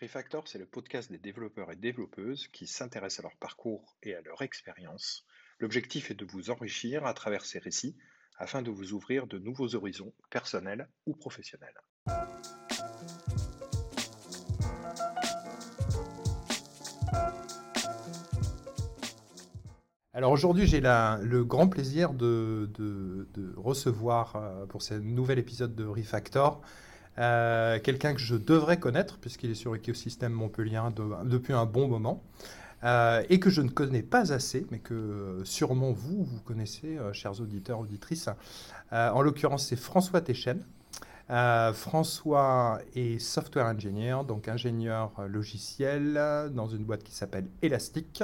Refactor, 0.00 0.46
c'est 0.46 0.58
le 0.58 0.66
podcast 0.66 1.10
des 1.10 1.18
développeurs 1.18 1.72
et 1.72 1.76
développeuses 1.76 2.46
qui 2.52 2.68
s'intéressent 2.68 3.18
à 3.18 3.22
leur 3.28 3.36
parcours 3.36 3.96
et 4.04 4.14
à 4.14 4.20
leur 4.20 4.42
expérience. 4.42 5.24
L'objectif 5.58 6.12
est 6.12 6.14
de 6.14 6.24
vous 6.24 6.50
enrichir 6.50 7.04
à 7.04 7.14
travers 7.14 7.44
ces 7.44 7.58
récits 7.58 7.96
afin 8.38 8.62
de 8.62 8.70
vous 8.70 8.92
ouvrir 8.92 9.26
de 9.26 9.40
nouveaux 9.40 9.74
horizons 9.74 10.14
personnels 10.30 10.88
ou 11.06 11.16
professionnels. 11.16 11.74
Alors 20.12 20.30
aujourd'hui, 20.30 20.68
j'ai 20.68 20.80
le 20.80 21.42
grand 21.42 21.68
plaisir 21.68 22.14
de, 22.14 22.70
recevoir 23.56 24.36
euh, 24.36 24.66
pour 24.66 24.82
ce 24.82 24.94
nouvel 24.94 25.40
épisode 25.40 25.74
de 25.74 25.84
Refactor 25.84 26.62
euh, 27.18 27.78
quelqu'un 27.80 28.14
que 28.14 28.20
je 28.20 28.36
devrais 28.36 28.78
connaître 28.78 29.18
puisqu'il 29.18 29.50
est 29.50 29.54
sur 29.54 29.74
l'écosystème 29.74 30.32
Montpellier 30.32 30.80
depuis 31.24 31.52
un 31.52 31.66
bon 31.66 31.88
moment. 31.88 32.22
Euh, 32.84 33.24
et 33.28 33.40
que 33.40 33.50
je 33.50 33.60
ne 33.60 33.70
connais 33.70 34.02
pas 34.02 34.32
assez, 34.32 34.64
mais 34.70 34.78
que 34.78 35.40
sûrement 35.42 35.90
vous, 35.90 36.22
vous 36.22 36.40
connaissez, 36.42 36.96
chers 37.12 37.40
auditeurs, 37.40 37.80
auditrices. 37.80 38.28
en 38.92 39.20
l'occurrence, 39.20 39.66
c'est 39.66 39.76
François 39.76 40.20
Téchen. 40.20 40.64
François 41.74 42.78
est 42.94 43.18
software 43.18 43.66
engineer, 43.66 44.18
donc 44.26 44.46
ingénieur 44.46 45.10
logiciel 45.26 46.14
dans 46.52 46.68
une 46.68 46.84
boîte 46.84 47.02
qui 47.02 47.12
s'appelle 47.12 47.48
Elastic. 47.62 48.22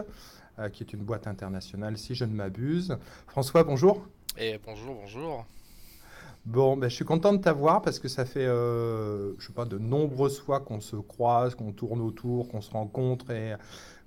Euh, 0.61 0.69
qui 0.69 0.85
est 0.85 0.93
une 0.93 1.03
boîte 1.03 1.27
internationale, 1.27 1.99
si 1.99 2.15
je 2.15 2.25
ne 2.25 2.33
m'abuse. 2.33 2.97
François, 3.27 3.65
bonjour. 3.65 4.07
Et 4.39 4.61
bonjour, 4.65 4.95
bonjour. 4.95 5.45
Bon, 6.47 6.77
ben, 6.77 6.91
je 6.91 6.95
suis 6.95 7.07
content 7.07 7.33
de 7.33 7.39
t'avoir 7.39 7.81
parce 7.81 7.99
que 7.99 8.09
ça 8.09 8.27
fait, 8.27 8.45
euh, 8.45 9.33
je 9.39 9.47
sais 9.47 9.53
pas, 9.53 9.65
de 9.65 9.79
nombreuses 9.79 10.39
fois 10.39 10.61
qu'on 10.61 10.81
se 10.81 10.97
croise, 10.97 11.55
qu'on 11.55 11.73
tourne 11.73 12.03
autour, 12.03 12.49
qu'on 12.49 12.61
se 12.61 12.71
rencontre 12.71 13.31
et 13.31 13.55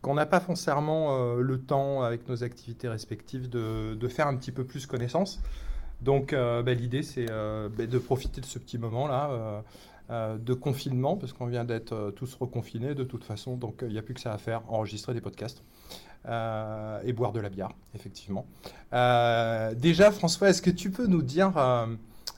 qu'on 0.04 0.14
n'a 0.14 0.28
pas 0.28 0.40
forcément 0.40 1.18
euh, 1.18 1.42
le 1.42 1.60
temps 1.60 2.04
avec 2.04 2.30
nos 2.30 2.44
activités 2.44 2.88
respectives 2.90 3.50
de, 3.50 4.08
faire 4.08 4.28
un 4.28 4.36
petit 4.36 4.52
peu 4.52 4.64
plus 4.64 4.86
connaissance. 4.86 5.42
Donc, 6.02 6.32
ben, 6.32 6.78
l'idée, 6.78 7.02
c'est 7.02 7.26
ben, 7.26 7.88
de 7.88 7.98
profiter 7.98 8.40
de 8.40 8.46
ce 8.46 8.60
petit 8.60 8.78
moment-là 8.78 9.64
de 10.10 10.54
confinement 10.54 11.18
parce 11.18 11.34
qu'on 11.34 11.48
vient 11.48 11.66
d'être 11.66 12.14
tous 12.16 12.36
reconfinés 12.36 12.94
de 12.94 13.04
toute 13.04 13.24
façon. 13.24 13.58
Donc, 13.58 13.80
il 13.82 13.90
n'y 13.90 13.98
a 13.98 14.04
plus 14.04 14.14
que 14.14 14.22
ça 14.22 14.32
à 14.32 14.38
faire, 14.38 14.62
enregistrer 14.68 15.16
des 15.16 15.22
podcasts. 15.22 15.64
Euh, 16.28 17.00
et 17.06 17.14
boire 17.14 17.32
de 17.32 17.40
la 17.40 17.50
bière, 17.50 17.72
effectivement. 17.96 18.46
Euh, 18.92 19.74
déjà, 19.76 20.12
François, 20.12 20.50
est-ce 20.50 20.62
que 20.62 20.70
tu 20.70 20.92
peux 20.92 21.08
nous 21.08 21.22
dire, 21.22 21.54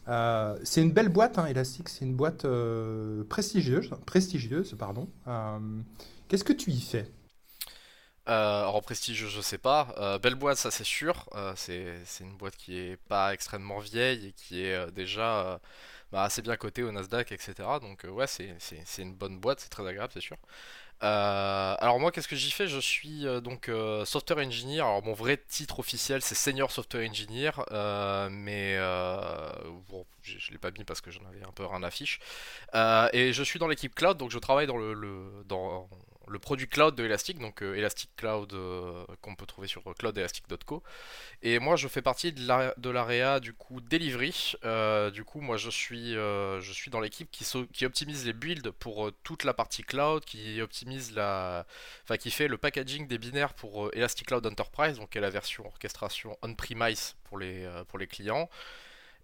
euh, 0.10 0.58
c'est 0.64 0.82
une 0.82 0.92
belle 0.92 1.10
boîte, 1.10 1.38
hein, 1.38 1.46
Elastic, 1.46 1.90
c'est 1.90 2.06
une 2.06 2.16
boîte 2.16 2.46
prestigieuse, 3.30 3.92
prestigieuse, 4.06 4.76
pardon. 4.78 5.08
Qu'est-ce 6.28 6.44
que 6.44 6.54
tu 6.54 6.72
y 6.72 6.82
fais? 6.82 7.10
En 8.28 8.80
prestigieuse 8.82 9.32
je 9.32 9.42
sais 9.42 9.58
pas. 9.58 10.20
belle 10.22 10.36
boîte, 10.36 10.58
ça 10.58 10.72
c'est 10.72 10.84
sûr. 10.84 11.30
c'est 11.56 11.96
une 12.20 12.38
boîte 12.38 12.56
qui 12.58 12.78
est 12.78 12.98
pas 13.08 13.34
extrêmement 13.34 13.80
vieille 13.80 14.28
et 14.28 14.32
qui 14.34 14.64
est 14.64 14.92
déjà 14.92 15.60
bah, 16.12 16.24
assez 16.24 16.42
bien 16.42 16.56
cotée 16.58 16.84
au 16.84 16.92
Nasdaq, 16.92 17.32
etc. 17.32 17.54
Donc 17.82 18.06
ouais, 18.12 18.28
c'est 18.28 19.02
une 19.02 19.16
bonne 19.16 19.40
boîte, 19.40 19.62
c'est 19.62 19.70
très 19.70 19.88
agréable, 19.88 20.12
c'est 20.14 20.22
sûr. 20.22 20.38
Euh, 21.02 21.76
alors 21.80 21.98
moi 22.00 22.12
qu'est-ce 22.12 22.28
que 22.28 22.36
j'y 22.36 22.52
fais? 22.52 22.68
Je 22.68 22.80
suis 22.80 23.26
euh, 23.26 23.40
donc 23.40 23.70
euh, 23.70 24.04
software 24.06 24.46
engineer. 24.46 24.82
Alors 24.82 25.04
mon 25.04 25.14
vrai 25.14 25.38
titre 25.38 25.80
officiel 25.80 26.22
c'est 26.22 26.36
senior 26.36 26.72
software 26.72 27.10
engineer, 27.10 27.52
mais 28.32 28.78
bon 29.90 30.06
je, 30.22 30.38
je 30.38 30.52
l'ai 30.52 30.58
pas 30.58 30.72
mis 30.72 30.84
parce 30.84 31.02
que 31.02 31.12
j'en 31.12 31.26
avais 31.26 31.44
un 31.44 31.52
peu 31.52 31.66
rien 31.66 31.84
à 31.84 31.92
fiche. 31.92 32.20
et 33.14 33.34
je 33.34 33.44
suis 33.44 33.60
dans 33.60 33.68
l'équipe 33.68 33.96
cloud, 33.96 34.18
donc 34.18 34.32
je 34.32 34.40
travaille 34.40 34.68
dans 34.68 34.78
le, 34.78 34.94
le 34.94 35.44
dans 35.46 35.88
le 36.30 36.40
produit 36.40 36.68
cloud 36.68 36.96
de 36.96 37.04
Elastic, 37.04 37.40
donc 37.40 37.62
euh, 37.64 37.76
Elastic 37.76 38.16
Cloud 38.16 38.54
euh, 38.54 39.04
qu'on 39.22 39.36
peut 39.36 39.46
trouver 39.46 39.68
sur 39.68 39.84
cloudelastic.co. 39.84 40.84
Et 41.42 41.60
moi, 41.60 41.76
je 41.76 41.88
fais 41.88 42.02
partie 42.02 42.32
de 42.32 42.90
l'area 42.90 43.40
du 43.40 43.54
coup 43.54 43.82
delivery. 43.82 44.54
Euh, 44.64 45.12
du 45.12 45.24
coup, 45.24 45.42
moi, 45.42 45.58
je 45.58 45.70
suis, 45.70 46.14
je 46.14 46.72
suis 46.72 46.92
dans 46.92 47.00
l'équipe 47.00 47.30
qui, 47.32 47.46
qui 47.74 47.86
optimise 47.86 48.26
les 48.26 48.34
builds 48.34 48.72
pour 48.72 49.12
toute 49.24 49.44
la 49.44 49.54
partie 49.54 49.84
cloud, 49.84 50.24
qui 50.24 50.62
optimise 50.62 51.14
la, 51.14 51.66
enfin, 52.04 52.18
qui 52.18 52.32
fait 52.32 52.48
le 52.48 52.58
packaging 52.58 53.08
des 53.08 53.18
binaires 53.18 53.54
pour 53.54 53.90
Elastic 53.94 54.28
Cloud 54.28 54.46
Enterprise, 54.46 54.98
donc 54.98 55.10
qui 55.12 55.18
est 55.18 55.22
la 55.22 55.30
version 55.30 55.66
orchestration 55.66 56.38
on-premise 56.44 57.16
pour 57.24 57.40
les, 57.40 57.68
pour 57.88 58.00
les 58.00 58.08
clients. 58.08 58.50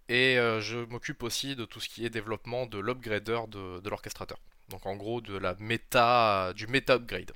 Et 0.08 0.36
je 0.36 0.84
m'occupe 0.86 1.22
aussi 1.22 1.56
de 1.56 1.64
tout 1.64 1.80
ce 1.80 1.88
qui 1.88 2.04
est 2.04 2.10
développement 2.10 2.66
de 2.66 2.78
l'upgrader 2.78 3.40
de 3.48 3.88
l'orchestrateur. 3.88 4.38
Donc 4.70 4.84
en 4.86 4.96
gros 4.96 5.20
de 5.20 5.36
la 5.36 5.54
méta, 5.58 6.52
du 6.54 6.66
méta 6.66 6.94
upgrade. 6.94 7.32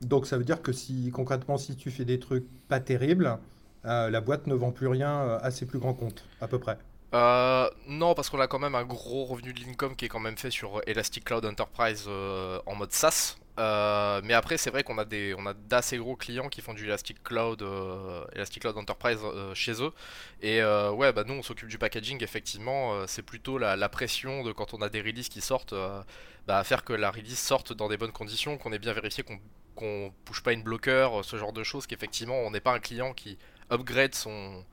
Donc 0.00 0.26
ça 0.26 0.36
veut 0.38 0.44
dire 0.44 0.62
que 0.62 0.72
si 0.72 1.10
concrètement 1.10 1.58
si 1.58 1.76
tu 1.76 1.90
fais 1.90 2.04
des 2.04 2.18
trucs 2.18 2.46
pas 2.68 2.80
terribles, 2.80 3.38
euh, 3.84 4.10
la 4.10 4.20
boîte 4.20 4.46
ne 4.46 4.54
vend 4.54 4.72
plus 4.72 4.86
rien 4.86 5.20
euh, 5.20 5.38
à 5.42 5.50
ses 5.50 5.66
plus 5.66 5.78
grands 5.78 5.94
comptes, 5.94 6.24
à 6.40 6.48
peu 6.48 6.58
près. 6.58 6.78
Euh, 7.14 7.68
non, 7.88 8.14
parce 8.14 8.30
qu'on 8.30 8.40
a 8.40 8.46
quand 8.46 8.58
même 8.58 8.74
un 8.74 8.84
gros 8.84 9.24
revenu 9.24 9.52
de 9.52 9.60
l'income 9.60 9.96
qui 9.96 10.06
est 10.06 10.08
quand 10.08 10.20
même 10.20 10.38
fait 10.38 10.50
sur 10.50 10.80
Elastic 10.86 11.24
Cloud 11.24 11.44
Enterprise 11.44 12.08
en 12.08 12.74
mode 12.74 12.92
SaaS. 12.92 13.36
Mais 13.58 14.34
après, 14.34 14.56
c'est 14.56 14.70
vrai 14.70 14.82
qu'on 14.82 14.98
a 14.98 15.04
des, 15.04 15.34
on 15.38 15.46
a 15.46 15.54
d'assez 15.54 15.98
gros 15.98 16.16
clients 16.16 16.48
qui 16.48 16.60
font 16.60 16.74
du 16.74 16.84
Elastic 16.84 17.22
Cloud, 17.22 17.64
Elastic 18.34 18.62
Cloud 18.62 18.76
Enterprise 18.76 19.20
chez 19.54 19.82
eux. 19.82 19.92
Et 20.40 20.62
ouais, 20.62 21.12
bah 21.12 21.24
nous, 21.26 21.34
on 21.34 21.42
s'occupe 21.42 21.68
du 21.68 21.78
packaging. 21.78 22.22
Effectivement, 22.22 23.06
c'est 23.06 23.22
plutôt 23.22 23.58
la, 23.58 23.88
pression 23.88 24.42
de 24.42 24.52
quand 24.52 24.74
on 24.74 24.82
a 24.82 24.88
des 24.88 25.00
releases 25.00 25.28
qui 25.28 25.40
sortent 25.40 25.74
bah, 26.46 26.64
faire 26.64 26.84
que 26.84 26.92
la 26.92 27.10
release 27.10 27.38
sorte 27.38 27.72
dans 27.72 27.88
des 27.88 27.96
bonnes 27.96 28.12
conditions, 28.12 28.58
qu'on 28.58 28.72
ait 28.72 28.78
bien 28.78 28.92
vérifié 28.92 29.24
qu'on 29.24 30.06
ne 30.06 30.10
bouge 30.26 30.42
pas 30.42 30.52
une 30.52 30.62
bloqueur, 30.62 31.24
ce 31.24 31.36
genre 31.36 31.52
de 31.52 31.62
choses, 31.62 31.86
qu'effectivement 31.86 32.38
on 32.40 32.50
n'est 32.50 32.60
pas 32.60 32.74
un 32.74 32.80
client 32.80 33.12
qui 33.14 33.38
upgrade 33.70 34.14
son, 34.14 34.64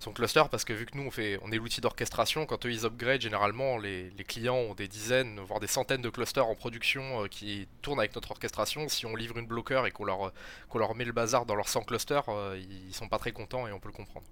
son 0.00 0.12
cluster 0.12 0.44
parce 0.50 0.64
que 0.64 0.72
vu 0.72 0.86
que 0.86 0.96
nous 0.96 1.04
on 1.04 1.10
fait 1.10 1.38
on 1.42 1.50
est 1.50 1.56
l'outil 1.56 1.80
d'orchestration 1.80 2.46
quand 2.46 2.64
eux 2.66 2.72
ils 2.72 2.84
upgrade 2.84 3.20
généralement 3.20 3.78
les, 3.78 4.12
clients 4.26 4.56
ont 4.56 4.74
des 4.74 4.88
dizaines 4.88 5.40
voire 5.40 5.60
des 5.60 5.66
centaines 5.66 6.02
de 6.02 6.10
clusters 6.10 6.46
en 6.46 6.54
production 6.54 7.24
euh, 7.24 7.28
qui 7.28 7.66
tournent 7.82 7.98
avec 7.98 8.14
notre 8.14 8.30
orchestration. 8.30 8.88
Si 8.88 9.06
on 9.06 9.16
livre 9.16 9.38
une 9.38 9.46
bloqueur 9.46 9.86
et 9.86 9.90
qu'on 9.90 10.04
leur 10.04 10.32
qu'on 10.68 10.78
leur 10.78 10.94
met 10.94 11.04
le 11.04 11.12
bazar 11.12 11.46
dans 11.46 11.54
leurs 11.54 11.68
100 11.68 11.82
clusters 11.82 12.28
euh, 12.28 12.60
ils 12.88 12.94
sont 12.94 13.08
pas 13.08 13.18
très 13.18 13.32
contents 13.32 13.66
et 13.66 13.72
on 13.72 13.80
peut 13.80 13.88
le 13.88 13.94
comprendre 13.94 14.26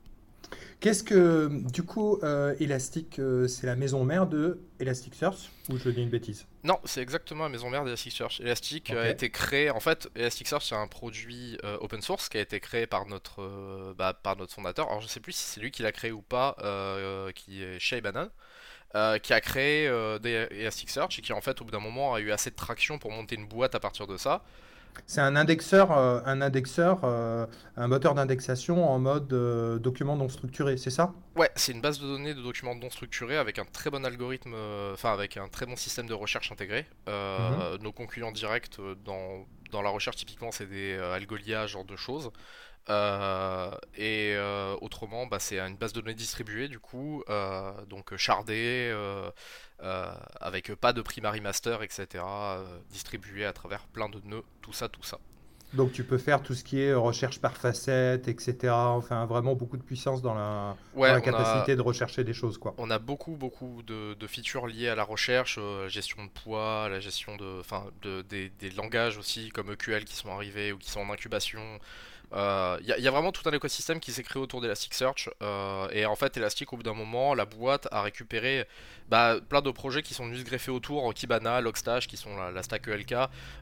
Qu'est-ce 0.80 1.02
que, 1.02 1.48
du 1.72 1.82
coup, 1.82 2.18
euh, 2.22 2.54
Elastic, 2.60 3.18
euh, 3.18 3.48
c'est 3.48 3.66
la 3.66 3.76
maison 3.76 4.04
mère 4.04 4.26
de 4.26 4.60
Elasticsearch 4.78 5.50
Ou 5.70 5.78
je 5.78 5.88
dis 5.88 6.02
une 6.02 6.10
bêtise 6.10 6.46
Non, 6.64 6.78
c'est 6.84 7.00
exactement 7.00 7.44
la 7.44 7.48
maison 7.48 7.70
mère 7.70 7.84
d'Elasticsearch. 7.84 8.40
Elastic 8.40 8.90
a 8.90 9.08
été 9.08 9.30
créé, 9.30 9.70
en 9.70 9.80
fait, 9.80 10.08
Elasticsearch 10.14 10.66
c'est 10.66 10.74
un 10.74 10.86
produit 10.86 11.58
euh, 11.64 11.78
open 11.80 12.02
source 12.02 12.28
qui 12.28 12.36
a 12.36 12.40
été 12.40 12.60
créé 12.60 12.86
par 12.86 13.06
notre, 13.06 13.94
bah, 13.96 14.12
par 14.12 14.36
notre 14.36 14.52
fondateur. 14.52 14.88
Alors 14.88 15.00
je 15.00 15.08
sais 15.08 15.20
plus 15.20 15.32
si 15.32 15.42
c'est 15.42 15.60
lui 15.60 15.70
qui 15.70 15.82
l'a 15.82 15.92
créé 15.92 16.12
ou 16.12 16.22
pas, 16.22 16.56
qui 17.34 17.62
est 17.62 17.78
Shay 17.78 18.00
Bannon. 18.00 18.30
qui 19.22 19.32
a 19.32 19.40
créé 19.40 19.86
Elasticsearch 19.86 21.18
et 21.18 21.22
qui 21.22 21.32
en 21.32 21.40
fait 21.40 21.60
au 21.62 21.64
bout 21.64 21.70
d'un 21.70 21.80
moment 21.80 22.14
a 22.14 22.20
eu 22.20 22.32
assez 22.32 22.50
de 22.50 22.56
traction 22.56 22.98
pour 22.98 23.10
monter 23.10 23.36
une 23.36 23.48
boîte 23.48 23.74
à 23.74 23.80
partir 23.80 24.06
de 24.06 24.16
ça. 24.16 24.44
C'est 25.06 25.20
un 25.20 25.36
indexeur, 25.36 25.96
euh, 25.96 26.20
un 26.24 26.40
indexeur, 26.40 27.00
euh, 27.04 27.46
un 27.76 27.88
moteur 27.88 28.14
d'indexation 28.14 28.88
en 28.88 28.98
mode 28.98 29.32
euh, 29.32 29.78
document 29.78 30.16
non 30.16 30.28
structuré, 30.28 30.76
c'est 30.76 30.90
ça? 30.90 31.12
Ouais, 31.36 31.50
c'est 31.54 31.72
une 31.72 31.80
base 31.80 31.98
de 32.00 32.06
données 32.06 32.34
de 32.34 32.42
documents 32.42 32.74
non 32.74 32.90
structurés 32.90 33.36
avec 33.36 33.58
un 33.58 33.64
très 33.64 33.90
bon 33.90 34.04
algorithme, 34.04 34.54
enfin 34.92 35.12
avec 35.12 35.36
un 35.36 35.48
très 35.48 35.66
bon 35.66 35.76
système 35.76 36.06
de 36.06 36.14
recherche 36.14 36.50
intégré. 36.50 36.86
Mhm. 37.06 37.82
Nos 37.82 37.92
concurrents 37.92 38.32
directs 38.32 38.78
dans, 39.04 39.46
dans 39.70 39.82
la 39.82 39.90
recherche 39.90 40.16
typiquement 40.16 40.50
c'est 40.50 40.66
des 40.66 40.96
Algolia, 40.98 41.66
genre 41.66 41.84
de 41.84 41.96
choses. 41.96 42.30
et 42.88 44.36
autrement, 44.80 45.26
bah, 45.26 45.38
c'est 45.38 45.58
une 45.58 45.76
base 45.76 45.92
de 45.92 46.00
données 46.00 46.14
distribuée 46.14 46.68
du 46.68 46.78
coup, 46.78 47.22
donc 47.88 48.16
chardée, 48.16 48.90
euh, 48.92 49.30
avec 49.80 50.74
pas 50.74 50.92
de 50.92 51.02
primary 51.02 51.40
master, 51.40 51.82
etc., 51.82 52.24
euh, 52.24 52.78
distribué 52.90 53.44
à 53.44 53.52
travers 53.52 53.86
plein 53.86 54.08
de 54.08 54.20
nœuds, 54.24 54.44
tout 54.62 54.72
ça, 54.72 54.88
tout 54.88 55.02
ça. 55.02 55.18
Donc 55.74 55.92
tu 55.92 56.04
peux 56.04 56.16
faire 56.16 56.42
tout 56.42 56.54
ce 56.54 56.62
qui 56.62 56.80
est 56.80 56.94
recherche 56.94 57.40
par 57.40 57.56
facette, 57.56 58.28
etc. 58.28 58.72
Enfin, 58.72 59.26
vraiment 59.26 59.54
beaucoup 59.54 59.76
de 59.76 59.82
puissance 59.82 60.22
dans 60.22 60.34
la, 60.34 61.20
capacité 61.20 61.74
de 61.74 61.82
rechercher 61.82 62.22
des 62.22 62.32
choses. 62.32 62.56
Quoi. 62.56 62.74
On 62.78 62.88
a 62.90 62.98
beaucoup, 62.98 63.32
beaucoup 63.32 63.82
de, 63.82 64.26
features 64.26 64.68
liées 64.68 64.88
à 64.88 64.94
la 64.94 65.04
recherche, 65.04 65.58
euh, 65.60 65.84
la 65.84 65.88
gestion 65.88 66.24
de 66.24 66.30
poids, 66.30 66.88
la 66.88 67.00
gestion 67.00 67.36
de, 67.36 67.60
enfin, 67.60 67.84
de, 68.02 68.22
des, 68.22 68.70
langages 68.76 69.18
aussi, 69.18 69.50
comme 69.50 69.70
EQL 69.72 70.04
qui 70.04 70.14
sont 70.14 70.30
arrivés 70.30 70.72
ou 70.72 70.78
qui 70.78 70.90
sont 70.90 71.00
en 71.00 71.10
incubation. 71.10 71.60
Il 72.32 72.38
euh, 72.38 72.78
y, 72.82 73.06
a 73.06 73.10
vraiment 73.10 73.30
tout 73.30 73.48
un 73.48 73.52
écosystème 73.52 74.00
qui 74.00 74.10
s'est 74.10 74.24
créé 74.24 74.42
autour 74.42 74.60
d'Elasticsearch. 74.60 75.30
Euh, 75.42 75.88
et 75.92 76.06
en 76.06 76.16
fait, 76.16 76.36
Elastic, 76.36 76.72
au 76.72 76.76
bout 76.76 76.82
d'un 76.82 76.92
moment, 76.92 77.34
la 77.34 77.44
boîte 77.44 77.86
a 77.92 78.02
récupéré 78.02 78.66
bah, 79.08 79.36
plein 79.48 79.62
de 79.62 79.70
projets 79.70 80.02
qui 80.02 80.12
sont 80.12 80.26
venus 80.26 80.40
se 80.40 80.44
greffer 80.44 80.72
autour, 80.72 81.14
Kibana, 81.14 81.60
Logstash, 81.60 82.08
qui 82.08 82.16
sont 82.16 82.36
la, 82.36 82.62
stack 82.64 82.88
ELK. 82.88 83.14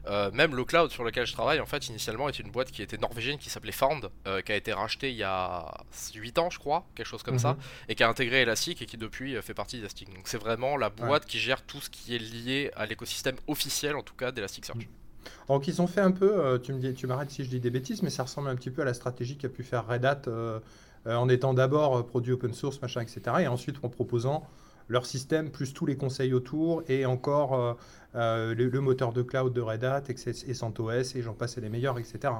Euh, 0.07 0.31
même 0.31 0.55
le 0.55 0.65
cloud 0.65 0.89
sur 0.89 1.03
lequel 1.03 1.27
je 1.27 1.33
travaille, 1.33 1.59
en 1.59 1.67
fait, 1.67 1.87
initialement, 1.89 2.27
est 2.27 2.39
une 2.39 2.49
boîte 2.49 2.71
qui 2.71 2.81
était 2.81 2.97
norvégienne, 2.97 3.37
qui 3.37 3.51
s'appelait 3.51 3.71
Found, 3.71 4.09
qui 4.43 4.51
a 4.51 4.55
été 4.55 4.73
rachetée 4.73 5.11
il 5.11 5.17
y 5.17 5.23
a 5.23 5.71
8 6.15 6.39
ans, 6.39 6.49
je 6.49 6.57
crois, 6.57 6.87
quelque 6.95 7.07
chose 7.07 7.21
comme 7.21 7.37
ça, 7.37 7.53
mhm. 7.53 7.59
et 7.89 7.95
qui 7.95 8.03
a 8.03 8.09
intégré 8.09 8.41
Elastic 8.41 8.81
et 8.81 8.87
qui 8.87 8.97
depuis 8.97 9.39
fait 9.43 9.53
partie 9.53 9.77
d'Elastic. 9.77 10.11
Donc 10.13 10.27
c'est 10.27 10.39
vraiment 10.39 10.75
la 10.75 10.89
boîte 10.89 11.25
qui 11.25 11.37
gère 11.37 11.61
tout 11.61 11.81
ce 11.81 11.91
qui 11.91 12.15
est 12.15 12.19
lié 12.19 12.71
à 12.75 12.87
l'écosystème 12.87 13.35
officiel, 13.47 13.95
en 13.95 14.01
tout 14.01 14.15
cas, 14.15 14.31
d'Elasticsearch. 14.31 14.79
Mhm. 14.79 15.04
Donc 15.47 15.67
ils 15.67 15.81
ont 15.81 15.87
fait 15.87 16.01
un 16.01 16.11
peu, 16.11 16.31
euh, 16.37 16.57
tu 16.57 16.73
me 16.73 16.79
dis, 16.79 16.93
tu 16.93 17.07
m'arrêtes 17.07 17.31
si 17.31 17.43
je 17.43 17.49
dis 17.49 17.59
des 17.59 17.69
bêtises, 17.69 18.01
mais 18.01 18.09
ça 18.09 18.23
ressemble 18.23 18.49
un 18.49 18.55
petit 18.55 18.71
peu 18.71 18.81
à 18.81 18.85
la 18.85 18.93
stratégie 18.93 19.37
qu'a 19.37 19.49
pu 19.49 19.63
faire 19.63 19.87
Red 19.87 20.05
Hat 20.05 20.21
euh, 20.27 20.59
euh, 21.07 21.15
en 21.15 21.29
étant 21.29 21.53
d'abord 21.53 22.05
produit 22.05 22.33
open 22.33 22.53
source, 22.53 22.81
machin, 22.81 23.01
etc. 23.01 23.21
Et 23.41 23.47
ensuite 23.47 23.77
en 23.83 23.89
proposant 23.89 24.47
leur 24.87 25.05
système 25.05 25.49
plus 25.49 25.73
tous 25.73 25.85
les 25.85 25.97
conseils 25.97 26.33
autour 26.33 26.83
et 26.87 27.07
encore 27.07 27.75
le, 28.13 28.79
moteur 28.79 29.13
de 29.13 29.23
cloud 29.23 29.51
de 29.51 29.61
Red 29.61 29.83
Hat 29.83 30.03
et, 30.09 30.53
CentOS 30.53 31.15
et 31.15 31.23
j'en 31.23 31.33
passe 31.33 31.57
les 31.57 31.69
meilleurs, 31.69 31.97
etc. 31.97 32.33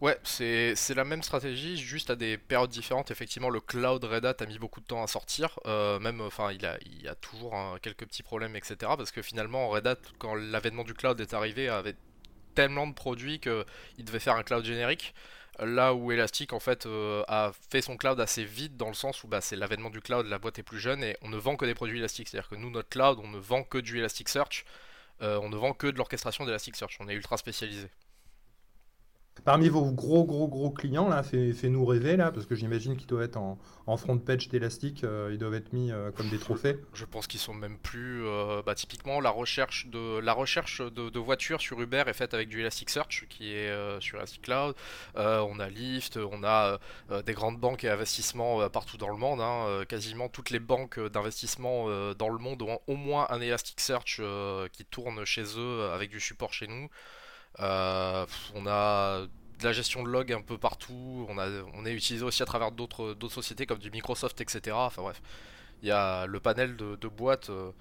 Ouais, 0.00 0.18
c'est 0.24 0.74
la 0.94 1.04
même 1.04 1.22
stratégie, 1.22 1.76
juste 1.76 2.08
à 2.08 2.16
des 2.16 2.38
périodes 2.38 2.70
différentes. 2.70 3.10
Effectivement, 3.10 3.50
le 3.50 3.60
cloud 3.60 4.02
Red 4.02 4.24
Hat 4.24 4.36
a 4.40 4.46
mis 4.46 4.58
beaucoup 4.58 4.80
de 4.80 4.86
temps 4.86 5.02
à 5.02 5.06
sortir. 5.06 5.58
même, 5.66 6.22
enfin, 6.22 6.52
il 6.52 6.64
a, 6.64 6.78
il 7.00 7.06
a 7.06 7.14
toujours 7.14 7.54
quelques 7.82 8.06
petits 8.06 8.22
problèmes, 8.22 8.56
etc. 8.56 8.76
Parce 8.80 9.10
que 9.10 9.20
finalement, 9.20 9.68
Red 9.68 9.86
Hat, 9.86 9.98
quand 10.18 10.34
l'avènement 10.34 10.84
du 10.84 10.94
cloud 10.94 11.20
est 11.20 11.34
arrivé, 11.34 11.68
avait 11.68 11.96
tellement 12.54 12.86
de 12.86 12.94
produits 12.94 13.40
qu'il 13.40 14.04
devait 14.04 14.20
faire 14.20 14.36
un 14.36 14.42
cloud 14.42 14.64
générique. 14.64 15.14
Là 15.58 15.92
où 15.94 16.10
Elastic 16.10 16.54
en 16.54 16.60
fait 16.60 16.86
euh, 16.86 17.22
a 17.28 17.52
fait 17.70 17.82
son 17.82 17.96
cloud 17.98 18.18
assez 18.18 18.44
vite 18.44 18.78
dans 18.78 18.88
le 18.88 18.94
sens 18.94 19.24
où 19.24 19.28
bah, 19.28 19.42
c'est 19.42 19.56
l'avènement 19.56 19.90
du 19.90 20.00
cloud, 20.00 20.26
la 20.26 20.38
boîte 20.38 20.58
est 20.58 20.62
plus 20.62 20.78
jeune 20.80 21.04
et 21.04 21.16
on 21.20 21.28
ne 21.28 21.36
vend 21.36 21.56
que 21.56 21.66
des 21.66 21.74
produits 21.74 21.98
Elastic. 21.98 22.28
C'est-à-dire 22.28 22.48
que 22.48 22.54
nous, 22.54 22.70
notre 22.70 22.88
cloud, 22.88 23.18
on 23.22 23.28
ne 23.28 23.38
vend 23.38 23.62
que 23.62 23.76
du 23.76 23.98
Elasticsearch, 23.98 24.64
euh, 25.22 25.38
on 25.42 25.50
ne 25.50 25.56
vend 25.56 25.74
que 25.74 25.86
de 25.86 25.98
l'orchestration 25.98 26.46
d'Elasticsearch, 26.46 26.96
on 27.00 27.08
est 27.08 27.14
ultra 27.14 27.36
spécialisé. 27.36 27.88
Parmi 29.44 29.68
vos 29.68 29.90
gros, 29.90 30.24
gros, 30.24 30.48
gros 30.48 30.70
clients, 30.70 31.08
là, 31.08 31.22
fais-nous 31.22 31.84
rêver, 31.84 32.16
là, 32.16 32.30
parce 32.30 32.46
que 32.46 32.54
j'imagine 32.54 32.96
qu'ils 32.96 33.06
doivent 33.06 33.22
être 33.22 33.38
en, 33.38 33.58
front 33.96 34.18
page 34.18 34.48
d'élastique, 34.48 35.02
euh, 35.02 35.30
ils 35.32 35.38
doivent 35.38 35.54
être 35.54 35.72
mis 35.72 35.90
euh, 35.90 36.10
comme 36.12 36.28
des 36.28 36.38
trophées. 36.38 36.78
Je 36.94 37.04
pense 37.04 37.26
qu'ils 37.26 37.40
sont 37.40 37.54
même 37.54 37.76
plus. 37.78 38.24
Euh, 38.24 38.62
bah, 38.64 38.74
typiquement, 38.74 39.20
la 39.20 39.30
recherche, 39.30 39.88
de, 39.88 40.20
la 40.20 40.32
recherche 40.32 40.80
de, 40.80 41.18
voitures 41.18 41.60
sur 41.60 41.80
Uber 41.80 42.04
est 42.06 42.12
faite 42.12 42.34
avec 42.34 42.48
du 42.48 42.60
Elasticsearch, 42.60 43.26
qui 43.28 43.52
est 43.52 44.00
sur 44.00 44.18
Elastic 44.18 44.42
Cloud. 44.42 44.74
on 45.16 45.60
a 45.60 45.68
Lyft, 45.68 46.16
on 46.18 46.44
a 46.44 46.78
des 47.24 47.32
grandes 47.32 47.58
banques 47.58 47.84
et 47.84 47.90
investissements 47.90 48.68
partout 48.68 48.96
dans 48.96 49.08
le 49.08 49.16
monde. 49.16 49.40
Hein. 49.40 49.84
quasiment 49.88 50.28
toutes 50.28 50.50
les 50.50 50.60
banques 50.60 50.98
d'investissement 50.98 51.86
dans 52.14 52.28
le 52.28 52.38
monde 52.38 52.62
ont 52.62 52.78
au 52.86 52.96
moins 52.96 53.26
un 53.30 53.40
Elasticsearch 53.40 54.20
qui 54.72 54.84
tourne 54.84 55.24
chez 55.24 55.44
eux 55.58 55.90
avec 55.92 56.10
du 56.10 56.20
support 56.20 56.52
chez 56.52 56.66
nous. 56.66 56.88
Euh, 57.58 58.26
on 58.54 58.66
a 58.66 59.22
de 59.22 59.64
la 59.64 59.72
gestion 59.72 60.02
de 60.02 60.08
log 60.08 60.32
un 60.32 60.40
peu 60.40 60.58
partout. 60.58 61.26
On, 61.28 61.38
a, 61.38 61.48
on 61.74 61.84
est 61.84 61.92
utilisé 61.92 62.24
aussi 62.24 62.42
à 62.42 62.46
travers 62.46 62.72
d'autres 62.72 63.16
sociétés 63.28 63.66
comme 63.66 63.78
du 63.78 63.90
Microsoft, 63.90 64.40
etc. 64.40 64.76
Enfin 64.78 65.02
bref, 65.02 65.20
il 65.82 65.88
y 65.88 65.92
a 65.92 66.26
le 66.26 66.40
panel 66.40 66.76
de, 66.76 67.08
boîtes 67.08 67.50
euh, 67.50 67.72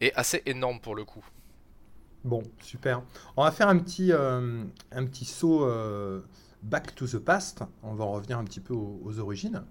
est 0.00 0.14
assez 0.14 0.42
énorme 0.46 0.80
pour 0.80 0.94
le 0.94 1.04
coup. 1.04 1.24
Bon, 2.24 2.42
super. 2.60 3.02
On 3.36 3.44
va 3.44 3.52
faire 3.52 3.68
un 3.68 3.78
petit, 3.78 4.12
euh, 4.12 4.64
un 4.92 5.06
petit 5.06 5.24
saut 5.24 5.68
back 6.62 6.94
to 6.94 7.06
the 7.06 7.18
past. 7.18 7.62
On 7.82 7.94
va 7.94 8.04
revenir 8.04 8.38
un 8.38 8.44
petit 8.44 8.60
peu 8.60 8.74
aux, 8.74 9.18
origines. 9.18 9.62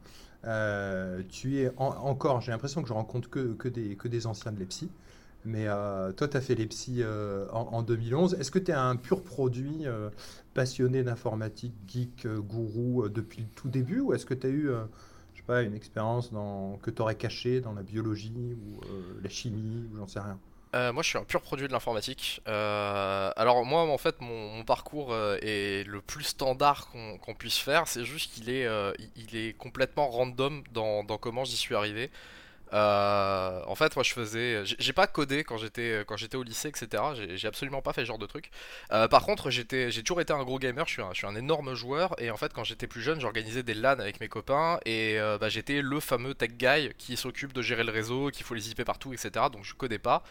tu 1.29 1.59
es 1.59 1.71
encore, 1.77 2.41
j'ai 2.41 2.51
l'impression 2.51 2.81
que 2.81 2.87
je 2.87 2.93
rencontre 2.93 3.29
que, 3.29 3.67
des, 3.67 3.95
que 3.95 4.07
des 4.07 4.25
anciens 4.27 4.51
de 4.51 4.59
l'EPSI. 4.59 4.89
Mais 5.45 5.67
euh, 5.67 6.11
toi, 6.11 6.27
tu 6.27 6.35
as 6.35 6.41
fait 6.41 6.55
les 6.55 6.65
psy 6.65 6.97
euh, 7.01 7.47
en, 7.51 7.83
2011. 7.83 8.35
Est-ce 8.39 8.49
que 8.49 8.59
tu 8.59 8.71
es 8.71 8.73
un 8.73 8.95
pur 8.95 9.23
produit 9.23 9.85
euh, 9.85 10.09
passionné 10.55 11.03
d'informatique, 11.03 11.75
geek, 11.87 12.27
gourou 12.27 13.07
depuis 13.09 13.43
le 13.43 13.47
tout 13.55 13.69
début 13.69 13.99
Ou 13.99 14.13
est-ce 14.13 14.25
que 14.25 14.33
tu 14.33 14.47
as 14.47 14.49
eu 14.49 14.69
je 15.33 15.39
sais 15.39 15.45
pas, 15.45 15.61
une 15.61 15.75
expérience 15.75 16.33
dans, 16.33 16.77
que 16.81 16.89
tu 16.89 17.01
aurais 17.01 17.15
cachée 17.15 17.61
dans 17.61 17.73
la 17.73 17.83
biologie 17.83 18.55
ou 18.55 18.81
la 19.21 19.29
chimie 19.29 19.87
ou 19.91 19.97
j'en 19.97 20.07
sais 20.07 20.19
rien? 20.19 20.39
Moi, 20.91 21.03
je 21.03 21.07
suis 21.07 21.17
un 21.17 21.23
pur 21.23 21.41
produit 21.41 21.67
de 21.67 21.71
l'informatique. 21.71 22.41
alors 22.45 23.63
moi, 23.65 23.83
en 23.83 23.97
fait, 23.97 24.19
mon, 24.21 24.63
parcours 24.65 25.15
est 25.15 25.87
le 25.87 26.01
plus 26.01 26.23
standard 26.23 26.89
qu'on 26.89 27.35
puisse 27.35 27.57
faire. 27.57 27.87
C'est 27.87 28.03
juste 28.03 28.33
qu'il 28.33 28.49
est, 28.49 28.67
il 29.15 29.35
est 29.35 29.55
complètement 29.55 30.09
random 30.09 30.63
dans 30.73 31.17
comment 31.19 31.43
j'y 31.45 31.55
suis 31.55 31.75
arrivé. 31.75 32.09
Euh, 32.73 33.61
en 33.67 33.75
fait, 33.75 33.95
moi 33.95 34.03
je 34.03 34.13
faisais. 34.13 34.63
J'ai 34.65 34.93
pas 34.93 35.07
codé 35.07 35.43
quand 35.43 35.57
j'étais 35.57 36.03
quand 36.07 36.17
j'étais 36.17 36.37
au 36.37 36.43
lycée, 36.43 36.69
etc. 36.69 37.03
J'ai 37.35 37.47
absolument 37.47 37.81
pas 37.81 37.93
fait 37.93 38.01
ce 38.01 38.05
genre 38.07 38.17
de 38.17 38.25
truc. 38.25 38.51
Euh, 38.91 39.07
par 39.07 39.23
contre, 39.23 39.49
j'ai 39.49 39.65
toujours 39.65 40.21
été 40.21 40.33
un 40.33 40.43
gros 40.43 40.59
gamer. 40.59 40.85
Je 40.87 40.93
suis 40.93 41.01
un, 41.01 41.09
je 41.13 41.17
suis 41.17 41.27
un 41.27 41.35
énorme 41.35 41.75
joueur. 41.75 42.15
Et 42.19 42.31
en 42.31 42.37
fait, 42.37 42.53
quand 42.53 42.63
j'étais 42.63 42.87
plus 42.87 43.01
jeune, 43.01 43.19
j'organisais 43.19 43.63
des 43.63 43.73
LAN 43.73 43.99
avec 43.99 44.19
mes 44.19 44.27
copains. 44.27 44.79
Et 44.85 45.19
euh, 45.19 45.37
bah, 45.37 45.49
j'étais 45.49 45.81
le 45.81 45.99
fameux 45.99 46.33
tech 46.33 46.51
guy 46.51 46.91
qui 46.97 47.17
s'occupe 47.17 47.53
de 47.53 47.61
gérer 47.61 47.83
le 47.83 47.91
réseau, 47.91 48.29
qu'il 48.31 48.45
faut 48.45 48.55
les 48.55 48.69
IP 48.71 48.83
partout, 48.83 49.13
etc. 49.13 49.45
Donc 49.51 49.63
je 49.63 49.73
codais 49.73 49.99
pas. 49.99 50.23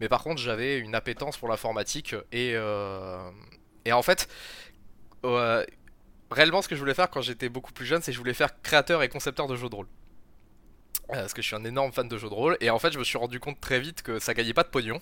Mais 0.00 0.08
par 0.08 0.22
contre, 0.22 0.40
j'avais 0.40 0.78
une 0.78 0.94
appétence 0.94 1.36
pour 1.36 1.48
l'informatique. 1.48 2.14
Et, 2.32 2.54
et 3.84 3.92
en 3.92 4.02
fait. 4.02 4.28
réellement, 6.30 6.62
ce 6.62 6.68
que 6.68 6.74
je 6.74 6.80
voulais 6.80 6.94
faire 6.94 7.10
quand 7.10 7.20
j'étais 7.22 7.48
beaucoup 7.48 7.72
plus 7.72 7.86
jeune, 7.86 8.02
c'est 8.02 8.10
que 8.10 8.14
je 8.14 8.18
voulais 8.18 8.34
faire 8.34 8.60
créateur 8.62 9.02
et 9.02 9.08
concepteur 9.08 9.46
de 9.46 9.56
jeux 9.56 9.68
de 9.68 9.74
rôle. 9.74 9.86
Euh, 11.10 11.20
parce 11.20 11.34
que 11.34 11.42
je 11.42 11.46
suis 11.46 11.56
un 11.56 11.64
énorme 11.64 11.92
fan 11.92 12.08
de 12.08 12.16
jeux 12.16 12.28
de 12.28 12.34
rôle. 12.34 12.56
Et 12.60 12.70
en 12.70 12.78
fait 12.78 12.92
je 12.92 12.98
me 12.98 13.04
suis 13.04 13.18
rendu 13.18 13.40
compte 13.40 13.60
très 13.60 13.80
vite 13.80 14.02
que 14.02 14.18
ça 14.18 14.34
gagnait 14.34 14.54
pas 14.54 14.62
de 14.62 14.68
pognon. 14.68 15.00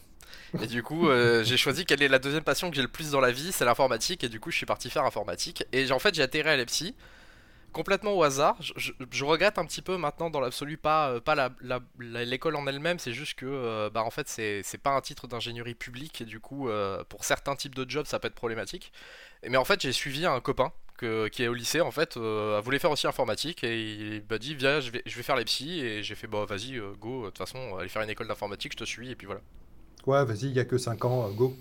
Et 0.60 0.66
du 0.66 0.82
coup 0.82 1.08
euh, 1.08 1.44
j'ai 1.44 1.56
choisi 1.56 1.84
quelle 1.84 2.02
est 2.02 2.08
la 2.08 2.19
deuxième 2.19 2.43
passion 2.43 2.70
que 2.70 2.76
j'ai 2.76 2.82
le 2.82 2.88
plus 2.88 3.10
dans 3.12 3.20
la 3.20 3.31
vie 3.31 3.52
c'est 3.52 3.64
l'informatique. 3.64 4.25
Et 4.25 4.28
du 4.28 4.40
coup 4.40 4.50
je 4.50 4.56
suis 4.56 4.66
parti 4.66 4.90
faire 4.90 5.04
informatique. 5.04 5.64
Et 5.72 5.90
en 5.93 5.99
fait 5.99 6.14
j'ai 6.14 6.22
atterri 6.22 6.49
à 6.49 6.56
l'EPSI 6.56 6.94
complètement 7.72 8.12
au 8.12 8.22
hasard. 8.22 8.56
Je, 8.60 9.25
regrette 9.25 9.56
un 9.56 9.64
petit 9.64 9.81
peu 9.81 9.96
maintenant 9.96 10.28
dans 10.28 10.40
l'absolu 10.40 10.76
pas, 10.76 11.08
euh, 11.08 11.20
pas 11.20 11.50
l'école 11.99 12.56
en 12.56 12.66
elle-même. 12.66 12.99
C'est 12.99 13.14
juste 13.14 13.34
que 13.34 13.88
bah 13.90 14.02
en 14.02 14.10
fait 14.10 14.28
c'est 14.28 14.82
pas 14.82 14.90
un 14.90 15.00
titre 15.00 15.28
d'ingénierie 15.28 15.75
publique. 15.75 16.20
Et 16.20 16.25
du 16.25 16.40
coup 16.40 16.69
pour 17.08 17.25
certains 17.25 17.54
types 17.54 17.76
de 17.76 17.88
jobs 17.88 18.06
ça 18.06 18.19
peut 18.19 18.28
être 18.28 18.34
problématique. 18.34 18.93
Mais 19.49 19.56
en 19.56 19.64
fait 19.64 19.81
j'ai 19.81 19.93
suivi 19.93 20.26
un 20.26 20.40
copain 20.40 20.72
qui 21.31 21.43
est 21.43 21.49
au 21.49 21.54
lycée 21.54 21.81
en 21.81 21.90
fait 21.90 22.16
euh, 22.16 22.60
voulait 22.64 22.78
faire 22.78 22.90
aussi 22.90 23.06
informatique 23.06 23.64
et 23.64 24.16
il 24.16 24.22
m'a 24.31 24.38
dit 24.38 24.54
viens 24.54 24.81
je 24.81 24.90
vais, 24.90 25.02
je 25.06 25.16
vais 25.16 25.22
faire 25.22 25.37
les 25.37 25.44
psy 25.44 25.81
et 25.81 26.02
j'ai 26.02 26.14
fait 26.14 26.26
bah 26.26 26.44
vas-y 26.49 26.76
euh, 26.76 26.93
go 27.00 27.22
de 27.22 27.26
toute 27.26 27.38
façon 27.38 27.76
aller 27.78 27.88
faire 27.88 28.02
une 28.02 28.10
école 28.10 28.28
d'informatique 28.28 28.72
je 28.72 28.78
te 28.78 28.84
suis 28.84 29.10
et 29.10 29.14
puis 29.14 29.26
voilà. 29.26 29.40
Ouais 30.06 30.25
vas-y 30.25 30.46
il 30.46 30.52
y 30.52 30.60
a 30.60 30.64
que 30.64 30.78
5 30.78 31.04
ans 31.04 31.28
euh, 31.28 31.32
go. 31.32 31.56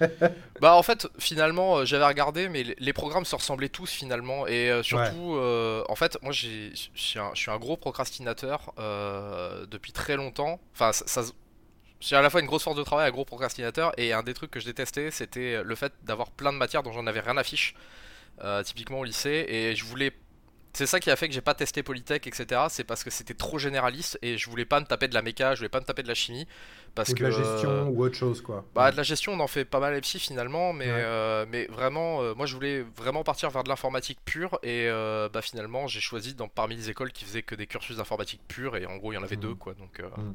bah 0.60 0.74
en 0.74 0.82
fait 0.82 1.08
finalement 1.18 1.84
j'avais 1.84 2.06
regardé 2.06 2.48
mais 2.48 2.64
les 2.78 2.92
programmes 2.92 3.24
se 3.24 3.34
ressemblaient 3.34 3.68
tous 3.68 3.90
finalement 3.90 4.46
et 4.46 4.70
surtout 4.82 5.36
en 5.88 5.94
fait 5.96 6.16
moi 6.22 6.32
je 6.32 6.70
suis 6.94 7.18
un, 7.50 7.58
gros 7.58 7.76
procrastinateur 7.76 8.72
depuis 9.68 9.92
très 9.92 10.16
longtemps 10.16 10.60
enfin 10.72 10.92
ça, 10.92 11.22
j'ai 12.00 12.16
à 12.16 12.22
la 12.22 12.30
fois 12.30 12.40
une 12.40 12.46
grosse 12.46 12.62
force 12.62 12.76
de 12.76 12.82
travail, 12.82 13.08
un 13.08 13.10
gros 13.10 13.24
procrastinateur, 13.24 13.92
et 13.98 14.12
un 14.12 14.22
des 14.22 14.34
trucs 14.34 14.50
que 14.50 14.60
je 14.60 14.66
détestais, 14.66 15.10
c'était 15.10 15.62
le 15.64 15.74
fait 15.74 15.92
d'avoir 16.04 16.30
plein 16.30 16.52
de 16.52 16.58
matières 16.58 16.82
dont 16.82 16.92
j'en 16.92 17.06
avais 17.06 17.20
rien 17.20 17.36
à 17.36 17.42
fiche. 17.42 17.74
Euh, 18.44 18.62
typiquement 18.62 19.00
au 19.00 19.04
lycée, 19.04 19.46
et 19.48 19.74
je 19.74 19.84
voulais 19.84 20.12
c'est 20.74 20.86
ça 20.86 21.00
qui 21.00 21.10
a 21.10 21.16
fait 21.16 21.26
que 21.26 21.34
j'ai 21.34 21.40
pas 21.40 21.54
testé 21.54 21.82
Polytech, 21.82 22.26
etc. 22.28 22.66
C'est 22.68 22.84
parce 22.84 23.02
que 23.02 23.10
c'était 23.10 23.34
trop 23.34 23.58
généraliste 23.58 24.16
et 24.22 24.38
je 24.38 24.48
voulais 24.48 24.66
pas 24.66 24.78
me 24.78 24.84
taper 24.84 25.08
de 25.08 25.14
la 25.14 25.22
méca, 25.22 25.54
je 25.54 25.60
voulais 25.60 25.68
pas 25.68 25.80
me 25.80 25.84
taper 25.84 26.04
de 26.04 26.08
la 26.08 26.14
chimie. 26.14 26.46
Parce 26.94 27.10
ou 27.10 27.14
de 27.14 27.22
la 27.24 27.30
gestion 27.30 27.88
ou 27.88 28.04
autre 28.04 28.14
chose, 28.14 28.40
quoi. 28.40 28.64
Bah, 28.76 28.92
de 28.92 28.96
la 28.96 29.02
gestion, 29.02 29.32
on 29.32 29.40
en 29.40 29.48
fait 29.48 29.64
pas 29.64 29.80
mal 29.80 29.94
les 29.94 30.00
psy 30.02 30.20
finalement, 30.20 30.72
mais, 30.72 30.86
euh, 30.88 31.46
mais 31.48 31.66
vraiment, 31.66 32.22
euh, 32.22 32.34
moi 32.34 32.46
je 32.46 32.54
voulais 32.54 32.84
vraiment 32.96 33.24
partir 33.24 33.50
vers 33.50 33.64
de 33.64 33.68
l'informatique 33.68 34.20
pure 34.24 34.60
et 34.62 34.88
bah, 35.32 35.42
finalement 35.42 35.88
j'ai 35.88 36.00
choisi 36.00 36.34
dans, 36.34 36.46
parmi 36.46 36.76
les 36.76 36.90
écoles 36.90 37.10
qui 37.10 37.24
faisaient 37.24 37.42
que 37.42 37.56
des 37.56 37.66
cursus 37.66 37.96
d'informatique 37.96 38.42
pure 38.46 38.76
et 38.76 38.86
en 38.86 38.98
gros 38.98 39.10
il 39.12 39.16
y 39.16 39.18
en 39.18 39.24
avait 39.24 39.36
mmh. 39.36 39.40
deux, 39.40 39.54
quoi. 39.54 39.74
Donc. 39.74 39.98
Mmh. 39.98 40.32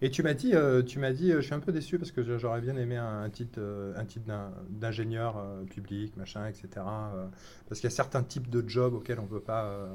Et 0.00 0.10
tu 0.10 0.22
m'as 0.22 0.34
dit, 0.34 0.54
euh, 0.54 0.82
tu 0.82 1.00
m'as 1.00 1.12
dit, 1.12 1.32
euh, 1.32 1.40
je 1.40 1.46
suis 1.46 1.54
un 1.54 1.60
peu 1.60 1.72
déçu 1.72 1.98
parce 1.98 2.12
que 2.12 2.38
j'aurais 2.38 2.60
bien 2.60 2.76
aimé 2.76 2.96
un, 2.96 3.28
titre, 3.30 3.60
un 3.96 4.04
titre 4.04 4.26
euh, 4.30 4.48
d'ingénieur 4.70 5.42
public, 5.70 6.16
machin, 6.16 6.46
etc. 6.46 6.68
parce 7.68 7.80
qu'il 7.80 7.90
y 7.90 7.92
a 7.92 7.96
certains 7.96 8.22
types 8.22 8.48
de 8.48 8.66
jobs 8.68 8.94
auxquels 8.94 9.18
on 9.18 9.24
ne 9.24 9.28
peut 9.28 9.40
pas 9.40 9.88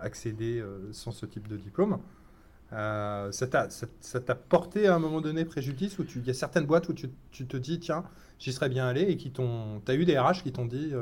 accéder 0.00 0.64
sans 0.92 1.12
ce 1.12 1.26
type 1.26 1.48
de 1.48 1.56
diplôme. 1.56 1.98
ça 2.70 3.30
t'a 3.46 4.34
porté 4.34 4.86
à 4.86 4.94
un 4.94 4.98
moment 4.98 5.20
donné 5.20 5.44
préjudice 5.44 5.98
ou 5.98 6.06
il 6.16 6.26
y 6.26 6.30
a 6.30 6.34
certaines 6.34 6.66
boîtes 6.66 6.88
où 6.88 6.94
tu, 6.94 7.10
tu 7.30 7.46
te 7.46 7.56
dis, 7.58 7.78
tiens, 7.78 8.04
j'y 8.38 8.52
serais 8.52 8.70
bien 8.70 8.86
allé 8.86 9.02
et 9.02 9.16
qui 9.18 9.32
t'ont. 9.32 9.82
Tu 9.84 9.92
as 9.92 9.94
eu 9.94 10.06
des 10.06 10.18
RH 10.18 10.42
qui 10.44 10.52
t'ont 10.52 10.66
dit. 10.66 10.92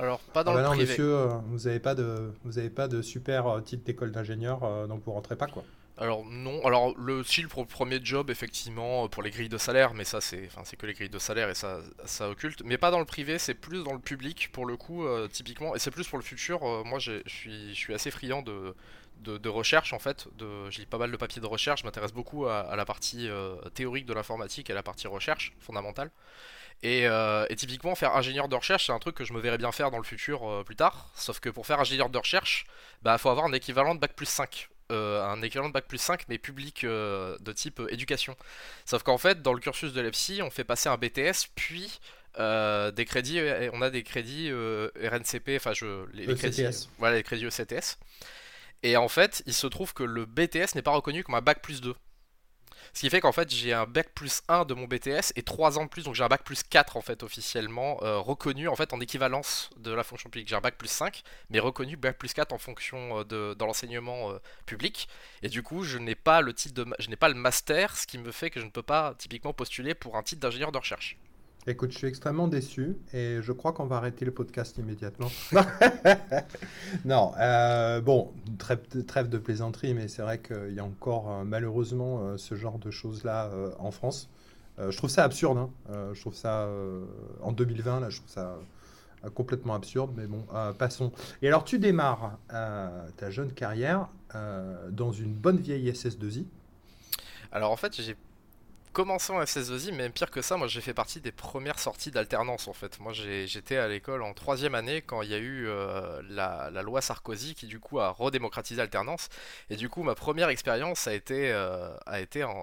Alors, 0.00 0.18
pas 0.34 0.42
dans 0.42 0.52
ah 0.56 0.56
le 0.56 0.68
bah 0.68 0.76
monsieur, 0.76 1.26
vous 1.46 1.58
n'avez 1.58 1.80
pas, 1.80 1.94
de, 1.94 2.32
vous 2.44 2.58
avez 2.58 2.70
pas 2.70 2.88
de 2.88 3.02
super 3.02 3.62
titre 3.62 3.84
d'école 3.84 4.10
d'ingénieur, 4.10 4.88
donc 4.88 5.02
vous 5.04 5.12
rentrez 5.12 5.36
pas, 5.36 5.46
quoi. 5.46 5.62
Alors 6.00 6.24
non, 6.24 6.64
alors 6.66 6.96
le 6.98 7.22
style 7.22 7.46
pour 7.48 7.62
le 7.62 7.68
premier 7.68 8.00
job 8.02 8.30
effectivement 8.30 9.06
pour 9.08 9.22
les 9.22 9.30
grilles 9.30 9.50
de 9.50 9.58
salaire, 9.58 9.92
mais 9.92 10.04
ça 10.04 10.22
c'est 10.22 10.46
enfin 10.46 10.62
c'est 10.64 10.76
que 10.76 10.86
les 10.86 10.94
grilles 10.94 11.10
de 11.10 11.18
salaire 11.18 11.50
et 11.50 11.54
ça 11.54 11.80
ça 12.06 12.30
occulte, 12.30 12.62
mais 12.64 12.78
pas 12.78 12.90
dans 12.90 12.98
le 13.00 13.04
privé, 13.04 13.38
c'est 13.38 13.52
plus 13.54 13.84
dans 13.84 13.92
le 13.92 13.98
public 13.98 14.48
pour 14.50 14.64
le 14.64 14.78
coup 14.78 15.04
euh, 15.04 15.28
typiquement. 15.28 15.76
Et 15.76 15.78
c'est 15.78 15.90
plus 15.90 16.08
pour 16.08 16.16
le 16.18 16.24
futur. 16.24 16.62
euh, 16.64 16.82
moi 16.84 16.98
je 16.98 17.20
suis 17.26 17.92
assez 17.92 18.10
friand 18.10 18.40
de, 18.42 18.74
de 19.22 19.48
recherche 19.48 19.92
en 19.92 19.98
fait, 19.98 20.26
de 20.38 20.70
je 20.70 20.78
lis 20.80 20.86
pas 20.86 20.98
mal 20.98 21.10
de 21.12 21.16
papiers 21.18 21.42
de 21.42 21.46
recherche, 21.46 21.80
je 21.82 21.86
m'intéresse 21.86 22.12
beaucoup 22.12 22.46
à, 22.46 22.74
la 22.76 22.84
partie 22.86 23.28
euh, 23.28 23.56
théorique 23.74 24.06
de 24.06 24.14
l'informatique 24.14 24.70
et 24.70 24.72
à 24.72 24.76
la 24.76 24.82
partie 24.82 25.06
recherche 25.06 25.52
fondamentale. 25.60 26.10
Et, 26.82 27.06
euh, 27.06 27.44
et 27.50 27.56
typiquement 27.56 27.94
faire 27.94 28.16
ingénieur 28.16 28.48
de 28.48 28.56
recherche 28.56 28.86
c'est 28.86 28.92
un 28.92 28.98
truc 28.98 29.14
que 29.14 29.24
je 29.24 29.34
me 29.34 29.40
verrais 29.40 29.58
bien 29.58 29.70
faire 29.70 29.90
dans 29.90 29.98
le 29.98 30.04
futur 30.04 30.48
euh, 30.48 30.64
plus 30.64 30.76
tard, 30.76 31.10
sauf 31.14 31.38
que 31.40 31.50
pour 31.50 31.66
faire 31.66 31.78
ingénieur 31.80 32.08
de 32.08 32.16
recherche, 32.18 32.64
bah 33.02 33.18
faut 33.18 33.28
avoir 33.28 33.44
un 33.46 33.52
équivalent 33.52 33.94
de 33.94 34.00
bac 34.00 34.14
plus 34.16 34.26
5 34.26 34.69
euh, 34.90 35.24
un 35.24 35.40
équivalent 35.42 35.68
de 35.68 35.72
bac 35.72 35.86
plus 35.86 35.98
5 35.98 36.24
mais 36.28 36.38
public 36.38 36.84
euh, 36.84 37.36
de 37.40 37.52
type 37.52 37.80
euh, 37.80 37.92
éducation. 37.92 38.36
Sauf 38.84 39.02
qu'en 39.02 39.18
fait, 39.18 39.42
dans 39.42 39.52
le 39.52 39.60
cursus 39.60 39.92
de 39.92 40.00
l'EPSI, 40.00 40.42
on 40.42 40.50
fait 40.50 40.64
passer 40.64 40.88
un 40.88 40.96
BTS, 40.96 41.48
puis 41.54 42.00
des 42.36 43.04
crédits, 43.06 43.40
on 43.72 43.82
a 43.82 43.90
des 43.90 44.02
crédits 44.02 44.50
RNCP, 44.50 45.56
enfin 45.56 45.72
je, 45.72 46.06
les, 46.12 46.26
les 46.26 46.34
crédits, 46.36 46.64
ECTS. 46.64 46.88
voilà, 46.98 47.16
les 47.16 47.22
crédits 47.22 47.46
ECTS. 47.46 47.98
Et 48.82 48.96
en 48.96 49.08
fait, 49.08 49.42
il 49.46 49.52
se 49.52 49.66
trouve 49.66 49.92
que 49.92 50.04
le 50.04 50.24
BTS 50.24 50.74
n'est 50.74 50.82
pas 50.82 50.92
reconnu 50.92 51.24
comme 51.24 51.34
un 51.34 51.42
bac 51.42 51.60
plus 51.60 51.80
2. 51.80 51.94
Ce 52.92 53.00
qui 53.00 53.10
fait 53.10 53.20
qu'en 53.20 53.32
fait, 53.32 53.50
j'ai 53.50 53.72
un 53.72 53.86
bac 53.86 54.10
plus 54.14 54.42
1 54.48 54.64
de 54.64 54.74
mon 54.74 54.86
BTS 54.86 55.32
et 55.36 55.42
3 55.42 55.78
ans 55.78 55.84
de 55.84 55.88
plus, 55.88 56.04
donc 56.04 56.14
j'ai 56.14 56.24
un 56.24 56.28
bac 56.28 56.42
plus 56.42 56.62
4 56.62 56.96
en 56.96 57.00
fait 57.00 57.22
officiellement 57.22 57.98
euh, 58.02 58.18
reconnu 58.18 58.68
en 58.68 58.76
fait 58.76 58.92
en 58.92 59.00
équivalence 59.00 59.70
de 59.76 59.92
la 59.92 60.02
fonction 60.02 60.28
publique. 60.28 60.48
J'ai 60.48 60.56
un 60.56 60.60
bac 60.60 60.76
plus 60.76 60.90
5, 60.90 61.22
mais 61.50 61.60
reconnu 61.60 61.96
bac 61.96 62.18
plus 62.18 62.32
4 62.32 62.52
en 62.52 62.58
fonction 62.58 63.20
euh, 63.20 63.24
de 63.24 63.54
dans 63.54 63.66
l'enseignement 63.66 64.30
euh, 64.30 64.38
public. 64.66 65.08
Et 65.42 65.48
du 65.48 65.62
coup, 65.62 65.84
je 65.84 65.98
n'ai 65.98 66.14
pas 66.14 66.40
le 66.40 66.52
titre 66.52 66.84
de, 66.84 66.86
je 66.98 67.08
n'ai 67.08 67.16
pas 67.16 67.28
le 67.28 67.34
master, 67.34 67.96
ce 67.96 68.06
qui 68.06 68.18
me 68.18 68.32
fait 68.32 68.50
que 68.50 68.60
je 68.60 68.64
ne 68.64 68.70
peux 68.70 68.82
pas 68.82 69.14
typiquement 69.18 69.52
postuler 69.52 69.94
pour 69.94 70.16
un 70.16 70.22
titre 70.22 70.40
d'ingénieur 70.40 70.72
de 70.72 70.78
recherche. 70.78 71.16
Écoute, 71.66 71.92
je 71.92 71.98
suis 71.98 72.06
extrêmement 72.06 72.48
déçu 72.48 72.96
et 73.12 73.38
je 73.42 73.52
crois 73.52 73.72
qu'on 73.72 73.84
va 73.84 73.96
arrêter 73.96 74.24
le 74.24 74.30
podcast 74.32 74.78
immédiatement. 74.78 75.28
Non, 77.04 77.32
euh, 77.38 78.00
bon, 78.00 78.32
trêve, 78.58 78.80
trêve 79.06 79.28
de 79.28 79.38
plaisanterie, 79.38 79.94
mais 79.94 80.08
c'est 80.08 80.22
vrai 80.22 80.40
qu'il 80.40 80.72
y 80.74 80.80
a 80.80 80.84
encore 80.84 81.30
euh, 81.30 81.44
malheureusement 81.44 82.20
euh, 82.22 82.36
ce 82.36 82.54
genre 82.54 82.78
de 82.78 82.90
choses-là 82.90 83.50
euh, 83.52 83.70
en 83.78 83.90
France. 83.90 84.28
Euh, 84.78 84.90
je 84.90 84.96
trouve 84.96 85.10
ça 85.10 85.22
absurde, 85.22 85.58
hein. 85.58 85.70
Euh, 85.90 86.14
je 86.14 86.20
trouve 86.20 86.34
ça 86.34 86.62
euh, 86.62 87.04
en 87.42 87.52
2020, 87.52 88.00
là, 88.00 88.10
je 88.10 88.16
trouve 88.16 88.30
ça 88.30 88.56
euh, 89.24 89.30
complètement 89.30 89.74
absurde, 89.74 90.10
mais 90.16 90.26
bon, 90.26 90.44
euh, 90.54 90.72
passons. 90.72 91.12
Et 91.42 91.48
alors, 91.48 91.64
tu 91.64 91.78
démarres 91.78 92.38
euh, 92.52 92.88
ta 93.18 93.30
jeune 93.30 93.52
carrière 93.52 94.08
euh, 94.34 94.90
dans 94.90 95.12
une 95.12 95.32
bonne 95.34 95.58
vieille 95.58 95.90
SS2I. 95.90 96.46
Alors 97.52 97.70
en 97.70 97.76
fait, 97.76 98.00
j'ai 98.00 98.16
commencé 98.92 99.32
en 99.32 99.40
SS2I, 99.40 99.92
mais 99.92 99.98
même 99.98 100.12
pire 100.12 100.30
que 100.30 100.42
ça, 100.42 100.56
moi 100.56 100.66
j'ai 100.66 100.80
fait 100.80 100.94
partie 100.94 101.20
des 101.20 101.32
premières 101.32 101.78
sorties 101.78 102.10
d'alternance 102.10 102.68
en 102.68 102.72
fait. 102.72 102.98
Moi 103.00 103.12
j'étais 103.12 103.76
à 103.76 103.88
l'école 103.88 104.22
en 104.22 104.34
troisième 104.34 104.74
année 104.74 105.02
quand 105.02 105.22
il 105.22 105.30
y 105.30 105.34
a 105.34 105.38
eu 105.38 105.66
euh, 105.68 106.20
la, 106.28 106.70
loi 106.82 107.00
Sarkozy 107.00 107.54
qui 107.54 107.66
du 107.66 107.80
coup 107.80 108.00
a 108.00 108.10
redémocratisé 108.10 108.78
l'alternance. 108.78 109.28
Et 109.70 109.76
du 109.76 109.88
coup 109.88 110.02
ma 110.02 110.14
première 110.14 110.48
expérience 110.48 111.06
a 111.06 111.14
été, 111.14 111.52
euh, 111.52 111.90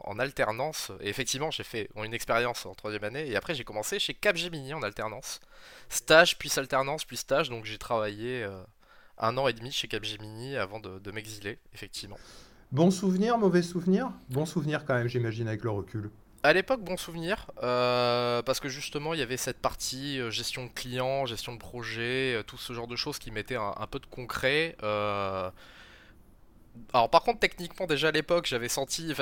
en, 0.04 0.20
alternance. 0.20 0.92
Et 1.02 1.10
effectivement 1.10 1.52
j'ai 1.52 1.64
fait 1.64 1.90
une 1.96 2.14
expérience 2.14 2.66
en 2.66 2.76
troisième 2.76 3.04
année 3.04 3.28
et 3.28 3.36
après 3.36 3.56
j'ai 3.56 3.64
commencé 3.64 4.00
chez 4.00 4.14
Capgemini 4.14 4.74
en 4.74 4.84
alternance. 4.84 5.40
Stage 5.90 6.38
puis 6.38 6.52
alternance 6.58 7.06
puis 7.06 7.18
stage, 7.18 7.50
donc 7.50 7.66
j'ai 7.66 7.78
travaillé 7.78 8.44
euh, 8.44 8.62
un 9.18 9.38
an 9.38 9.48
et 9.48 9.54
demi 9.54 9.72
chez 9.72 9.88
Capgemini 9.88 10.58
avant 10.58 10.80
de 10.80 11.12
m'exiler, 11.12 11.58
effectivement. 11.74 12.18
Bon 12.74 12.92
souvenir, 12.92 13.38
mauvais 13.38 13.62
souvenir? 13.62 14.12
Bon 14.30 14.46
souvenir 14.46 14.84
quand 14.84 14.94
même, 14.94 15.08
j'imagine, 15.08 15.48
avec 15.48 15.64
le 15.64 15.70
recul. 15.70 16.10
À 16.44 16.52
l'époque, 16.52 16.82
bon 16.82 16.98
souvenir, 16.98 17.50
euh, 17.64 18.42
parce 18.42 18.60
que 18.60 18.68
justement, 18.68 19.14
il 19.14 19.22
y 19.22 19.24
avait 19.24 19.38
cette 19.38 19.60
partie 19.60 20.20
euh, 20.20 20.30
gestion 20.32 20.66
de 20.66 20.72
clients, 20.72 21.26
gestion 21.26 21.54
de 21.54 21.60
projet, 21.60 22.36
euh, 22.36 22.44
tout 22.44 22.58
ce 22.58 22.74
genre 22.74 22.88
de 22.88 22.98
choses 22.98 23.20
qui 23.20 23.32
mettaient 23.32 23.56
un, 23.56 23.88
peu 23.90 24.00
de 24.00 24.06
concret. 24.06 24.76
Alors 26.94 27.10
par 27.10 27.24
contre, 27.24 27.40
techniquement, 27.40 27.88
déjà 27.88 28.10
à 28.10 28.12
l'époque, 28.12 28.46
j'avais 28.46 28.70
senti, 28.70 29.14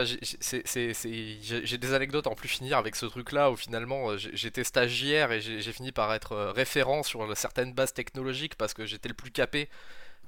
j'ai 0.41 1.77
des 1.77 1.93
anecdotes 1.93 2.27
en 2.27 2.35
plus 2.35 2.49
finir 2.49 2.77
avec 2.77 2.95
ce 2.97 3.05
truc-là, 3.05 3.49
où 3.51 3.55
finalement, 3.55 4.17
j'étais 4.17 4.63
stagiaire 4.65 5.31
et 5.31 5.39
j'ai 5.39 5.71
fini 5.71 5.91
par 5.91 6.13
être 6.13 6.35
référent 6.53 7.03
sur 7.03 7.37
certaines 7.37 7.73
bases 7.73 7.93
technologiques 7.93 8.55
parce 8.55 8.73
que 8.73 8.85
j'étais 8.85 9.07
le 9.07 9.15
plus 9.15 9.31
capé. 9.31 9.69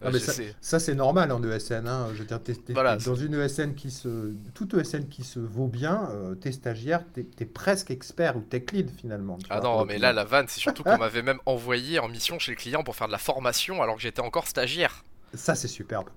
Ah, 0.02 0.08
Euh, 0.08 0.12
mais 0.14 0.20
ça, 0.20 0.32
c'est- 0.32 0.56
ça, 0.62 0.80
c'est 0.80 0.94
normal 0.94 1.32
en 1.32 1.42
ESN. 1.44 1.88
hein. 1.88 2.10
Je 2.14 2.20
veux 2.20 2.26
dire, 2.26 2.40
Voilà, 2.70 2.98
dans 2.98 3.16
une 3.16 3.34
ESN 3.34 3.74
qui 3.74 3.90
se, 3.90 4.34
toute 4.54 4.74
ESN 4.76 5.08
qui 5.08 5.24
se 5.24 5.40
vaut 5.40 5.68
bien, 5.68 6.10
euh, 6.12 6.36
t'es 6.36 6.52
stagiaire, 6.52 7.04
t'es, 7.14 7.46
presque 7.46 7.90
expert 7.90 8.38
ou 8.38 8.42
tech 8.42 8.64
lead 8.74 8.92
finalement. 8.96 9.38
Ah 9.50 9.60
vois, 9.60 9.70
non, 9.70 9.86
mais 9.86 9.98
là, 9.98 10.14
la 10.14 10.24
vanne, 10.24 10.46
c'est 10.48 10.60
surtout 10.60 10.84
qu'on 10.84 10.98
m'avait 11.00 11.24
même 11.24 11.40
envoyé 11.46 12.00
en 12.00 12.08
mission 12.10 12.38
chez 12.38 12.52
le 12.52 12.58
client 12.58 12.84
pour 12.84 12.96
faire 12.96 13.08
de 13.08 13.12
la 13.12 13.18
formation 13.18 13.82
alors 13.82 13.96
que 13.96 14.02
j'étais 14.02 14.22
encore 14.22 14.48
stagiaire. 14.48 15.04
Ça, 15.34 15.56
c'est 15.56 15.68
superbe. 15.68 16.10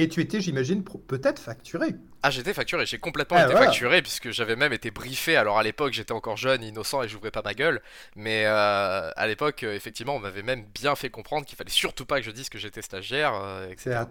Et 0.00 0.08
tu 0.08 0.20
étais, 0.20 0.40
j'imagine, 0.40 0.84
peut-être 0.84 1.40
facturé. 1.40 1.96
Ah, 2.22 2.30
j'étais 2.30 2.54
facturé, 2.54 2.86
j'ai 2.86 2.98
complètement 2.98 3.36
Ah, 3.36 3.46
été 3.46 3.50
voilà. 3.50 3.66
facturé 3.66 4.00
puisque 4.00 4.30
j'avais 4.30 4.54
même 4.54 4.72
été 4.72 4.92
briefé. 4.92 5.34
Alors 5.34 5.58
à 5.58 5.64
l'époque, 5.64 5.92
j'étais 5.92 6.12
encore 6.12 6.36
jeune, 6.36 6.62
innocent 6.62 7.02
et 7.02 7.08
j'ouvrais 7.08 7.32
pas 7.32 7.42
ma 7.44 7.52
gueule. 7.52 7.82
Mais 8.14 8.44
euh, 8.46 9.10
à 9.16 9.26
l'époque, 9.26 9.64
euh, 9.64 9.74
effectivement, 9.74 10.14
on 10.14 10.20
m'avait 10.20 10.44
même 10.44 10.64
bien 10.72 10.94
fait 10.94 11.10
comprendre 11.10 11.46
qu'il 11.46 11.58
fallait 11.58 11.68
surtout 11.70 12.06
pas 12.06 12.20
que 12.20 12.26
je 12.26 12.30
dise 12.30 12.48
que 12.48 12.58
j'étais 12.58 12.80
stagiaire, 12.80 13.34
euh, 13.34 13.68
etc. 13.70 14.02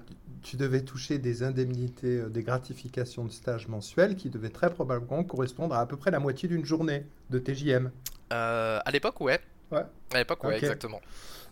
Tu 0.44 0.58
devais 0.58 0.82
toucher 0.82 1.20
des 1.20 1.44
indemnités, 1.44 2.17
euh, 2.17 2.27
des 2.27 2.44
gratifications 2.44 3.24
de 3.24 3.32
stage 3.32 3.70
mensuelles 3.70 4.17
qui 4.17 4.29
devaient 4.29 4.50
très 4.50 4.70
probablement 4.70 5.24
correspondre 5.24 5.74
à 5.74 5.79
à 5.79 5.86
peu 5.86 5.96
près 5.96 6.12
la 6.12 6.20
moitié 6.20 6.50
d'une 6.50 6.65
journée 6.65 7.06
de 7.29 7.39
TJM. 7.39 7.91
À 8.29 8.91
l'époque, 8.91 9.22
ouais. 9.22 9.39
Ouais. 9.72 9.84
À 10.14 10.18
l'époque, 10.18 10.44
ouais, 10.44 10.58
exactement. 10.58 11.02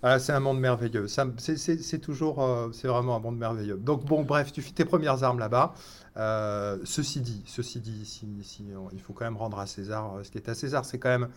Ah, 0.03 0.19
c'est 0.19 0.33
un 0.33 0.39
monde 0.39 0.59
merveilleux. 0.59 1.07
C'est 1.07 1.99
toujours, 1.99 2.43
euh, 2.43 2.71
c'est 2.73 2.87
vraiment 2.87 3.15
un 3.15 3.19
monde 3.19 3.37
merveilleux. 3.37 3.77
Donc 3.77 4.05
bon, 4.05 4.23
bref, 4.23 4.51
tu 4.51 4.61
fais 4.61 4.71
tes 4.71 4.85
premières 4.85 5.23
armes 5.23 5.39
là-bas. 5.39 5.73
Euh, 6.17 6.77
ceci 6.83 7.21
dit, 7.21 7.43
ceci 7.45 7.79
dit, 7.79 8.05
si, 8.05 8.27
si 8.43 8.63
on- 8.77 8.89
il 8.91 9.01
faut 9.01 9.13
quand 9.13 9.25
même 9.25 9.37
rendre 9.37 9.59
à 9.59 9.65
César 9.67 10.15
euh, 10.15 10.23
ce 10.23 10.31
qui 10.31 10.37
est 10.37 10.47
à 10.47 10.53
César. 10.53 10.85
C'est 10.85 10.99
quand 10.99 11.09
même 11.09 11.29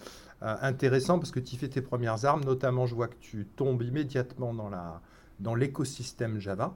euh, 0.42 0.56
intéressant 0.60 1.18
parce 1.18 1.30
que 1.30 1.40
tu 1.40 1.56
fais 1.56 1.68
tes 1.68 1.80
premières 1.82 2.24
armes. 2.24 2.44
Notamment, 2.44 2.86
je 2.86 2.94
vois 2.94 3.08
que 3.08 3.16
tu 3.20 3.46
tombes 3.56 3.82
immédiatement 3.82 4.52
dans 4.54 4.68
la, 4.68 5.00
dans 5.40 5.54
l'écosystème 5.54 6.38
Java. 6.38 6.74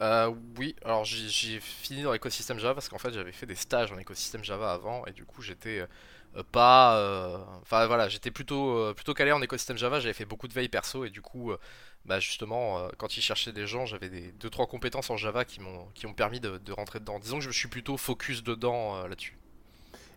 Euh, 0.00 0.32
oui, 0.58 0.74
alors 0.82 1.04
j'ai 1.04 1.60
fini 1.60 2.02
dans 2.02 2.12
l'écosystème 2.12 2.58
Java 2.58 2.72
parce 2.72 2.88
qu'en 2.88 2.96
fait 2.96 3.12
j'avais 3.12 3.32
fait 3.32 3.44
des 3.44 3.54
stages 3.54 3.92
en 3.92 3.98
écosystème 3.98 4.42
Java 4.42 4.72
avant 4.72 5.04
et 5.04 5.12
du 5.12 5.26
coup 5.26 5.42
j'étais 5.42 5.86
pas, 6.52 6.96
euh, 6.98 7.38
enfin 7.62 7.86
voilà, 7.86 8.08
j'étais 8.08 8.30
plutôt 8.30 8.76
euh, 8.78 8.94
plutôt 8.94 9.14
calé 9.14 9.32
en 9.32 9.42
écosystème 9.42 9.76
Java. 9.76 10.00
J'avais 10.00 10.14
fait 10.14 10.24
beaucoup 10.24 10.48
de 10.48 10.52
veille 10.54 10.68
perso 10.68 11.04
et 11.04 11.10
du 11.10 11.22
coup, 11.22 11.50
euh, 11.52 11.58
bah 12.06 12.20
justement, 12.20 12.78
euh, 12.78 12.88
quand 12.98 13.16
ils 13.16 13.22
cherchaient 13.22 13.52
des 13.52 13.66
gens, 13.66 13.86
j'avais 13.86 14.08
des 14.08 14.32
deux 14.32 14.50
trois 14.50 14.66
compétences 14.66 15.10
en 15.10 15.16
Java 15.16 15.44
qui 15.44 15.60
m'ont 15.60 15.86
qui 15.94 16.06
ont 16.06 16.14
permis 16.14 16.40
de, 16.40 16.58
de 16.58 16.72
rentrer 16.72 17.00
dedans. 17.00 17.18
Disons 17.18 17.38
que 17.38 17.42
je 17.44 17.48
me 17.48 17.52
suis 17.52 17.68
plutôt 17.68 17.96
focus 17.96 18.42
dedans 18.44 18.96
euh, 18.96 19.08
là-dessus. 19.08 19.36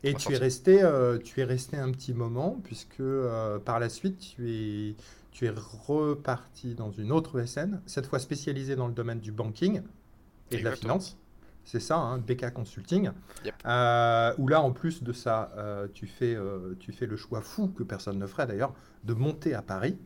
Et 0.04 0.14
tu 0.16 0.34
es 0.34 0.38
resté, 0.38 0.84
euh, 0.84 1.18
tu 1.18 1.40
es 1.40 1.46
resté 1.46 1.78
un 1.78 1.92
petit 1.92 2.14
moment 2.14 2.60
puisque 2.64 3.00
euh, 3.00 3.58
par 3.60 3.80
la 3.80 3.88
suite 3.90 4.20
tu 4.20 4.52
es, 4.52 4.96
tu 5.32 5.46
es 5.46 5.50
reparti 5.50 6.76
dans 6.76 6.92
une 6.92 7.12
autre 7.12 7.40
ESN, 7.40 7.82
cette 7.86 8.08
fois 8.08 8.20
spécialisée 8.20 8.76
dans 8.76 8.88
le 8.88 8.94
domaine 8.94 9.20
du 9.20 9.32
banking 9.32 9.82
et 10.52 10.58
de 10.58 10.64
la 10.64 10.74
finance. 10.74 11.18
C'est 11.66 11.80
ça, 11.80 11.96
hein, 11.98 12.18
BK 12.18 12.52
Consulting. 12.54 13.12
Yep. 13.46 13.56
Euh, 13.66 14.34
où 14.38 14.48
là, 14.48 14.62
en 14.62 14.72
plus 14.72 15.02
de 15.02 15.14
ça, 15.14 15.52
euh, 15.58 15.88
tu 15.94 16.08
fais, 16.08 16.36
euh, 16.36 16.76
tu 16.80 16.92
fais 16.92 17.06
le 17.06 17.16
choix 17.16 17.42
fou 17.42 17.70
que 17.70 17.84
personne 17.84 18.20
ne 18.20 18.28
ferait 18.28 18.48
d'ailleurs 18.48 18.74
de 19.04 19.14
monter 19.14 19.54
à 19.54 19.62
Paris. 19.62 19.98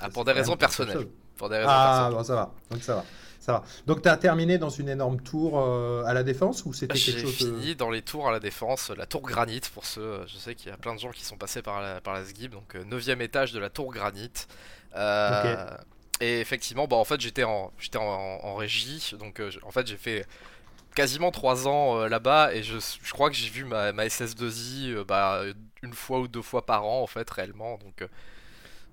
Ah, 0.00 0.10
pour 0.10 0.24
des 0.24 0.32
raisons 0.32 0.56
personnelles. 0.56 1.08
Pour 1.36 1.48
des 1.48 1.56
raisons 1.56 1.68
Ah, 1.70 2.08
personnelles. 2.10 2.18
bon, 2.18 2.24
ça 2.24 2.34
va. 2.34 2.54
Donc 2.70 2.82
ça 2.82 2.94
va. 2.96 3.04
Ça 3.40 3.52
va. 3.52 3.64
Donc 3.86 4.02
tu 4.02 4.08
as 4.08 4.16
terminé 4.16 4.58
dans 4.58 4.70
une 4.70 4.88
énorme 4.88 5.20
tour 5.20 5.60
à 5.60 6.14
la 6.14 6.22
Défense 6.22 6.64
ou 6.64 6.72
c'était 6.72 6.94
quelque 6.94 7.18
J'ai 7.18 7.18
chose 7.18 7.38
de... 7.38 7.58
fini 7.60 7.74
dans 7.74 7.90
les 7.90 8.02
tours 8.02 8.28
à 8.28 8.32
la 8.32 8.38
défense, 8.38 8.90
la 8.90 9.06
tour 9.06 9.22
granite 9.22 9.68
pour 9.70 9.84
ceux, 9.84 10.20
je 10.28 10.36
sais 10.36 10.54
qu'il 10.54 10.70
y 10.70 10.72
a 10.72 10.76
plein 10.76 10.94
de 10.94 11.00
gens 11.00 11.10
qui 11.10 11.24
sont 11.24 11.36
passés 11.36 11.60
par 11.60 11.80
la, 11.82 12.00
par 12.00 12.14
la 12.14 12.24
SGIB, 12.24 12.52
donc 12.52 12.76
9 12.76 13.20
étage 13.20 13.52
de 13.52 13.58
la 13.58 13.68
tour 13.68 13.92
granite. 13.92 14.46
Et 16.20 16.38
effectivement, 16.38 16.86
bah, 16.86 16.94
en 16.94 17.04
fait 17.04 17.20
j'étais 17.20 17.42
en, 17.42 17.72
j'étais 17.80 17.98
en, 17.98 18.04
en 18.04 18.54
régie, 18.54 19.16
donc 19.18 19.42
en 19.64 19.70
fait 19.72 19.88
j'ai 19.88 19.96
fait 19.96 20.24
quasiment 20.94 21.30
3 21.30 21.68
ans 21.68 21.98
euh, 21.98 22.08
là-bas 22.08 22.54
et 22.54 22.62
je, 22.62 22.76
crois 23.12 23.30
que 23.30 23.36
j'ai 23.36 23.48
vu 23.48 23.64
ma, 23.64 23.92
ma 23.92 24.06
SS2I 24.06 24.90
euh, 24.90 25.04
bah, 25.04 25.42
une 25.82 25.94
fois 25.94 26.20
ou 26.20 26.28
deux 26.28 26.42
fois 26.42 26.64
par 26.66 26.84
an 26.84 27.02
en 27.02 27.06
fait 27.06 27.28
réellement. 27.30 27.78
Donc, 27.78 28.02
euh, 28.02 28.08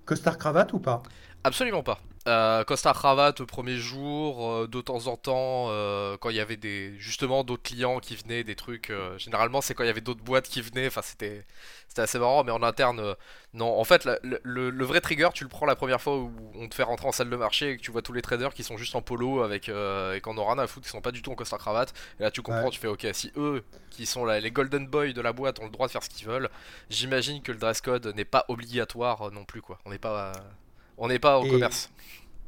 Costard 0.06 0.38
cravate 0.38 0.74
ou 0.74 0.80
pas? 0.80 1.04
Absolument 1.44 1.84
pas. 1.84 2.00
Euh, 2.28 2.64
Costa 2.66 2.92
cravate 2.94 3.40
au 3.40 3.46
premier 3.46 3.78
jour, 3.78 4.46
euh, 4.52 4.68
de 4.68 4.82
temps 4.82 5.08
en 5.08 5.16
temps, 5.16 5.68
euh, 5.70 6.18
quand 6.18 6.30
il 6.30 6.36
y 6.36 6.42
avait 6.42 6.58
des 6.58 6.94
justement 7.00 7.44
d'autres 7.46 7.64
clients 7.64 8.00
qui 8.00 8.16
venaient, 8.18 8.44
des 8.44 8.56
trucs. 8.56 8.92
généralement, 9.18 9.62
c'est 9.62 9.74
quand 9.74 9.84
il 9.84 9.88
y 9.88 9.90
avait 9.90 10.02
d'autres 10.02 10.22
boîtes 10.22 10.48
qui 10.50 10.62
venaient. 10.62 10.88
Enfin, 10.88 11.02
c'était 11.02 11.46
c'était 11.88 12.02
assez 12.02 12.20
marrant, 12.20 12.44
mais 12.44 12.52
en 12.52 12.62
interne, 12.62 13.16
non. 13.54 13.80
En 13.80 13.84
fait, 13.86 14.04
la- 14.06 14.20
le, 14.44 14.86
vrai 14.86 15.00
trigger, 15.02 15.30
tu 15.34 15.44
le 15.44 15.50
prends 15.50 15.66
la 15.66 15.76
première 15.78 16.02
fois 16.02 16.18
où 16.18 16.32
on 16.56 16.68
te 16.68 16.76
fait 16.76 16.84
rentrer 16.84 17.08
en 17.08 17.12
salle 17.14 17.30
de 17.30 17.36
marché 17.38 17.72
et 17.72 17.78
que 17.78 17.82
tu 17.82 17.90
vois 17.92 18.02
tous 18.04 18.14
les 18.14 18.22
traders 18.22 18.54
qui 18.54 18.64
sont 18.64 18.78
juste 18.78 18.94
en 18.96 19.02
polo 19.02 19.42
avec 19.42 19.70
euh, 19.70 20.14
et 20.16 20.22
qu'on 20.22 20.38
aura 20.38 20.54
rien 20.54 20.62
à 20.64 20.68
foutre, 20.68 20.86
qui 20.86 20.92
sont 20.92 21.02
pas 21.02 21.12
du 21.12 21.22
tout 21.22 21.32
en 21.32 21.36
Costa 21.36 21.58
cravate. 21.58 21.94
Et 22.20 22.24
là, 22.24 22.32
tu 22.32 22.42
comprends, 22.42 22.66
Ouais. 22.66 22.70
tu 22.70 22.80
fais 22.80 22.88
ok, 22.88 23.08
si 23.14 23.32
eux, 23.38 23.64
qui 23.90 24.06
sont 24.06 24.26
là, 24.26 24.40
les 24.42 24.52
golden 24.52 24.86
boys 24.88 25.14
de 25.14 25.22
la 25.22 25.32
boîte, 25.34 25.60
ont 25.62 25.66
le 25.66 25.72
droit 25.72 25.88
de 25.88 25.92
faire 25.94 26.04
ce 26.04 26.10
qu'ils 26.10 26.28
veulent, 26.28 26.50
j'imagine 26.90 27.42
que 27.42 27.52
le 27.54 27.58
dress 27.58 27.80
code 27.82 28.06
n'est 28.16 28.26
pas 28.26 28.46
obligatoire 28.50 29.32
non 29.32 29.46
plus, 29.46 29.62
quoi. 29.62 29.80
On 29.86 29.90
n'est 29.90 29.98
pas 29.98 30.34
on 31.00 31.08
n'est 31.08 31.20
pas 31.20 31.40
au 31.40 31.46
Et, 31.46 31.48
commerce. 31.48 31.92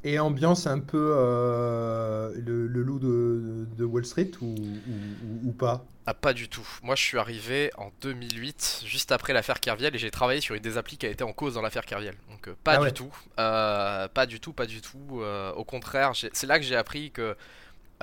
et 0.03 0.19
ambiance 0.19 0.67
un 0.67 0.79
peu 0.79 1.13
euh, 1.17 2.33
le, 2.37 2.67
le 2.67 2.83
loup 2.83 2.99
de, 2.99 3.67
de 3.77 3.85
Wall 3.85 4.05
Street 4.05 4.31
ou, 4.41 4.81
ou- 4.87 5.49
ou 5.49 5.53
pas? 5.53 5.85
Ah, 6.07 6.13
pas 6.15 6.33
du 6.33 6.49
tout. 6.49 6.67
Moi, 6.81 6.95
je 6.95 7.03
suis 7.03 7.19
arrivé 7.19 7.69
en 7.77 7.91
2008, 8.01 8.81
juste 8.85 9.11
après 9.11 9.33
l'affaire 9.33 9.59
Kerviel, 9.59 9.95
et 9.95 9.99
j'ai 9.99 10.09
travaillé 10.09 10.41
sur 10.41 10.55
une 10.55 10.61
des 10.63 10.77
applis 10.77 10.97
qui 10.97 11.05
a 11.05 11.09
été 11.09 11.23
en 11.23 11.31
cause 11.31 11.53
dans 11.53 11.61
l'affaire 11.61 11.85
Kerviel. 11.85 12.15
Donc, 12.29 12.47
euh, 12.47 12.55
pas 12.63 12.75
Ah 12.75 12.79
du 12.79 12.91
ouais. 12.91 12.91
tout. 12.91 13.13
Euh, 13.39 14.07
pas 14.07 14.25
du 14.25 14.39
tout, 14.39 14.51
pas 14.51 14.65
du 14.65 14.81
tout. 14.81 15.21
Euh, 15.21 15.53
au 15.53 15.63
contraire, 15.63 16.13
c'est 16.15 16.47
là 16.47 16.57
que 16.59 16.65
j'ai 16.65 16.75
appris 16.75 17.11
que 17.11 17.37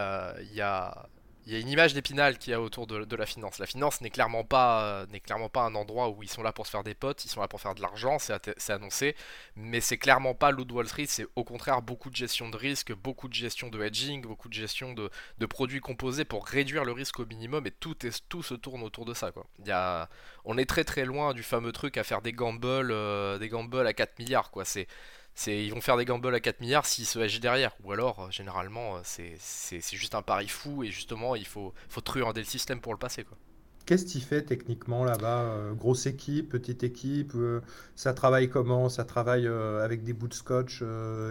euh, 0.01 0.35
il 0.43 0.55
y 0.55 0.63
a, 0.63 1.09
il 1.49 1.55
y 1.55 1.57
a 1.57 1.61
une 1.61 1.71
image 1.71 1.95
d'épinal 1.95 2.37
qu'il 2.37 2.51
y 2.51 2.55
a 2.55 2.61
autour 2.61 2.87
de, 2.87 3.17
la 3.17 3.25
finance. 3.25 3.59
La 3.59 3.65
finance 3.65 4.03
n'est 4.03 4.11
clairement 4.11 4.45
pas, 4.45 4.83
euh, 4.83 5.07
n'est 5.07 5.19
clairement 5.21 5.49
pas 5.49 5.63
un 5.63 5.75
endroit 5.75 6.11
où 6.11 6.23
ils 6.23 6.29
sont 6.29 6.43
là 6.43 6.53
pour 6.53 6.67
se 6.67 6.71
faire 6.71 6.85
des 6.85 6.93
potes, 6.93 7.25
ils 7.25 7.31
sont 7.31 7.41
là 7.41 7.49
pour 7.49 7.59
faire 7.59 7.75
de 7.75 7.81
l'argent, 7.81 8.19
c'est 8.19 8.71
annoncé, 8.71 9.17
mais 9.57 9.81
c'est 9.81 9.97
clairement 9.97 10.35
pas 10.35 10.51
l'eau 10.51 10.67
de 10.67 10.75
Wall 10.75 10.87
Street, 10.87 11.07
c'est 11.09 11.27
au 11.37 11.45
contraire 11.45 11.81
beaucoup 11.81 12.11
de 12.11 12.17
gestion 12.17 12.51
de 12.51 12.57
risque, 12.59 12.93
beaucoup 12.93 13.29
de 13.29 13.35
gestion 13.35 13.71
de 13.71 13.83
hedging, 13.83 14.21
beaucoup 14.21 14.51
de 14.51 14.53
gestion 14.53 14.93
de, 14.93 15.09
de 15.39 15.47
produits 15.47 15.81
composés 15.81 16.27
pour 16.27 16.47
réduire 16.47 16.85
le 16.85 16.93
risque 16.93 17.19
au 17.19 17.25
minimum, 17.25 17.67
et 17.67 17.71
tout, 17.71 17.97
tout 18.29 18.43
se 18.43 18.53
tourne 18.53 18.83
autour 18.83 19.07
de 19.07 19.15
ça. 19.15 19.33
Quoi. 19.33 19.47
Il 19.61 19.69
y 19.69 19.73
a, 19.73 20.11
on 20.45 20.59
est 20.59 20.69
très 20.69 20.85
très 20.85 21.07
loin 21.07 21.33
du 21.33 21.43
fameux 21.43 21.73
truc 21.73 21.97
à 21.97 22.05
faire 22.05 22.21
des 22.21 22.35
gambles, 22.35 22.91
euh, 22.93 23.39
des 23.39 23.49
gambles 23.49 23.87
à 23.87 23.95
4 23.95 24.19
milliards. 24.19 24.51
Quoi. 24.51 24.67
C'est, 24.67 24.87
ils 25.47 25.73
vont 25.73 25.81
faire 25.81 25.97
des 25.97 26.05
gambles 26.05 26.35
à 26.35 26.41
4 26.41 26.61
milliards 26.61 26.87
s'ils 26.87 27.07
se 27.07 27.19
hedgent 27.19 27.41
derrière. 27.41 27.77
Ou 27.85 27.93
alors, 27.93 28.25
euh, 28.25 28.31
généralement, 28.31 28.97
euh, 28.97 29.01
c'est, 29.05 29.81
juste 29.93 30.15
un 30.15 30.23
pari 30.23 30.49
fou 30.49 30.83
et 30.83 30.91
justement, 30.91 31.37
il 31.37 31.47
faut, 31.47 31.73
truander 32.05 32.41
le 32.41 32.47
système 32.47 32.81
pour 32.81 32.93
le 32.93 32.99
passer. 32.99 33.25
Quoi. 33.25 33.37
Qu'est-ce 33.87 34.05
qu'il 34.05 34.23
fait 34.23 34.43
techniquement 34.43 35.05
là-bas? 35.05 35.43
Euh, 35.43 35.73
grosse 35.73 36.07
équipe, 36.07 36.51
petite 36.51 36.83
équipe, 36.83 37.33
ça 37.95 38.13
travaille 38.13 38.49
comment? 38.51 38.89
Ça 38.89 39.05
travaille 39.05 39.47
avec 39.47 40.05
des 40.05 40.13
bouts 40.13 40.29
de 40.29 40.35
scotch 40.35 40.83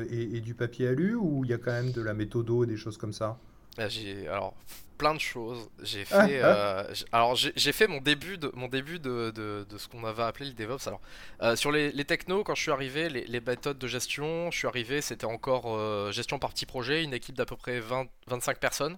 et, 0.09 0.37
et 0.37 0.41
du 0.41 0.53
papier 0.53 0.87
alu 0.87 1.15
ou 1.15 1.43
il 1.43 1.51
y 1.51 1.53
a 1.53 1.57
quand 1.57 1.71
même 1.71 1.91
de 1.91 2.01
la 2.01 2.13
méthodo 2.13 2.63
et 2.63 2.67
des 2.67 2.77
choses 2.77 2.97
comme 2.97 3.13
ça? 3.13 3.39
Là, 3.77 3.87
J'ai 3.89 4.27
alors 4.27 4.55
plein 4.97 5.13
de 5.13 5.19
choses. 5.19 5.69
J'ai 5.83 6.05
Ah, 6.09 6.27
fait 6.27 6.41
ah, 6.41 6.79
euh, 6.87 6.93
alors 7.11 7.35
j'ai 7.35 7.53
j'ai 7.55 7.71
fait 7.71 7.87
mon 7.87 8.01
début 8.01 8.37
de 8.39 8.51
mon 8.55 8.67
début 8.67 8.97
de, 8.99 9.31
de, 9.35 9.65
de 9.69 9.77
ce 9.77 9.87
qu'on 9.87 10.03
avait 10.03 10.23
appelé 10.23 10.47
le 10.49 10.53
DevOps. 10.55 10.87
Alors 10.87 11.01
euh, 11.43 11.55
sur 11.55 11.71
les, 11.71 11.91
les 11.91 12.05
technos, 12.05 12.43
quand 12.43 12.55
je 12.55 12.61
suis 12.63 12.71
arrivé, 12.71 13.07
les, 13.09 13.25
les 13.27 13.39
méthodes 13.39 13.77
de 13.77 13.87
gestion, 13.87 14.49
je 14.51 14.57
suis 14.57 14.67
arrivé, 14.67 15.01
c'était 15.01 15.25
encore 15.25 15.65
euh, 15.77 16.11
gestion 16.11 16.39
par 16.39 16.51
petit 16.51 16.65
projet, 16.65 17.03
une 17.03 17.13
équipe 17.13 17.35
d'à 17.35 17.45
peu 17.45 17.55
près 17.55 17.79
20 17.79 18.07
25 18.27 18.59
personnes. 18.59 18.97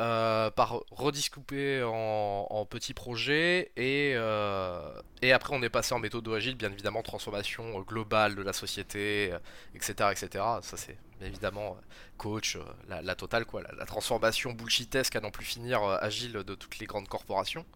Euh, 0.00 0.50
par 0.50 0.80
rediscouper 0.90 1.82
en, 1.84 2.46
en 2.50 2.64
petits 2.66 2.94
projets 2.94 3.70
et, 3.76 4.14
euh, 4.16 4.80
et 5.22 5.32
après 5.32 5.54
on 5.54 5.62
est 5.62 5.68
passé 5.68 5.94
en 5.94 5.98
méthode 6.00 6.26
agile, 6.28 6.56
bien 6.56 6.72
évidemment 6.72 7.02
transformation 7.02 7.78
euh, 7.78 7.82
globale 7.82 8.34
de 8.34 8.42
la 8.42 8.52
société, 8.52 9.32
etc., 9.74 9.92
etc. 10.10 10.44
Ça 10.62 10.76
c'est 10.76 10.96
bien 11.18 11.28
évidemment 11.28 11.76
coach, 12.16 12.58
la, 12.88 13.02
la 13.02 13.14
totale 13.14 13.44
quoi, 13.44 13.62
la, 13.62 13.72
la 13.76 13.84
transformation 13.84 14.52
bullshitesque 14.52 15.14
à 15.16 15.20
n'en 15.20 15.30
plus 15.30 15.44
finir 15.44 15.82
agile 15.82 16.32
de 16.32 16.54
toutes 16.54 16.78
les 16.78 16.86
grandes 16.86 17.08
corporations. 17.08 17.66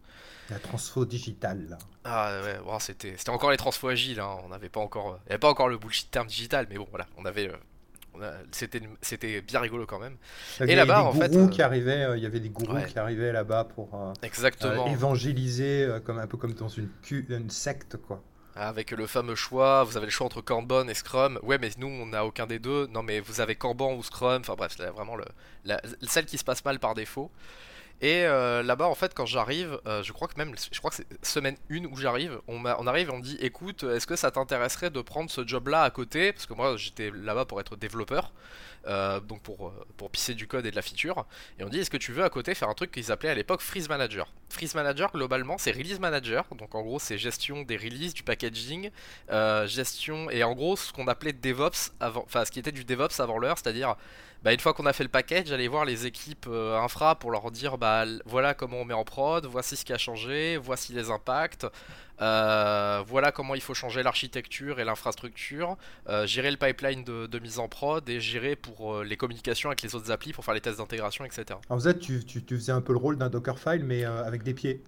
La 0.49 0.59
transfo 0.59 1.05
digitale, 1.05 1.69
là. 1.69 1.77
Ah 2.03 2.39
ouais, 2.43 2.59
c'était 2.79 3.15
c'était 3.17 3.31
encore 3.31 3.51
les 3.51 3.57
transfos 3.57 3.87
agiles, 3.87 4.19
hein, 4.19 4.37
on 4.43 4.49
n'avait 4.49 4.69
pas 4.69 4.79
encore, 4.79 5.19
il 5.25 5.29
y 5.29 5.31
avait 5.33 5.39
pas 5.39 5.49
encore 5.49 5.69
le 5.69 5.77
bullshit 5.77 6.11
terme 6.11 6.27
digital, 6.27 6.67
mais 6.69 6.77
bon 6.77 6.87
voilà, 6.89 7.07
on 7.17 7.25
avait, 7.25 7.51
c'était 8.51 9.41
bien 9.41 9.59
rigolo 9.59 9.85
quand 9.85 9.99
même. 9.99 10.17
Il 10.59 10.67
y 10.67 10.69
Et 10.69 10.73
avait 10.73 10.75
là-bas 10.85 11.01
des 11.01 11.07
en 11.07 11.13
fait, 11.13 11.31
gourous 11.31 11.45
euh, 11.45 11.49
qui 11.49 11.61
arrivaient, 11.61 12.03
euh, 12.03 12.17
il 12.17 12.23
y 12.23 12.25
avait 12.25 12.39
des 12.39 12.49
gourous 12.49 12.73
ouais, 12.73 12.85
qui 12.85 12.97
arrivaient 12.99 13.31
là-bas 13.31 13.65
pour 13.65 13.93
euh, 13.93 14.13
exactement. 14.21 14.87
évangéliser, 14.87 15.87
comme 16.05 16.19
un 16.19 16.27
peu 16.27 16.37
comme 16.37 16.53
dans 16.53 16.69
une, 16.69 16.89
secte, 17.49 17.97
quoi. 17.97 18.23
Avec 18.57 18.91
le 18.91 19.05
fameux 19.05 19.35
choix, 19.35 19.83
vous 19.83 19.97
avez 19.97 20.05
le 20.05 20.11
choix 20.11 20.25
entre 20.25 20.41
Kanban 20.41 20.87
et 20.87 20.93
Scrum. 20.93 21.37
Ouais, 21.43 21.57
mais 21.57 21.69
nous, 21.77 21.87
on 21.87 22.05
n'a 22.05 22.25
aucun 22.25 22.47
des 22.47 22.57
deux. 22.59 22.87
Non, 22.87 23.03
mais 23.03 23.19
vous 23.19 23.41
avez 23.41 23.55
Kanban 23.55 23.93
ou 23.95 24.01
Scrum. 24.03 24.39
Enfin 24.41 24.55
bref, 24.55 24.75
c'est 24.77 24.85
vraiment 24.85 25.17
le, 25.17 25.25
la- 25.65 25.81
celle 26.03 26.25
qui 26.25 26.37
se 26.37 26.43
passe 26.45 26.63
mal 26.63 26.79
par 26.79 26.93
défaut. 26.95 27.29
Et 28.01 28.25
euh, 28.25 28.61
là-bas, 28.61 28.87
en 28.87 28.95
fait, 28.95 29.13
quand 29.13 29.25
j'arrive, 29.25 29.79
euh, 29.87 30.03
je 30.03 30.11
crois 30.11 30.27
que 30.27 30.37
même, 30.37 30.53
je 30.71 30.77
crois 30.79 30.91
que 30.91 30.97
c'est 30.97 31.25
semaine 31.25 31.55
1 31.71 31.85
où 31.85 31.95
j'arrive, 31.95 32.39
on, 32.47 32.63
on 32.65 32.87
arrive 32.87 33.07
et 33.07 33.11
on 33.11 33.17
me 33.17 33.23
dit, 33.23 33.37
écoute, 33.39 33.83
est-ce 33.83 34.05
que 34.05 34.15
ça 34.17 34.31
t'intéresserait 34.31 34.89
de 34.89 35.01
prendre 35.01 35.29
ce 35.31 35.47
job-là 35.47 35.83
à 35.83 35.89
côté? 35.89 36.33
Parce 36.33 36.45
que 36.45 36.53
moi, 36.53 36.75
j'étais 36.77 37.11
là-bas 37.11 37.45
pour 37.45 37.59
être 37.61 37.77
développeur, 37.77 38.33
euh, 38.87 39.19
donc 39.19 39.41
pour, 39.41 39.67
euh, 39.67 39.85
pour 39.97 40.11
pisser 40.11 40.35
du 40.35 40.47
code 40.47 40.65
et 40.65 40.71
de 40.71 40.75
la 40.75 40.81
feature. 40.81 41.25
Et 41.59 41.63
on 41.63 41.69
dit, 41.69 41.79
est-ce 41.79 41.89
que 41.89 41.97
tu 41.97 42.11
veux 42.11 42.23
à 42.23 42.29
côté 42.29 42.53
faire 42.53 42.69
un 42.69 42.73
truc 42.73 42.91
qu'ils 42.91 43.11
appelaient 43.11 43.29
à 43.29 43.35
l'époque 43.35 43.61
Freeze 43.61 43.89
Manager? 43.89 44.31
Freeze 44.49 44.75
Manager, 44.75 45.11
globalement, 45.11 45.57
c'est 45.57 45.71
Release 45.71 45.99
Manager, 45.99 46.45
donc 46.55 46.75
en 46.75 46.81
gros, 46.81 46.99
c'est 46.99 47.17
gestion 47.17 47.63
des 47.63 47.77
releases, 47.77 48.13
du 48.13 48.23
packaging, 48.23 48.91
euh, 49.31 49.65
gestion, 49.67 50.29
et 50.29 50.43
en 50.43 50.53
gros, 50.53 50.75
ce 50.75 50.93
qu'on 50.93 51.07
appelait 51.07 51.33
DevOps 51.33 51.93
avant, 51.99 52.23
enfin, 52.25 52.45
ce 52.45 52.51
qui 52.51 52.59
était 52.59 52.71
du 52.71 52.85
DevOps 52.85 53.19
avant 53.19 53.39
l'heure, 53.39 53.57
c'est-à-dire 53.57 53.95
bah, 54.43 54.53
une 54.53 54.59
fois 54.59 54.75
qu'on 54.75 54.85
a 54.85 54.93
fait 54.93 55.03
le 55.03 55.09
package, 55.09 55.51
aller 55.51 55.67
voir 55.67 55.85
les 55.85 56.05
équipes 56.05 56.47
infra 56.47 57.15
pour 57.15 57.31
leur 57.31 57.49
dire 57.49 57.79
bah 57.79 58.05
voilà 58.25 58.53
comment 58.53 58.77
on 58.77 58.85
met 58.85 58.93
en 58.93 59.03
prod, 59.03 59.43
voici 59.47 59.75
ce 59.75 59.83
qui 59.83 59.91
a 59.91 59.97
changé, 59.97 60.57
voici 60.57 60.93
les 60.93 61.09
impacts, 61.09 61.65
voilà 62.19 63.31
comment 63.33 63.55
il 63.55 63.61
faut 63.61 63.73
changer 63.73 64.03
l'architecture 64.03 64.79
et 64.79 64.85
l'infrastructure, 64.85 65.77
gérer 66.25 66.51
le 66.51 66.57
pipeline 66.57 67.03
de 67.03 67.39
mise 67.39 67.57
en 67.57 67.67
prod 67.67 68.07
et 68.07 68.19
gérer 68.19 68.55
pour 68.55 68.74
euh, 68.81 69.03
les 69.03 69.17
communications 69.17 69.69
avec 69.69 69.81
les 69.81 69.95
autres 69.95 70.11
applis 70.11 70.33
pour 70.33 70.45
faire 70.45 70.53
les 70.53 70.61
tests 70.61 70.77
d'intégration, 70.77 71.25
etc. 71.25 71.59
En 71.69 71.79
fait, 71.79 71.99
tu, 71.99 72.23
tu, 72.23 72.43
tu 72.43 72.55
faisais 72.55 72.71
un 72.71 72.81
peu 72.81 72.93
le 72.93 72.99
rôle 72.99 73.17
d'un 73.17 73.29
Dockerfile, 73.29 73.83
mais 73.83 74.05
euh, 74.05 74.23
avec 74.23 74.43
des 74.43 74.53
pieds. 74.53 74.81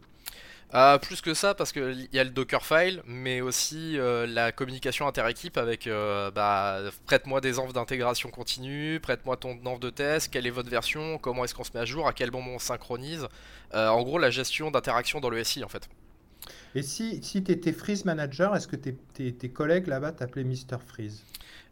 Euh, 0.74 0.98
plus 0.98 1.22
que 1.22 1.34
ça, 1.34 1.54
parce 1.54 1.72
qu'il 1.72 2.10
y 2.12 2.20
a 2.20 2.24
le 2.26 2.30
Dockerfile, 2.30 3.02
mais 3.06 3.40
aussi 3.40 3.98
euh, 3.98 4.28
la 4.28 4.52
communication 4.52 5.08
interéquipe 5.08 5.58
avec 5.58 5.88
euh, 5.88 6.30
bah, 6.30 6.82
prête-moi 7.06 7.40
des 7.40 7.58
enves 7.58 7.72
d'intégration 7.72 8.30
continue, 8.30 9.00
prête-moi 9.00 9.38
ton 9.38 9.58
enve 9.66 9.80
de 9.80 9.90
test, 9.90 10.30
quelle 10.30 10.46
est 10.46 10.52
votre 10.52 10.70
version, 10.70 11.20
comment 11.20 11.46
est-ce 11.46 11.56
qu'on 11.56 11.64
se 11.64 11.72
met 11.74 11.80
à 11.80 11.86
jour, 11.86 12.06
à 12.06 12.12
quel 12.12 12.32
moment 12.32 12.52
on 12.56 12.60
synchronise. 12.60 13.28
En 13.74 14.02
gros, 14.04 14.18
la 14.18 14.30
gestion 14.30 14.70
d'interaction 14.72 15.22
dans 15.22 15.30
le 15.30 15.42
SI 15.44 15.64
en 15.64 15.70
fait. 15.70 15.88
Et 16.76 16.84
si, 16.84 17.24
si 17.24 17.44
tu 17.44 17.52
étais 17.52 17.72
Freeze 17.72 18.04
Manager, 18.04 18.56
est-ce 18.56 18.68
que 18.68 18.76
tes 18.76 19.50
collègues 19.50 19.88
là-bas 19.88 20.12
t'appelaient 20.12 20.44
Mister 20.44 20.78
Freeze? 20.86 21.24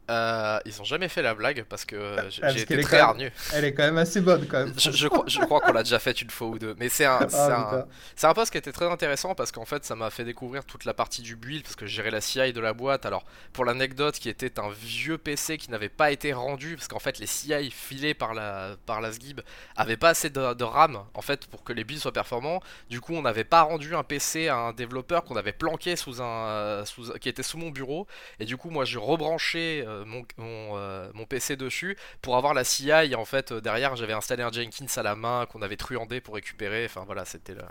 Euh, 0.10 0.60
ils 0.65 0.80
ont 0.82 0.84
jamais 0.86 1.08
fait 1.10 1.22
la 1.22 1.34
blague 1.34 1.63
parce 1.63 1.84
que 1.86 2.15
Ah, 2.41 2.52
j'ai 2.52 2.62
été 2.62 2.80
très 2.82 2.98
même, 2.98 3.06
hargneux. 3.06 3.32
elle 3.54 3.65
est 3.65 3.74
quand 3.74 3.84
même 3.84 3.98
assez 3.98 4.22
bonne, 4.22 4.46
quand 4.48 4.60
même, 4.65 4.74
Je, 4.78 5.08
crois, 5.08 5.24
je 5.28 5.39
crois 5.39 5.62
qu'on 5.62 5.74
l'a 5.74 5.82
déjà 5.84 5.98
fait 6.00 6.22
une 6.22 6.30
fois 6.30 6.48
ou 6.48 6.60
deux, 6.60 6.76
mais 6.78 6.89
c'est 6.89 7.06
un, 7.06 7.20
Ah, 7.34 7.86
un, 8.24 8.28
un 8.30 8.34
poste 8.34 8.52
qui 8.52 8.58
était 8.60 8.72
très 8.72 8.86
intéressant 8.89 9.34
parce 9.34 9.52
qu'en 9.52 9.65
fait 9.65 9.84
ça 9.84 9.96
m'a 9.96 10.10
fait 10.12 10.24
découvrir 10.24 10.63
toute 10.65 10.86
la 10.86 10.94
partie 10.94 11.22
du 11.24 11.36
build 11.36 11.63
parce 11.63 11.76
que 11.76 11.86
je 11.88 11.96
gérais 11.96 12.12
la 12.12 12.22
CI 12.22 12.54
de 12.54 12.60
la 12.62 12.74
boîte. 12.74 13.06
Alors 13.06 13.26
pour 13.54 13.65
l'anecdote, 13.65 14.15
qui 14.20 14.30
était 14.30 14.60
un 14.60 14.70
vieux 14.70 15.18
PC 15.18 15.58
qui 15.58 15.72
n'avait 15.72 15.89
pas 15.89 16.12
été 16.12 16.34
rendu 16.34 16.76
parce 16.76 16.88
qu'en 16.88 17.00
fait 17.00 17.18
les 17.18 17.26
CI 17.28 17.72
filés 17.72 18.13
par 18.13 18.34
la 18.36 18.76
par 18.86 19.02
la 19.02 19.12
SGIB 19.12 19.41
avaient 19.76 19.98
pas 19.98 20.10
assez 20.10 20.30
de, 20.30 20.54
de 20.54 20.63
RAM 20.63 21.00
en 21.13 21.22
fait 21.22 21.48
pour 21.48 21.63
que 21.63 21.74
les 21.74 21.84
builds 21.84 22.02
soient 22.02 22.13
performants. 22.13 22.62
Du 22.89 23.02
coup 23.02 23.13
on 23.15 23.22
n'avait 23.24 23.44
pas 23.44 23.62
rendu 23.63 23.96
un 23.96 24.04
PC 24.04 24.50
à 24.50 24.58
un 24.58 24.74
développeur 24.74 25.24
qu'on 25.24 25.36
avait 25.36 25.52
planqué 25.54 25.96
sous 25.96 26.22
un 26.22 26.26
euh, 26.48 26.86
sous, 26.86 27.12
qui 27.20 27.30
était 27.30 27.44
sous 27.44 27.58
mon 27.58 27.70
bureau 27.70 28.06
et 28.39 28.46
du 28.46 28.58
coup 28.58 28.70
moi 28.70 28.86
j'ai 28.86 29.00
rebranché 29.00 29.84
euh, 29.88 29.94
mon, 30.05 30.25
mon, 30.38 30.77
euh, 30.77 31.10
mon 31.13 31.25
PC 31.25 31.55
dessus 31.55 31.97
pour 32.21 32.36
avoir 32.38 32.53
la 32.53 32.63
CI 32.63 33.15
en 33.15 33.25
fait 33.25 33.51
euh, 33.51 33.62
derrière 33.62 33.95
j'avais 33.95 34.13
installé 34.13 34.43
un 34.43 34.51
Jenkins 34.51 34.86
à 34.97 35.03
la 35.03 35.15
main 35.15 35.45
qu'on 35.45 35.62
avait 35.62 35.77
truandé 35.77 36.21
pour 36.21 36.36
récupérer. 36.36 36.86
Enfin 36.86 37.03
voilà 37.05 37.23
c'était 37.25 37.53
le 37.53 37.62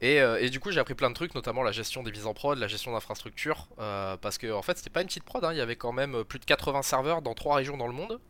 et, 0.00 0.20
euh, 0.20 0.40
et 0.40 0.48
du 0.50 0.60
coup 0.60 0.70
j'ai 0.70 0.80
appris 0.80 0.94
plein 0.94 1.10
de 1.10 1.14
trucs 1.14 1.34
notamment 1.34 1.62
la 1.62 1.72
gestion 1.72 2.02
des 2.02 2.10
mises 2.10 2.26
en 2.26 2.34
prod 2.34 2.58
la 2.58 2.68
gestion 2.68 2.92
d'infrastructure 2.92 3.68
euh, 3.78 4.16
parce 4.16 4.38
que 4.38 4.50
en 4.52 4.62
fait 4.62 4.78
c'était 4.78 4.90
pas 4.90 5.02
une 5.02 5.08
petite 5.08 5.24
prod 5.24 5.44
hein, 5.44 5.52
il 5.52 5.58
y 5.58 5.60
avait 5.60 5.76
quand 5.76 5.92
même 5.92 6.14
euh, 6.16 6.24
plus 6.24 6.38
de 6.38 6.44
80 6.44 6.82
serveurs 6.82 7.22
dans 7.22 7.34
trois 7.34 7.56
régions 7.56 7.76
dans 7.76 7.86
le 7.86 7.92
monde. 7.92 8.20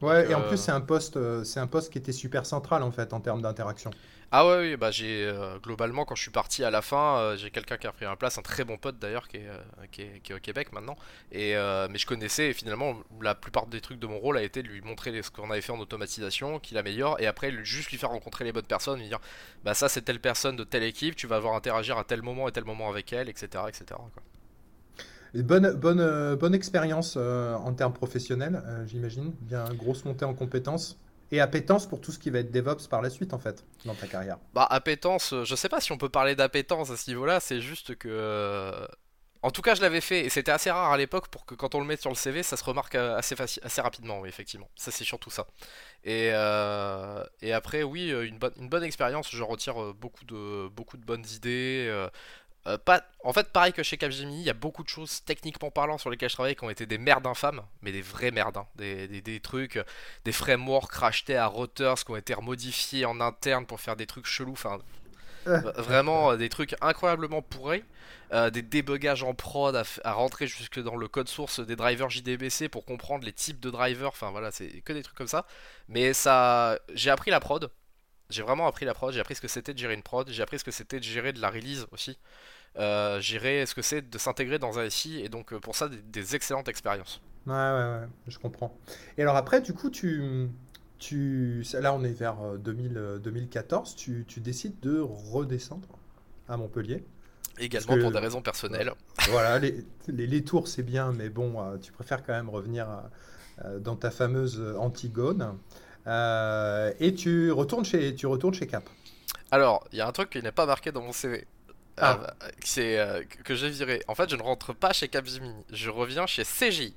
Donc 0.00 0.10
Ouais, 0.10 0.30
et 0.30 0.34
en 0.34 0.42
plus, 0.42 0.56
euh, 0.56 0.58
c'est 0.58 0.72
un 0.72 0.80
poste, 0.82 1.16
euh, 1.16 1.42
c'est 1.44 1.58
un 1.60 1.66
poste 1.66 1.90
qui 1.90 1.96
était 1.98 2.12
super 2.12 2.44
central, 2.44 2.82
en 2.82 2.90
fait, 2.92 3.14
en 3.14 3.20
termes 3.20 3.40
d'interaction. 3.40 3.94
Ah 4.32 4.46
ouais 4.46 4.58
oui 4.60 4.76
bah 4.76 4.90
j'ai 4.90 5.24
euh, 5.24 5.58
globalement 5.58 6.04
quand 6.04 6.16
je 6.16 6.22
suis 6.22 6.32
parti 6.32 6.64
à 6.64 6.70
la 6.70 6.82
fin 6.82 7.18
euh, 7.18 7.36
j'ai 7.36 7.50
quelqu'un 7.50 7.76
qui 7.76 7.86
a 7.86 7.92
pris 7.92 8.06
ma 8.06 8.16
place 8.16 8.38
un 8.38 8.42
très 8.42 8.64
bon 8.64 8.76
pote 8.76 8.98
d'ailleurs 8.98 9.28
qui 9.28 9.36
est, 9.36 9.48
euh, 9.48 9.86
qui 9.92 10.02
est, 10.02 10.20
qui 10.22 10.32
est 10.32 10.34
au 10.34 10.40
Québec 10.40 10.72
maintenant 10.72 10.96
et 11.30 11.56
euh, 11.56 11.86
mais 11.88 11.98
je 11.98 12.06
connaissais 12.06 12.50
et 12.50 12.52
finalement 12.52 12.96
la 13.20 13.36
plupart 13.36 13.66
des 13.68 13.80
trucs 13.80 14.00
de 14.00 14.06
mon 14.06 14.18
rôle 14.18 14.36
a 14.36 14.42
été 14.42 14.64
de 14.64 14.68
lui 14.68 14.80
montrer 14.80 15.22
ce 15.22 15.30
qu'on 15.30 15.50
avait 15.50 15.60
fait 15.60 15.70
en 15.70 15.78
automatisation 15.78 16.58
qu'il 16.58 16.76
améliore 16.76 17.20
et 17.20 17.26
après 17.26 17.52
juste 17.64 17.92
lui 17.92 17.98
faire 17.98 18.10
rencontrer 18.10 18.44
les 18.44 18.52
bonnes 18.52 18.64
personnes 18.64 18.98
lui 18.98 19.08
dire 19.08 19.20
bah 19.64 19.74
ça 19.74 19.88
c'est 19.88 20.02
telle 20.02 20.20
personne 20.20 20.56
de 20.56 20.64
telle 20.64 20.82
équipe 20.82 21.14
tu 21.14 21.28
vas 21.28 21.36
avoir 21.36 21.54
interagir 21.54 21.96
à 21.96 22.02
tel 22.02 22.22
moment 22.22 22.48
et 22.48 22.52
tel 22.52 22.64
moment 22.64 22.88
avec 22.88 23.12
elle 23.12 23.28
etc 23.28 23.64
etc 23.68 23.84
quoi. 23.90 24.22
bonne, 25.34 25.72
bonne, 25.74 26.34
bonne 26.34 26.54
expérience 26.54 27.16
en 27.16 27.72
termes 27.74 27.92
professionnels, 27.92 28.60
j'imagine. 28.86 29.32
Bien 29.42 29.66
grosse 29.74 30.04
montée 30.04 30.24
en 30.24 30.34
compétences. 30.34 30.98
Et 31.32 31.40
appétence 31.40 31.86
pour 31.86 32.00
tout 32.00 32.12
ce 32.12 32.18
qui 32.18 32.30
va 32.30 32.38
être 32.38 32.52
DevOps 32.52 32.86
par 32.88 33.02
la 33.02 33.10
suite, 33.10 33.34
en 33.34 33.38
fait, 33.38 33.64
dans 33.84 33.94
ta 33.94 34.06
carrière. 34.06 34.38
Bah, 34.54 34.66
appétence, 34.70 35.34
je 35.44 35.54
sais 35.54 35.68
pas 35.68 35.80
si 35.80 35.92
on 35.92 35.98
peut 35.98 36.08
parler 36.08 36.34
d'appétence 36.36 36.90
à 36.90 36.96
ce 36.96 37.10
niveau-là, 37.10 37.40
c'est 37.40 37.60
juste 37.60 37.96
que. 37.96 38.86
En 39.42 39.50
tout 39.50 39.62
cas, 39.62 39.76
je 39.76 39.82
l'avais 39.82 40.00
fait 40.00 40.24
et 40.24 40.28
c'était 40.28 40.50
assez 40.50 40.70
rare 40.70 40.90
à 40.90 40.96
l'époque 40.96 41.28
pour 41.28 41.46
que 41.46 41.54
quand 41.54 41.76
on 41.76 41.80
le 41.80 41.86
mette 41.86 42.00
sur 42.00 42.10
le 42.10 42.16
CV, 42.16 42.42
ça 42.42 42.56
se 42.56 42.64
remarque 42.64 42.96
assez, 42.96 43.36
assez 43.40 43.80
rapidement, 43.80 44.24
effectivement. 44.26 44.68
Ça, 44.74 44.90
c'est 44.90 45.04
surtout 45.04 45.30
ça. 45.30 45.46
Et, 46.04 46.28
et 47.46 47.52
après, 47.52 47.82
oui, 47.84 48.10
une, 48.10 48.38
bonne, 48.38 48.52
une 48.56 48.68
bonne 48.68 48.82
expérience, 48.82 49.30
je 49.30 49.42
retire 49.44 49.94
beaucoup 49.94 50.24
de, 50.24 50.68
beaucoup 50.68 50.96
de 50.96 51.04
bonnes 51.04 51.24
idées. 51.32 52.08
Euh, 52.66 52.78
pas... 52.78 53.02
En 53.22 53.32
fait, 53.32 53.52
pareil 53.52 53.72
que 53.72 53.82
chez 53.82 53.96
Capgemini, 53.96 54.40
il 54.40 54.46
y 54.46 54.50
a 54.50 54.54
beaucoup 54.54 54.82
de 54.82 54.88
choses 54.88 55.22
techniquement 55.24 55.70
parlant 55.70 55.98
sur 55.98 56.10
lesquelles 56.10 56.30
je 56.30 56.34
travaille 56.34 56.56
qui 56.56 56.64
ont 56.64 56.70
été 56.70 56.86
des 56.86 56.98
merdes 56.98 57.26
infâmes, 57.26 57.62
mais 57.82 57.92
des 57.92 58.02
vraies 58.02 58.30
merdes. 58.30 58.56
Hein. 58.56 58.66
Des, 58.76 59.08
des, 59.20 59.40
trucs, 59.40 59.78
des 60.24 60.32
frameworks 60.32 60.94
rachetés 60.94 61.36
à 61.36 61.46
Reuters 61.46 62.04
qui 62.04 62.10
ont 62.10 62.16
été 62.16 62.34
remodifiés 62.34 63.04
en 63.04 63.20
interne 63.20 63.66
pour 63.66 63.80
faire 63.80 63.96
des 63.96 64.06
trucs 64.06 64.26
chelous. 64.26 64.52
Enfin, 64.52 64.78
vraiment 65.76 66.32
euh, 66.32 66.36
des 66.36 66.48
trucs 66.48 66.74
incroyablement 66.80 67.42
pourris. 67.42 67.84
Euh, 68.32 68.50
des 68.50 68.62
débugages 68.62 69.22
en 69.22 69.34
prod 69.34 69.80
à, 70.02 70.12
rentrer 70.12 70.48
jusque 70.48 70.80
dans 70.80 70.96
le 70.96 71.06
code 71.06 71.28
source 71.28 71.60
des 71.60 71.76
drivers 71.76 72.10
JDBC 72.10 72.68
pour 72.68 72.84
comprendre 72.84 73.24
les 73.24 73.32
types 73.32 73.60
de 73.60 73.70
drivers. 73.70 74.08
Enfin 74.08 74.32
voilà, 74.32 74.50
c'est 74.50 74.80
que 74.80 74.92
des 74.92 75.02
trucs 75.02 75.16
comme 75.16 75.28
ça. 75.28 75.46
Mais 75.88 76.12
ça, 76.12 76.78
j'ai 76.92 77.10
appris 77.10 77.30
la 77.30 77.38
prod. 77.38 77.70
J'ai 78.28 78.42
vraiment 78.42 78.66
appris 78.66 78.84
la 78.84 78.94
prod. 78.94 79.14
J'ai 79.14 79.20
appris 79.20 79.36
ce 79.36 79.40
que 79.40 79.46
c'était 79.46 79.72
de 79.72 79.78
gérer 79.78 79.94
une 79.94 80.02
prod. 80.02 80.28
J'ai 80.28 80.42
appris 80.42 80.58
ce 80.58 80.64
que 80.64 80.72
c'était 80.72 80.98
de 80.98 81.04
gérer 81.04 81.32
de 81.32 81.40
la 81.40 81.50
release 81.50 81.86
aussi 81.92 82.18
euh, 82.78 83.20
ce 83.20 83.74
que 83.74 83.82
c'est 83.82 84.08
de 84.08 84.18
s'intégrer 84.18 84.58
dans 84.58 84.78
un 84.78 84.90
SI 84.90 85.20
et 85.20 85.28
donc 85.28 85.52
euh, 85.52 85.60
pour 85.60 85.74
ça 85.76 85.88
des, 85.88 86.34
excellentes 86.34 86.68
expériences. 86.68 87.20
Ouais, 87.46 87.52
ouais, 87.52 88.00
ouais, 88.00 88.06
je 88.28 88.38
comprends. 88.38 88.76
Et 89.16 89.22
alors 89.22 89.36
après, 89.36 89.60
du 89.60 89.72
coup, 89.72 89.90
tu, 89.90 90.48
tu, 90.98 91.64
là 91.74 91.94
on 91.94 92.02
est 92.04 92.12
vers 92.12 92.36
2000, 92.58 92.96
euh, 92.96 93.18
2014, 93.18 93.90
euh, 93.90 93.94
tu, 93.96 94.24
tu 94.26 94.40
décides 94.40 94.78
de 94.80 95.00
redescendre 95.00 95.88
à 96.48 96.56
Montpellier. 96.56 97.04
Également 97.58 97.98
pour 97.98 98.12
des 98.12 98.18
raisons 98.18 98.42
personnelles. 98.42 98.92
Voilà, 99.30 99.58
les, 99.58 99.84
les, 100.08 100.44
tours 100.44 100.68
c'est 100.68 100.84
bien, 100.84 101.10
mais 101.12 101.30
bon, 101.30 101.56
tu 101.82 101.90
préfères 101.90 102.22
quand 102.22 102.34
même 102.34 102.48
revenir 102.48 102.86
dans 103.80 103.96
ta 103.96 104.12
fameuse 104.12 104.62
Antigone. 104.78 105.56
et 106.06 107.14
tu 107.16 107.50
retournes 107.50 107.84
chez, 107.84 108.14
tu 108.14 108.26
retournes 108.26 108.54
chez 108.54 108.68
Cap. 108.68 108.84
Alors, 109.50 109.84
il 109.90 109.98
y 109.98 110.00
a 110.00 110.06
un 110.06 110.12
truc 110.12 110.30
qui 110.30 110.42
n'est 110.42 110.52
pas 110.52 110.66
marqué 110.66 110.92
dans 110.92 111.02
mon 111.02 111.12
CV. 111.12 111.46
Ah. 111.98 112.18
Euh, 112.20 112.48
c'est 112.62 112.98
euh, 112.98 113.22
que 113.44 113.54
j'ai 113.54 113.70
viré. 113.70 114.02
En 114.08 114.14
fait, 114.14 114.28
je 114.28 114.36
ne 114.36 114.42
rentre 114.42 114.74
pas 114.74 114.92
chez 114.92 115.08
Capgemini. 115.08 115.64
Je 115.72 115.90
reviens 115.90 116.26
chez 116.26 116.44
CGI. 116.44 116.94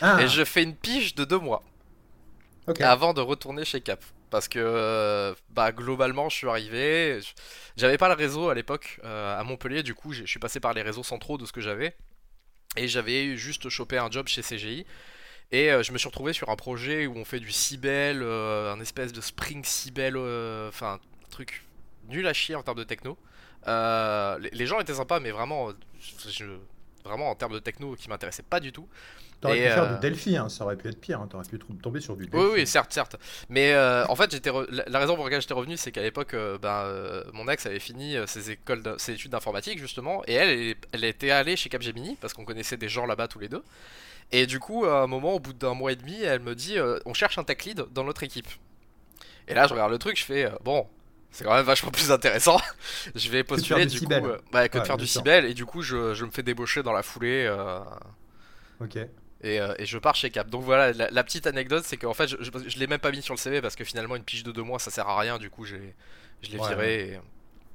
Ah. 0.00 0.22
Et 0.22 0.28
je 0.28 0.44
fais 0.44 0.62
une 0.62 0.74
pige 0.74 1.14
de 1.14 1.24
deux 1.24 1.38
mois. 1.38 1.62
Avant 2.80 3.14
de 3.14 3.20
retourner 3.20 3.64
chez 3.64 3.80
Cap. 3.80 4.02
Parce 4.30 4.46
que, 4.46 4.58
euh, 4.58 5.34
bah, 5.50 5.72
globalement, 5.72 6.28
je 6.28 6.36
suis 6.36 6.48
arrivé. 6.48 7.20
J'avais 7.76 7.96
pas 7.96 8.08
le 8.08 8.14
réseau 8.14 8.50
à 8.50 8.54
l'époque 8.54 9.00
à 9.04 9.42
Montpellier. 9.44 9.82
Du 9.82 9.94
coup, 9.94 10.12
je 10.12 10.24
suis 10.24 10.38
passé 10.38 10.60
par 10.60 10.74
les 10.74 10.82
réseaux 10.82 11.02
centraux 11.02 11.38
de 11.38 11.46
ce 11.46 11.52
que 11.52 11.60
j'avais. 11.60 11.96
Et 12.76 12.88
j'avais 12.88 13.36
juste 13.36 13.68
chopé 13.68 13.98
un 13.98 14.10
job 14.10 14.28
chez 14.28 14.42
CGI. 14.42 14.86
Et 15.50 15.70
je 15.82 15.92
me 15.92 15.98
suis 15.98 16.08
retrouvé 16.08 16.34
sur 16.34 16.50
un 16.50 16.56
projet 16.56 17.06
où 17.06 17.16
on 17.16 17.24
fait 17.24 17.40
du 17.40 17.50
Cibel, 17.50 18.22
un 18.22 18.80
espèce 18.80 19.14
de 19.14 19.22
Spring 19.22 19.64
Cibel, 19.64 20.16
enfin, 20.68 21.00
un 21.24 21.28
truc 21.30 21.64
nul 22.08 22.26
à 22.26 22.34
chier 22.34 22.54
en 22.54 22.62
termes 22.62 22.78
de 22.78 22.84
techno. 22.84 23.16
Euh, 23.66 24.38
les, 24.52 24.66
gens 24.66 24.80
étaient 24.80 24.94
sympas, 24.94 25.20
mais 25.20 25.30
vraiment, 25.30 25.70
je, 26.00 26.44
vraiment 27.04 27.30
en 27.30 27.34
termes 27.34 27.52
de 27.52 27.58
techno 27.58 27.94
qui 27.94 28.08
m'intéressait 28.08 28.42
pas 28.42 28.60
du 28.60 28.72
tout. 28.72 28.88
T'aurais 29.40 29.54
pu 29.54 29.62
faire 29.62 29.88
du 29.88 29.94
euh, 29.94 29.98
Delphi, 29.98 30.36
hein, 30.36 30.48
ça 30.48 30.64
aurait 30.64 30.76
pu 30.76 30.88
être 30.88 31.00
pire, 31.00 31.20
hein, 31.20 31.28
t'aurais 31.30 31.44
pu 31.44 31.58
tomber 31.58 32.00
sur 32.00 32.16
du 32.16 32.26
Delphi. 32.26 32.36
Oui, 32.36 32.50
oui, 32.54 32.66
certes, 32.66 32.92
certes. 32.92 33.16
Mais 33.48 33.72
euh, 33.72 34.04
en 34.08 34.16
fait, 34.16 34.32
j'étais 34.32 34.50
la, 34.70 34.98
raison 34.98 35.14
pour 35.14 35.24
laquelle 35.24 35.40
j'étais 35.40 35.54
revenu, 35.54 35.76
c'est 35.76 35.92
qu'à 35.92 36.02
l'époque, 36.02 36.34
ben, 36.60 37.24
mon 37.32 37.46
ex 37.48 37.64
avait 37.66 37.78
fini 37.78 38.16
ses, 38.26 38.52
écoles 38.52 38.82
ses 38.98 39.12
études 39.12 39.30
d'informatique, 39.30 39.78
justement, 39.78 40.22
et 40.26 40.34
elle, 40.34 40.74
elle 40.92 41.04
était 41.04 41.30
allée 41.30 41.56
chez 41.56 41.68
Capgemini, 41.68 42.16
parce 42.20 42.34
qu'on 42.34 42.44
connaissait 42.44 42.76
des 42.76 42.88
gens 42.88 43.06
là-bas 43.06 43.28
tous 43.28 43.38
les 43.38 43.48
deux. 43.48 43.62
Et 44.32 44.46
du 44.46 44.58
coup, 44.58 44.84
à 44.84 45.02
un 45.02 45.06
moment, 45.06 45.34
au 45.34 45.40
bout 45.40 45.52
d'un 45.52 45.74
mois 45.74 45.92
et 45.92 45.96
demi, 45.96 46.20
elle 46.20 46.40
me 46.40 46.54
dit 46.54 46.76
On 47.06 47.14
cherche 47.14 47.38
un 47.38 47.44
tech 47.44 47.64
lead 47.64 47.84
dans 47.92 48.04
notre 48.04 48.24
équipe. 48.24 48.48
Et 49.46 49.54
là, 49.54 49.66
je 49.66 49.72
regarde 49.72 49.92
le 49.92 49.98
truc, 49.98 50.18
je 50.18 50.24
fais 50.24 50.50
Bon, 50.64 50.86
c'est 51.30 51.44
quand 51.44 51.54
même 51.54 51.64
vachement 51.64 51.90
plus 51.90 52.10
intéressant. 52.10 52.58
je 53.14 53.28
vais 53.30 53.44
postuler 53.44 53.86
du 53.86 54.00
coup, 54.00 54.12
euh, 54.12 54.38
bah, 54.50 54.68
que 54.68 54.78
de 54.78 54.84
faire 54.84 54.96
du 54.96 55.06
Cibel 55.06 55.44
et 55.44 55.54
du 55.54 55.66
coup 55.66 55.82
je, 55.82 56.14
je, 56.14 56.24
me 56.24 56.30
fais 56.30 56.42
débaucher 56.42 56.82
dans 56.82 56.92
la 56.92 57.02
foulée. 57.02 57.46
Euh, 57.46 57.80
ok. 58.80 58.96
Et, 59.40 59.60
euh, 59.60 59.72
et, 59.78 59.86
je 59.86 59.98
pars 59.98 60.16
chez 60.16 60.30
Cap. 60.30 60.50
Donc 60.50 60.64
voilà, 60.64 60.92
la, 60.92 61.24
petite 61.24 61.46
anecdote, 61.46 61.84
c'est 61.86 61.96
qu'en 61.96 62.12
fait, 62.12 62.26
je, 62.26 62.36
je, 62.40 62.78
l'ai 62.78 62.88
même 62.88 62.98
pas 62.98 63.12
mis 63.12 63.22
sur 63.22 63.34
le 63.34 63.38
CV 63.38 63.60
parce 63.60 63.76
que 63.76 63.84
finalement, 63.84 64.16
une 64.16 64.24
pige 64.24 64.42
de 64.42 64.50
deux 64.50 64.64
mois, 64.64 64.80
ça 64.80 64.90
sert 64.90 65.08
à 65.08 65.16
rien. 65.16 65.38
Du 65.38 65.48
coup, 65.48 65.64
j'ai, 65.64 65.94
je 66.42 66.50
l'ai 66.50 66.56
viré. 66.56 67.20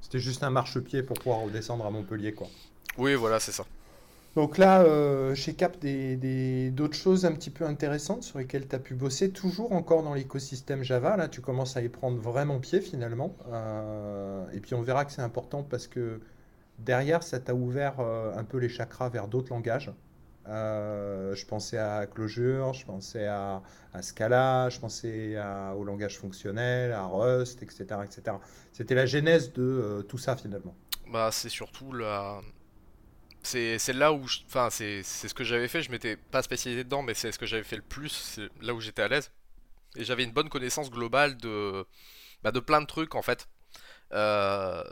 C'était 0.02 0.18
juste 0.18 0.42
un 0.42 0.50
marchepied 0.50 1.02
pour 1.02 1.18
pouvoir 1.18 1.40
redescendre 1.40 1.86
à 1.86 1.90
Montpellier, 1.90 2.34
quoi. 2.34 2.48
Oui, 2.98 3.14
voilà, 3.14 3.40
c'est 3.40 3.52
ça. 3.52 3.64
Donc 4.36 4.58
là, 4.58 4.82
euh, 4.82 5.34
chez 5.36 5.54
Cap, 5.54 5.76
d'autres 5.78 6.96
choses 6.96 7.24
un 7.24 7.32
petit 7.32 7.50
peu 7.50 7.64
intéressantes 7.64 8.24
sur 8.24 8.40
lesquelles 8.40 8.66
tu 8.66 8.74
as 8.74 8.80
pu 8.80 8.94
bosser, 8.94 9.30
toujours 9.30 9.72
encore 9.72 10.02
dans 10.02 10.14
l'écosystème 10.14 10.82
Java. 10.82 11.16
Là, 11.16 11.28
tu 11.28 11.40
commences 11.40 11.76
à 11.76 11.82
y 11.82 11.88
prendre 11.88 12.18
vraiment 12.18 12.58
pied 12.58 12.80
finalement. 12.80 13.36
Euh, 13.52 14.44
et 14.52 14.58
puis 14.58 14.74
on 14.74 14.82
verra 14.82 15.04
que 15.04 15.12
c'est 15.12 15.22
important 15.22 15.62
parce 15.62 15.86
que 15.86 16.20
derrière, 16.80 17.22
ça 17.22 17.38
t'a 17.38 17.54
ouvert 17.54 18.00
euh, 18.00 18.36
un 18.36 18.42
peu 18.42 18.58
les 18.58 18.68
chakras 18.68 19.08
vers 19.08 19.28
d'autres 19.28 19.52
langages. 19.52 19.92
je 20.46 21.46
pensais 21.46 21.78
à 21.78 22.06
Clojure, 22.06 22.72
je 22.72 22.84
pensais 22.86 23.28
à, 23.28 23.62
Scala, 24.00 24.68
je 24.68 24.80
pensais 24.80 25.36
au 25.76 25.84
langage 25.84 26.18
fonctionnel, 26.18 26.90
à 26.90 27.06
Rust, 27.06 27.62
etc. 27.62 27.84
etc. 28.02 28.36
C'était 28.72 28.96
la 28.96 29.06
genèse 29.06 29.52
de 29.52 30.04
tout 30.08 30.18
ça 30.18 30.36
finalement. 30.36 30.74
Bah, 31.12 31.30
c'est 31.30 31.48
surtout 31.48 31.92
la 31.92 32.40
c'est 33.44 33.92
là 33.92 34.12
où 34.12 34.24
enfin 34.46 34.70
c'est 34.70 35.02
ce 35.02 35.32
que 35.34 35.44
j'avais 35.44 35.68
fait. 35.68 35.82
Je 35.82 35.90
m'étais 35.90 36.16
pas 36.16 36.42
spécialisé 36.42 36.84
dedans 36.84 37.02
mais 37.02 37.14
c'est 37.14 37.32
ce 37.32 37.38
que 37.38 37.46
j'avais 37.46 37.64
fait 37.64 37.76
le 37.76 37.82
plus. 37.82 38.08
C'est 38.08 38.48
là 38.62 38.74
où 38.74 38.80
j'étais 38.80 39.02
à 39.02 39.08
l'aise. 39.08 39.30
Et 39.96 40.04
j'avais 40.04 40.24
une 40.24 40.32
bonne 40.32 40.48
connaissance 40.48 40.90
globale 40.90 41.36
de 41.36 41.86
bah, 42.42 42.52
de 42.52 42.60
plein 42.60 42.80
de 42.80 42.86
trucs 42.86 43.14
en 43.14 43.22
fait. 43.22 43.48
Euh, 44.12 44.82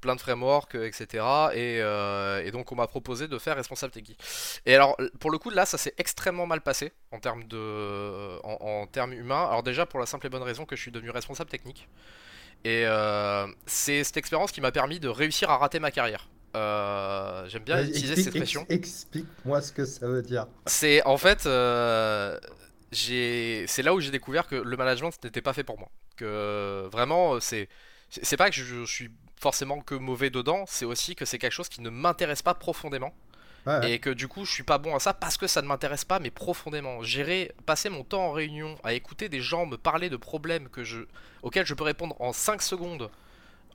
plein 0.00 0.16
de 0.16 0.20
frameworks 0.20 0.74
etc 0.74 1.24
euh, 1.54 2.42
et, 2.42 2.50
donc 2.50 2.72
on 2.72 2.74
m'a 2.74 2.86
proposé 2.86 3.28
de 3.28 3.38
faire 3.38 3.56
responsable 3.56 3.92
technique 3.92 4.18
et 4.64 4.74
alors 4.74 4.96
pour 5.18 5.30
le 5.30 5.38
coup 5.38 5.50
là 5.50 5.66
ça 5.66 5.76
s'est 5.76 5.94
extrêmement 5.98 6.46
mal 6.46 6.62
passé 6.62 6.92
en 7.10 7.20
termes 7.20 7.44
de 7.44 8.38
en, 8.42 8.86
termes 8.86 9.12
humains. 9.12 9.44
Alors 9.46 9.62
déjà 9.62 9.86
pour 9.86 10.00
la 10.00 10.06
simple 10.06 10.26
et 10.26 10.30
bonne 10.30 10.42
raison 10.42 10.64
que 10.64 10.76
je 10.76 10.80
suis 10.80 10.90
devenu 10.90 11.10
responsable 11.10 11.50
technique. 11.50 11.88
Et 12.64 12.84
euh, 12.86 13.46
c'est 13.66 14.04
cette 14.04 14.18
expérience 14.18 14.52
qui 14.52 14.60
m'a 14.60 14.72
permis 14.72 15.00
de 15.00 15.08
réussir 15.08 15.50
à 15.50 15.56
rater 15.56 15.80
ma 15.80 15.90
carrière 15.90 16.28
euh, 16.56 17.48
j'aime 17.48 17.62
bien 17.62 17.82
utiliser 17.84 18.16
cette 18.16 18.26
expression. 18.26 18.66
Explique-moi 18.68 19.60
ce 19.62 19.72
que 19.72 19.84
ça 19.84 20.06
veut 20.06 20.22
dire. 20.22 20.46
C'est 20.66 21.04
en 21.04 21.16
fait, 21.16 21.46
euh, 21.46 22.38
c'est 22.92 23.82
là 23.82 23.94
où 23.94 24.00
j'ai 24.00 24.10
découvert 24.10 24.46
que 24.46 24.56
le 24.56 24.76
management 24.76 25.12
n'était 25.22 25.42
pas 25.42 25.52
fait 25.52 25.64
pour 25.64 25.78
moi. 25.78 25.88
Que 26.16 26.88
vraiment, 26.90 27.40
c'est, 27.40 27.68
c'est 28.10 28.36
pas 28.36 28.50
que 28.50 28.56
je, 28.56 28.84
suis 28.84 29.10
forcément 29.36 29.80
que 29.80 29.94
mauvais 29.94 30.30
dedans, 30.30 30.64
c'est 30.66 30.84
aussi 30.84 31.14
que 31.14 31.24
c'est 31.24 31.38
quelque 31.38 31.52
chose 31.52 31.68
qui 31.68 31.80
ne 31.80 31.90
m'intéresse 31.90 32.42
pas 32.42 32.54
profondément. 32.54 33.14
Et 33.82 33.98
que 33.98 34.08
du 34.08 34.26
coup, 34.26 34.46
je 34.46 34.50
suis 34.50 34.62
pas 34.62 34.78
bon 34.78 34.96
à 34.96 35.00
ça 35.00 35.12
parce 35.12 35.36
que 35.36 35.46
ça 35.46 35.60
ne 35.60 35.66
m'intéresse 35.66 36.06
pas, 36.06 36.18
mais 36.18 36.30
profondément. 36.30 37.02
Gérer, 37.02 37.52
passer 37.66 37.90
mon 37.90 38.04
temps 38.04 38.28
en 38.28 38.32
réunion 38.32 38.76
à 38.82 38.94
écouter 38.94 39.28
des 39.28 39.40
gens 39.40 39.66
me 39.66 39.76
parler 39.76 40.08
de 40.08 40.16
problèmes 40.16 40.70
que 40.70 40.82
je, 40.82 41.00
auxquels 41.42 41.66
je 41.66 41.74
peux 41.74 41.84
répondre 41.84 42.16
en 42.20 42.32
5 42.32 42.62
secondes 42.62 43.10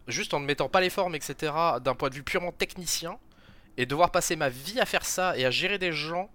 juste 0.08 0.34
en 0.34 0.40
ne 0.40 0.46
mettant 0.46 0.70
pas 0.70 0.82
les 0.82 0.90
formes, 0.90 1.16
etc., 1.16 1.54
d'un 1.82 1.96
point 1.96 2.10
de 2.10 2.16
vue 2.16 2.24
purement 2.24 2.52
technicien, 2.52 3.18
et 3.78 3.86
devoir 3.86 4.12
passer 4.12 4.36
ma 4.36 4.50
vie 4.50 4.80
à 4.80 4.86
faire 4.86 5.06
ça 5.06 5.38
et 5.38 5.46
à 5.46 5.52
gérer 5.52 5.78
des 5.78 5.92
gens, 5.92 6.30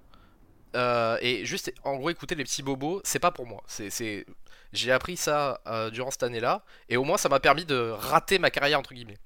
euh, 0.76 1.16
et 1.20 1.44
juste 1.44 1.72
en 1.85 1.96
gros 1.96 2.11
écouter 2.11 2.35
les 2.35 2.44
petits 2.44 2.62
bobos, 2.62 3.00
c'est 3.04 3.18
pas 3.18 3.30
pour 3.30 3.46
moi. 3.46 3.62
C'est, 3.66 4.26
J'ai 4.72 4.92
appris 4.92 5.16
ça 5.16 5.61
euh, 5.66 5.90
durant 5.90 6.11
cette 6.11 6.22
année-là, 6.22 6.64
et 6.88 6.96
au 6.96 7.04
moins 7.04 7.16
ça 7.16 7.28
m'a 7.28 7.40
permis 7.40 7.64
de 7.64 7.90
rater 7.90 8.38
ma 8.38 8.50
carrière, 8.50 8.78
entre 8.78 8.94
guillemets. 8.94 9.18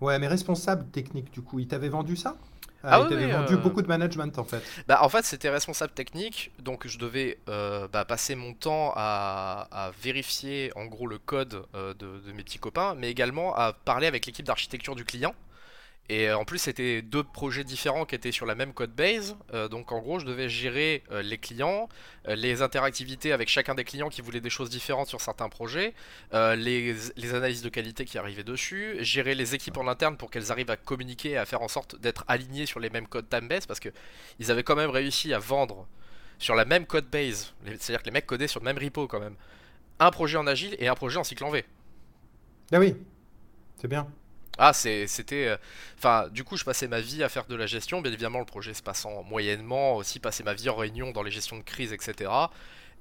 Ouais, 0.00 0.18
mais 0.18 0.28
responsable 0.28 0.90
technique, 0.90 1.30
du 1.32 1.42
coup, 1.42 1.60
il 1.60 1.68
t'avait 1.68 1.88
vendu 1.88 2.16
ça? 2.16 2.36
Ah, 2.84 2.88
ah 2.94 3.06
oui, 3.08 3.30
vendu 3.30 3.54
euh, 3.54 3.56
beaucoup 3.56 3.82
de 3.82 3.86
management 3.86 4.38
en 4.38 4.44
fait. 4.44 4.62
Bah 4.88 4.98
en 5.02 5.08
fait 5.08 5.24
c'était 5.24 5.50
responsable 5.50 5.92
technique, 5.92 6.50
donc 6.58 6.86
je 6.86 6.98
devais 6.98 7.38
euh, 7.48 7.86
bah, 7.92 8.04
passer 8.04 8.34
mon 8.34 8.54
temps 8.54 8.92
à, 8.96 9.90
vérifier 10.02 10.72
en 10.76 10.86
gros 10.86 11.06
le 11.06 11.18
code 11.18 11.64
euh, 11.74 11.94
de, 11.94 12.32
mes 12.32 12.42
petits 12.42 12.58
copains, 12.58 12.94
mais 12.96 13.10
également 13.10 13.54
à 13.54 13.72
parler 13.72 14.06
avec 14.06 14.26
l'équipe 14.26 14.46
d'architecture 14.46 14.96
du 14.96 15.04
client 15.04 15.34
Et 16.08 16.28
euh, 16.28 16.36
en 16.36 16.44
plus, 16.44 16.58
c'était 16.58 17.00
deux 17.00 17.22
projets 17.22 17.64
différents 17.64 18.04
qui 18.04 18.14
étaient 18.14 18.32
sur 18.32 18.44
la 18.44 18.54
même 18.54 18.74
code 18.74 18.92
base. 18.92 19.36
Euh, 19.54 19.68
donc 19.68 19.92
en 19.92 20.00
gros, 20.00 20.18
je 20.18 20.26
devais 20.26 20.48
gérer 20.48 21.02
euh, 21.10 21.22
les 21.22 21.38
clients, 21.38 21.88
les 22.26 22.60
interactivités 22.62 23.32
avec 23.32 23.48
chacun 23.48 23.74
des 23.74 23.84
clients 23.84 24.08
qui 24.08 24.20
voulaient 24.20 24.40
des 24.40 24.50
choses 24.50 24.68
différentes 24.68 25.08
sur 25.08 25.20
certains 25.20 25.48
projets, 25.48 25.94
les, 26.32 26.94
analyses 27.34 27.62
de 27.62 27.68
qualité 27.68 28.04
qui 28.04 28.18
arrivaient 28.18 28.44
dessus, 28.44 28.96
gérer 29.00 29.34
les 29.34 29.54
équipes 29.54 29.76
en 29.76 29.88
interne 29.88 30.16
pour 30.16 30.30
qu'elles 30.30 30.52
arrivent 30.52 30.70
à 30.70 30.76
communiquer 30.76 31.30
et 31.30 31.36
à 31.36 31.46
faire 31.46 31.62
en 31.62 31.68
sorte 31.68 32.00
d'être 32.00 32.24
alignées 32.28 32.66
sur 32.66 32.78
les 32.78 32.90
mêmes 32.90 33.08
codes 33.08 33.28
time 33.28 33.48
base 33.48 33.66
parce 33.66 33.80
que 33.80 33.88
ils 34.38 34.50
avaient 34.50 34.62
quand 34.62 34.76
même 34.76 34.90
réussi 34.90 35.34
à 35.34 35.38
vendre 35.38 35.88
sur 36.38 36.54
la 36.54 36.64
même 36.64 36.86
code 36.86 37.08
base, 37.10 37.54
c'est-à-dire 37.64 38.00
que 38.00 38.06
les 38.06 38.12
mecs 38.12 38.26
codaient 38.26 38.48
sur 38.48 38.60
le 38.60 38.64
même 38.64 38.78
repo 38.78 39.08
quand 39.08 39.20
même, 39.20 39.34
un 39.98 40.10
projet 40.10 40.38
en 40.38 40.46
agile 40.46 40.76
et 40.78 40.88
un 40.88 40.94
projet 40.94 41.18
en 41.18 41.24
cycle 41.24 41.44
en 41.44 41.50
V. 41.50 41.64
Ah 42.72 42.78
oui, 42.78 42.94
c'est 43.80 43.88
bien. 43.88 44.06
Ah, 44.58 44.72
c'était. 44.72 45.48
Euh, 45.48 45.56
enfin, 45.98 46.28
du 46.28 46.44
coup, 46.44 46.56
je 46.56 46.64
passais 46.64 46.88
ma 46.88 47.00
vie 47.00 47.22
à 47.22 47.28
faire 47.28 47.46
de 47.46 47.54
la 47.54 47.66
gestion. 47.66 48.00
Bien 48.00 48.12
évidemment, 48.12 48.38
le 48.38 48.44
projet 48.44 48.74
se 48.74 48.82
passant 48.82 49.22
moyennement. 49.22 49.96
Aussi, 49.96 50.20
passer 50.20 50.42
ma 50.42 50.54
vie 50.54 50.68
en 50.68 50.76
réunion 50.76 51.10
dans 51.10 51.22
les 51.22 51.30
gestions 51.30 51.56
de 51.56 51.62
crise, 51.62 51.92
etc. 51.92 52.30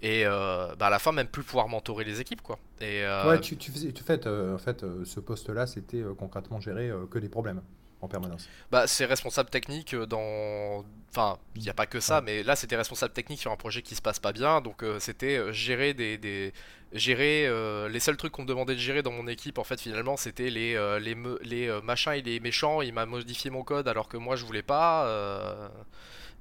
Et 0.02 0.26
euh, 0.26 0.74
bah, 0.80 0.88
à 0.88 0.90
la 0.90 1.00
fin, 1.00 1.12
même 1.12 1.28
plus 1.28 1.44
pouvoir 1.44 1.68
mentorer 1.68 2.04
les 2.04 2.22
équipes, 2.22 2.42
quoi. 2.42 2.58
Et, 2.80 3.04
euh, 3.04 3.30
Ouais, 3.30 3.40
tu, 3.40 3.56
faisais, 3.56 3.92
tu 3.92 4.04
fais, 4.04 4.26
en 4.28 4.58
fait, 4.58 4.86
ce 5.04 5.20
poste-là, 5.20 5.68
c'était 5.68 6.04
concrètement 6.18 6.60
gérer 6.60 6.92
que 7.10 7.20
des 7.20 7.30
problèmes 7.30 7.62
en 8.02 8.08
permanence. 8.08 8.50
Bah, 8.72 8.88
c'est 8.88 9.06
responsable 9.06 9.50
technique 9.50 9.96
dans. 9.96 10.84
Enfin, 11.10 11.38
il 11.56 11.62
n'y 11.62 11.70
a 11.70 11.74
pas 11.74 11.86
que 11.86 12.00
ça, 12.00 12.22
mais 12.22 12.42
là, 12.42 12.56
c'était 12.56 12.78
responsable 12.78 13.14
technique 13.14 13.40
sur 13.40 13.52
un 13.52 13.58
projet 13.58 13.82
qui 13.82 13.96
se 13.96 14.02
passe 14.02 14.20
pas 14.20 14.32
bien. 14.32 14.62
Donc, 14.62 14.84
c'était 15.00 15.52
gérer 15.52 15.94
des, 15.94 16.18
des, 16.18 16.54
gérer 16.94 17.48
euh, 17.48 17.88
les 17.90 18.00
seuls 18.00 18.18
trucs 18.18 18.34
qu'on 18.34 18.42
me 18.44 18.48
demandait 18.48 18.76
de 18.76 18.80
gérer 18.80 19.02
dans 19.02 19.12
mon 19.12 19.28
équipe 19.28 19.58
en 19.58 19.64
fait 19.64 19.80
finalement 19.80 20.18
c'était 20.18 20.50
les 20.50 20.76
euh, 20.76 21.00
les, 21.00 21.16
les 21.44 21.68
euh, 21.68 21.82
machins 21.82 22.14
et 22.14 22.22
les 22.22 22.40
méchants 22.40 22.82
il 22.82 22.94
m'a 22.94 23.06
modifié 23.06 23.50
mon 23.50 23.64
code 23.64 23.88
alors 23.88 24.08
que 24.08 24.18
moi 24.18 24.36
je 24.36 24.46
voulais 24.46 24.62
pas 24.62 25.06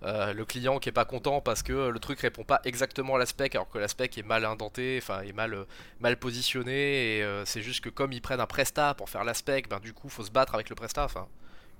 le 0.02 0.44
client 0.44 0.78
qui 0.78 0.88
est 0.88 0.92
pas 0.92 1.04
content 1.04 1.40
parce 1.40 1.62
que 1.62 1.88
le 1.88 1.98
truc 2.00 2.20
répond 2.20 2.42
pas 2.42 2.60
exactement 2.64 3.14
à 3.14 3.18
la 3.18 3.26
spec 3.26 3.54
alors 3.54 3.68
que 3.68 3.78
la 3.78 3.88
spec 3.88 4.16
est 4.18 4.26
mal 4.26 4.44
indenté 4.44 4.98
enfin 5.00 5.22
est 5.22 5.32
mal 5.32 5.66
mal 6.00 6.16
positionné 6.16 7.18
et 7.18 7.42
c'est 7.44 7.62
juste 7.62 7.84
que 7.84 7.90
comme 7.90 8.12
ils 8.12 8.22
prennent 8.22 8.40
un 8.40 8.46
presta 8.46 8.94
pour 8.94 9.08
faire 9.08 9.24
la 9.24 9.34
spec 9.34 9.68
ben 9.68 9.78
du 9.78 9.92
coup 9.92 10.08
faut 10.08 10.24
se 10.24 10.30
battre 10.30 10.54
avec 10.54 10.68
le 10.68 10.74
presta 10.74 11.04
enfin 11.04 11.28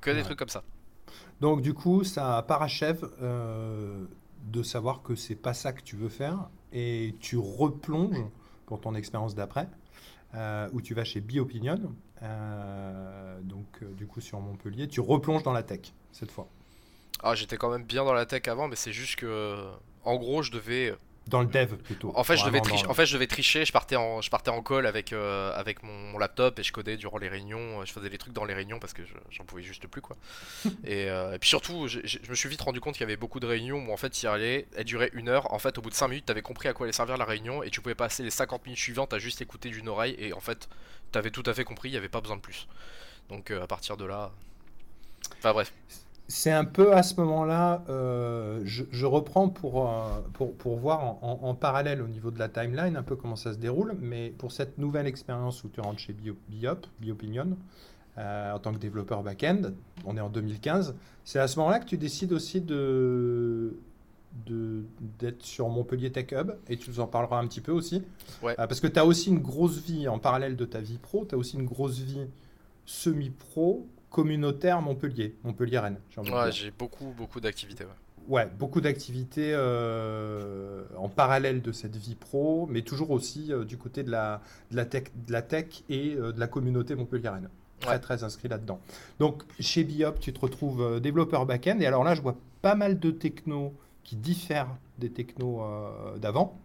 que 0.01 0.11
des 0.11 0.23
trucs 0.23 0.39
comme 0.39 0.49
ça. 0.49 0.63
Donc 1.41 1.63
du 1.63 1.75
coup 1.75 2.05
ça 2.05 2.45
parachève 2.47 3.09
de 3.21 4.63
savoir 4.63 5.03
que 5.03 5.15
c'est 5.15 5.35
pas 5.35 5.55
ça 5.55 5.73
que 5.73 5.83
tu 5.83 5.97
veux 5.97 6.09
faire 6.09 6.49
et 6.73 7.15
tu 7.21 7.37
replonges 7.37 8.25
pour 8.67 8.81
ton 8.81 8.95
expérience 8.95 9.35
d'après, 9.35 9.69
euh, 10.35 10.69
où 10.73 10.81
tu 10.81 10.95
vas 10.95 11.05
chez 11.05 11.21
Biopinion, 11.21 11.93
euh, 12.23 13.41
donc 13.43 13.67
euh, 13.83 13.93
du 13.95 14.07
coup 14.07 14.21
sur 14.21 14.41
Montpellier, 14.41 14.87
tu 14.87 15.01
replonges 15.01 15.43
dans 15.43 15.53
la 15.53 15.63
tech 15.63 15.93
cette 16.13 16.31
fois. 16.31 16.49
Ah, 17.23 17.35
j'étais 17.35 17.57
quand 17.57 17.71
même 17.71 17.85
bien 17.85 18.05
dans 18.05 18.13
la 18.13 18.27
tech 18.27 18.43
avant, 18.47 18.69
mais 18.69 18.77
c'est 18.77 18.93
juste 18.93 19.17
que, 19.17 19.57
en 20.05 20.17
gros, 20.17 20.43
je 20.43 20.53
devais 20.53 20.95
dans 21.31 21.41
le 21.41 21.47
dev 21.47 21.77
plutôt. 21.77 22.13
En 22.15 22.25
fait, 22.25 22.37
je 22.37 22.45
devais 22.45 22.61
tricher. 22.61 22.87
En 22.87 22.95
fait, 22.95 23.07
je 23.07 23.15
devais 23.15 23.27
tricher. 23.27 23.65
Je 23.65 23.73
partais 23.73 23.97
en, 23.97 24.21
je 24.21 24.29
partais 24.29 24.51
en 24.51 24.63
call 24.63 24.87
avec 24.87 25.13
euh, 25.13 25.53
avec 25.55 25.83
mon, 25.83 26.19
laptop 26.19 26.59
et 26.59 26.63
je 26.63 26.73
codais 26.73 26.97
durant 26.97 27.19
les 27.19 27.29
réunions. 27.29 27.85
Je 27.85 27.93
faisais 27.93 28.11
des 28.11 28.19
trucs 28.19 28.35
dans 28.35 28.45
les 28.45 28.53
réunions 28.53 28.79
parce 28.79 28.93
que 28.93 29.03
j'en 29.31 29.45
pouvais 29.45 29.63
juste 29.63 29.87
plus 29.87 30.03
quoi. 30.03 30.17
Euh, 30.91 31.35
et, 31.35 31.39
puis 31.39 31.49
surtout, 31.49 31.87
je, 31.89 31.99
me 32.29 32.35
suis 32.35 32.49
vite 32.49 32.61
rendu 32.61 32.81
compte 32.81 32.95
qu'il 32.95 33.03
y 33.03 33.05
avait 33.05 33.17
beaucoup 33.17 33.39
de 33.39 33.47
réunions 33.47 33.87
où 33.87 33.93
en 33.93 33.97
fait, 33.97 34.23
y 34.23 34.27
allait, 34.27 34.67
elle 34.77 34.85
durait 34.85 35.11
une 35.13 35.29
heure. 35.29 35.53
En 35.53 35.59
fait, 35.59 35.79
au 35.79 35.83
bout 35.83 35.91
de 35.91 35.95
5 35.95 36.09
minutes, 36.09 36.27
t'avais 36.27 36.43
compris 36.43 36.69
à 36.69 36.73
quoi 36.73 36.85
allait 36.85 36.93
servir 36.93 37.17
la 37.17 37.25
réunion 37.25 37.63
et 37.63 37.71
tu 37.71 37.81
pouvais 37.81 37.95
passer 37.95 38.23
les 38.23 38.31
50 38.31 38.65
minutes 38.65 38.81
suivantes 38.81 39.13
à 39.13 39.19
juste 39.19 39.41
écouter 39.41 39.71
d'une 39.71 39.89
oreille 39.89 40.17
et 40.19 40.33
en 40.33 40.41
fait, 40.41 40.69
t'avais 41.13 41.31
tout 41.31 41.45
à 41.47 41.55
fait 41.55 41.65
compris. 41.65 41.91
Il 41.91 41.93
y 41.93 41.97
avait 41.97 42.09
pas 42.09 42.21
besoin 42.21 42.37
de 42.37 42.43
plus. 42.43 42.67
Donc 43.29 43.51
euh, 43.51 43.63
à 43.63 43.67
partir 43.67 43.97
de 43.97 44.05
là, 44.05 44.33
enfin 45.39 45.53
bref 45.53 45.73
c'est 46.31 46.53
un 46.53 46.65
peu 46.65 46.95
à 46.95 47.03
ce 47.03 47.17
moment-là, 47.17 47.83
euh, 47.89 48.61
je, 48.65 49.05
reprends 49.05 49.49
pour, 49.49 49.89
euh, 49.89 50.21
pour, 50.33 50.55
pour, 50.55 50.77
voir 50.77 51.19
en, 51.23 51.55
parallèle 51.57 52.01
au 52.01 52.07
niveau 52.07 52.31
de 52.31 52.39
la 52.39 52.49
timeline 52.49 52.97
un 52.97 53.03
peu 53.03 53.17
comment 53.17 53.35
ça 53.35 53.53
se 53.53 53.59
déroule, 53.59 53.97
mais 54.01 54.31
pour 54.39 54.53
cette 54.53 54.79
nouvelle 54.79 55.09
expérience 55.09 55.65
où 55.65 55.69
tu 55.69 55.81
rentres 55.81 55.99
chez 55.99 56.15
Biop, 56.49 56.87
Biopinion, 57.01 57.57
euh, 58.17 58.53
en 58.53 58.59
tant 58.61 58.73
que 58.73 58.79
développeur 58.79 59.25
back-end, 59.25 59.73
on 60.05 60.17
est 60.17 60.21
en 60.21 60.29
2015, 60.29 60.95
c'est 61.25 61.41
à 61.41 61.49
ce 61.49 61.59
moment-là 61.59 61.81
que 61.81 61.87
tu 61.87 61.99
décides 61.99 62.33
aussi 62.33 62.61
de 62.61 63.77
d'être 65.19 65.43
sur 65.43 65.69
Montpellier 65.69 66.13
Tech 66.13 66.27
Hub 66.31 66.53
et 66.69 66.77
tu 66.77 66.89
nous 66.89 67.01
en 67.01 67.09
parleras 67.09 67.41
un 67.41 67.49
petit 67.49 67.61
peu 67.61 67.73
aussi. 67.73 68.05
parce 68.57 68.79
que 68.79 68.87
tu 68.87 69.01
as 69.01 69.05
aussi 69.05 69.31
une 69.31 69.41
grosse 69.41 69.79
vie 69.79 70.07
en 70.07 70.21
parallèle 70.21 70.55
de 70.55 70.65
ta 70.65 70.79
vie 70.81 70.99
pro, 70.99 71.27
tu 71.29 71.35
as 71.35 71.39
aussi 71.39 71.57
une 71.57 71.67
grosse 71.67 71.99
vie 71.99 72.29
semi-pro 72.87 73.89
communautaire 74.11 74.83
Montpellier, 74.83 75.37
Montpellier-Rennes. 75.45 75.99
Ouais, 76.19 76.53
j'ai 76.53 76.73
beaucoup, 76.73 77.15
beaucoup 77.17 77.41
d'activités. 77.41 77.85
Ouais. 78.29 78.47
beaucoup 78.59 78.81
d'activités 78.81 79.53
euh, 79.55 80.85
en 80.97 81.09
parallèle 81.09 81.63
de 81.63 81.73
cette 81.73 81.97
vie 81.97 82.17
pro, 82.17 82.67
mais 82.71 82.83
toujours 82.83 83.11
aussi 83.11 83.53
euh, 83.53 83.65
du 83.65 83.79
côté 83.79 84.03
de 84.03 84.11
la, 84.11 84.43
de 84.71 84.77
la, 84.77 84.85
tech, 84.85 85.05
de 85.15 85.33
la 85.33 85.43
tech 85.43 85.85
et 85.89 86.15
euh, 86.15 86.33
de 86.33 86.41
la 86.41 86.49
communauté 86.49 86.95
Montpellier-Rennes. 86.95 87.49
Très, 87.81 87.99
très 87.99 88.25
inscrit 88.25 88.49
là-dedans. 88.49 88.79
Donc, 89.21 89.43
chez 89.59 89.85
Biop, 89.85 90.21
tu 90.21 90.35
te 90.35 90.41
retrouves 90.41 91.01
développeur 91.01 91.47
back-end. 91.47 91.79
Et 91.81 91.87
alors 91.87 92.05
là, 92.05 92.15
je 92.15 92.21
vois 92.21 92.37
pas 92.61 92.75
mal 92.75 92.99
de 92.99 93.11
technos 93.11 93.73
qui 94.05 94.17
diffèrent 94.17 94.77
des 94.99 95.11
technos 95.11 95.65
d'avant. 96.19 96.59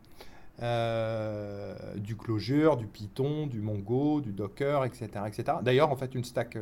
du 1.95 2.17
Clojure, 2.17 2.75
du 2.75 2.88
Python, 2.88 3.47
du 3.47 3.62
Mongo, 3.62 4.19
du 4.19 4.34
Docker, 4.34 4.84
etc. 4.84 5.08
etc. 5.25 5.60
D'ailleurs, 5.62 5.89
en 5.89 5.95
fait, 5.95 6.13
une 6.15 6.25
stack 6.25 6.58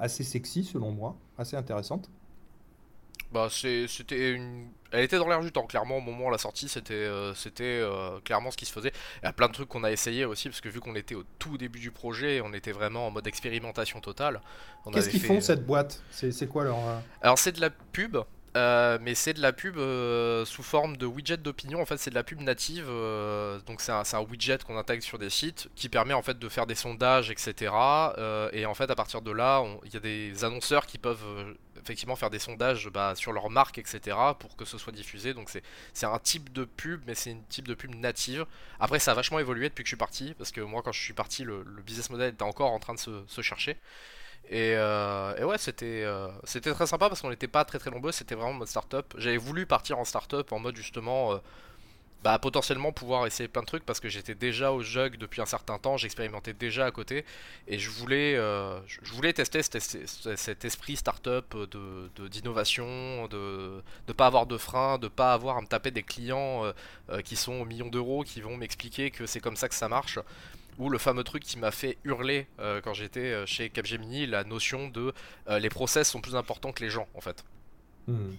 assez 0.00 0.24
sexy 0.24 0.64
selon 0.64 0.90
moi, 0.90 1.16
assez 1.38 1.56
intéressante. 1.56 2.10
Bah 3.32 3.48
c'était 3.50 4.32
une... 4.32 4.70
Elle 4.90 5.04
était 5.04 5.16
dans 5.18 5.28
l'air 5.28 5.40
du 5.40 5.52
temps, 5.52 5.64
clairement 5.64 5.98
au 5.98 6.00
moment 6.00 6.26
de 6.26 6.32
la 6.32 6.38
sortie 6.38 6.68
c'était 6.68 6.94
euh, 6.94 7.32
c'était 7.32 7.62
euh, 7.80 8.18
clairement 8.24 8.50
ce 8.50 8.56
qui 8.56 8.66
se 8.66 8.72
faisait. 8.72 8.92
Il 9.22 9.26
y 9.26 9.28
a 9.28 9.32
plein 9.32 9.46
de 9.46 9.52
trucs 9.52 9.68
qu'on 9.68 9.84
a 9.84 9.92
essayé 9.92 10.24
aussi 10.24 10.48
parce 10.48 10.60
que 10.60 10.68
vu 10.68 10.80
qu'on 10.80 10.96
était 10.96 11.14
au 11.14 11.22
tout 11.38 11.56
début 11.56 11.78
du 11.78 11.92
projet, 11.92 12.40
on 12.40 12.52
était 12.52 12.72
vraiment 12.72 13.06
en 13.06 13.12
mode 13.12 13.28
expérimentation 13.28 14.00
totale. 14.00 14.40
Qu'est-ce 14.92 15.10
qu'ils 15.10 15.20
font 15.20 15.36
euh, 15.36 15.40
cette 15.40 15.64
boîte? 15.64 16.02
C'est 16.10 16.48
quoi 16.48 16.64
leur... 16.64 16.78
Alors 17.22 17.38
c'est 17.38 17.52
de 17.52 17.60
la 17.60 17.70
pub, 17.70 18.16
euh, 18.56 18.98
mais 19.00 19.14
c'est 19.14 19.32
de 19.32 19.40
la 19.40 19.52
pub 19.52 19.78
euh, 19.78 20.44
sous 20.44 20.62
forme 20.62 20.96
de 20.96 21.06
widget 21.06 21.36
d'opinion. 21.36 21.80
En 21.80 21.86
fait, 21.86 21.98
c'est 21.98 22.10
de 22.10 22.16
la 22.16 22.24
pub 22.24 22.40
native. 22.40 22.86
Euh, 22.88 23.60
donc, 23.60 23.80
c'est 23.80 23.92
un, 23.92 24.20
widget 24.20 24.58
qu'on 24.58 24.76
intègre 24.76 25.04
sur 25.04 25.18
des 25.18 25.30
sites 25.30 25.68
qui 25.76 25.88
permet 25.88 26.14
en 26.14 26.22
fait 26.22 26.38
de 26.38 26.48
faire 26.48 26.66
des 26.66 26.74
sondages, 26.74 27.30
etc. 27.30 27.72
et 28.52 28.66
en 28.66 28.74
fait, 28.74 28.90
à 28.90 28.94
partir 28.94 29.22
de 29.22 29.30
là, 29.30 29.64
il 29.84 29.94
y 29.94 29.96
a 29.96 30.00
des 30.00 30.44
annonceurs 30.44 30.86
qui 30.86 30.98
peuvent 30.98 31.54
effectivement 31.80 32.16
faire 32.16 32.30
des 32.30 32.38
sondages 32.38 32.88
bah, 32.90 33.14
sur 33.14 33.32
leur 33.32 33.50
marque, 33.50 33.78
etc. 33.78 34.16
pour 34.38 34.56
que 34.56 34.64
ce 34.64 34.78
soit 34.78 34.92
diffusé. 34.92 35.32
Donc, 35.32 35.50
c'est 35.92 36.06
un 36.06 36.18
type 36.18 36.52
de 36.52 36.64
pub, 36.64 37.02
mais 37.06 37.14
c'est 37.14 37.30
une 37.30 37.44
type 37.44 37.68
de 37.68 37.74
pub 37.74 37.94
native. 37.94 38.46
Après, 38.80 38.98
ça 38.98 39.12
a 39.12 39.14
vachement 39.14 39.38
évolué 39.38 39.68
depuis 39.68 39.84
que 39.84 39.88
je 39.88 39.90
suis 39.90 39.96
parti. 39.96 40.34
Parce 40.36 40.50
que 40.50 40.60
moi, 40.60 40.82
quand 40.82 40.92
je 40.92 41.00
suis 41.00 41.14
parti, 41.14 41.44
le, 41.44 41.64
business 41.86 42.10
model 42.10 42.34
était 42.34 42.42
encore 42.42 42.72
en 42.72 42.80
train 42.80 42.94
de 42.94 42.98
se 42.98 43.42
chercher. 43.42 43.76
Euh, 44.52 45.36
et, 45.36 45.44
ouais, 45.44 45.58
c'était 45.58 46.02
euh, 46.04 46.28
c'était 46.44 46.72
très 46.72 46.86
sympa 46.86 47.08
parce 47.08 47.20
qu'on 47.20 47.30
n'était 47.30 47.48
pas 47.48 47.64
très 47.64 47.78
très 47.78 47.90
nombreux, 47.90 48.12
c'était 48.12 48.34
vraiment 48.34 48.54
mode 48.54 48.68
startup. 48.68 49.14
J'avais 49.16 49.36
voulu 49.36 49.66
partir 49.66 49.98
en 49.98 50.04
startup 50.04 50.50
en 50.52 50.58
mode 50.58 50.76
justement, 50.76 51.34
euh, 51.34 51.38
bah 52.24 52.38
potentiellement 52.38 52.92
pouvoir 52.92 53.26
essayer 53.26 53.48
plein 53.48 53.62
de 53.62 53.66
trucs 53.66 53.86
parce 53.86 54.00
que 54.00 54.08
j'étais 54.08 54.34
déjà 54.34 54.72
au 54.72 54.82
jug 54.82 55.16
depuis 55.16 55.40
un 55.40 55.46
certain 55.46 55.78
temps, 55.78 55.96
j'expérimentais 55.96 56.52
déjà 56.52 56.86
à 56.86 56.90
côté. 56.90 57.24
Et 57.68 57.78
je 57.78 57.90
voulais, 57.90 58.38
voulais 59.04 59.32
tester 59.32 59.62
cet, 59.62 60.64
esprit 60.64 60.96
startup 60.96 61.56
de 61.56 62.28
d'innovation, 62.28 63.26
de 63.28 63.82
ne 64.08 64.12
pas 64.12 64.26
avoir 64.26 64.46
de 64.46 64.58
frein, 64.58 64.98
de 64.98 65.08
pas 65.08 65.32
avoir 65.32 65.56
à 65.58 65.60
me 65.62 65.66
taper 65.66 65.92
des 65.92 66.02
clients 66.02 66.64
qui 67.24 67.36
sont 67.36 67.54
au 67.54 67.64
million 67.64 67.88
d'euros 67.88 68.22
qui 68.24 68.40
vont 68.42 68.56
m'expliquer 68.56 69.10
que 69.10 69.26
c'est 69.26 69.40
comme 69.40 69.56
ça 69.56 69.68
que 69.68 69.74
ça 69.74 69.88
marche 69.88 70.18
ou 70.80 70.88
le 70.88 70.98
fameux 70.98 71.22
truc 71.22 71.44
qui 71.44 71.58
m'a 71.58 71.70
fait 71.70 71.98
hurler 72.04 72.48
euh, 72.58 72.80
quand 72.82 72.94
j'étais 72.94 73.20
euh, 73.32 73.46
chez 73.46 73.68
Capgemini, 73.68 74.26
la 74.26 74.44
notion 74.44 74.88
de 74.88 75.12
euh, 75.48 75.58
les 75.58 75.68
process 75.68 76.08
sont 76.08 76.20
plus 76.20 76.34
importants 76.34 76.72
que 76.72 76.82
les 76.82 76.90
gens 76.90 77.06
en 77.14 77.20
fait. 77.20 77.44
Hmm. 78.08 78.30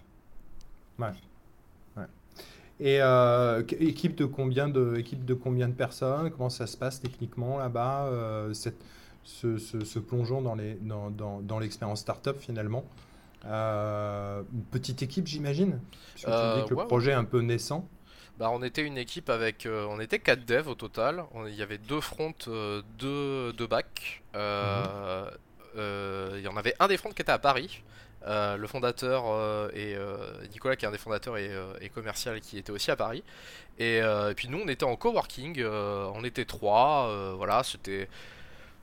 Ouais. 0.99 1.11
Et 2.83 2.99
équipe 3.79 4.15
de 4.15 4.25
combien 4.25 4.67
de 4.67 4.95
équipe 4.97 5.23
de 5.23 5.35
combien 5.35 5.67
de 5.67 5.73
personnes? 5.73 6.31
Comment 6.31 6.49
ça 6.49 6.65
se 6.65 6.75
passe 6.75 6.99
techniquement 6.99 7.59
là-bas 7.59 8.09
ce, 8.53 9.57
ce, 9.59 9.99
plongeon 9.99 10.41
dans 10.41 10.55
les 10.55 10.73
dans, 10.81 11.11
dans, 11.11 11.41
dans 11.41 11.59
l'expérience 11.59 11.99
startup 11.99 12.39
finalement? 12.39 12.83
une 13.45 14.63
petite 14.71 15.03
équipe 15.03 15.27
j'imagine? 15.27 15.79
tu 16.15 16.25
dis 16.25 16.65
que 16.69 16.73
le 16.73 16.87
projet 16.87 17.11
est 17.11 17.15
un 17.15 17.23
peu 17.23 17.41
naissant. 17.41 17.87
Bah, 18.41 18.49
on 18.51 18.63
était 18.63 18.81
une 18.81 18.97
équipe 18.97 19.29
avec. 19.29 19.67
Euh, 19.67 19.85
on 19.87 19.99
était 19.99 20.17
4 20.17 20.45
devs 20.45 20.67
au 20.67 20.73
total. 20.73 21.25
il 21.47 21.53
y 21.53 21.61
avait 21.61 21.77
deux 21.77 22.01
fronts, 22.01 22.33
euh, 22.47 22.81
deux, 22.97 23.53
deux. 23.53 23.69
Euh, 24.35 25.29
mhm. 25.75 26.39
il 26.39 26.41
y 26.41 26.47
en 26.47 26.57
avait 26.57 26.73
un 26.79 26.87
des 26.87 26.97
fronts 26.97 27.11
qui 27.11 27.21
était 27.21 27.31
à 27.31 27.37
Paris. 27.37 27.83
le 28.25 28.65
fondateur 28.65 29.25
et 29.75 29.95
Nicolas, 30.51 30.75
qui 30.75 30.85
est 30.85 30.87
un 30.87 30.91
des 30.91 30.97
fondateurs 30.97 31.37
et, 31.37 31.89
commercial, 31.93 32.41
qui 32.41 32.57
était 32.57 32.71
aussi 32.71 32.89
à 32.89 32.95
Paris. 32.95 33.23
Et, 33.77 34.01
puis 34.35 34.47
nous, 34.47 34.59
on 34.65 34.67
était 34.67 34.85
en 34.85 34.95
coworking. 34.95 35.63
on 35.63 36.23
était 36.23 36.45
trois. 36.45 37.35
voilà, 37.35 37.61
c'était 37.61 38.09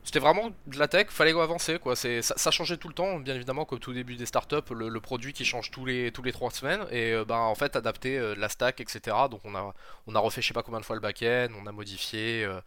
c'était 0.09 0.21
vraiment 0.21 0.49
de 0.67 0.79
la 0.79 0.89
tech, 0.89 1.09
fallait 1.11 1.39
avancer 1.39 1.79
quoi. 1.79 1.95
C'est 1.95 2.23
ça, 2.23 2.51
changeait 2.51 2.79
tout 2.79 2.89
le 2.89 2.95
temps, 2.95 3.21
bien 3.21 3.35
évidemment, 3.35 3.67
comme 3.67 3.79
tout 3.79 3.93
début 3.93 4.17
des 4.17 4.25
startups, 4.25 4.73
le, 4.75 4.89
le 4.89 5.01
produit 5.01 5.35
qui 5.35 5.45
change 5.45 5.71
tous 5.71 5.85
les 5.85 6.11
tous 6.13 6.23
les 6.23 6.33
trois 6.33 6.51
semaines 6.51 6.87
et 6.91 7.13
euh, 7.13 7.27
ben 7.27 7.37
en 7.37 7.55
fait 7.55 7.77
adapter 7.77 8.19
euh, 8.19 8.35
la 8.35 8.49
stack, 8.49 8.81
etc. 8.81 9.15
Donc 9.31 9.43
on 9.45 9.55
a 9.55 9.75
on 10.07 10.15
a 10.15 10.19
refait 10.19 10.41
je 10.41 10.49
sais 10.49 10.55
pas 10.55 10.63
combien 10.63 10.81
de 10.81 10.87
fois 10.87 10.97
le 10.97 11.03
back-end, 11.03 11.49
on 11.63 11.67
a 11.67 11.73
modifié, 11.73 12.43
euh, 12.45 12.59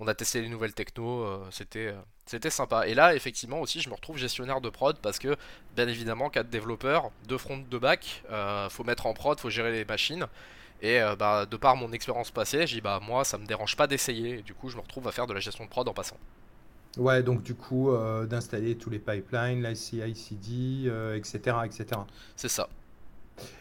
on 0.00 0.08
a 0.08 0.14
testé 0.14 0.40
les 0.40 0.48
nouvelles 0.48 0.72
techno, 0.72 1.42
c'était 1.50 1.94
c'était 2.24 2.48
sympa. 2.50 2.86
Et 2.88 2.94
là 2.94 3.14
effectivement 3.14 3.60
aussi 3.60 3.82
je 3.82 3.90
me 3.90 3.94
retrouve 3.94 4.16
gestionnaire 4.16 4.62
de 4.62 4.70
prod 4.70 4.98
parce 4.98 5.18
que 5.18 5.36
bien 5.76 5.88
évidemment 5.88 6.30
quatre 6.30 6.48
développeurs, 6.48 7.10
deux 7.28 7.38
front, 7.38 7.58
deux 7.58 7.78
back, 7.78 8.22
faut 8.70 8.84
mettre 8.84 9.04
en 9.06 9.12
prod, 9.12 9.38
faut 9.38 9.50
gérer 9.50 9.72
les 9.72 9.84
machines. 9.84 10.26
Et 10.82 11.00
bah, 11.18 11.44
de 11.46 11.56
par 11.58 11.76
mon 11.76 11.92
expérience 11.92 12.30
passée, 12.30 12.66
j'ai 12.66 12.76
dit 12.76 12.80
bah 12.80 13.00
moi 13.02 13.24
ça 13.24 13.36
me 13.38 13.44
dérange 13.46 13.76
pas 13.76 13.86
d'essayer. 13.86 14.42
Du 14.42 14.54
coup 14.54 14.70
je 14.70 14.76
me 14.76 14.82
retrouve 14.82 15.06
à 15.08 15.12
faire 15.12 15.26
de 15.26 15.34
la 15.34 15.40
gestion 15.40 15.64
de 15.64 15.70
prod 15.70 15.86
en 15.88 15.94
passant. 15.94 16.16
Ouais, 16.96 17.22
donc 17.22 17.42
du 17.42 17.54
coup, 17.54 17.90
euh, 17.90 18.26
d'installer 18.26 18.76
tous 18.76 18.90
les 18.90 18.98
pipelines, 18.98 19.62
l'ICI-CD, 19.62 20.90
etc., 21.16 21.56
etc. 21.64 22.00
C'est 22.36 22.48
ça. 22.48 22.68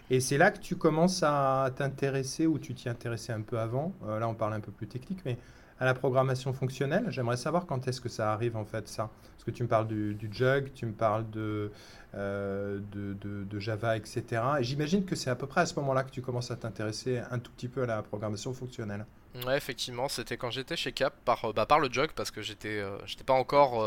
Et 0.09 0.19
c'est 0.19 0.37
là 0.37 0.51
que 0.51 0.59
tu 0.59 0.75
commences 0.75 1.23
à 1.23 1.71
t'intéresser, 1.75 2.45
ou 2.45 2.59
tu 2.59 2.73
t'y 2.75 2.89
intéressais 2.89 3.33
un 3.33 3.41
peu 3.41 3.59
avant, 3.59 3.93
euh, 4.07 4.19
là 4.19 4.27
on 4.27 4.35
parle 4.35 4.53
un 4.53 4.59
peu 4.59 4.71
plus 4.71 4.87
technique, 4.87 5.19
mais 5.25 5.37
à 5.79 5.85
la 5.85 5.93
programmation 5.93 6.53
fonctionnelle. 6.53 7.05
J'aimerais 7.09 7.37
savoir 7.37 7.65
quand 7.65 7.87
est-ce 7.87 8.01
que 8.01 8.09
ça 8.09 8.31
arrive 8.31 8.55
en 8.55 8.65
fait 8.65 8.87
ça. 8.87 9.09
Parce 9.33 9.43
que 9.43 9.51
tu 9.51 9.63
me 9.63 9.67
parles 9.67 9.87
du, 9.87 10.17
Jug, 10.31 10.71
tu 10.73 10.85
me 10.85 10.93
parles 10.93 11.29
de, 11.29 11.71
euh, 12.15 12.79
Java, 13.57 13.97
etc. 13.97 14.23
Et 14.59 14.63
j'imagine 14.63 15.05
que 15.05 15.15
c'est 15.15 15.29
à 15.29 15.35
peu 15.35 15.47
près 15.47 15.61
à 15.61 15.65
ce 15.65 15.75
moment-là 15.79 16.03
que 16.03 16.11
tu 16.11 16.21
commences 16.21 16.51
à 16.51 16.55
t'intéresser 16.55 17.21
un 17.29 17.39
tout 17.39 17.51
petit 17.51 17.67
peu 17.67 17.83
à 17.83 17.85
la 17.85 18.01
programmation 18.01 18.53
fonctionnelle. 18.53 19.05
Ouais, 19.45 19.57
effectivement, 19.57 20.07
c'était 20.07 20.37
quand 20.37 20.49
j'étais 20.49 20.77
chez 20.77 20.93
Cap 20.93 21.13
par, 21.25 21.43
euh, 21.45 21.53
bah, 21.53 21.67
le 21.77 21.91
Jug 21.91 22.11
parce 22.15 22.31
que 22.31 22.41
j'étais 22.41 22.79
euh, 22.79 22.97
j'étais 23.05 23.25
pas 23.25 23.33
encore 23.33 23.83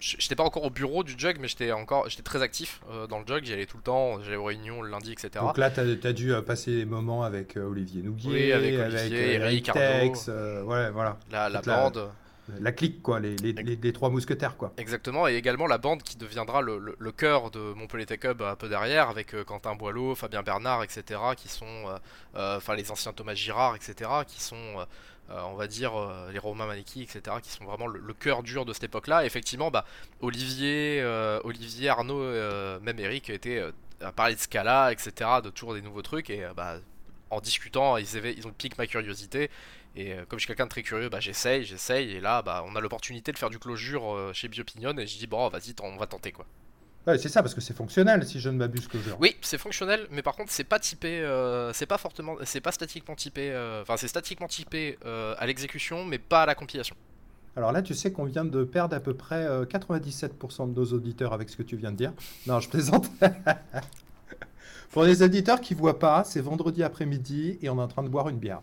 j'étais 0.00 0.34
pas 0.34 0.44
encore 0.44 0.64
au 0.64 0.70
bureau 0.70 1.04
du 1.04 1.14
Jug, 1.16 1.36
mais 1.40 1.48
j'étais 1.48 1.72
encore 1.72 2.08
j'étais 2.08 2.22
très 2.22 2.42
actif 2.42 2.80
dans 3.08 3.18
le 3.18 3.26
Jug. 3.26 3.44
J'y 3.44 3.52
allais 3.52 3.66
tout 3.66 3.76
le 3.76 3.82
temps, 3.82 4.20
j'allais 4.22 4.36
aux 4.36 4.44
réunions 4.44 4.82
le 4.82 4.90
lundi, 4.90 5.12
etc. 5.12 5.30
Donc 5.40 5.58
là, 5.58 5.70
tu 5.70 5.80
as, 5.80 6.12
dû 6.12 6.32
passer 6.46 6.74
des 6.74 6.84
moments 6.84 7.22
avec 7.22 7.56
Olivier 7.56 8.02
Nouguier, 8.02 8.52
avec 8.52 8.78
Olivier, 8.78 9.34
Eric, 9.34 9.70
Tex, 9.72 10.28
ouais, 10.28 10.90
voilà. 10.90 11.18
La, 11.30 11.48
la 11.48 11.60
bande 11.60 12.10
la 12.58 12.72
clique, 12.72 13.02
quoi, 13.02 13.20
les, 13.20 13.36
les, 13.36 13.92
trois 13.92 14.10
mousquetaires, 14.10 14.56
quoi. 14.56 14.72
Exactement, 14.76 15.28
et 15.28 15.34
également 15.34 15.66
la 15.66 15.78
bande 15.78 16.02
qui 16.02 16.16
deviendra 16.16 16.62
le, 16.62 16.96
le, 16.98 17.12
cœur 17.12 17.50
de 17.50 17.60
Montpellier 17.74 18.06
Tech 18.06 18.20
Hub 18.24 18.42
un 18.42 18.56
peu 18.56 18.68
derrière, 18.68 19.08
avec 19.08 19.34
euh, 19.34 19.44
Quentin 19.44 19.74
Boileau, 19.74 20.14
Fabien 20.14 20.42
Bernard, 20.42 20.82
etc., 20.82 21.20
qui 21.36 21.48
sont, 21.48 21.66
euh, 21.66 21.98
euh, 22.36 22.56
enfin 22.56 22.74
les 22.74 22.90
anciens 22.90 23.12
Thomas 23.12 23.34
Girard, 23.34 23.76
etc., 23.76 24.10
qui 24.26 24.42
sont, 24.42 24.56
on 25.28 25.54
va 25.54 25.66
dire, 25.68 25.92
les 26.32 26.38
Romain 26.38 26.66
Maleki, 26.66 27.02
etc., 27.02 27.36
qui 27.42 27.50
sont 27.50 27.64
vraiment 27.64 27.86
le, 27.86 28.12
cœur 28.14 28.42
dur 28.42 28.64
de 28.64 28.72
cette 28.72 28.84
époque-là. 28.84 29.24
Effectivement, 29.24 29.70
bah, 29.70 29.84
Olivier, 30.20 31.04
Olivier, 31.44 31.88
Arnaud, 31.88 32.80
même 32.80 32.98
Eric, 32.98 33.30
étaient 33.30 33.62
à 34.00 34.12
parler 34.12 34.34
de 34.34 34.40
Scala, 34.40 34.92
etc., 34.92 35.30
de 35.44 35.50
toujours 35.50 35.74
des 35.74 35.82
nouveaux 35.82 36.02
trucs, 36.02 36.30
et 36.30 36.46
bah, 36.56 36.78
en 37.30 37.40
discutant, 37.40 37.96
ils, 37.96 38.16
avaient, 38.16 38.34
ils 38.34 38.46
ont 38.46 38.52
piqué 38.52 38.74
ma 38.76 38.86
curiosité. 38.86 39.50
Et 39.96 40.12
euh, 40.12 40.24
comme 40.28 40.38
je 40.38 40.44
suis 40.44 40.46
quelqu'un 40.46 40.64
de 40.64 40.70
très 40.70 40.82
curieux, 40.82 41.08
bah, 41.08 41.20
j'essaye, 41.20 41.64
j'essaye. 41.64 42.12
Et 42.12 42.20
là, 42.20 42.42
bah, 42.42 42.64
on 42.66 42.76
a 42.76 42.80
l'opportunité 42.80 43.32
de 43.32 43.38
faire 43.38 43.50
du 43.50 43.58
closure 43.58 44.14
euh, 44.14 44.32
chez 44.32 44.48
Biopinion. 44.48 44.96
Et 44.98 45.06
je 45.06 45.18
dis, 45.18 45.26
bon, 45.26 45.48
vas-y, 45.48 45.74
on 45.82 45.96
va 45.96 46.06
tenter 46.06 46.32
quoi. 46.32 46.46
Ouais, 47.06 47.16
c'est 47.16 47.30
ça, 47.30 47.42
parce 47.42 47.54
que 47.54 47.62
c'est 47.62 47.74
fonctionnel 47.74 48.26
si 48.26 48.40
je 48.40 48.50
ne 48.50 48.58
m'abuse 48.58 48.86
closure. 48.86 49.16
Oui, 49.20 49.34
c'est 49.40 49.56
fonctionnel, 49.56 50.06
mais 50.10 50.20
par 50.20 50.36
contre, 50.36 50.52
c'est 50.52 50.64
pas 50.64 50.78
typé, 50.78 51.20
euh, 51.20 51.72
c'est 51.72 51.86
pas 51.86 51.96
fortement, 51.96 52.36
c'est 52.44 52.60
pas 52.60 52.72
statiquement 52.72 53.14
typé, 53.14 53.56
enfin, 53.80 53.96
c'est 53.96 54.06
statiquement 54.06 54.48
typé 54.48 54.98
à 55.02 55.46
l'exécution, 55.46 56.04
mais 56.04 56.18
pas 56.18 56.42
à 56.42 56.46
la 56.46 56.54
compilation. 56.54 56.94
Alors 57.56 57.72
là, 57.72 57.80
tu 57.80 57.94
sais 57.94 58.12
qu'on 58.12 58.24
vient 58.24 58.44
de 58.44 58.64
perdre 58.64 58.94
à 58.94 59.00
peu 59.00 59.14
près 59.14 59.46
97% 59.64 60.74
de 60.74 60.78
nos 60.78 60.84
auditeurs 60.92 61.32
avec 61.32 61.48
ce 61.48 61.56
que 61.56 61.62
tu 61.62 61.76
viens 61.76 61.90
de 61.90 61.96
dire. 61.96 62.12
Non, 62.46 62.60
je 62.60 62.68
plaisante. 62.68 63.10
Pour 64.90 65.04
les 65.04 65.22
auditeurs 65.22 65.62
qui 65.62 65.72
voient 65.72 65.98
pas, 65.98 66.22
c'est 66.24 66.40
vendredi 66.40 66.82
après-midi 66.82 67.58
et 67.62 67.70
on 67.70 67.78
est 67.78 67.82
en 67.82 67.88
train 67.88 68.02
de 68.02 68.08
boire 68.10 68.28
une 68.28 68.38
bière. 68.38 68.60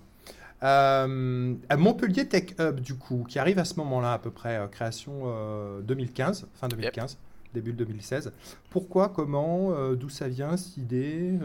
Euh, 0.64 1.54
à 1.70 1.78
Montpellier 1.78 2.28
Tech 2.28 2.56
Hub, 2.60 2.80
du 2.80 2.96
coup, 2.96 3.26
qui 3.28 3.40
arrive 3.40 3.60
à 3.60 3.66
ce 3.66 3.76
moment-là, 3.76 4.14
à 4.14 4.20
peu 4.20 4.32
près, 4.32 4.58
euh, 4.58 4.68
création 4.68 5.24
2015, 5.82 6.44
euh, 6.44 6.46
fin 6.56 6.68
2015, 6.68 7.18
début 7.54 7.74
2016. 7.74 8.32
Pourquoi, 8.70 9.10
comment, 9.10 9.94
d'où 9.94 10.10
ça 10.10 10.28
vient 10.28 10.58
cette 10.58 10.78
idée 10.78 11.38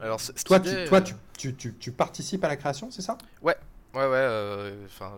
Alors, 0.00 0.20
toi, 0.44 0.60
tu, 0.60 0.84
toi 0.86 1.00
tu, 1.02 1.54
tu, 1.54 1.74
tu, 1.74 1.92
participes 1.92 2.44
à 2.44 2.48
la 2.48 2.56
création, 2.56 2.90
c'est 2.90 3.02
ça? 3.02 3.18
Ouais, 3.42 3.56
Ouais, 3.94 4.02
ouais, 4.02 4.16
euh, 4.16 4.84
enfin, 4.84 5.16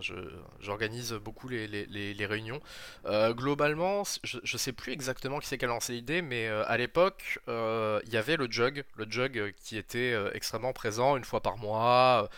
j'organise 0.61 1.11
beaucoup 1.13 1.49
les, 1.49 1.67
les, 1.67 1.85
les, 2.13 2.25
réunions. 2.25 2.61
Euh, 3.05 3.33
globalement, 3.33 4.03
je, 4.23 4.37
je 4.41 4.57
sais 4.57 4.71
plus 4.71 4.93
exactement 4.93 5.39
qui 5.39 5.47
c'est 5.47 5.57
qui 5.57 5.65
a 5.65 5.67
lancé 5.67 5.91
l'idée, 5.91 6.21
mais 6.21 6.47
euh, 6.47 6.63
à 6.67 6.77
l'époque, 6.77 7.39
il 7.47 8.13
y 8.13 8.17
avait 8.17 8.37
le 8.37 8.49
Jug, 8.49 8.85
le 8.95 9.05
Jug 9.09 9.53
qui 9.57 9.77
était 9.77 10.15
extrêmement 10.33 10.71
présent 10.71 11.17
une 11.17 11.25
fois 11.25 11.41
par 11.41 11.57
mois, 11.57 12.29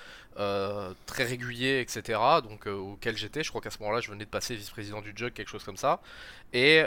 très 1.05 1.23
régulier, 1.23 1.79
etc. 1.81 2.19
Donc, 2.43 2.65
auquel 2.65 3.15
j'étais, 3.15 3.43
je 3.43 3.49
crois 3.49 3.61
qu'à 3.61 3.69
ce 3.69 3.77
moment-là, 3.79 4.01
je 4.01 4.09
venais 4.09 4.25
de 4.25 4.29
passer 4.29 4.55
vice-président 4.55 5.01
du 5.01 5.13
Jug, 5.15 5.33
quelque 5.33 5.49
chose 5.49 5.63
comme 5.63 5.77
ça. 5.77 6.01
Et, 6.51 6.77
et 6.77 6.83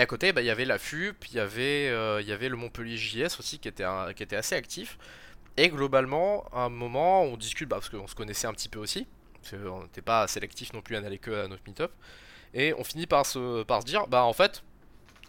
à 0.00 0.06
côté, 0.06 0.32
bah, 0.32 0.42
il 0.42 0.46
y 0.46 0.50
avait 0.50 0.66
la 0.66 0.78
FU, 0.78 1.14
puis 1.18 1.30
il 1.32 1.36
y 1.36 1.40
avait, 1.40 1.88
le 1.90 2.56
Montpellier 2.56 2.98
JS 2.98 3.38
aussi 3.38 3.58
qui 3.58 3.68
était, 3.68 3.86
qui 4.14 4.22
était 4.22 4.36
assez 4.36 4.54
actif. 4.54 4.98
Et 5.56 5.68
globalement, 5.68 6.44
à 6.52 6.62
un 6.62 6.68
moment, 6.68 7.22
on 7.22 7.36
discute, 7.36 7.68
bah, 7.68 7.76
parce 7.76 7.88
qu'on 7.88 8.06
se 8.06 8.14
connaissait 8.14 8.46
un 8.46 8.52
petit 8.52 8.68
peu 8.68 8.78
aussi, 8.78 9.06
parce 9.42 9.62
qu'on 9.62 9.82
n'était 9.82 10.02
pas 10.02 10.26
sélectif 10.26 10.72
non 10.72 10.82
plus 10.82 10.96
à 10.96 11.00
n'aller 11.00 11.18
que 11.18 11.44
à 11.44 11.48
notre 11.48 11.62
meet-up, 11.66 11.92
et 12.54 12.74
on 12.74 12.84
finit 12.84 13.06
par 13.06 13.26
se, 13.26 13.84
dire, 13.84 14.06
bah 14.08 14.24
en 14.24 14.32
fait, 14.32 14.62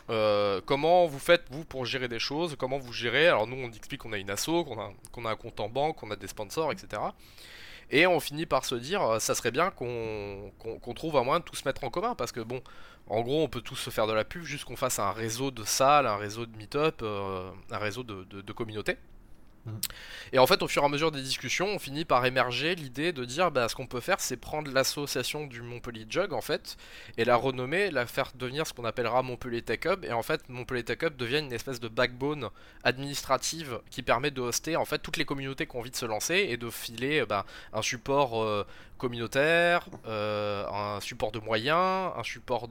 euh, 0.09 0.61
comment 0.65 1.05
vous 1.05 1.19
faites 1.19 1.43
vous 1.51 1.65
pour 1.65 1.85
gérer 1.85 2.07
des 2.07 2.19
choses, 2.19 2.55
comment 2.57 2.79
vous 2.79 2.93
gérez, 2.93 3.27
alors 3.27 3.47
nous 3.47 3.57
on 3.57 3.71
explique 3.71 4.01
qu'on 4.01 4.13
a 4.13 4.17
une 4.17 4.29
asso, 4.29 4.63
qu'on 4.65 4.79
a, 4.79 4.91
qu'on 5.11 5.25
a 5.25 5.31
un 5.31 5.35
compte 5.35 5.59
en 5.59 5.69
banque, 5.69 5.97
qu'on 5.97 6.11
a 6.11 6.15
des 6.15 6.27
sponsors, 6.27 6.71
etc. 6.71 7.01
Et 7.91 8.07
on 8.07 8.19
finit 8.19 8.45
par 8.45 8.65
se 8.65 8.75
dire, 8.75 9.01
euh, 9.03 9.19
ça 9.19 9.35
serait 9.35 9.51
bien 9.51 9.69
qu'on 9.69 10.51
trouve 10.95 11.17
un 11.17 11.23
moyen 11.23 11.39
de 11.41 11.45
tout 11.45 11.55
se 11.55 11.67
mettre 11.67 11.83
en 11.83 11.89
commun, 11.89 12.15
parce 12.15 12.31
que 12.31 12.39
bon, 12.39 12.61
en 13.07 13.21
gros, 13.21 13.43
on 13.43 13.49
peut 13.49 13.61
tous 13.61 13.75
se 13.75 13.89
faire 13.89 14.07
de 14.07 14.13
la 14.13 14.23
pub, 14.23 14.43
juste 14.43 14.65
qu'on 14.65 14.77
fasse 14.77 14.99
un 14.99 15.11
réseau 15.11 15.51
de 15.51 15.63
salles, 15.63 16.07
un 16.07 16.17
réseau 16.17 16.45
de 16.45 16.55
meet-up, 16.57 17.01
euh, 17.03 17.51
un 17.69 17.77
réseau 17.77 18.03
de, 18.03 18.23
de, 18.23 18.41
de 18.41 18.53
communautés. 18.53 18.97
Et 20.33 20.39
en 20.39 20.47
fait, 20.47 20.61
au 20.63 20.67
fur 20.67 20.81
et 20.83 20.85
à 20.85 20.89
mesure 20.89 21.11
des 21.11 21.21
discussions, 21.21 21.67
on 21.67 21.79
finit 21.79 22.05
par 22.05 22.25
émerger 22.25 22.75
l'idée 22.75 23.11
de 23.11 23.25
dire 23.25 23.51
bah, 23.51 23.67
ce 23.69 23.75
qu'on 23.75 23.87
peut 23.87 23.99
faire, 23.99 24.19
c'est 24.19 24.37
prendre 24.37 24.71
l'association 24.71 25.45
du 25.45 25.61
Montpellier 25.61 26.05
Jug 26.09 26.33
en 26.33 26.41
fait, 26.41 26.77
et 27.17 27.25
la 27.25 27.35
renommer, 27.35 27.91
la 27.91 28.05
faire 28.05 28.31
devenir 28.35 28.65
ce 28.65 28.73
qu'on 28.73 28.85
appellera 28.85 29.21
Montpellier 29.21 29.61
Tech 29.61 29.81
Hub. 29.85 30.05
Et 30.05 30.13
en 30.13 30.23
fait, 30.23 30.47
Montpellier 30.49 30.83
Tech 30.83 30.99
Hub 31.03 31.15
devient 31.15 31.39
une 31.39 31.53
espèce 31.53 31.79
de 31.79 31.87
backbone 31.87 32.49
administrative 32.83 33.79
qui 33.89 34.01
permet 34.01 34.31
de 34.31 34.41
hoster 34.41 34.75
en 34.75 34.85
fait 34.85 34.99
toutes 34.99 35.17
les 35.17 35.25
communautés 35.25 35.67
qui 35.67 35.75
ont 35.75 35.79
envie 35.79 35.91
de 35.91 35.95
se 35.95 36.05
lancer 36.05 36.47
et 36.49 36.57
de 36.57 36.69
filer 36.69 37.25
bah, 37.25 37.45
un 37.73 37.81
support 37.81 38.41
euh, 38.41 38.65
communautaire, 39.01 39.87
euh, 40.05 40.63
un 40.67 40.99
support 41.01 41.31
de 41.31 41.39
moyens, 41.39 42.13
un 42.15 42.23
support 42.23 42.67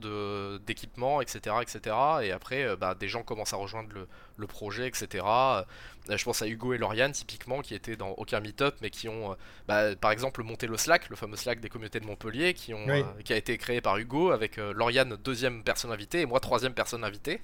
d'équipement, 0.65 1.19
etc., 1.19 1.57
etc. 1.61 1.93
Et 2.23 2.31
après, 2.31 2.63
euh, 2.63 2.77
bah, 2.77 2.95
des 2.95 3.09
gens 3.09 3.21
commencent 3.21 3.51
à 3.51 3.57
rejoindre 3.57 3.89
le, 3.93 4.07
le 4.37 4.47
projet, 4.47 4.87
etc. 4.87 5.25
Euh, 5.25 5.63
je 6.09 6.23
pense 6.23 6.41
à 6.41 6.47
Hugo 6.47 6.73
et 6.73 6.77
Lauriane 6.77 7.11
typiquement 7.11 7.59
qui 7.61 7.75
étaient 7.75 7.97
dans 7.97 8.11
aucun 8.11 8.39
meet-up 8.39 8.75
mais 8.81 8.89
qui 8.89 9.07
ont 9.09 9.35
bah, 9.67 9.95
par 9.95 10.11
exemple 10.11 10.41
monté 10.41 10.67
le 10.67 10.77
Slack, 10.77 11.09
le 11.09 11.15
fameux 11.17 11.35
Slack 11.35 11.59
des 11.59 11.69
communautés 11.69 11.99
de 11.99 12.05
Montpellier 12.05 12.53
qui, 12.53 12.73
ont, 12.73 12.87
qui 13.23 13.33
a 13.33 13.37
été 13.37 13.57
créé 13.57 13.81
par 13.81 13.97
Hugo 13.97 14.31
avec 14.31 14.57
Lauriane 14.57 15.15
deuxième 15.23 15.63
personne 15.63 15.91
invitée 15.91 16.21
et 16.21 16.25
moi 16.25 16.39
troisième 16.39 16.73
personne 16.73 17.03
invitée. 17.03 17.39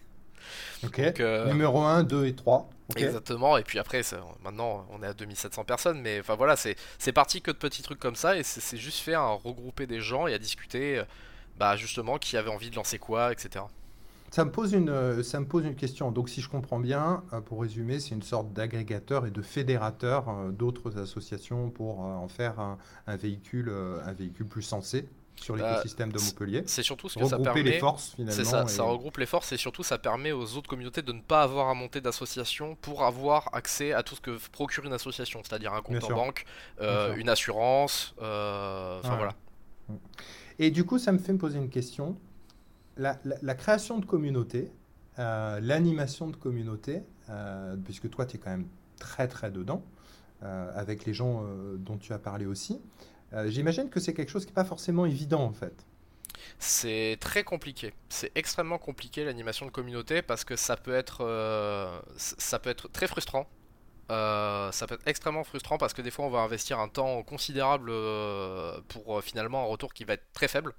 Ok. 0.83 0.99
Numéro 1.47 1.81
1, 1.81 2.03
2 2.03 2.25
et 2.25 2.35
3. 2.35 2.69
Exactement, 2.95 3.57
et 3.57 3.63
puis 3.63 3.79
après, 3.79 4.01
maintenant 4.43 4.85
on 4.91 5.03
est 5.03 5.07
à 5.07 5.13
2700 5.13 5.65
personnes, 5.65 6.01
mais 6.01 6.19
enfin 6.19 6.35
voilà, 6.35 6.55
c'est 6.55 7.11
parti 7.11 7.41
que 7.41 7.51
de 7.51 7.57
petits 7.57 7.81
trucs 7.81 7.99
comme 7.99 8.15
ça, 8.15 8.37
et 8.37 8.43
c'est 8.43 8.77
juste 8.77 8.99
fait 8.99 9.13
à 9.13 9.27
regrouper 9.27 9.87
des 9.87 9.99
gens 9.99 10.27
et 10.27 10.33
à 10.33 10.39
discuter, 10.39 10.99
euh, 10.99 11.03
bah 11.57 11.75
justement, 11.75 12.17
qui 12.17 12.37
avait 12.37 12.49
envie 12.49 12.69
de 12.69 12.75
lancer 12.75 12.97
quoi, 12.99 13.31
etc. 13.31 13.65
Ça 14.29 14.43
me, 14.43 14.51
pose 14.51 14.73
une, 14.73 14.89
euh, 14.89 15.23
ça 15.23 15.39
me 15.39 15.45
pose 15.45 15.65
une 15.65 15.75
question. 15.75 16.11
Donc, 16.11 16.27
si 16.27 16.41
je 16.41 16.49
comprends 16.49 16.79
bien, 16.79 17.23
euh, 17.31 17.39
pour 17.39 17.61
résumer, 17.61 18.01
c'est 18.01 18.13
une 18.13 18.21
sorte 18.21 18.51
d'agrégateur 18.51 19.25
et 19.25 19.31
de 19.31 19.41
fédérateur 19.41 20.25
d'autres 20.51 20.97
associations 20.97 21.69
pour 21.69 21.99
en 21.99 22.27
faire 22.27 22.59
un, 22.59 22.77
un 23.07 23.15
véhicule, 23.15 23.71
un 24.05 24.13
véhicule 24.13 24.45
plus 24.45 24.63
sensé 24.63 25.07
sur 25.41 25.55
bah, 25.55 25.71
l'écosystème 25.71 26.11
de 26.11 26.19
Montpellier. 26.19 26.63
C'est 26.65 26.83
surtout 26.83 27.09
ce 27.09 27.19
que 27.19 27.25
ça 27.25 27.39
permet. 27.39 27.63
les 27.63 27.79
forces 27.79 28.13
finalement. 28.15 28.35
C'est 28.35 28.45
ça, 28.45 28.67
ça 28.67 28.83
regroupe 28.83 29.17
les 29.17 29.25
forces 29.25 29.51
et 29.51 29.57
surtout 29.57 29.83
ça 29.83 29.97
permet 29.97 30.31
aux 30.31 30.55
autres 30.55 30.69
communautés 30.69 31.01
de 31.01 31.11
ne 31.11 31.21
pas 31.21 31.43
avoir 31.43 31.69
à 31.69 31.73
monter 31.73 32.01
d'association 32.01 32.75
pour 32.75 33.03
avoir 33.03 33.49
accès 33.53 33.93
à 33.93 34.03
tout 34.03 34.15
ce 34.15 34.21
que 34.21 34.37
procure 34.51 34.85
une 34.85 34.93
association, 34.93 35.41
c'est-à-dire 35.43 35.73
un 35.73 35.81
compte 35.81 36.03
en 36.03 36.15
banque, 36.15 36.45
euh, 36.81 37.15
une 37.15 37.29
assurance, 37.29 38.15
euh, 38.21 38.99
enfin 38.99 39.15
voilà. 39.15 39.33
Et 40.59 40.71
du 40.71 40.83
coup, 40.85 40.97
ça 40.97 41.11
me 41.11 41.19
fait 41.19 41.33
me 41.33 41.37
poser 41.37 41.59
une 41.59 41.69
question. 41.69 42.17
La, 42.97 43.19
la, 43.23 43.53
création 43.53 43.99
de 43.99 44.05
communauté, 44.05 44.71
euh, 45.19 45.59
l'animation 45.59 46.27
de 46.27 46.35
communauté, 46.35 47.03
puisque 47.85 48.09
toi 48.09 48.25
tu 48.25 48.37
es 48.37 48.39
quand 48.39 48.49
même 48.49 48.67
très 48.99 49.27
très 49.27 49.51
dedans, 49.51 49.83
avec 50.41 51.05
les 51.05 51.13
gens 51.13 51.43
dont 51.77 51.97
tu 51.97 52.13
as 52.13 52.19
parlé 52.19 52.45
aussi. 52.45 52.79
J'imagine 53.47 53.89
que 53.89 53.99
c'est 53.99 54.13
quelque 54.13 54.29
chose 54.29 54.45
qui 54.45 54.51
n'est 54.51 54.55
pas 54.55 54.65
forcément 54.65 55.05
évident 55.05 55.41
en 55.41 55.51
fait. 55.51 55.85
C'est 56.59 57.17
très 57.19 57.43
compliqué. 57.43 57.93
C'est 58.09 58.31
extrêmement 58.35 58.77
compliqué 58.77 59.23
l'animation 59.25 59.65
de 59.65 59.71
communauté 59.71 60.21
parce 60.21 60.43
que 60.43 60.55
ça 60.55 60.75
peut 60.75 60.95
être, 60.95 61.19
euh, 61.21 61.99
ça 62.17 62.59
peut 62.59 62.69
être 62.69 62.89
très 62.89 63.07
frustrant. 63.07 63.47
Euh, 64.09 64.71
ça 64.71 64.87
peut 64.87 64.95
être 64.95 65.07
extrêmement 65.07 65.43
frustrant 65.43 65.77
parce 65.77 65.93
que 65.93 66.01
des 66.01 66.11
fois 66.11 66.25
on 66.25 66.29
va 66.29 66.39
investir 66.39 66.79
un 66.79 66.87
temps 66.87 67.23
considérable 67.23 67.89
euh, 67.91 68.79
pour 68.87 69.21
finalement 69.21 69.63
un 69.63 69.67
retour 69.67 69.93
qui 69.93 70.05
va 70.05 70.13
être 70.13 70.31
très 70.33 70.47
faible. 70.47 70.73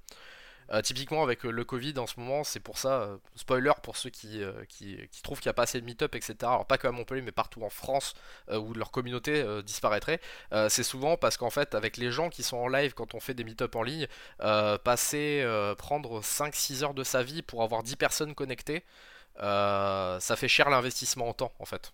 Euh, 0.70 0.82
typiquement 0.82 1.22
avec 1.22 1.46
euh, 1.46 1.50
le 1.50 1.64
Covid 1.64 1.94
en 1.98 2.06
ce 2.06 2.20
moment, 2.20 2.44
c'est 2.44 2.60
pour 2.60 2.78
ça, 2.78 3.00
euh, 3.02 3.16
spoiler 3.36 3.72
pour 3.82 3.96
ceux 3.96 4.10
qui, 4.10 4.42
qui, 4.68 5.22
trouvent 5.22 5.40
qu'il 5.40 5.48
n'y 5.48 5.50
a 5.50 5.54
pas 5.54 5.62
assez 5.62 5.80
de 5.80 5.86
meet-up, 5.86 6.14
etc. 6.14 6.34
Alors 6.42 6.66
pas 6.66 6.78
que 6.78 6.86
à 6.86 6.92
Montpellier, 6.92 7.22
mais 7.22 7.32
partout 7.32 7.62
en 7.62 7.70
France 7.70 8.14
où 8.50 8.72
leur 8.74 8.90
communauté 8.90 9.44
disparaîtrait. 9.62 10.20
c'est 10.68 10.82
souvent 10.82 11.16
parce 11.16 11.36
qu'en 11.36 11.50
fait, 11.50 11.74
avec 11.74 11.96
les 11.96 12.10
gens 12.10 12.30
qui 12.30 12.42
sont 12.42 12.56
en 12.56 12.68
live 12.68 12.94
quand 12.94 13.14
on 13.14 13.20
fait 13.20 13.34
des 13.34 13.44
meet-up 13.44 13.74
en 13.76 13.82
ligne, 13.82 14.06
passer, 14.84 15.44
prendre 15.78 16.20
5-6 16.20 16.84
heures 16.84 16.94
de 16.94 17.04
sa 17.04 17.22
vie 17.22 17.42
pour 17.42 17.62
avoir 17.62 17.82
10 17.82 17.96
personnes 17.96 18.34
connectées, 18.34 18.84
ça 19.38 20.36
fait 20.36 20.48
cher 20.48 20.70
l'investissement 20.70 21.28
en 21.28 21.34
temps 21.34 21.52
en 21.58 21.64
fait. 21.64 21.92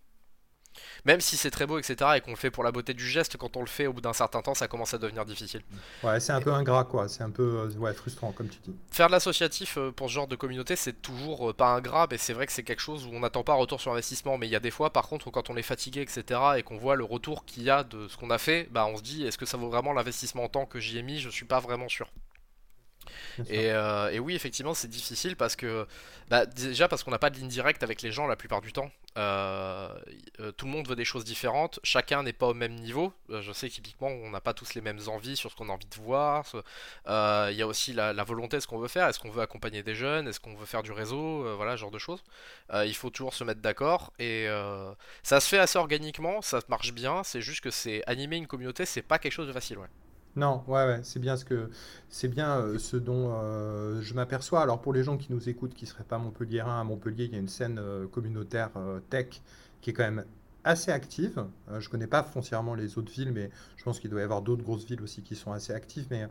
Même 1.05 1.21
si 1.21 1.37
c'est 1.37 1.51
très 1.51 1.67
beau, 1.67 1.79
etc., 1.79 2.13
et 2.17 2.21
qu'on 2.21 2.31
le 2.31 2.37
fait 2.37 2.51
pour 2.51 2.65
la 2.65 2.73
beauté 2.73 2.95
du 2.95 3.07
geste, 3.07 3.37
quand 3.37 3.57
on 3.57 3.61
le 3.61 3.67
fait 3.67 3.87
au 3.87 3.93
bout 3.93 4.01
d'un 4.01 4.13
certain 4.13 4.43
temps, 4.43 4.55
ça 4.55 4.69
commence 4.69 4.95
à 4.95 4.99
devenir 4.99 5.25
difficile. 5.25 5.63
Ouais, 6.03 6.21
c'est 6.21 6.33
un 6.33 6.41
peu 6.41 6.53
ingrat, 6.53 6.85
quoi. 6.85 7.09
C'est 7.09 7.23
un 7.23 7.31
peu 7.31 7.43
euh, 7.43 7.79
ouais, 7.79 7.93
frustrant, 7.95 8.33
comme 8.33 8.49
tu 8.49 8.59
dis. 8.65 8.75
Faire 8.91 9.09
de 9.09 9.13
l'associatif 9.13 9.79
euh, 9.79 9.91
pour 9.91 10.09
ce 10.09 10.15
genre 10.15 10.27
de 10.27 10.37
communauté, 10.37 10.77
c'est 10.77 11.01
toujours 11.03 11.51
euh, 11.51 11.53
pas 11.53 11.75
ingrat, 11.75 12.07
mais 12.11 12.19
c'est 12.19 12.33
vrai 12.33 12.47
que 12.47 12.53
c'est 12.53 12.63
quelque 12.63 12.83
chose 12.83 13.07
où 13.07 13.11
on 13.13 13.21
n'attend 13.21 13.45
pas 13.45 13.53
un 13.53 13.57
retour 13.57 13.81
sur 13.81 13.93
investissement. 13.93 14.39
Mais 14.39 14.47
il 14.47 14.51
y 14.51 14.57
a 14.57 14.61
des 14.61 14.71
fois, 14.71 14.93
par 14.93 15.09
contre, 15.09 15.31
quand 15.31 15.51
on 15.51 15.57
est 15.57 15.63
fatigué, 15.63 16.01
etc., 16.01 16.41
et 16.57 16.63
qu'on 16.63 16.79
voit 16.79 16.97
le 16.97 17.05
retour 17.05 17.45
qu'il 17.45 17.63
y 17.63 17.71
a 17.71 17.85
de 17.85 18.09
ce 18.09 18.17
qu'on 18.17 18.31
a 18.31 18.39
fait, 18.39 18.69
bah 18.71 18.87
on 18.87 18.97
se 18.97 19.03
dit, 19.03 19.25
est-ce 19.25 19.39
que 19.39 19.47
ça 19.47 19.57
vaut 19.57 19.69
vraiment 19.69 19.93
l'investissement 19.93 20.45
en 20.45 20.49
temps 20.49 20.67
que 20.67 20.81
j'y 20.81 20.99
ai 20.99 21.03
mis 21.03 21.19
Je 21.19 21.31
suis 21.31 21.47
pas 21.47 21.61
vraiment 21.61 21.89
sûr. 21.89 22.09
Euh, 23.51 24.11
et, 24.11 24.19
oui, 24.19 24.35
effectivement, 24.35 24.75
c'est 24.75 24.89
difficile 24.89 25.37
parce 25.37 25.57
que, 25.57 25.87
bah, 26.31 26.47
déjà 26.47 26.89
parce 26.89 27.03
qu'on 27.05 27.11
n'a 27.11 27.19
pas 27.19 27.31
de 27.31 27.37
ligne 27.37 27.49
directe 27.49 27.83
avec 27.83 28.03
les 28.03 28.13
gens 28.13 28.27
la 28.27 28.37
plupart 28.37 28.61
du 28.61 28.73
temps. 28.73 28.91
Euh, 29.17 29.89
euh, 30.41 30.51
tout 30.53 30.67
le 30.67 30.73
monde 30.73 30.89
veut 30.89 30.97
des 30.97 31.05
choses 31.05 31.25
différentes, 31.25 31.79
chacun 31.85 32.25
n'est 32.25 32.33
pas 32.33 32.47
au 32.47 32.55
même 32.55 32.75
niveau. 32.75 33.13
je 33.29 33.53
sais 33.53 33.69
typiquement, 33.69 34.09
on 34.09 34.31
n'a 34.31 34.41
pas 34.41 34.55
tous 34.55 34.75
les 34.75 34.81
mêmes 34.81 34.99
envies 35.07 35.37
sur 35.37 35.51
ce 35.51 35.57
qu'on 35.57 35.69
a 35.69 35.73
envie 35.73 35.87
de 35.87 36.03
voir. 36.03 36.45
Il 37.07 37.57
y 37.57 37.63
a 37.63 37.67
aussi 37.67 37.93
la, 37.93 38.13
volonté 38.25 38.57
de 38.57 38.63
ce 38.63 38.67
qu'on 38.67 38.79
veut 38.79 38.89
faire. 38.89 39.09
Est-ce 39.09 39.21
qu'on 39.21 39.31
veut 39.31 39.43
accompagner 39.43 39.83
des 39.83 39.95
jeunes? 39.95 40.29
Est-ce 40.29 40.41
qu'on 40.41 40.55
veut 40.55 40.67
faire 40.67 40.83
du 40.83 40.93
réseau? 40.93 41.57
Voilà, 41.57 41.73
ce 41.73 41.81
genre 41.83 41.91
de 41.91 41.99
choses. 41.99 42.23
il 42.73 42.95
faut 42.95 43.11
toujours 43.11 43.35
se 43.35 43.45
mettre 43.45 43.61
d'accord 43.61 44.13
et 44.19 44.49
ça 45.23 45.41
se 45.41 45.49
fait 45.49 45.59
assez 45.59 45.79
organiquement, 45.79 46.43
ça 46.43 46.61
marche 46.69 46.93
bien. 46.93 47.23
C'est 47.25 47.41
juste 47.41 47.61
que 47.61 47.71
c'est 47.71 48.03
animer 48.07 48.37
une 48.37 48.47
communauté, 48.47 48.87
c'est 48.87 49.03
pas 49.03 49.19
quelque 49.19 49.33
chose 49.33 49.49
de 49.49 49.53
facile, 49.53 49.79
ouais. 49.79 49.89
Non, 50.37 50.65
ouais, 50.67 50.99
c'est 51.05 51.21
bien 51.21 51.37
ce 51.37 51.45
que 51.45 51.71
c'est 52.09 52.27
bien 52.27 52.57
euh, 52.59 52.79
ce 52.79 52.97
dont 52.97 53.31
euh, 53.35 54.01
je 54.03 54.15
m'aperçois. 54.15 54.63
Alors 54.63 54.81
pour 54.81 54.93
les 54.93 55.05
gens 55.05 55.17
qui 55.17 55.33
nous 55.33 55.49
écoutent, 55.49 55.75
qui 55.75 55.85
ne 55.85 55.91
seraient 55.91 56.03
pas 56.05 56.19
montpelliérains, 56.19 56.81
à 56.81 56.85
Montpellier, 56.85 57.27
il 57.27 57.33
y 57.33 57.37
a 57.37 57.39
une 57.39 57.49
scène 57.49 57.79
euh, 57.79 58.09
communautaire 58.09 58.71
tech 59.11 59.43
qui 59.81 59.91
est 59.91 59.93
quand 59.93 60.03
même 60.03 60.25
assez 60.65 60.91
active. 60.91 61.45
je 61.79 61.89
connais 61.91 62.07
pas 62.07 62.23
foncièrement 62.23 62.75
les 62.75 62.97
autres 62.97 63.13
villes, 63.13 63.33
mais 63.33 63.51
je 63.77 63.85
pense 63.85 64.01
qu'il 64.01 64.09
doit 64.09 64.21
y 64.21 64.25
avoir 64.25 64.41
d'autres 64.41 64.63
grosses 64.63 64.87
villes 64.87 65.03
aussi 65.03 65.23
qui 65.23 65.37
sont 65.37 65.53
assez 65.53 65.75
actives. 65.75 66.07
Mais 66.11 66.27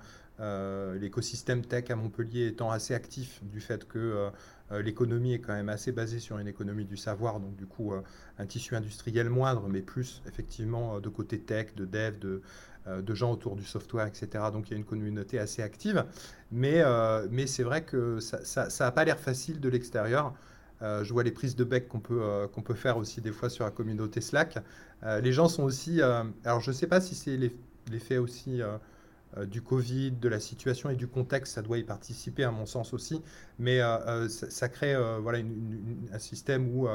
l'écosystème 0.99 1.63
tech 1.63 1.91
à 1.91 1.95
Montpellier 1.95 2.47
étant 2.47 2.71
assez 2.71 2.95
actif 2.95 3.43
du 3.43 3.61
fait 3.61 3.87
que 3.87 4.31
l'économie 4.71 5.35
est 5.35 5.39
quand 5.39 5.53
même 5.53 5.69
assez 5.69 5.91
basée 5.91 6.17
sur 6.19 6.39
une 6.39 6.47
économie 6.47 6.85
du 6.85 6.97
savoir, 6.97 7.39
donc 7.39 7.55
du 7.55 7.67
coup 7.67 7.93
un 8.39 8.45
tissu 8.47 8.75
industriel 8.75 9.29
moindre, 9.29 9.67
mais 9.69 9.83
plus 9.83 10.23
effectivement 10.27 10.99
de 10.99 11.09
côté 11.09 11.37
tech, 11.37 11.75
de 11.75 11.85
dev, 11.85 12.17
de 12.17 12.41
de 12.87 13.13
gens 13.13 13.31
autour 13.31 13.55
du 13.55 13.63
software, 13.63 14.07
etc. 14.07 14.45
Donc 14.51 14.69
il 14.69 14.71
y 14.71 14.73
a 14.73 14.77
une 14.77 14.83
communauté 14.83 15.39
assez 15.39 15.61
active. 15.61 16.05
Mais, 16.51 16.81
euh, 16.81 17.27
mais 17.31 17.47
c'est 17.47 17.63
vrai 17.63 17.83
que 17.83 18.19
ça 18.19 18.39
n'a 18.63 18.69
ça, 18.69 18.91
pas 18.91 19.05
l'air 19.05 19.19
facile 19.19 19.59
de 19.59 19.69
l'extérieur. 19.69 20.33
Euh, 20.81 21.03
je 21.03 21.13
vois 21.13 21.23
les 21.23 21.31
prises 21.31 21.55
de 21.55 21.63
bec 21.63 21.87
qu'on 21.87 21.99
peut, 21.99 22.21
peut 22.63 22.73
faire 22.73 22.97
aussi 22.97 23.21
des 23.21 23.31
fois 23.31 23.49
sur 23.49 23.63
la 23.63 23.71
communauté 23.71 24.21
Slack. 24.21 24.57
les 25.21 25.31
gens 25.31 25.47
sont 25.47 25.63
aussi... 25.63 26.01
alors 26.01 26.59
je 26.59 26.71
ne 26.71 26.75
sais 26.75 26.87
pas 26.87 26.99
si 26.99 27.15
c'est 27.15 27.37
l'effet 27.89 28.17
aussi 28.17 28.61
du 29.47 29.61
Covid, 29.61 30.11
de 30.11 30.29
la 30.29 30.39
situation 30.39 30.89
et 30.89 30.95
du 30.95 31.07
contexte, 31.07 31.53
ça 31.55 31.61
doit 31.61 31.77
y 31.77 31.83
participer 31.83 32.43
à 32.43 32.51
mon 32.51 32.65
sens 32.65 32.93
aussi, 32.93 33.21
mais 33.57 33.79
ça, 34.29 34.69
crée 34.69 34.95
voilà, 35.21 35.39
un 36.13 36.19
système 36.19 36.75
où 36.75 36.87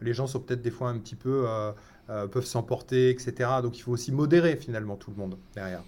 les 0.00 0.14
gens 0.14 0.26
sont 0.26 0.40
peut-être 0.40 0.62
des 0.62 0.70
fois 0.70 0.88
un 0.88 0.98
petit 0.98 1.16
peu 1.16 1.46
euh, 2.10 2.26
peuvent 2.26 2.44
s'emporter, 2.44 3.10
etc. 3.10 3.50
Donc 3.62 3.78
il 3.78 3.82
faut 3.82 3.92
aussi 3.92 4.12
modérer 4.12 4.56
finalement 4.56 4.96
tout 4.96 5.10
le 5.10 5.16
monde 5.16 5.38
derrière. 5.54 5.82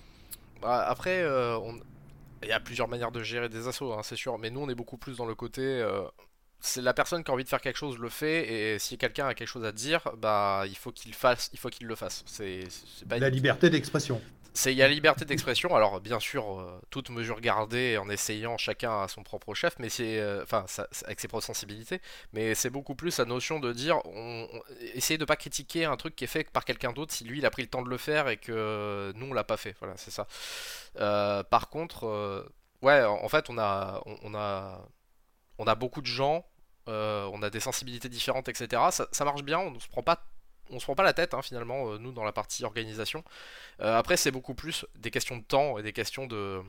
Bah, 0.62 0.86
après, 0.88 1.22
euh, 1.22 1.58
il 2.42 2.48
y 2.48 2.52
a 2.52 2.60
plusieurs 2.60 2.88
manières 2.88 3.12
de 3.12 3.22
gérer 3.22 3.48
des 3.48 3.68
assauts, 3.68 3.92
hein, 3.92 4.00
c'est 4.02 4.16
sûr, 4.16 4.38
mais 4.38 4.50
nous 4.50 4.60
on 4.60 4.68
est 4.68 4.74
beaucoup 4.74 4.96
plus 4.96 5.18
dans 5.18 5.26
le 5.26 5.34
côté 5.34 5.62
euh, 5.62 6.02
c'est 6.60 6.80
la 6.80 6.94
personne 6.94 7.22
qui 7.22 7.30
a 7.30 7.34
envie 7.34 7.44
de 7.44 7.48
faire 7.48 7.60
quelque 7.60 7.76
chose 7.76 7.98
le 7.98 8.08
fait. 8.08 8.52
Et 8.52 8.78
si 8.78 8.98
quelqu'un 8.98 9.26
a 9.26 9.34
quelque 9.34 9.48
chose 9.48 9.64
à 9.64 9.72
dire 9.72 10.00
bah 10.18 10.64
il 10.66 10.76
faut 10.76 10.90
qu'il 10.90 11.14
fasse 11.14 11.50
il 11.52 11.58
faut 11.58 11.68
qu'il 11.68 11.86
le 11.86 11.94
fasse. 11.94 12.24
C'est 12.26 12.64
la 13.08 13.30
liberté 13.30 13.70
d'expression 13.70 14.20
il 14.64 14.72
y 14.72 14.82
a 14.82 14.88
liberté 14.88 15.24
d'expression. 15.24 15.74
Alors 15.74 16.00
bien 16.00 16.20
sûr, 16.20 16.58
euh, 16.58 16.80
toute 16.90 17.10
mesure 17.10 17.40
gardée 17.40 17.98
en 17.98 18.08
essayant 18.08 18.56
chacun 18.56 19.02
à 19.02 19.08
son 19.08 19.22
propre 19.22 19.54
chef, 19.54 19.76
mais 19.78 19.88
c'est 19.88 20.18
euh, 20.18 20.42
enfin 20.42 20.64
avec 21.04 21.20
ses 21.20 21.28
propres 21.28 21.44
sensibilités. 21.44 22.00
Mais 22.32 22.54
c'est 22.54 22.70
beaucoup 22.70 22.94
plus 22.94 23.18
la 23.18 23.24
notion 23.24 23.60
de 23.60 23.72
dire, 23.72 24.00
on, 24.06 24.48
essayer 24.94 25.18
de 25.18 25.24
pas 25.24 25.36
critiquer 25.36 25.84
un 25.84 25.96
truc 25.96 26.16
qui 26.16 26.24
est 26.24 26.28
fait 26.28 26.50
par 26.50 26.64
quelqu'un 26.64 26.92
d'autre 26.92 27.12
si 27.12 27.24
lui 27.24 27.38
il 27.38 27.46
a 27.46 27.50
pris 27.50 27.62
le 27.62 27.68
temps 27.68 27.82
de 27.82 27.90
le 27.90 27.98
faire 27.98 28.28
et 28.28 28.36
que 28.38 29.12
nous 29.16 29.26
on 29.26 29.34
l'a 29.34 29.44
pas 29.44 29.56
fait. 29.56 29.76
Voilà, 29.80 29.94
c'est 29.96 30.10
ça. 30.10 30.26
Euh, 31.00 31.42
par 31.42 31.68
contre, 31.68 32.46
ouais, 32.82 33.04
en 33.04 33.28
fait 33.28 33.50
on 33.50 33.58
a 33.58 34.02
on, 34.06 34.34
a 34.34 34.88
on 35.58 35.66
a 35.66 35.74
beaucoup 35.74 36.00
de 36.00 36.06
gens. 36.06 36.46
on 36.86 37.42
a 37.42 37.50
des 37.50 37.60
sensibilités 37.60 38.08
différentes, 38.08 38.48
etc. 38.48 38.82
Ça, 38.90 39.08
ça 39.12 39.24
marche 39.24 39.42
bien, 39.42 39.58
on 39.58 39.72
ne 39.72 39.78
se 39.78 39.88
prend 39.88 40.02
pas 40.02 40.24
on 40.70 40.78
se 40.78 40.84
prend 40.84 40.94
pas 40.94 41.02
la 41.02 41.12
tête 41.12 41.34
hein, 41.34 41.42
finalement, 41.42 41.92
euh, 41.92 41.98
nous 41.98 42.12
dans 42.12 42.24
la 42.24 42.32
partie 42.32 42.64
organisation. 42.64 43.24
Euh, 43.80 43.96
après, 43.96 44.16
c'est 44.16 44.30
beaucoup 44.30 44.54
plus 44.54 44.86
des 44.96 45.10
questions 45.10 45.36
de 45.36 45.44
temps 45.44 45.78
et 45.78 45.82
des 45.82 45.92
questions 45.92 46.26
de. 46.26 46.62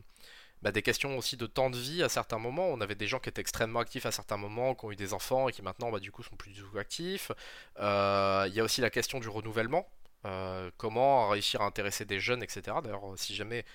Bah, 0.63 0.71
des 0.71 0.81
questions 0.81 1.15
aussi 1.19 1.37
de 1.37 1.45
temps 1.45 1.69
de 1.69 1.77
vie 1.77 2.01
à 2.01 2.09
certains 2.09 2.39
moments. 2.39 2.67
On 2.69 2.81
avait 2.81 2.95
des 2.95 3.05
gens 3.05 3.19
qui 3.19 3.29
étaient 3.29 3.41
extrêmement 3.41 3.79
actifs 3.79 4.07
à 4.07 4.11
certains 4.11 4.37
moments, 4.37 4.73
qui 4.73 4.85
ont 4.85 4.91
eu 4.91 4.95
des 4.95 5.13
enfants 5.13 5.47
et 5.47 5.51
qui 5.51 5.61
maintenant 5.61 5.91
bah, 5.91 5.99
du 5.99 6.11
coup 6.11 6.23
sont 6.23 6.35
plus 6.35 6.51
du 6.51 6.61
tout 6.63 6.79
actifs. 6.79 7.31
Euh, 7.79 8.45
il 8.47 8.55
y 8.55 8.59
a 8.59 8.63
aussi 8.63 8.81
la 8.81 8.89
question 8.89 9.19
du 9.19 9.29
renouvellement. 9.29 9.87
comment 10.77 11.29
réussir 11.29 11.61
à 11.61 11.65
intéresser 11.65 12.05
des 12.05 12.19
jeunes, 12.19 12.43
etc. 12.43 12.77
D'ailleurs, 12.83 13.03
si 13.17 13.35
jamais 13.35 13.65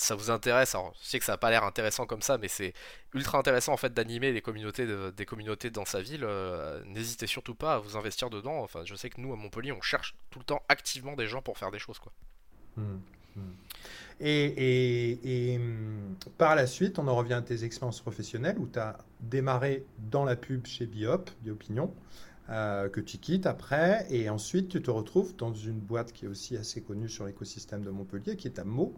ça 0.00 0.14
vous 0.14 0.30
intéresse, 0.30 0.74
alors 0.74 0.94
je 1.02 1.06
sais 1.06 1.18
que 1.18 1.24
ça 1.24 1.32
n'a 1.32 1.38
pas 1.38 1.50
l'air 1.50 1.64
intéressant 1.64 2.06
comme 2.06 2.22
ça, 2.22 2.38
mais 2.38 2.48
c'est 2.48 2.72
ultra 3.14 3.38
intéressant 3.38 3.72
en 3.72 3.76
fait 3.76 3.92
d'animer 3.92 4.32
les 4.32 4.40
communautés 4.40 4.86
des 5.12 5.26
communautés 5.26 5.70
dans 5.70 5.84
sa 5.84 6.00
ville. 6.00 6.24
Euh, 6.24 6.82
n'hésitez 6.86 7.26
surtout 7.26 7.54
pas 7.54 7.74
à 7.74 7.78
vous 7.78 7.96
investir 7.96 8.30
dedans. 8.30 8.62
Enfin, 8.62 8.80
je 8.84 8.94
sais 8.94 9.10
que 9.10 9.20
nous 9.20 9.32
à 9.32 9.36
Montpellier, 9.36 9.72
on 9.72 9.82
cherche 9.82 10.14
tout 10.30 10.38
le 10.38 10.44
temps 10.44 10.62
activement 10.68 11.16
des 11.16 11.26
gens 11.26 11.42
pour 11.42 11.58
faire 11.58 11.70
des 11.70 11.78
choses, 11.78 11.98
quoi. 11.98 12.12
Mmh, 12.76 12.82
mmh. 13.36 13.40
Et, 14.20 15.58
mmh, 15.58 16.14
par 16.38 16.54
la 16.54 16.66
suite, 16.66 16.98
on 16.98 17.06
en 17.08 17.16
revient 17.16 17.34
à 17.34 17.42
tes 17.42 17.64
expériences 17.64 18.00
professionnelles 18.00 18.58
où 18.58 18.66
tu 18.66 18.78
as 18.78 18.98
démarré 19.20 19.84
dans 19.98 20.24
la 20.24 20.36
pub 20.36 20.66
chez 20.66 20.86
Biop, 20.86 21.30
Biopinion, 21.42 21.94
euh, 22.50 22.88
que 22.88 23.00
tu 23.00 23.18
quittes 23.18 23.46
après, 23.46 24.06
et 24.10 24.28
ensuite 24.28 24.68
tu 24.68 24.82
te 24.82 24.90
retrouves 24.90 25.36
dans 25.36 25.54
une 25.54 25.78
boîte 25.78 26.12
qui 26.12 26.24
est 26.24 26.28
aussi 26.28 26.56
assez 26.56 26.82
connue 26.82 27.08
sur 27.08 27.24
l'écosystème 27.24 27.82
de 27.82 27.90
Montpellier, 27.90 28.36
qui 28.36 28.48
est 28.48 28.58
à 28.58 28.64
Mo, 28.64 28.94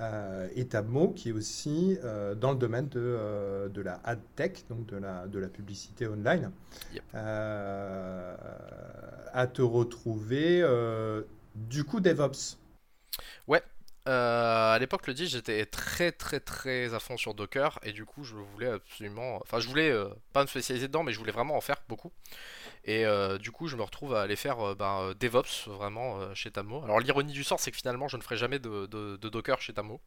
euh, 0.00 0.48
et 0.54 0.66
Tabmo 0.66 1.08
qui 1.08 1.30
est 1.30 1.32
aussi 1.32 1.98
euh, 2.04 2.34
dans 2.34 2.52
le 2.52 2.58
domaine 2.58 2.88
de, 2.88 3.00
euh, 3.00 3.68
de 3.68 3.80
la 3.82 4.00
ad 4.04 4.20
tech, 4.36 4.64
donc 4.68 4.86
de 4.86 4.96
la, 4.96 5.26
de 5.26 5.38
la 5.38 5.48
publicité 5.48 6.06
online, 6.06 6.52
à 7.14 8.36
te 9.52 9.62
retrouver 9.62 10.64
du 11.54 11.84
coup 11.84 12.00
DevOps. 12.00 12.58
Ouais, 13.46 13.62
à 14.06 14.76
l'époque, 14.80 15.06
le 15.06 15.14
dit, 15.14 15.26
j'étais 15.26 15.66
très 15.66 16.12
très 16.12 16.40
très 16.40 16.94
à 16.94 17.00
fond 17.00 17.16
sur 17.16 17.34
Docker 17.34 17.78
et 17.82 17.92
du 17.92 18.04
coup, 18.04 18.24
je 18.24 18.34
voulais 18.34 18.68
absolument, 18.68 19.38
enfin, 19.42 19.60
je 19.60 19.68
voulais 19.68 19.92
pas 20.32 20.42
me 20.42 20.46
spécialiser 20.46 20.88
dedans, 20.88 21.02
mais 21.02 21.12
je 21.12 21.18
voulais 21.18 21.32
vraiment 21.32 21.56
en 21.56 21.60
faire 21.60 21.76
beaucoup. 21.88 22.12
Et 22.88 23.04
euh, 23.04 23.36
du 23.36 23.50
coup, 23.50 23.68
je 23.68 23.76
me 23.76 23.82
retrouve 23.82 24.14
à 24.14 24.22
aller 24.22 24.34
faire 24.34 24.60
euh, 24.60 24.74
ben, 24.74 25.00
euh, 25.00 25.14
DevOps 25.14 25.68
vraiment 25.68 26.34
chez 26.34 26.50
Tamo. 26.50 26.82
Alors, 26.82 27.00
l'ironie 27.00 27.32
du 27.32 27.44
sort, 27.44 27.60
c'est 27.60 27.70
que 27.70 27.76
finalement, 27.76 28.08
je 28.08 28.16
ne 28.16 28.22
ferai 28.22 28.38
jamais 28.38 28.58
de, 28.58 28.86
Docker 29.16 29.60
chez 29.60 29.74
Tamo. 29.74 30.00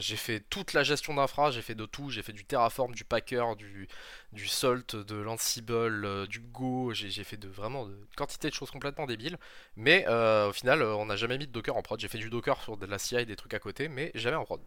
J'ai 0.00 0.16
fait 0.16 0.40
toute 0.50 0.72
la 0.72 0.82
gestion 0.82 1.14
d'infra, 1.14 1.50
j'ai 1.50 1.62
fait 1.62 1.74
de 1.74 1.86
tout, 1.86 2.10
j'ai 2.10 2.22
fait 2.22 2.32
du 2.32 2.44
Terraform, 2.44 2.94
du 2.94 3.04
Packer, 3.04 3.56
du, 3.56 3.88
du 4.32 4.46
Salt, 4.48 4.96
de 4.96 5.16
l'Ansible, 5.16 6.26
du 6.28 6.40
Go, 6.40 6.92
j'ai 6.92 7.24
fait 7.24 7.36
de 7.36 7.48
vraiment 7.48 7.86
de 7.86 7.96
quantité 8.16 8.48
de 8.48 8.54
choses 8.54 8.70
complètement 8.70 9.06
débiles. 9.06 9.38
Mais 9.76 10.06
au 10.08 10.52
final, 10.52 10.82
on 10.82 11.06
n'a 11.06 11.16
jamais 11.16 11.38
mis 11.38 11.46
de 11.46 11.52
Docker 11.52 11.76
en 11.76 11.82
prod. 11.82 12.00
J'ai 12.00 12.08
fait 12.08 12.18
du 12.18 12.30
Docker 12.30 12.60
sur 12.62 12.76
de 12.76 12.86
la 12.86 12.98
CI 12.98 13.16
et 13.16 13.26
des 13.26 13.36
trucs 13.36 13.54
à 13.54 13.58
côté, 13.58 13.88
mais 13.88 14.10
jamais 14.14 14.36
en 14.36 14.44
prod. 14.44 14.60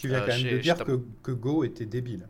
Tu 0.00 0.08
viens 0.08 0.20
quand 0.20 0.28
même 0.28 0.42
de 0.42 0.58
dire 0.58 0.76
que, 1.22 1.32
Go 1.32 1.62
était 1.64 1.84
débile. 1.84 2.26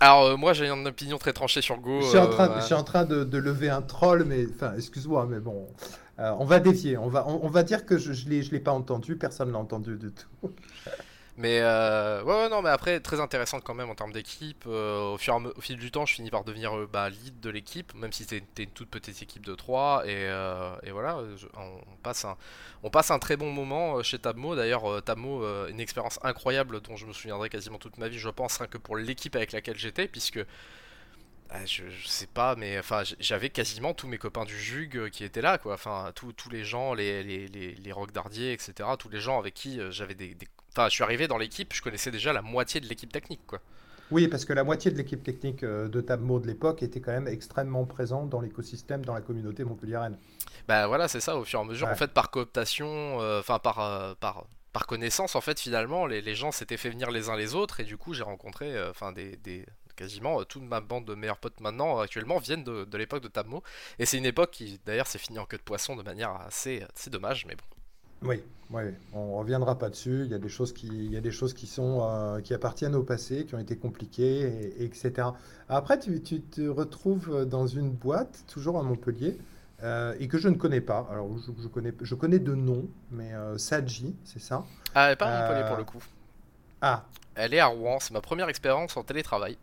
Alors 0.00 0.24
euh, 0.24 0.36
moi 0.36 0.54
j'ai 0.54 0.66
une 0.66 0.86
opinion 0.86 1.18
très 1.18 1.34
tranchée 1.34 1.60
sur 1.60 1.76
Go. 1.76 2.00
Je 2.00 2.06
suis 2.06 2.18
en 2.18 2.28
train, 2.28 2.48
euh, 2.48 2.60
je 2.60 2.64
suis 2.64 2.74
en 2.74 2.84
train 2.84 3.04
de, 3.04 3.36
lever 3.36 3.68
un 3.68 3.82
troll, 3.82 4.24
mais 4.24 4.46
enfin 4.48 4.72
excuse-moi, 4.74 5.26
mais 5.28 5.40
bon. 5.40 5.68
Euh, 6.20 6.34
on 6.38 6.44
va 6.44 6.60
dévier, 6.60 6.98
on 6.98 7.08
va, 7.08 7.26
on, 7.26 7.48
va 7.48 7.62
dire 7.62 7.86
que 7.86 7.96
je 7.96 8.10
ne 8.10 8.50
l'ai 8.50 8.60
pas 8.60 8.72
entendu, 8.72 9.16
personne 9.16 9.48
ne 9.48 9.52
l'a 9.54 9.58
entendu 9.58 9.96
du 9.96 10.12
tout. 10.12 10.50
Mais 11.40 11.60
euh, 11.62 12.48
non, 12.50 12.60
mais 12.60 12.68
après, 12.68 13.00
très 13.00 13.18
intéressant 13.18 13.60
quand 13.60 13.72
même 13.72 13.88
en 13.88 13.94
termes 13.94 14.12
d'équipe. 14.12 14.64
Euh, 14.66 15.14
au, 15.14 15.16
fur 15.16 15.40
au 15.56 15.60
fil 15.62 15.78
du 15.78 15.90
temps, 15.90 16.04
je 16.04 16.14
finis 16.14 16.28
par 16.28 16.44
devenir 16.44 16.76
euh, 16.76 16.86
bah, 16.92 17.08
lead 17.08 17.40
de 17.40 17.48
l'équipe, 17.48 17.94
même 17.94 18.12
si 18.12 18.24
c'était 18.24 18.64
une 18.64 18.70
toute 18.70 18.90
petite 18.90 19.22
équipe 19.22 19.46
de 19.46 19.54
3. 19.54 20.06
Et, 20.06 20.24
et 20.82 20.90
voilà, 20.90 21.18
on, 21.56 21.96
passe 22.02 22.26
un, 22.26 22.36
on 22.82 22.90
passe 22.90 23.10
un 23.10 23.18
très 23.18 23.38
bon 23.38 23.52
moment 23.52 24.02
chez 24.02 24.18
Tabmo. 24.18 24.54
D'ailleurs, 24.54 25.02
Tabmo, 25.02 25.42
une 25.68 25.80
expérience 25.80 26.18
incroyable 26.22 26.82
dont 26.82 26.96
je 26.96 27.06
me 27.06 27.14
souviendrai 27.14 27.48
quasiment 27.48 27.78
toute 27.78 27.96
ma 27.96 28.08
vie, 28.08 28.18
je 28.18 28.28
pense, 28.28 28.58
que 28.70 28.76
pour 28.76 28.98
l'équipe 28.98 29.34
avec 29.34 29.52
laquelle 29.52 29.78
j'étais, 29.78 30.08
puisque 30.08 30.44
ah, 31.52 31.66
je, 31.66 31.82
sais 32.06 32.28
pas, 32.28 32.54
mais 32.54 32.78
enfin, 32.78 33.02
j'avais 33.18 33.50
quasiment 33.50 33.92
tous 33.92 34.06
mes 34.06 34.18
copains 34.18 34.44
du 34.44 34.56
Jug 34.56 34.96
euh, 34.96 35.08
qui 35.08 35.24
étaient 35.24 35.42
là, 35.42 35.58
quoi. 35.58 35.74
Enfin, 35.74 36.12
tous, 36.14 36.32
les 36.48 36.62
gens, 36.62 36.94
les, 36.94 37.24
les, 37.24 37.48
les, 37.48 37.74
les 37.74 37.92
rock 37.92 38.12
dardiers, 38.12 38.52
etc. 38.52 38.88
Tous 38.96 39.08
les 39.08 39.18
gens 39.18 39.38
avec 39.38 39.54
qui 39.54 39.80
euh, 39.80 39.90
j'avais 39.90 40.14
des, 40.14 40.36
Enfin, 40.72 40.88
je 40.88 40.94
suis 40.94 41.02
arrivé 41.02 41.26
dans 41.26 41.38
l'équipe, 41.38 41.74
je 41.74 41.82
connaissais 41.82 42.12
déjà 42.12 42.32
la 42.32 42.42
moitié 42.42 42.80
de 42.80 42.86
l'équipe 42.86 43.10
technique, 43.10 43.44
quoi. 43.48 43.60
Oui, 44.12 44.28
parce 44.28 44.44
que 44.44 44.52
la 44.52 44.62
moitié 44.62 44.92
de 44.92 44.96
l'équipe 44.96 45.22
technique 45.24 45.64
euh, 45.64 45.88
de 45.88 46.00
Tabmo 46.00 46.38
de 46.38 46.46
l'époque 46.46 46.84
était 46.84 47.00
quand 47.00 47.10
même 47.10 47.26
extrêmement 47.26 47.84
présente 47.84 48.28
dans 48.28 48.40
l'écosystème, 48.40 49.04
dans 49.04 49.14
la 49.14 49.20
communauté 49.20 49.64
montpelliéraine. 49.64 50.16
Bah 50.68 50.86
voilà, 50.86 51.08
c'est 51.08 51.20
ça, 51.20 51.36
au 51.36 51.44
fur 51.44 51.58
et 51.58 51.62
à 51.62 51.64
mesure, 51.64 51.88
en 51.88 51.96
fait, 51.96 52.12
par 52.12 52.30
cooptation, 52.30 53.18
enfin, 53.40 53.58
par, 53.58 54.16
par, 54.20 54.46
par 54.72 54.86
connaissance, 54.86 55.34
en 55.34 55.40
fait, 55.40 55.58
finalement, 55.58 56.06
les, 56.06 56.20
les 56.22 56.34
gens 56.36 56.52
s'étaient 56.52 56.76
fait 56.76 56.90
venir 56.90 57.10
les 57.10 57.28
uns 57.28 57.36
les 57.36 57.56
autres, 57.56 57.80
et 57.80 57.84
du 57.84 57.96
coup, 57.96 58.14
j'ai 58.14 58.22
rencontré, 58.22 58.80
enfin, 58.88 59.10
des, 59.10 59.36
des 59.36 59.66
quasiment 60.00 60.40
euh, 60.40 60.44
toute 60.44 60.62
ma 60.62 60.80
bande 60.80 61.04
de 61.04 61.14
meilleurs 61.14 61.36
potes 61.36 61.60
maintenant 61.60 61.98
euh, 61.98 62.02
actuellement 62.02 62.38
viennent 62.38 62.64
de, 62.64 62.96
l'époque 62.96 63.22
de 63.22 63.28
Tabmo 63.28 63.62
et 63.98 64.06
c'est 64.06 64.16
une 64.16 64.24
époque 64.24 64.50
qui 64.50 64.80
d'ailleurs 64.86 65.06
s'est 65.06 65.18
finie 65.18 65.38
en 65.38 65.44
queue 65.44 65.58
de 65.58 65.62
poisson 65.62 65.94
de 65.94 66.02
manière 66.02 66.30
assez, 66.46 66.82
assez 66.96 67.10
dommage 67.10 67.44
mais 67.46 67.54
bon. 67.54 67.64
Oui, 68.22 68.42
oui, 68.70 68.82
on 69.14 69.38
reviendra 69.38 69.78
pas 69.78 69.88
dessus. 69.88 70.24
Il 70.26 70.30
y 70.30 70.34
a 70.34 70.38
des 70.38 70.50
choses 70.50 70.74
qui, 70.74 70.88
il 70.88 71.10
y 71.10 71.16
a 71.16 71.22
des 71.22 71.30
choses 71.30 71.54
qui 71.54 71.66
sont, 71.66 72.00
euh, 72.02 72.42
qui 72.42 72.52
appartiennent 72.52 72.94
au 72.94 73.02
passé, 73.02 73.46
qui 73.46 73.54
ont 73.54 73.58
été 73.58 73.76
compliquées, 73.76 74.74
etc. 74.78 75.28
Après, 75.70 75.98
tu, 75.98 76.20
tu, 76.20 76.42
te 76.42 76.68
retrouves 76.68 77.46
dans 77.46 77.66
une 77.66 77.90
boîte, 77.90 78.44
toujours 78.46 78.78
à 78.78 78.82
Montpellier, 78.82 79.38
et 80.18 80.28
que 80.28 80.36
je 80.36 80.48
ne 80.48 80.56
connais 80.56 80.82
pas. 80.82 81.08
Alors, 81.10 81.30
je, 81.38 81.68
connais, 81.68 81.94
je 82.02 82.14
connais 82.14 82.38
de 82.38 82.54
nom, 82.54 82.86
mais 83.10 83.32
Saji, 83.56 84.14
c'est 84.24 84.38
ça? 84.38 84.66
Ah, 84.94 85.04
elle 85.04 85.12
n'est 85.12 85.16
pas 85.16 85.24
à 85.24 85.40
Montpellier 85.40 85.66
pour 85.66 85.78
le 85.78 85.84
coup. 85.84 86.04
Ah. 86.82 87.04
Elle 87.34 87.54
est 87.54 87.60
à 87.60 87.68
Rouen. 87.68 88.00
C'est 88.00 88.12
ma 88.12 88.20
première 88.20 88.50
expérience 88.50 88.98
en 88.98 89.02
télétravail. 89.02 89.56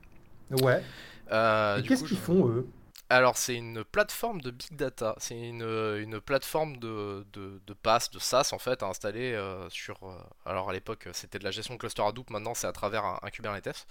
Ouais. 0.51 0.83
Euh, 1.31 1.81
qu'est-ce 1.83 2.03
qu'ils 2.03 2.17
font, 2.17 2.47
eux? 2.47 2.67
Alors 3.09 3.37
c'est 3.37 3.55
une 3.55 3.85
plateforme 3.85 4.41
de 4.41 4.51
big 4.51 4.75
data, 4.75 5.15
c'est 5.17 5.39
une, 5.39 5.61
une, 5.61 6.19
plateforme 6.19 6.75
de, 6.75 7.25
de, 7.31 7.61
de 7.65 7.73
PaaS, 7.73 8.09
de 8.11 8.19
SaaS 8.19 8.49
en 8.51 8.59
fait, 8.59 8.83
installée 8.83 9.33
euh, 9.33 9.69
sur... 9.69 9.95
Euh, 10.03 10.11
alors 10.45 10.69
à 10.69 10.73
l'époque 10.73 11.07
c'était 11.13 11.39
de 11.39 11.45
la 11.45 11.51
gestion 11.51 11.75
de 11.75 11.79
cluster 11.79 12.01
Hadoop, 12.01 12.29
maintenant 12.31 12.53
c'est 12.53 12.67
à 12.67 12.73
travers 12.73 13.05
un, 13.05 13.29
Kubernetes, 13.31 13.87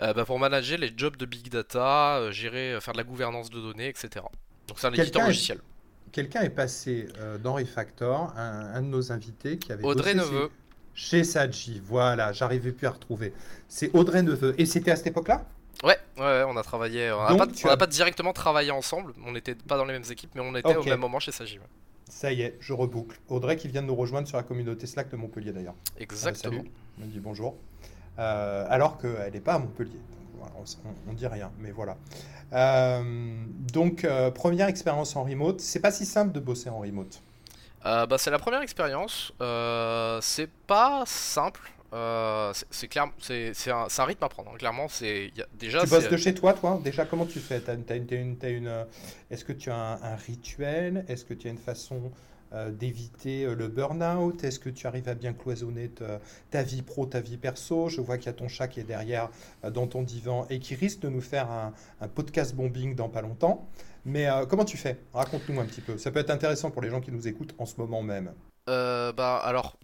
bah, 0.00 0.24
pour 0.24 0.40
manager 0.40 0.78
les 0.78 0.92
jobs 0.96 1.16
de 1.16 1.26
big 1.26 1.48
data, 1.48 2.28
gérer, 2.32 2.78
faire 2.80 2.92
de 2.92 2.98
la 2.98 3.04
gouvernance 3.04 3.50
de 3.50 3.60
données, 3.60 3.88
etc. 3.88 4.24
Donc 4.66 4.80
c'est 4.80 4.88
un 4.88 4.92
éditeur 4.92 5.24
logiciel. 5.24 5.60
Quelqu'un 6.10 6.42
est 6.42 6.50
passé 6.50 7.08
dans 7.44 7.54
Refactor, 7.54 8.32
un, 8.36 8.74
un, 8.74 8.82
de 8.82 8.88
nos 8.88 9.12
invités 9.12 9.58
qui 9.58 9.70
avait... 9.70 9.84
Audrey 9.84 10.14
Neveu. 10.14 10.50
Chez 10.92 11.22
Saji, 11.22 11.80
voilà, 11.84 12.32
j'arrivais 12.32 12.72
plus 12.72 12.86
à 12.86 12.90
retrouver. 12.90 13.32
C'est 13.68 13.94
Audrey 13.94 14.22
Neveu. 14.22 14.54
Et 14.58 14.66
c'était 14.66 14.90
à 14.90 14.96
cette 14.96 15.08
époque-là? 15.08 15.44
Ouais, 15.84 15.98
ouais, 16.18 16.44
on 16.46 16.56
a 16.56 16.62
travaillé. 16.62 17.12
On 17.12 17.36
n'a 17.36 17.76
pas, 17.76 17.86
directement 17.86 18.32
travaillé 18.32 18.70
ensemble. 18.70 19.12
On 19.26 19.32
n'était 19.32 19.54
pas 19.54 19.76
dans 19.76 19.84
les 19.84 19.92
mêmes 19.92 20.10
équipes, 20.10 20.30
mais 20.34 20.40
on 20.40 20.54
était 20.54 20.76
au 20.76 20.84
même 20.84 21.00
moment 21.00 21.20
chez 21.20 21.32
Sagi. 21.32 21.58
Ça 22.08 22.32
y 22.32 22.42
est, 22.42 22.56
je 22.60 22.72
reboucle. 22.72 23.18
Audrey 23.28 23.56
qui 23.56 23.68
vient 23.68 23.82
de 23.82 23.88
nous 23.88 23.94
rejoindre 23.94 24.28
sur 24.28 24.36
la 24.36 24.42
communauté 24.42 24.86
Slack 24.86 25.10
de 25.10 25.16
Montpellier 25.16 25.52
d'ailleurs. 25.52 25.74
Exactement. 25.98 26.58
salut, 26.58 26.70
me 26.98 27.06
dit 27.06 27.20
bonjour. 27.20 27.56
Euh, 28.18 28.64
alors 28.70 28.96
qu'elle 28.98 29.32
n'est 29.32 29.40
pas 29.40 29.54
à 29.54 29.58
Montpellier. 29.58 30.00
on, 30.40 31.12
ne 31.12 31.16
dit 31.16 31.26
rien, 31.26 31.50
mais 31.58 31.72
voilà. 31.72 31.96
Euh, 32.52 33.44
donc, 33.72 34.04
euh, 34.04 34.30
première 34.30 34.68
expérience 34.68 35.16
en 35.16 35.24
remote. 35.24 35.60
C'est 35.60 35.80
pas 35.80 35.90
si 35.90 36.06
simple 36.06 36.32
de 36.32 36.40
bosser 36.40 36.70
en 36.70 36.78
remote. 36.78 37.20
bah, 37.82 38.16
c'est 38.18 38.30
la 38.30 38.38
première 38.38 38.62
expérience. 38.62 39.32
c'est 40.22 40.50
pas 40.66 41.02
simple. 41.06 41.60
Euh, 41.92 42.52
c'est 42.70 42.88
clair, 42.88 43.06
c'est 43.20 43.52
un, 43.70 43.86
un, 43.96 44.04
rythme 44.04 44.24
à 44.24 44.28
prendre. 44.28 44.50
Hein. 44.50 44.58
Clairement, 44.58 44.88
c'est 44.88 45.30
déjà. 45.58 45.82
Tu 45.82 45.88
bosses 45.88 46.08
de 46.08 46.16
chez 46.16 46.34
toi, 46.34 46.52
toi 46.52 46.80
Déjà, 46.82 47.04
comment 47.04 47.26
tu 47.26 47.38
fais? 47.38 47.62
Une, 47.68 48.36
une, 48.42 48.86
Est-ce 49.30 49.44
que 49.44 49.52
tu 49.52 49.70
as 49.70 49.98
un, 50.02 50.16
rituel? 50.16 51.04
Est-ce 51.08 51.24
que 51.24 51.34
tu 51.34 51.48
as 51.48 51.50
une 51.50 51.58
façon 51.58 52.10
euh, 52.52 52.70
d'éviter 52.70 53.44
euh, 53.44 53.54
le 53.54 53.68
burn-out? 53.68 54.42
Est-ce 54.42 54.58
que 54.58 54.70
tu 54.70 54.86
arrives 54.86 55.08
à 55.08 55.14
bien 55.14 55.32
cloisonner 55.32 55.90
ta, 56.50 56.62
vie 56.62 56.82
pro, 56.82 57.06
ta 57.06 57.20
vie 57.20 57.36
perso? 57.36 57.88
Je 57.88 58.00
vois 58.00 58.18
qu'il 58.18 58.26
y 58.26 58.30
a 58.30 58.34
ton 58.34 58.48
chat 58.48 58.68
qui 58.68 58.80
est 58.80 58.84
derrière 58.84 59.30
dans 59.62 59.86
ton 59.86 60.02
divan 60.02 60.46
et 60.50 60.58
qui 60.58 60.74
risque 60.74 61.00
de 61.00 61.08
nous 61.08 61.20
faire 61.20 61.50
un, 61.50 61.72
un 62.00 62.08
podcast 62.08 62.54
bombing 62.54 62.94
dans 62.94 63.08
pas 63.08 63.22
longtemps. 63.22 63.68
Mais 64.04 64.28
comment 64.48 64.64
tu 64.64 64.76
fais? 64.76 64.98
Raconte-nous 65.12 65.60
un 65.60 65.64
petit 65.64 65.80
peu. 65.80 65.98
Ça 65.98 66.12
peut 66.12 66.20
être 66.20 66.30
intéressant 66.30 66.70
pour 66.70 66.82
les 66.82 66.90
gens 66.90 67.00
qui 67.00 67.10
nous 67.10 67.26
écoutent 67.26 67.54
en 67.58 67.66
ce 67.66 67.76
moment 67.78 68.02
même. 68.02 68.32
bah 68.66 69.40
alors 69.44 69.76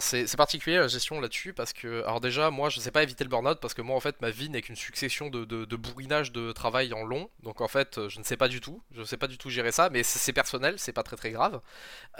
c'est 0.00 0.36
particulier 0.36 0.78
la 0.78 0.88
gestion 0.88 1.20
là-dessus 1.20 1.52
parce 1.52 1.72
que 1.72 2.02
alors 2.04 2.20
déjà 2.20 2.50
moi 2.50 2.68
je 2.68 2.78
sais 2.80 2.90
pas 2.90 3.02
éviter 3.02 3.24
le 3.24 3.30
burn-out 3.30 3.58
parce 3.60 3.74
que 3.74 3.82
moi 3.82 3.96
en 3.96 4.00
fait 4.00 4.20
ma 4.20 4.30
vie 4.30 4.50
n'est 4.50 4.62
qu'une 4.62 4.76
succession 4.76 5.30
de, 5.30 5.44
de, 5.44 5.76
bourrinage 5.76 6.32
de 6.32 6.52
travail 6.52 6.92
en 6.92 7.04
long. 7.04 7.30
Donc 7.42 7.60
en 7.60 7.68
fait 7.68 8.08
je 8.08 8.18
ne 8.18 8.24
sais 8.24 8.36
pas 8.36 8.48
du 8.48 8.60
tout. 8.60 8.82
Je 8.92 9.00
ne 9.00 9.04
sais 9.04 9.16
pas 9.16 9.26
du 9.26 9.38
tout 9.38 9.50
gérer 9.50 9.72
ça 9.72 9.90
mais 9.90 10.02
c'est 10.02 10.32
personnel 10.32 10.74
c'est 10.78 10.92
pas 10.92 11.02
très 11.02 11.16
très 11.16 11.30
grave. 11.30 11.60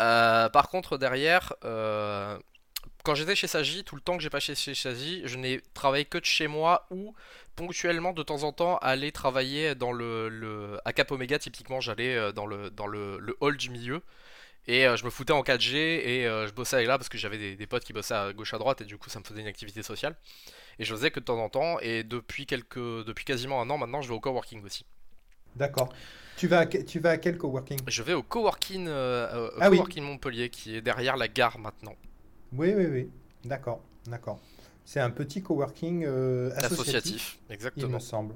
Euh, 0.00 0.48
par 0.48 0.68
contre 0.68 0.98
derrière 0.98 1.52
euh, 1.64 2.38
quand 3.04 3.14
j'étais 3.14 3.36
chez 3.36 3.46
Sagi 3.46 3.84
tout 3.84 3.94
le 3.94 4.00
temps 4.00 4.16
que 4.16 4.22
j'ai 4.22 4.30
pas 4.30 4.40
chez, 4.40 4.54
Sagi 4.54 5.22
je 5.24 5.36
n'ai 5.36 5.60
travaillé 5.74 6.04
que 6.04 6.18
de 6.18 6.24
chez 6.24 6.48
moi 6.48 6.86
ou 6.90 7.14
ponctuellement 7.56 8.12
de 8.12 8.22
temps 8.22 8.42
en 8.44 8.52
temps 8.52 8.78
aller 8.78 9.12
travailler 9.12 9.74
dans 9.74 9.92
le, 9.92 10.28
le 10.28 10.78
à 10.84 10.92
Cap 10.92 11.12
Omega 11.12 11.38
typiquement 11.38 11.80
j'allais 11.80 12.16
euh, 12.16 12.32
dans 12.32 12.46
le 12.46 12.70
dans 12.70 12.86
le 12.86 13.36
hall 13.40 13.56
du 13.56 13.70
milieu 13.70 14.02
et 14.66 14.86
euh, 14.86 14.96
je 14.96 15.04
me 15.04 15.10
foutais 15.10 15.32
en 15.32 15.42
4G 15.42 15.74
et 15.76 16.26
euh, 16.26 16.46
je 16.46 16.52
bossais 16.52 16.76
avec 16.76 16.88
là 16.88 16.98
parce 16.98 17.08
que 17.08 17.18
j'avais 17.18 17.56
des, 17.56 17.66
potes 17.66 17.84
qui 17.84 17.92
bossaient 17.92 18.14
à 18.14 18.32
gauche 18.32 18.54
à 18.54 18.58
droite 18.58 18.80
et 18.82 18.84
du 18.84 18.98
coup 18.98 19.08
ça 19.08 19.18
me 19.18 19.24
faisait 19.24 19.40
une 19.40 19.46
activité 19.46 19.82
sociale. 19.82 20.16
Et 20.78 20.84
je 20.84 20.94
faisais 20.94 21.10
que 21.10 21.20
de 21.20 21.24
temps 21.24 21.42
en 21.42 21.48
temps 21.48 21.78
et 21.80 22.04
depuis, 22.04 22.46
quelques, 22.46 22.78
depuis 22.78 23.24
quasiment 23.24 23.60
un 23.60 23.70
an 23.70 23.78
maintenant 23.78 24.02
je 24.02 24.08
vais 24.08 24.14
au 24.14 24.20
coworking 24.20 24.64
aussi. 24.64 24.84
D'accord. 25.56 25.92
Tu 26.36 26.46
vas, 26.46 26.60
à, 26.60 26.66
tu 26.66 27.00
vas 27.00 27.10
à 27.10 27.16
quel 27.18 27.36
coworking? 27.36 27.80
Je 27.86 28.02
vais 28.02 28.14
au 28.14 28.22
coworking, 28.22 28.86
euh, 28.88 29.50
ah 29.58 29.68
coworking 29.68 30.04
Montpellier 30.04 30.48
qui 30.48 30.76
est 30.76 30.80
derrière 30.80 31.16
la 31.16 31.28
gare 31.28 31.58
maintenant. 31.58 31.94
Oui, 32.52 32.72
oui, 32.74 32.86
oui. 32.86 33.10
D'accord, 33.44 33.82
d'accord. 34.06 34.40
C'est 34.84 35.00
un 35.00 35.10
petit 35.10 35.42
coworking 35.42 36.04
associatif, 36.04 36.72
associatif, 36.72 37.38
exactement. 37.50 37.88
Il 37.88 37.94
me 37.94 37.98
semble. 37.98 38.34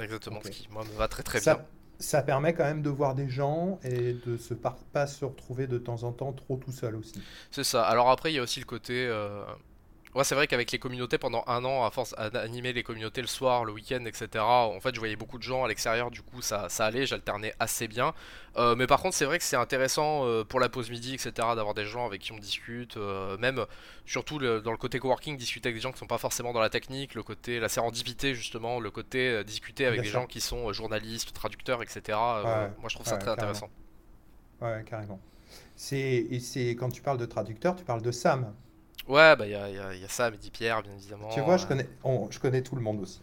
Exactement, 0.00 0.40
ce 0.42 0.48
qui 0.48 0.68
moi 0.70 0.84
me 0.84 0.96
va 0.96 1.08
très 1.08 1.22
très 1.22 1.40
bien 1.40 1.58
ça 1.98 2.22
permet 2.22 2.54
quand 2.54 2.64
même 2.64 2.82
de 2.82 2.90
voir 2.90 3.14
des 3.14 3.28
gens 3.28 3.78
et 3.82 4.14
de 4.14 4.36
se 4.36 4.54
pas 4.54 5.06
se 5.06 5.24
retrouver 5.24 5.66
de 5.66 5.78
temps 5.78 6.04
en 6.04 6.12
temps 6.12 6.32
trop 6.32 6.56
tout 6.56 6.72
seul 6.72 6.96
aussi. 6.96 7.20
C'est 7.50 7.64
ça. 7.64 7.84
Alors 7.84 8.10
après, 8.10 8.32
il 8.32 8.36
y 8.36 8.38
a 8.38 8.42
aussi 8.42 8.60
le 8.60 8.66
côté 8.66 9.06
euh, 9.06 9.44
C'est 10.24 10.34
vrai 10.34 10.46
qu'avec 10.46 10.72
les 10.72 10.78
communautés, 10.78 11.18
pendant 11.18 11.44
un 11.46 11.64
an, 11.64 11.84
à 11.84 11.90
force 11.90 12.14
d'animer 12.32 12.72
les 12.72 12.82
communautés 12.82 13.20
le 13.20 13.26
soir, 13.26 13.64
le 13.64 13.72
week-end, 13.72 14.04
etc., 14.04 14.44
en 14.44 14.80
fait, 14.80 14.94
je 14.94 14.98
voyais 14.98 15.16
beaucoup 15.16 15.38
de 15.38 15.42
gens 15.42 15.64
à 15.64 15.68
l'extérieur, 15.68 16.10
du 16.10 16.22
coup, 16.22 16.42
ça, 16.42 16.68
ça 16.68 16.86
allait, 16.86 17.06
j'alternais 17.06 17.54
assez 17.58 17.88
bien. 17.88 18.14
Euh, 18.56 18.74
mais 18.74 18.86
par 18.86 19.00
contre, 19.00 19.14
c'est 19.14 19.24
vrai 19.24 19.38
que 19.38 19.44
c'est 19.44 19.56
intéressant 19.56 20.26
euh, 20.26 20.44
pour 20.44 20.60
la 20.60 20.68
pause 20.68 20.90
midi, 20.90 21.14
etc., 21.14 21.30
d'avoir 21.36 21.74
des 21.74 21.84
gens 21.84 22.06
avec 22.06 22.22
qui 22.22 22.32
on 22.32 22.38
discute, 22.38 22.96
euh, 22.96 23.36
même, 23.38 23.64
surtout 24.06 24.38
dans 24.38 24.72
le 24.72 24.76
côté 24.76 24.98
coworking, 24.98 25.36
discuter 25.36 25.68
avec 25.68 25.76
des 25.76 25.82
gens 25.82 25.92
qui 25.92 25.98
sont 25.98 26.06
pas 26.06 26.18
forcément 26.18 26.52
dans 26.52 26.60
la 26.60 26.70
technique, 26.70 27.14
le 27.14 27.22
côté, 27.22 27.60
la 27.60 27.68
sérendipité, 27.68 28.34
justement, 28.34 28.80
le 28.80 28.90
côté 28.90 29.44
discuter 29.44 29.86
avec 29.86 30.02
des 30.02 30.08
gens 30.08 30.26
qui 30.26 30.40
sont 30.40 30.72
journalistes, 30.72 31.32
traducteurs, 31.32 31.82
etc., 31.82 32.18
moi, 32.18 32.88
je 32.88 32.94
trouve 32.94 33.06
ça 33.06 33.16
très 33.16 33.30
intéressant. 33.30 33.68
Ouais, 34.60 34.82
carrément. 34.84 35.20
C'est, 35.76 36.26
quand 36.78 36.90
tu 36.90 37.02
parles 37.02 37.18
de 37.18 37.26
traducteur, 37.26 37.76
tu 37.76 37.84
parles 37.84 38.02
de 38.02 38.10
Sam. 38.10 38.52
Ouais, 39.08 39.36
bah 39.36 39.46
il 39.46 39.52
y 39.52 39.54
a, 39.54 39.70
y, 39.70 40.04
a, 40.04 40.08
ça, 40.08 40.30
Mehdi 40.30 40.50
Pierre, 40.50 40.82
bien 40.82 40.92
évidemment. 40.92 41.28
Tu 41.30 41.40
vois, 41.40 41.56
je 41.56 41.66
connais, 41.66 41.88
je 42.30 42.38
connais 42.38 42.62
tout 42.62 42.76
le 42.76 42.82
monde 42.82 43.00
aussi. 43.00 43.22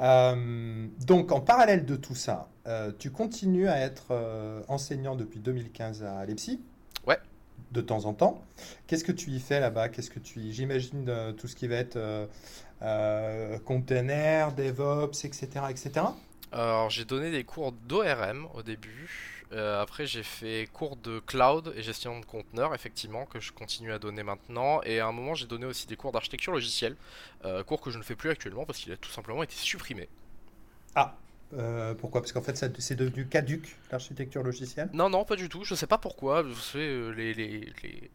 Euh, 0.00 0.86
donc, 1.04 1.32
en 1.32 1.40
parallèle 1.40 1.84
de 1.84 1.96
tout 1.96 2.14
ça, 2.14 2.48
euh, 2.66 2.92
tu 2.98 3.10
continues 3.10 3.68
à 3.68 3.80
être 3.80 4.06
euh, 4.12 4.62
enseignant 4.68 5.16
depuis 5.16 5.40
2015 5.40 6.04
à 6.04 6.24
Lepsi 6.24 6.60
Ouais. 7.06 7.18
De 7.72 7.80
temps 7.80 8.04
en 8.04 8.14
temps. 8.14 8.42
Qu'est-ce 8.86 9.04
que 9.04 9.12
tu 9.12 9.30
y 9.30 9.40
fais 9.40 9.58
là-bas? 9.58 9.88
Qu'est-ce 9.88 10.10
que 10.10 10.20
tu 10.20 10.52
J'imagine 10.52 11.10
tout 11.36 11.48
ce 11.48 11.56
qui 11.56 11.66
va 11.66 11.76
être 11.76 11.98
container, 13.64 14.52
DevOps, 14.52 15.24
etc., 15.24 15.48
etc. 15.68 16.06
Alors, 16.52 16.90
j'ai 16.90 17.04
donné 17.04 17.32
des 17.32 17.42
cours 17.42 17.72
d'ORM 17.72 18.46
au 18.54 18.62
début. 18.62 19.33
Euh, 19.54 19.80
après, 19.80 20.06
j'ai 20.06 20.22
fait 20.24 20.68
cours 20.72 20.96
de 20.96 21.20
cloud 21.20 21.72
et 21.76 21.82
gestion 21.82 22.20
de 22.20 22.26
conteneurs, 22.26 22.74
effectivement, 22.74 23.24
que 23.26 23.40
je 23.40 23.52
continue 23.52 23.92
à 23.92 23.98
donner 23.98 24.22
maintenant. 24.22 24.82
Et 24.82 25.00
à 25.00 25.06
un 25.06 25.12
moment, 25.12 25.34
j'ai 25.34 25.46
donné 25.46 25.64
aussi 25.66 25.86
des 25.86 25.96
cours 25.96 26.12
d'architecture 26.12 26.52
logicielle, 26.52 26.96
euh, 27.44 27.62
cours 27.64 27.80
que 27.80 27.90
je 27.90 27.98
ne 27.98 28.02
fais 28.02 28.16
plus 28.16 28.30
actuellement 28.30 28.66
parce 28.66 28.78
qu'il 28.80 28.92
a 28.92 28.96
tout 28.96 29.10
simplement 29.10 29.42
été 29.42 29.54
supprimé. 29.54 30.08
Ah, 30.94 31.20
Euh, 31.52 31.94
pourquoi? 31.94 32.20
Parce 32.20 32.32
qu'en 32.32 32.42
fait, 32.42 32.56
c'est 32.80 32.96
devenu 32.96 33.28
caduque, 33.28 33.78
l'architecture 33.90 34.42
logicielle? 34.42 34.90
Non, 34.92 35.08
non, 35.10 35.24
pas 35.24 35.36
du 35.36 35.48
tout. 35.48 35.62
Je 35.64 35.74
sais 35.76 35.86
pas 35.86 35.98
pourquoi. 35.98 36.42
Euh, 36.74 37.12
les, 37.14 37.32
les, 37.34 37.72
les, 37.82 38.10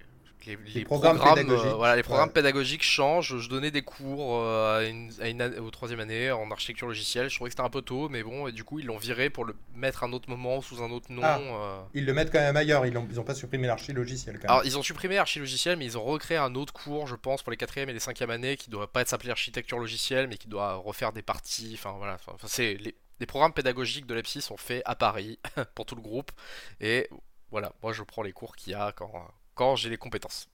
programmes, 0.85 1.19
pédagogiques, 1.19 1.65
euh, 1.67 1.73
voilà, 1.73 1.95
les 1.95 2.03
programmes 2.03 2.31
pédagogiques 2.31 2.83
changent. 2.83 3.37
Je 3.37 3.49
donnais 3.49 3.71
des 3.71 3.81
cours 3.81 4.37
euh, 4.43 4.79
à 4.79 4.83
une, 4.83 5.11
à 5.19 5.27
une 5.27 5.41
au 5.59 5.69
troisième 5.71 5.99
année 5.99 6.31
en 6.31 6.49
architecture 6.51 6.87
logicielle. 6.87 7.29
Je 7.29 7.35
trouvais 7.35 7.49
que 7.49 7.53
c'était 7.53 7.65
un 7.65 7.69
peu 7.69 7.81
tôt, 7.81 8.09
mais 8.09 8.23
bon, 8.23 8.47
et 8.47 8.51
du 8.51 8.63
coup 8.63 8.79
ils 8.79 8.85
l'ont 8.85 8.97
viré 8.97 9.29
pour 9.29 9.45
le 9.45 9.55
mettre 9.75 10.03
un 10.03 10.13
autre 10.13 10.29
moment 10.29 10.61
sous 10.61 10.81
un 10.81 10.91
autre 10.91 11.11
nom. 11.11 11.21
Ah, 11.23 11.39
euh. 11.39 11.81
Ils 11.93 12.05
le 12.05 12.13
mettent 12.13 12.31
quand 12.31 12.39
même 12.39 12.57
ailleurs. 12.57 12.85
Ils 12.85 12.93
n'ont 12.93 13.07
ils 13.09 13.19
ont 13.19 13.23
pas 13.23 13.35
supprimé 13.35 13.67
l'archi 13.67 13.93
logiciel. 13.93 14.39
Alors 14.43 14.65
ils 14.65 14.77
ont 14.77 14.83
supprimé 14.83 15.15
l'archi 15.15 15.39
logiciel, 15.39 15.77
mais 15.77 15.85
ils 15.85 15.97
ont 15.97 16.03
recréé 16.03 16.37
un 16.37 16.55
autre 16.55 16.73
cours, 16.73 17.07
je 17.07 17.15
pense, 17.15 17.43
pour 17.43 17.51
les 17.51 17.57
quatrième 17.57 17.89
et 17.89 17.93
les 17.93 17.99
cinquième 17.99 18.29
années, 18.29 18.57
qui 18.57 18.69
doit 18.69 18.91
pas 18.91 19.01
être 19.01 19.09
s'appeler 19.09 19.31
architecture 19.31 19.79
logicielle, 19.79 20.27
mais 20.27 20.37
qui 20.37 20.47
doit 20.47 20.75
refaire 20.75 21.13
des 21.13 21.21
parties. 21.21 21.71
Enfin 21.75 21.95
voilà. 21.97 22.17
Enfin, 22.27 22.47
c'est 22.47 22.75
les, 22.75 22.95
les 23.19 23.25
programmes 23.25 23.53
pédagogiques 23.53 24.05
de 24.05 24.13
l'EPSI 24.13 24.41
sont 24.41 24.57
faits 24.57 24.81
à 24.85 24.95
Paris 24.95 25.39
pour 25.75 25.85
tout 25.85 25.95
le 25.95 26.01
groupe, 26.01 26.31
et 26.79 27.09
voilà, 27.51 27.73
moi 27.81 27.93
je 27.93 28.03
prends 28.03 28.21
les 28.21 28.31
cours 28.31 28.55
qu'il 28.55 28.71
y 28.73 28.75
a 28.75 28.91
quand, 28.91 29.11
quand 29.59 29.75
j'ai 29.75 29.89
les 29.89 29.97
compétences. 29.97 30.47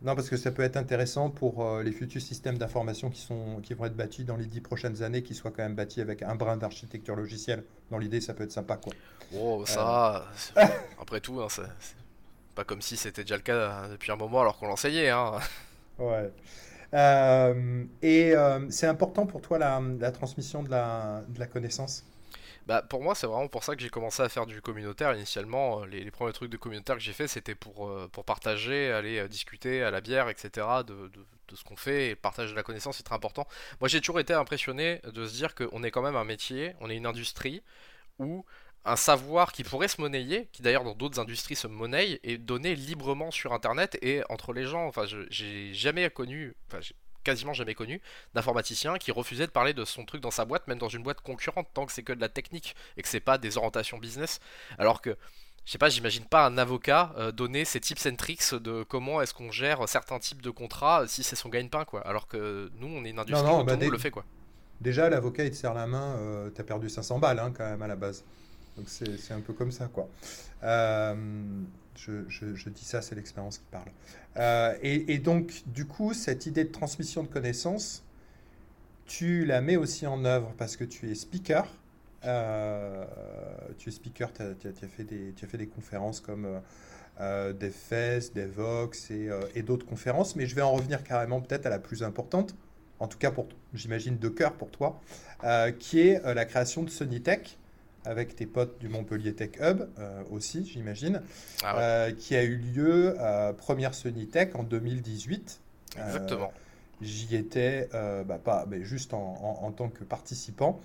Non, 0.00 0.14
parce 0.14 0.30
que 0.30 0.38
ça 0.38 0.50
peut 0.50 0.62
être 0.62 0.78
intéressant 0.78 1.28
pour 1.28 1.62
euh, 1.62 1.82
les 1.82 1.92
futurs 1.92 2.22
systèmes 2.22 2.56
d'information 2.56 3.10
qui, 3.10 3.20
sont, 3.20 3.60
qui 3.62 3.74
vont 3.74 3.84
être 3.84 3.96
bâtis 3.96 4.24
dans 4.24 4.36
les 4.36 4.46
dix 4.46 4.62
prochaines 4.62 5.02
années, 5.02 5.22
qui 5.22 5.34
soient 5.34 5.50
quand 5.50 5.62
même 5.62 5.74
bâtis 5.74 6.00
avec 6.00 6.22
un 6.22 6.34
brin 6.34 6.56
d'architecture 6.56 7.16
logicielle. 7.16 7.64
Dans 7.90 7.98
l'idée, 7.98 8.22
ça 8.22 8.32
peut 8.32 8.44
être 8.44 8.52
sympa. 8.52 8.78
Quoi. 8.78 8.94
Oh, 9.34 9.62
ça, 9.66 10.26
après 11.00 11.20
tout, 11.20 11.38
hein, 11.42 11.48
c'est 11.50 11.64
pas 12.54 12.64
comme 12.64 12.80
si 12.80 12.96
c'était 12.96 13.22
déjà 13.22 13.36
le 13.36 13.42
cas 13.42 13.54
euh, 13.54 13.88
depuis 13.92 14.10
un 14.10 14.16
moment 14.16 14.40
alors 14.40 14.56
qu'on 14.56 14.68
l'enseignait. 14.68 15.10
Hein. 15.10 15.32
Ouais. 15.98 16.30
Euh, 16.94 17.84
et 18.00 18.32
c'est 18.70 18.86
important 18.86 19.26
pour 19.26 19.42
toi 19.42 19.58
la, 19.58 19.82
la 19.98 20.12
transmission 20.12 20.62
de 20.62 20.70
la, 20.70 21.24
de 21.28 21.38
la 21.38 21.46
connaissance? 21.46 22.04
Bah, 22.66 22.82
pour 22.82 23.00
moi, 23.00 23.14
c'est 23.14 23.28
vraiment 23.28 23.46
pour 23.46 23.62
ça 23.62 23.76
que 23.76 23.82
j'ai 23.82 23.90
commencé 23.90 24.22
à 24.22 24.28
faire 24.28 24.44
du 24.44 24.60
communautaire 24.60 25.14
initialement. 25.14 25.82
Euh, 25.82 25.86
les, 25.86 26.10
premiers 26.10 26.32
trucs 26.32 26.50
de 26.50 26.56
communautaire 26.56 26.96
que 26.96 27.02
j'ai 27.02 27.12
fait, 27.12 27.28
c'était 27.28 27.54
pour, 27.54 27.88
euh, 27.88 28.08
pour 28.10 28.24
partager, 28.24 28.90
aller 28.90 29.18
euh, 29.20 29.28
discuter 29.28 29.84
à 29.84 29.92
la 29.92 30.00
bière, 30.00 30.28
etc. 30.28 30.66
de, 30.84 31.08
de, 31.08 31.56
ce 31.56 31.62
qu'on 31.62 31.76
fait. 31.76 32.06
Et 32.06 32.10
le 32.10 32.16
partage 32.16 32.50
de 32.50 32.56
la 32.56 32.64
connaissance, 32.64 32.96
c'est 32.96 33.04
très 33.04 33.14
important. 33.14 33.46
Moi, 33.80 33.88
j'ai 33.88 34.00
toujours 34.00 34.18
été 34.18 34.34
impressionné 34.34 35.00
de 35.04 35.26
se 35.26 35.34
dire 35.34 35.54
qu'on 35.54 35.84
est 35.84 35.92
quand 35.92 36.02
même 36.02 36.16
un 36.16 36.24
métier, 36.24 36.74
on 36.80 36.90
est 36.90 36.96
une 36.96 37.06
industrie 37.06 37.62
où 38.18 38.44
un 38.84 38.96
savoir 38.96 39.52
qui 39.52 39.62
pourrait 39.64 39.88
se 39.88 40.00
monnayer, 40.00 40.48
qui 40.52 40.62
d'ailleurs 40.62 40.84
dans 40.84 40.94
d'autres 40.94 41.20
industries 41.20 41.56
se 41.56 41.66
monnaie, 41.68 42.20
est 42.24 42.38
donné 42.38 42.74
librement 42.74 43.30
sur 43.30 43.52
Internet 43.52 43.98
et 44.02 44.22
entre 44.28 44.52
les 44.52 44.64
gens. 44.64 44.86
Enfin, 44.86 45.04
j'ai 45.30 45.72
jamais 45.74 46.08
connu, 46.10 46.56
quasiment 47.26 47.52
jamais 47.52 47.74
connu 47.74 48.00
d'informaticien 48.34 48.98
qui 48.98 49.10
refusait 49.10 49.46
de 49.46 49.52
parler 49.52 49.74
de 49.74 49.84
son 49.84 50.04
truc 50.04 50.20
dans 50.20 50.30
sa 50.30 50.44
boîte, 50.44 50.66
même 50.68 50.78
dans 50.78 50.88
une 50.88 51.02
boîte 51.02 51.20
concurrente, 51.20 51.66
tant 51.74 51.84
que 51.84 51.92
c'est 51.92 52.02
que 52.04 52.12
de 52.12 52.20
la 52.20 52.28
technique 52.28 52.76
et 52.96 53.02
que 53.02 53.08
c'est 53.08 53.20
pas 53.20 53.36
des 53.36 53.56
orientations 53.56 53.98
business. 53.98 54.38
Alors 54.78 55.00
que 55.02 55.16
je 55.64 55.72
sais 55.72 55.78
pas, 55.78 55.88
j'imagine 55.88 56.24
pas 56.24 56.46
un 56.46 56.58
avocat 56.58 57.12
euh, 57.18 57.32
donner 57.32 57.64
ses 57.64 57.80
tips 57.80 58.06
and 58.06 58.14
tricks 58.14 58.54
de 58.54 58.84
comment 58.84 59.20
est-ce 59.20 59.34
qu'on 59.34 59.50
gère 59.50 59.88
certains 59.88 60.20
types 60.20 60.40
de 60.40 60.50
contrats 60.50 61.08
si 61.08 61.24
c'est 61.24 61.34
son 61.34 61.48
gagne-pain, 61.48 61.84
quoi. 61.84 62.06
Alors 62.06 62.28
que 62.28 62.70
nous, 62.78 62.86
on 62.86 63.04
est 63.04 63.10
une 63.10 63.18
industrie 63.18 63.50
où 63.50 63.64
tout 63.64 63.90
le 63.90 63.98
fait, 63.98 64.12
quoi. 64.12 64.24
Déjà, 64.80 65.08
l'avocat, 65.10 65.44
il 65.44 65.50
te 65.50 65.56
serre 65.56 65.74
la 65.74 65.88
main, 65.88 66.16
euh, 66.18 66.50
t'as 66.50 66.62
perdu 66.62 66.88
500 66.88 67.18
balles, 67.18 67.40
hein, 67.40 67.52
quand 67.56 67.64
même, 67.64 67.82
à 67.82 67.88
la 67.88 67.96
base. 67.96 68.22
Donc 68.76 68.88
c'est 68.88 69.32
un 69.32 69.40
peu 69.40 69.54
comme 69.54 69.72
ça, 69.72 69.88
quoi. 69.88 70.08
Euh, 70.62 71.14
je, 71.96 72.68
dis 72.68 72.84
ça, 72.84 73.02
c'est 73.02 73.14
l'expérience 73.16 73.58
qui 73.58 73.64
parle. 73.70 73.88
Euh, 74.38 74.74
et, 74.82 75.18
donc, 75.18 75.62
du 75.66 75.86
coup, 75.86 76.12
cette 76.12 76.46
idée 76.46 76.64
de 76.64 76.72
transmission 76.72 77.22
de 77.22 77.28
connaissances, 77.28 78.04
tu 79.06 79.44
la 79.44 79.60
mets 79.60 79.76
aussi 79.76 80.06
en 80.06 80.24
œuvre 80.24 80.52
parce 80.58 80.76
que 80.76 80.84
tu 80.84 81.10
es 81.10 81.14
speaker. 81.14 81.66
Euh, 82.24 83.04
tu 83.78 83.88
es 83.88 83.92
speaker, 83.92 84.32
tu 84.32 84.42
as, 84.42 84.88
fait 84.88 85.04
des, 85.04 85.32
des 85.32 85.66
conférences 85.66 86.20
comme 86.20 86.60
euh, 87.20 87.52
DevFest, 87.52 88.34
DevOps 88.34 89.10
et, 89.10 89.30
et 89.54 89.62
d'autres 89.62 89.86
conférences, 89.86 90.36
mais 90.36 90.46
je 90.46 90.54
vais 90.54 90.62
en 90.62 90.72
revenir 90.72 91.04
carrément 91.04 91.40
peut-être 91.40 91.66
à 91.66 91.70
la 91.70 91.78
plus 91.78 92.02
importante, 92.02 92.54
en 92.98 93.06
tout 93.06 93.18
cas, 93.18 93.32
j'imagine, 93.74 94.18
de 94.18 94.28
cœur 94.28 94.54
pour 94.54 94.70
toi, 94.70 95.00
qui 95.78 96.00
est 96.00 96.20
la 96.34 96.44
création 96.44 96.82
de 96.82 96.90
Sonitech 96.90 97.58
avec 98.06 98.36
tes 98.36 98.46
potes 98.46 98.78
du 98.78 98.88
Montpellier 98.88 99.34
Tech 99.34 99.50
Hub 99.60 99.88
euh, 99.98 100.22
aussi, 100.30 100.64
j'imagine, 100.64 101.22
ah 101.62 101.78
euh, 101.78 102.12
qui 102.12 102.36
a 102.36 102.42
eu 102.44 102.56
lieu 102.56 103.20
à 103.20 103.52
Première 103.52 103.92
Tech 104.32 104.50
en 104.54 104.62
2018. 104.62 105.60
Exactement. 105.98 106.44
Euh, 106.44 107.02
j'y 107.02 107.36
étais, 107.36 107.88
bah, 107.92 108.38
pas, 108.42 108.64
mais 108.68 108.84
juste 108.84 109.12
en, 109.12 109.58
en, 109.62 109.70
tant 109.72 109.88
que 109.88 110.04
participant. 110.04 110.80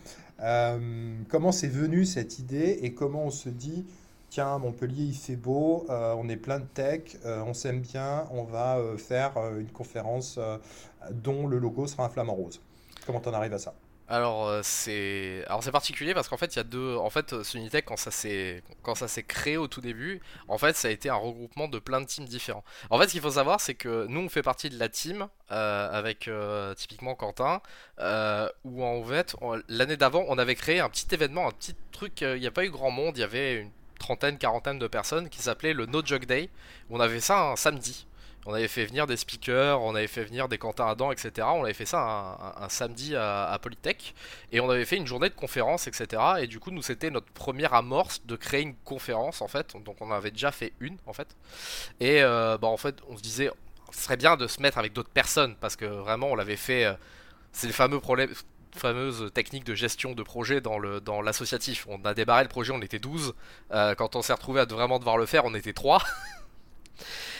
comment 1.30 1.52
c'est 1.52 1.70
venu 1.70 2.06
cette 2.06 2.40
idée 2.40 2.80
et 2.82 2.94
comment 2.94 3.26
on 3.26 3.32
se 3.32 3.50
dit, 3.50 3.86
tiens, 4.30 4.58
Montpellier, 4.58 5.04
il 5.04 5.16
fait 5.16 5.38
beau, 5.38 5.86
on 5.90 6.28
est 6.28 6.38
plein 6.38 6.60
de 6.60 6.66
tech, 6.66 7.18
on 7.24 7.54
s'aime 7.54 7.80
bien, 7.80 8.26
on 8.32 8.44
va 8.44 8.78
faire 8.98 9.34
une 9.58 9.70
conférence 9.70 10.38
dont 11.12 11.48
le 11.48 11.60
logo 11.60 11.88
sera 11.88 12.06
un 12.06 12.10
flamant 12.10 12.36
rose. 12.36 12.60
Comment 13.06 13.22
t'en 13.22 13.34
arrives 13.34 13.54
à 13.54 13.60
ça? 13.60 13.74
Alors 14.12 14.50
euh, 14.50 14.60
c'est 14.62 15.46
alors 15.48 15.64
c'est 15.64 15.72
particulier 15.72 16.14
parce 16.14 16.28
qu'en 16.28 16.36
fait 16.36 16.54
il 16.54 16.58
y 16.58 16.60
a 16.60 16.66
deux 16.66 16.98
en 16.98 17.10
fait 17.10 17.34
Unitech 17.54 17.86
quand 17.86 17.96
ça 17.96 18.12
s'est 18.12 18.62
quand 18.84 18.94
ça 18.94 19.08
s'est 19.08 19.24
créé 19.24 19.56
au 19.56 19.70
tout 19.70 19.80
début 19.80 20.20
en 20.50 20.58
fait 20.58 20.76
ça 20.76 20.90
a 20.90 20.92
été 20.92 21.10
un 21.10 21.16
regroupement 21.16 21.70
de 21.70 21.80
plein 21.80 22.02
de 22.02 22.06
teams 22.06 22.26
différents. 22.26 22.66
En 22.90 23.00
fait 23.00 23.08
ce 23.08 23.14
qu'il 23.14 23.22
faut 23.22 23.32
savoir 23.32 23.62
c'est 23.62 23.74
que 23.74 24.06
nous 24.08 24.20
on 24.20 24.28
fait 24.28 24.42
partie 24.42 24.70
de 24.70 24.78
la 24.78 24.90
team 24.90 25.30
euh, 25.52 25.90
avec 25.92 26.28
euh, 26.28 26.74
typiquement 26.74 27.16
Quentin 27.16 27.62
où 28.66 28.84
en 28.84 29.02
fait 29.06 29.34
l'année 29.70 29.96
d'avant 29.98 30.26
on 30.28 30.38
avait 30.38 30.56
créé 30.56 30.82
un 30.82 30.90
petit 30.90 31.08
événement 31.14 31.48
un 31.48 31.52
petit 31.52 31.76
truc 31.94 32.20
il 32.20 32.40
n'y 32.40 32.48
a 32.48 32.52
pas 32.52 32.66
eu 32.66 32.70
grand 32.70 32.92
monde 32.92 33.18
il 33.18 33.22
y 33.22 33.24
avait 33.24 33.62
une 33.62 33.72
trentaine 33.98 34.38
quarantaine 34.38 34.78
de 34.78 34.88
personnes 34.88 35.30
qui 35.30 35.42
s'appelait 35.42 35.74
le 35.74 35.86
No 35.86 36.04
Jug 36.04 36.26
Day 36.26 36.50
où 36.90 36.98
on 36.98 37.00
avait 37.00 37.22
ça 37.22 37.52
un 37.52 37.56
samedi 37.56 38.08
on 38.46 38.54
avait 38.54 38.68
fait 38.68 38.86
venir 38.86 39.06
des 39.06 39.18
speakers, 39.18 39.82
on 39.82 39.94
avait 39.94 40.08
fait 40.08 40.24
venir 40.24 40.48
des 40.48 40.58
Quentin 40.58 40.88
Adam, 40.88 41.12
etc. 41.12 41.48
On 41.52 41.64
avait 41.64 41.74
fait 41.74 41.86
ça 41.86 42.56
un, 42.58 42.70
samedi 42.70 43.16
à, 43.16 43.58
Polytech. 43.62 44.16
Et 44.52 44.60
on 44.60 44.70
avait 44.70 44.86
fait 44.86 44.98
une 44.98 45.06
journée 45.06 45.30
de 45.30 45.36
conférence, 45.36 45.88
etc. 45.88 46.22
Et 46.40 46.48
du 46.48 46.60
coup, 46.60 46.72
nous, 46.72 46.82
c'était 46.82 47.12
notre 47.12 47.32
première 47.32 47.74
amorce 47.74 48.26
de 48.26 48.36
créer 48.36 48.62
une 48.62 48.76
conférence, 48.84 49.42
en 49.42 49.48
fait. 49.48 49.76
Donc, 49.84 49.98
on 50.02 50.12
avait 50.12 50.32
déjà 50.32 50.52
fait 50.52 50.74
une, 50.80 50.98
en 51.06 51.14
fait. 51.14 51.36
Et 52.00 52.24
euh, 52.24 52.58
bah, 52.58 52.68
en 52.68 52.78
fait, 52.78 52.96
on 53.10 53.18
se 53.18 53.22
disait, 53.22 53.52
ce 53.92 54.02
serait 54.02 54.18
bien 54.18 54.36
de 54.38 54.48
se 54.48 54.62
mettre 54.62 54.80
avec 54.80 54.94
d'autres 54.94 55.10
personnes. 55.10 55.56
Parce 55.60 55.76
que 55.76 55.86
vraiment, 55.86 56.28
on 56.28 56.36
l'avait 56.36 56.58
fait. 56.58 56.86
Euh, 56.86 56.94
c'est 57.52 57.68
le 57.68 57.74
fameux 57.74 58.00
problème 58.00 58.34
fameuse 58.74 59.30
technique 59.34 59.66
de 59.66 59.76
gestion 59.76 60.14
de 60.14 60.24
projet 60.24 60.62
dans 60.62 60.80
le 60.80 61.02
dans 61.02 61.22
l'associatif. 61.22 61.86
On 61.90 62.04
a 62.06 62.14
débarré 62.14 62.44
le 62.44 62.50
projet, 62.50 62.72
on 62.72 62.82
était 62.82 63.00
12. 63.00 63.34
Euh, 63.72 63.96
quand 63.96 64.16
on 64.16 64.22
s'est 64.22 64.34
retrouvé 64.34 64.62
à 64.62 64.66
vraiment 64.66 64.98
devoir 64.98 65.18
le 65.18 65.26
faire, 65.26 65.46
on 65.46 65.54
était 65.54 65.74
3. 65.74 66.02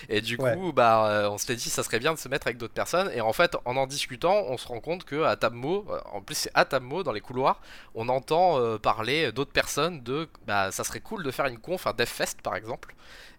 Et 0.10 0.22
du 0.22 0.38
coup, 0.38 0.72
bah, 0.74 1.08
euh, 1.10 1.30
on 1.30 1.38
s'était 1.38 1.56
dit, 1.56 1.70
ça 1.70 1.84
serait 1.84 2.00
bien 2.00 2.14
de 2.14 2.20
se 2.20 2.30
mettre 2.30 2.48
avec 2.48 2.58
d'autres 2.58 2.74
personnes. 2.74 3.10
Et 3.14 3.22
en 3.22 3.34
fait, 3.34 3.56
en 3.66 3.78
en 3.78 3.88
discutant, 3.88 4.44
on 4.48 4.58
se 4.58 4.68
rend 4.68 4.80
compte 4.80 5.06
que 5.06 5.24
à 5.24 5.36
Tabmo, 5.36 5.86
euh, 5.90 6.00
en 6.12 6.22
plus 6.22 6.36
c'est 6.36 6.52
à 6.54 6.66
Tabmo 6.66 7.04
dans 7.04 7.12
les 7.12 7.22
couloirs, 7.22 7.62
on 7.96 8.10
entend 8.10 8.60
euh, 8.60 8.78
parler 8.78 9.32
d'autres 9.32 9.52
personnes 9.52 10.02
de, 10.04 10.28
bah, 10.46 10.72
ça 10.72 10.84
serait 10.84 11.00
cool 11.00 11.24
de 11.24 11.32
faire 11.32 11.48
une 11.48 11.58
conf, 11.58 11.88
un 11.88 11.94
DevFest 11.94 12.42
par 12.44 12.56
exemple. 12.56 12.96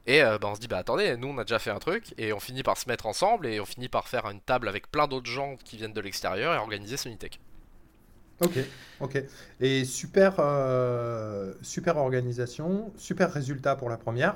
Et 0.06 0.20
bah, 0.20 0.48
on 0.48 0.56
se 0.56 0.60
dit, 0.60 0.66
bah 0.66 0.78
attendez, 0.78 1.16
nous 1.16 1.28
on 1.28 1.38
a 1.38 1.44
déjà 1.44 1.60
fait 1.60 1.70
un 1.70 1.78
truc, 1.78 2.12
et 2.18 2.32
on 2.32 2.40
finit 2.40 2.64
par 2.64 2.76
se 2.76 2.88
mettre 2.88 3.06
ensemble, 3.06 3.46
et 3.46 3.60
on 3.60 3.64
finit 3.64 3.88
par 3.88 4.08
faire 4.08 4.28
une 4.28 4.40
table 4.40 4.68
avec 4.68 4.90
plein 4.90 5.06
d'autres 5.06 5.30
gens 5.30 5.56
qui 5.64 5.76
viennent 5.76 5.92
de 5.92 6.00
l'extérieur 6.00 6.54
et 6.54 6.56
organiser 6.56 6.96
Sonitech. 6.96 7.38
Ok, 8.40 8.58
ok. 8.98 9.22
Et 9.60 9.84
super, 9.84 10.34
super 11.62 11.96
organisation, 11.98 12.92
super 12.96 13.32
résultat 13.32 13.76
pour 13.76 13.88
la 13.88 13.96
première. 13.96 14.34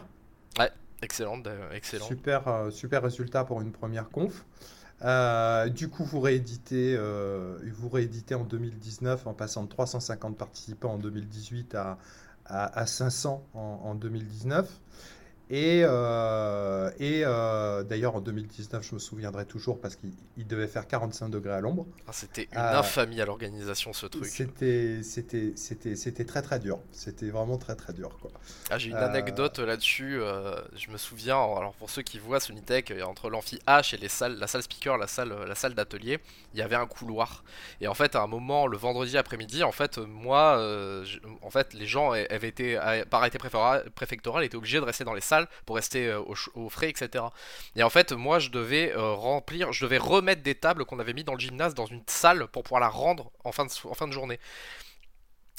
Ouais. 0.57 0.71
Excellent, 1.07 1.41
excellent. 1.73 2.05
Super, 2.05 2.49
euh, 2.49 2.71
super 2.73 3.01
résultat 3.01 3.45
pour 3.45 3.61
une 3.61 3.71
première 3.71 4.11
conf. 4.11 4.45
Euh, 5.03 5.69
du 5.69 5.89
coup, 5.89 6.03
vous 6.03 6.19
rééditez, 6.19 6.97
euh, 6.99 7.59
vous 7.75 7.89
rééditez 7.89 8.35
en 8.35 8.43
2019 8.43 9.29
en 9.29 9.33
passant 9.33 9.63
de 9.63 9.69
350 9.69 10.37
participants 10.37 10.95
en 10.95 10.99
2018 10.99 11.77
à, 11.77 11.99
à, 12.45 12.87
500 12.87 13.47
en, 13.55 13.61
en 13.61 13.95
2019. 13.95 14.69
Et, 15.49 15.83
euh, 15.85 16.91
et 16.99 17.23
euh, 17.25 17.85
d'ailleurs, 17.85 18.17
en 18.17 18.21
2019, 18.21 18.83
je 18.83 18.95
me 18.95 18.99
souviendrai 18.99 19.47
toujours 19.47 19.81
parce 19.81 19.95
qu'il 19.95 20.47
devait 20.47 20.67
faire 20.67 20.89
45 20.89 21.29
degrés 21.29 21.53
à 21.53 21.61
l'ombre. 21.61 21.87
Ah, 22.09 22.13
c'était 22.13 22.49
une 22.51 22.59
euh, 22.59 22.81
infamie 22.81 23.21
à 23.21 23.27
l'organisation, 23.27 23.93
ce 23.93 24.07
truc. 24.07 24.27
C'était, 24.27 25.03
très 26.25 26.43
très 26.43 26.59
dur. 26.59 26.81
C'était 26.91 27.31
vraiment 27.31 27.59
très 27.59 27.77
très 27.77 27.93
dur. 27.93 28.19
Quoi. 28.21 28.33
Ah, 28.71 28.79
j'ai 28.79 28.91
une 28.91 28.97
anecdote 28.97 29.61
là-dessus. 29.61 30.21
je 30.75 30.91
me 30.91 30.97
souviens, 30.97 31.37
alors 31.37 31.75
pour 31.75 31.91
ceux 31.91 32.03
qui 32.03 32.19
voient 32.19 32.41
Sonitech, 32.41 32.93
entre 33.07 33.31
l'amphi 33.31 33.61
H 33.69 33.95
et 33.95 33.99
les 33.99 34.09
salles, 34.09 34.39
la 34.39 34.49
salle 34.49 34.65
speaker, 34.65 34.99
la 34.99 35.07
salle, 35.07 35.33
la 35.47 35.55
salle 35.55 35.75
d'atelier, 35.75 36.19
il 36.55 36.59
y 36.59 36.63
avait 36.63 36.75
un 36.75 36.87
couloir. 36.87 37.45
Et 37.81 37.87
en 37.87 37.95
fait, 37.95 38.17
à 38.17 38.23
un 38.23 38.27
moment, 38.27 38.67
le 38.67 38.77
vendredi 38.77 39.17
après-midi, 39.17 39.63
en 39.63 39.73
fait, 39.73 39.99
moi, 39.99 40.61
en 41.43 41.51
fait, 41.51 41.73
les 41.73 41.87
gens 41.87 42.11
avaient 42.11 42.49
été, 42.49 42.81
par 43.11 43.21
arrêté 43.21 43.39
préfectoral, 43.39 44.43
étaient 44.43 44.57
obligés 44.57 44.81
de 44.81 44.85
rester 44.85 45.05
dans 45.05 45.15
les 45.15 45.21
salles 45.21 45.36
pour 45.65 45.77
rester 45.77 46.09
euh, 46.09 46.21
au, 46.55 46.69
frais, 46.69 46.91
etc. 46.91 47.25
Et 47.75 47.83
en 47.83 47.91
fait, 47.91 48.13
moi, 48.13 48.39
je 48.39 48.51
devais 48.51 48.93
euh, 48.93 49.13
remplir, 49.13 49.73
je 49.73 49.85
devais 49.85 49.99
remettre 49.99 50.43
des 50.43 50.55
tables 50.55 50.85
qu'on 50.85 50.99
avait 50.99 51.13
mis 51.13 51.25
dans 51.25 51.35
le 51.35 51.41
gymnase 51.41 51.75
dans 51.75 51.87
une 51.87 52.03
salle 52.07 52.47
pour 52.49 52.63
pouvoir 52.63 52.81
la 52.81 52.89
rendre 52.89 53.31
en 53.45 53.53
fin 53.53 53.67
de, 53.67 54.13
journée. 54.13 54.41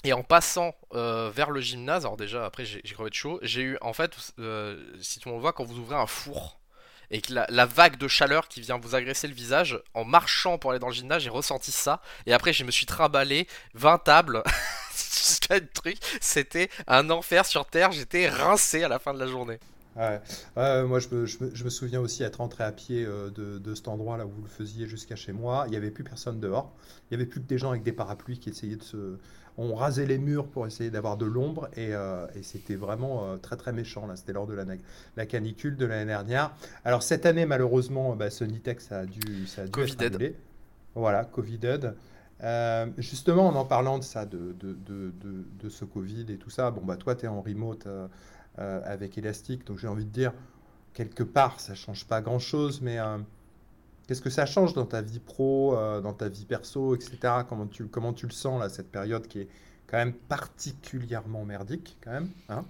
Et 0.03 0.13
en 0.13 0.23
passant 0.23 0.75
euh, 0.93 1.32
vers 1.34 1.51
le 1.51 1.61
gymnase, 1.61 2.05
alors 2.05 2.17
déjà 2.17 2.45
après 2.45 2.65
j'ai 2.65 2.82
crevé 2.82 3.09
de 3.09 3.15
chaud, 3.15 3.39
j'ai 3.41 3.61
eu 3.61 3.78
en 3.82 3.93
fait, 3.93 4.15
si 4.99 5.19
tout 5.19 5.30
le 5.30 5.34
monde 5.34 5.41
voit, 5.41 5.53
quand 5.53 5.63
vous 5.63 5.80
ouvrez 5.80 5.95
un 5.95 6.07
four 6.07 6.59
et 7.12 7.22
que 7.22 7.34
la, 7.34 7.66
vague 7.66 7.97
de 7.97 8.08
chaleur 8.08 8.47
qui 8.47 8.62
vient 8.62 8.78
vous 8.78 8.95
agresser 8.95 9.28
le 9.28 9.34
visage, 9.34 9.82
en 9.93 10.05
marchant 10.05 10.58
pour 10.58 10.72
aller 10.72 10.80
dans 10.80 10.88
le 10.88 10.93
gymnase, 10.93 11.24
j'ai 11.24 11.30
ressenti 11.30 11.72
ça. 11.72 12.01
Et 12.26 12.34
après 12.34 12.53
je 12.53 12.64
me 12.64 12.72
suis 12.72 12.86
trimballé 12.86 13.47
20 13.74 13.99
tables, 13.99 14.43
truc, 15.74 15.97
c'était 16.22 16.70
un 16.88 17.10
enfer 17.10 17.45
sur 17.45 17.66
Terre, 17.66 17.91
j'étais 17.91 18.30
rincé 18.30 18.84
à 18.84 18.88
la 18.88 18.99
fin 18.99 19.14
de 19.14 19.20
la 19.20 19.28
journée. 19.28 19.60
Ouais. 19.95 20.20
moi, 20.84 20.99
je 20.99 21.08
me, 21.10 21.26
je, 21.26 21.64
me, 21.64 21.70
souviens 21.72 21.99
aussi 21.99 22.22
être 22.22 22.36
rentré 22.36 22.64
à 22.64 22.72
pied 22.72 23.03
euh, 23.03 23.32
de, 23.32 23.58
de, 23.58 23.74
cet 23.74 23.88
endroit 23.88 24.16
là 24.18 24.28
où 24.28 24.30
vous 24.30 24.43
le 24.43 24.47
faisiez 24.47 24.86
jusqu'à 24.86 25.16
chez 25.16 25.34
moi. 25.34 25.64
Il 25.66 25.72
n'y 25.72 25.76
avait 25.76 25.89
plus 25.89 26.03
personne 26.03 26.39
dehors. 26.39 26.72
Il 27.10 27.18
n'y 27.18 27.24
avait 27.24 27.26
plus 27.28 27.41
que 27.41 27.47
des 27.47 27.58
gens 27.58 27.72
avec 27.72 27.82
des 27.82 27.93
parapluies 27.93 28.38
qui 28.38 28.49
essayaient 28.49 28.76
de 28.76 28.84
se, 28.84 29.18
on 29.58 29.74
rasait 29.74 30.05
les 30.05 30.18
murs 30.18 30.47
pour 30.47 30.68
essayer 30.68 30.91
d'avoir 30.91 31.18
de 31.18 31.26
l'ombre 31.26 31.70
et, 31.76 31.93
euh, 31.93 32.28
c'était 32.43 32.76
vraiment 32.76 33.26
euh, 33.26 33.38
très 33.38 33.58
très 33.58 33.74
méchant. 33.74 34.05
Là, 34.05 34.16
c'était 34.16 34.34
lors 34.34 34.45
de 34.45 34.53
la, 34.53 34.66
la, 35.16 35.26
canicule 35.26 35.76
de 35.76 35.86
l'année 35.86 36.05
dernière. 36.05 36.51
Alors 36.86 37.03
cette 37.03 37.26
année, 37.26 37.45
malheureusement, 37.45 38.16
bah, 38.16 38.30
Sonitex 38.30 38.91
a 38.91 39.05
dû, 39.05 39.47
ça 39.47 39.64
a 39.64 39.68
dû 39.68 39.82
être 39.82 40.01
annulé. 40.01 40.36
Voilà, 40.95 41.26
Covid. 41.26 41.91
Euh, 42.43 42.86
justement, 42.97 43.47
en 43.47 43.55
en 43.55 43.66
parlant 43.66 43.97
de 43.97 44.03
ça, 44.03 44.26
de, 44.26 44.55
de, 44.60 44.78
de, 44.86 45.12
de, 45.60 45.70
ce 45.70 45.86
Covid 45.86 46.26
et 46.30 46.38
tout 46.38 46.51
ça, 46.51 46.70
bon 46.70 46.82
bah 46.86 46.95
toi, 46.95 47.16
tu 47.16 47.26
es 47.26 47.28
en 47.28 47.41
remote 47.41 47.88
avec 48.58 49.18
Elastic, 49.18 49.66
donc 49.66 49.78
j'ai 49.78 49.88
envie 49.88 50.05
de 50.05 50.12
dire 50.12 50.34
quelque 50.93 51.24
part, 51.24 51.60
ça 51.60 51.76
change 51.76 52.05
pas 52.05 52.22
grand 52.22 52.39
chose, 52.39 52.82
mais 52.82 52.97
Qu'est-ce 54.08 54.22
que 54.22 54.30
ça 54.30 54.45
change 54.45 54.74
dans 54.74 54.86
ta 54.86 55.01
vie 55.01 55.20
pro, 55.20 55.78
euh, 55.78 55.99
dans 55.99 56.14
ta 56.14 56.30
vie 56.30 56.45
perso, 56.45 56.95
etc. 56.95 57.18
Comment 57.47 57.68
tu, 57.68 57.88
comment 57.88 58.14
tu 58.14 58.26
le 58.26 58.32
sens, 58.32 58.58
là, 58.60 58.70
cette 58.70 58.89
période 58.89 59.28
qui 59.28 59.41
est 59.41 59.49
quand 59.86 59.97
même 59.97 60.14
particulièrement 60.14 61.43
merdique, 61.43 61.97
quand 62.01 62.12
même 62.12 62.30
hein? 62.47 62.66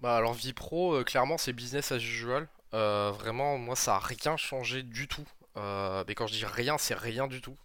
Bah 0.00 0.16
alors, 0.16 0.32
vie 0.32 0.52
pro, 0.52 0.94
euh, 0.94 1.02
clairement, 1.02 1.36
c'est 1.36 1.52
business 1.52 1.90
as 1.90 1.96
usual. 1.96 2.46
Euh, 2.74 3.10
vraiment, 3.12 3.58
moi, 3.58 3.74
ça 3.74 3.96
a 3.96 3.98
rien 3.98 4.36
changé 4.36 4.84
du 4.84 5.08
tout. 5.08 5.24
mais 5.56 6.14
quand 6.14 6.28
je 6.28 6.34
dis 6.34 6.46
rien, 6.46 6.78
c'est 6.78 6.94
rien 6.94 7.26
du 7.26 7.40
tout. 7.40 7.56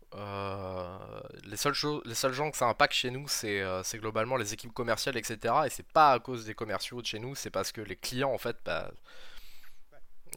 les, 1.43 1.57
seules 1.57 1.73
choses, 1.75 2.01
les 2.05 2.15
seuls 2.15 2.33
gens 2.33 2.49
que 2.49 2.57
ça 2.57 2.67
impacte 2.67 2.93
chez 2.93 3.11
nous, 3.11 3.27
c'est 3.27 3.61
globalement 3.95 4.37
les 4.37 4.55
équipes 4.55 4.73
commerciales, 4.73 5.17
etc. 5.17 5.53
Et 5.67 5.69
c'est 5.69 5.87
pas 5.87 6.13
à 6.13 6.19
cause 6.19 6.45
des 6.45 6.55
commerciaux 6.55 6.99
de 6.99 7.05
chez 7.05 7.19
nous, 7.19 7.35
c'est 7.35 7.51
parce 7.51 7.71
que 7.71 7.81
les 7.81 7.95
clients, 7.95 8.31
en 8.33 8.39
fait, 8.39 8.57
bah, 8.65 8.89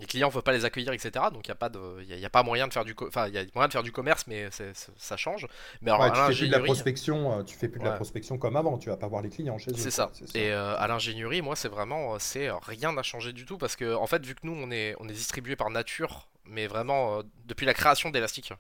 les 0.01 0.07
clients 0.07 0.29
ne 0.29 0.33
veulent 0.33 0.43
pas 0.43 0.53
les 0.53 0.65
accueillir, 0.65 0.93
etc. 0.93 1.27
Donc 1.33 1.47
il 1.47 1.51
n'y 1.51 1.53
a 1.53 1.57
pas 1.57 1.69
de, 1.69 1.81
il 2.09 2.25
a, 2.25 2.31
pas 2.31 2.43
moyen 2.43 2.67
de 2.69 2.73
faire 2.73 2.85
du, 2.85 2.95
enfin 3.07 3.29
il 3.29 3.35
y 3.35 3.39
a 3.39 3.45
moyen 3.55 3.69
de 3.69 3.73
faire 3.73 3.83
du 3.83 3.93
commerce, 3.93 4.27
mais 4.27 4.49
ça 4.97 5.17
change. 5.17 5.47
Mais 5.81 5.91
alors, 5.91 6.29
tu 6.29 6.35
fais 6.35 6.39
plus 6.41 6.49
de 6.49 6.53
la 6.53 6.61
prospection, 6.61 7.39
euh, 7.39 7.43
tu 7.43 7.57
fais 7.57 7.69
plus 7.69 7.81
de 7.81 7.85
la 7.85 7.93
prospection 7.93 8.39
comme 8.39 8.57
avant. 8.57 8.79
Tu 8.79 8.89
vas 8.89 8.97
pas 8.97 9.09
voir 9.09 9.23
les 9.23 9.31
clients 9.31 9.59
chez 9.59 9.71
eux. 9.71 9.77
C'est 9.77 9.91
ça. 9.91 10.11
Et 10.35 10.51
euh, 10.51 10.77
à 10.79 10.87
l'ingénierie, 10.89 11.43
moi, 11.43 11.57
c'est 11.57 11.69
vraiment, 11.69 12.15
euh, 12.15 12.17
c'est 12.19 12.51
rien 12.51 12.93
n'a 12.93 13.03
changé 13.03 13.33
du 13.33 13.45
tout 13.45 13.59
parce 13.59 13.77
que 13.77 13.95
en 13.95 14.07
fait, 14.07 14.25
vu 14.25 14.35
que 14.35 14.41
nous, 14.45 14.55
on 14.55 14.71
est, 14.71 14.95
on 15.01 15.09
est 15.09 15.13
distribué 15.13 15.57
par 15.57 15.71
nature, 15.71 16.29
mais 16.47 16.67
vraiment 16.67 17.23
depuis 17.47 17.67
la 17.67 17.75
création 17.75 18.11
d'Elastic. 18.11 18.53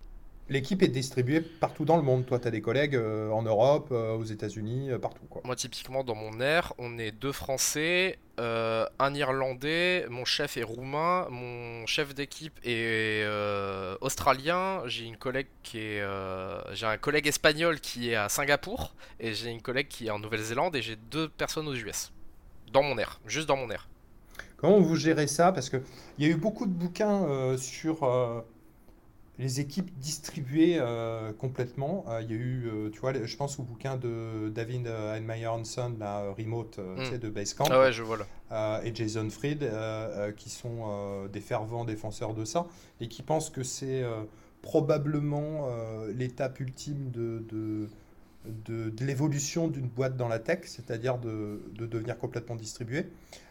L'équipe 0.48 0.82
est 0.82 0.88
distribuée 0.88 1.40
partout 1.40 1.84
dans 1.84 1.96
le 1.96 2.02
monde. 2.02 2.26
Toi, 2.26 2.38
tu 2.38 2.48
as 2.48 2.50
des 2.50 2.60
collègues 2.60 2.96
en 2.96 3.42
Europe, 3.42 3.90
aux 3.90 4.24
États-Unis, 4.24 4.90
partout. 5.00 5.24
Quoi. 5.30 5.40
Moi, 5.44 5.56
typiquement, 5.56 6.04
dans 6.04 6.14
mon 6.14 6.40
air, 6.40 6.74
on 6.78 6.98
est 6.98 7.12
deux 7.12 7.32
Français, 7.32 8.18
euh, 8.40 8.86
un 8.98 9.14
Irlandais, 9.14 10.06
mon 10.08 10.24
chef 10.24 10.56
est 10.56 10.62
roumain, 10.62 11.26
mon 11.30 11.86
chef 11.86 12.14
d'équipe 12.14 12.58
est 12.64 13.22
euh, 13.24 13.96
australien, 14.00 14.82
j'ai 14.86 15.04
une 15.04 15.18
collègue 15.18 15.48
qui 15.62 15.78
est, 15.78 16.00
euh, 16.00 16.60
j'ai 16.72 16.86
un 16.86 16.96
collègue 16.96 17.26
espagnol 17.26 17.78
qui 17.78 18.10
est 18.10 18.14
à 18.14 18.30
Singapour 18.30 18.94
et 19.20 19.34
j'ai 19.34 19.50
une 19.50 19.60
collègue 19.60 19.88
qui 19.88 20.06
est 20.06 20.10
en 20.10 20.18
Nouvelle-Zélande 20.18 20.74
et 20.76 20.80
j'ai 20.80 20.96
deux 20.96 21.28
personnes 21.28 21.68
aux 21.68 21.74
US 21.74 22.10
dans 22.72 22.82
mon 22.82 22.96
air, 22.96 23.20
juste 23.26 23.46
dans 23.46 23.56
mon 23.56 23.70
air. 23.70 23.86
Comment 24.56 24.80
vous 24.80 24.96
gérez 24.96 25.26
ça? 25.26 25.52
Parce 25.52 25.68
que 25.68 25.76
il 26.16 26.26
y 26.26 26.28
a 26.28 26.32
eu 26.32 26.36
beaucoup 26.36 26.64
de 26.64 26.72
bouquins 26.72 27.56
sur 27.58 28.02
les 29.38 29.60
équipes 29.60 29.90
distribuées 29.98 30.76
euh, 30.78 31.32
complètement. 31.32 32.04
Euh, 32.08 32.20
il 32.22 32.30
y 32.30 32.34
a 32.34 32.36
eu, 32.36 32.66
euh, 32.66 32.90
tu 32.90 33.00
vois, 33.00 33.12
je 33.12 33.36
pense 33.36 33.58
au 33.58 33.62
bouquin 33.62 33.96
de 33.96 34.50
David 34.54 34.86
Einmeyer 34.86 35.46
Hanson, 35.46 35.94
la 35.98 36.32
Remote 36.32 36.78
mm. 36.78 37.18
de 37.18 37.28
Basecamp. 37.30 37.64
Ah 37.70 37.80
ouais, 37.80 37.92
je 37.92 38.02
vois 38.02 38.18
et 38.84 38.94
Jason 38.94 39.30
Fried, 39.30 39.66
qui 40.36 40.50
sont 40.50 41.26
des 41.32 41.40
fervents 41.40 41.86
défenseurs 41.86 42.34
de 42.34 42.44
ça 42.44 42.66
et 43.00 43.08
qui 43.08 43.22
pensent 43.22 43.48
que 43.48 43.62
c'est 43.62 44.04
probablement 44.60 45.68
l'étape 46.14 46.60
ultime 46.60 47.10
de, 47.10 47.42
de, 47.48 48.90
de, 48.90 49.04
l'évolution 49.06 49.68
d'une 49.68 49.88
boîte 49.88 50.18
dans 50.18 50.28
la 50.28 50.38
tech, 50.38 50.60
c'est-à-dire 50.64 51.16
de, 51.16 51.62
de, 51.72 51.86
devenir 51.86 52.18
complètement 52.18 52.56
distribuée. 52.56 53.06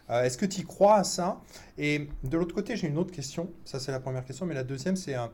Est-ce 0.08 0.38
que 0.38 0.46
tu 0.46 0.60
y 0.60 0.64
crois 0.64 0.98
à 0.98 1.04
ça? 1.04 1.40
Et 1.78 2.06
de 2.22 2.38
l'autre 2.38 2.54
côté, 2.54 2.76
j'ai 2.76 2.86
une 2.86 2.98
autre 2.98 3.12
question. 3.12 3.50
Ça, 3.64 3.80
c'est 3.80 3.90
la 3.90 3.98
première 3.98 4.24
question. 4.24 4.46
Mais 4.46 4.54
la 4.54 4.62
deuxième, 4.62 4.94
c'est 4.94 5.14
un 5.14 5.32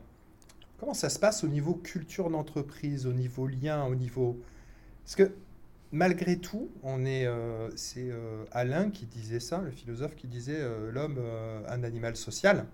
Comment 0.79 0.93
ça 0.93 1.09
se 1.09 1.19
passe 1.19 1.43
au 1.43 1.47
niveau 1.47 1.73
culture 1.73 2.29
d'entreprise, 2.29 3.05
au 3.05 3.13
niveau 3.13 3.47
lien, 3.47 3.83
au 3.85 3.95
niveau... 3.95 4.39
Parce 5.03 5.15
que 5.15 5.33
malgré 5.91 6.37
tout, 6.37 6.69
on 6.83 7.05
est, 7.05 7.25
euh, 7.25 7.69
c'est 7.75 8.09
euh, 8.09 8.45
Alain 8.51 8.89
qui 8.89 9.05
disait 9.05 9.39
ça, 9.39 9.59
le 9.59 9.71
philosophe 9.71 10.15
qui 10.15 10.27
disait 10.27 10.59
euh, 10.59 10.91
l'homme 10.91 11.19
un 11.67 11.83
animal 11.83 12.15
social. 12.15 12.65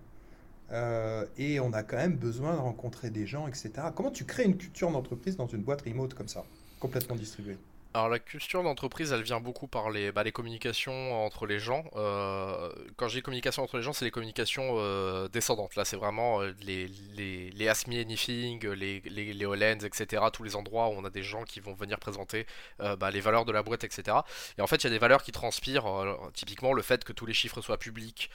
et 1.38 1.60
on 1.60 1.74
a 1.74 1.84
quand 1.84 1.98
même 1.98 2.18
besoin 2.18 2.54
de 2.54 2.60
rencontrer 2.60 3.10
des 3.10 3.26
gens, 3.26 3.48
etc. 3.48 3.72
Comment 3.96 4.12
tu 4.12 4.26
crées 4.26 4.46
une 4.46 4.58
culture 4.58 4.92
d'entreprise 4.92 5.38
dans 5.38 5.48
une 5.48 5.64
boîte 5.64 5.82
remote 5.82 6.14
comme 6.14 6.28
ça, 6.28 6.44
complètement 6.80 7.16
distribuée? 7.16 7.58
Alors 7.96 8.10
la 8.10 8.20
culture 8.20 8.62
d'entreprise, 8.62 9.14
elle 9.14 9.22
vient 9.22 9.40
beaucoup 9.40 9.68
par 9.68 9.90
les, 9.90 10.12
bah, 10.12 10.24
les 10.24 10.34
communications 10.34 11.26
entre 11.26 11.46
les 11.46 11.60
gens. 11.60 11.86
Euh, 11.96 12.70
quand 12.98 13.08
j'ai 13.08 13.22
communication 13.22 13.64
entre 13.64 13.78
les 13.78 13.84
gens, 13.84 13.94
c'est 13.94 14.04
les 14.04 14.12
communications 14.12 14.76
euh, 14.80 15.30
descendantes. 15.30 15.78
Là, 15.78 15.86
c'est 15.86 15.96
vraiment 15.96 16.42
euh, 16.42 16.52
les, 16.62 16.90
les, 17.16 17.52
les 17.52 17.70
Anything, 17.70 18.68
les, 18.68 19.00
les, 19.00 19.86
etc. 19.86 20.24
Tous 20.34 20.44
les 20.44 20.58
endroits 20.58 20.90
où 20.90 20.92
on 20.92 21.06
a 21.06 21.10
des 21.10 21.24
gens 21.24 21.44
qui 21.44 21.62
vont 21.62 21.74
venir 21.74 21.98
présenter 21.98 22.46
bah, 22.80 23.12
les 23.12 23.22
valeurs 23.22 23.46
de 23.46 23.54
la 23.54 23.64
boîte, 23.64 23.86
etc. 23.86 24.18
Et 24.58 24.62
en 24.62 24.68
fait, 24.68 24.78
il 24.78 24.84
y 24.86 24.88
a 24.88 24.90
des 24.90 25.00
valeurs 25.00 25.24
qui 25.24 25.32
transpirent, 25.32 25.86
typiquement 26.34 26.74
le 26.74 26.82
fait 26.82 27.06
que 27.06 27.14
tous 27.14 27.26
les 27.26 27.34
chiffres 27.34 27.62
soient 27.62 27.78
publics. 27.78 28.30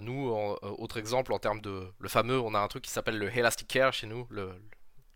nous, 0.00 0.28
autre 0.62 0.98
exemple, 0.98 1.32
en 1.32 1.38
termes 1.38 1.60
de... 1.60 1.88
Le 1.98 2.08
fameux, 2.08 2.38
on 2.38 2.54
a 2.54 2.60
un 2.60 2.68
truc 2.68 2.84
qui 2.84 2.90
s'appelle 2.90 3.18
le 3.18 3.36
Elastic 3.36 3.66
Care 3.66 3.92
chez 3.92 4.06
nous, 4.06 4.26
le, 4.30 4.52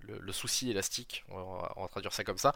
le, 0.00 0.32
souci 0.32 0.70
élastique, 0.70 1.24
on 1.28 1.58
on 1.76 1.82
va 1.82 1.88
traduire 1.88 2.12
ça 2.12 2.24
comme 2.24 2.38
ça 2.38 2.54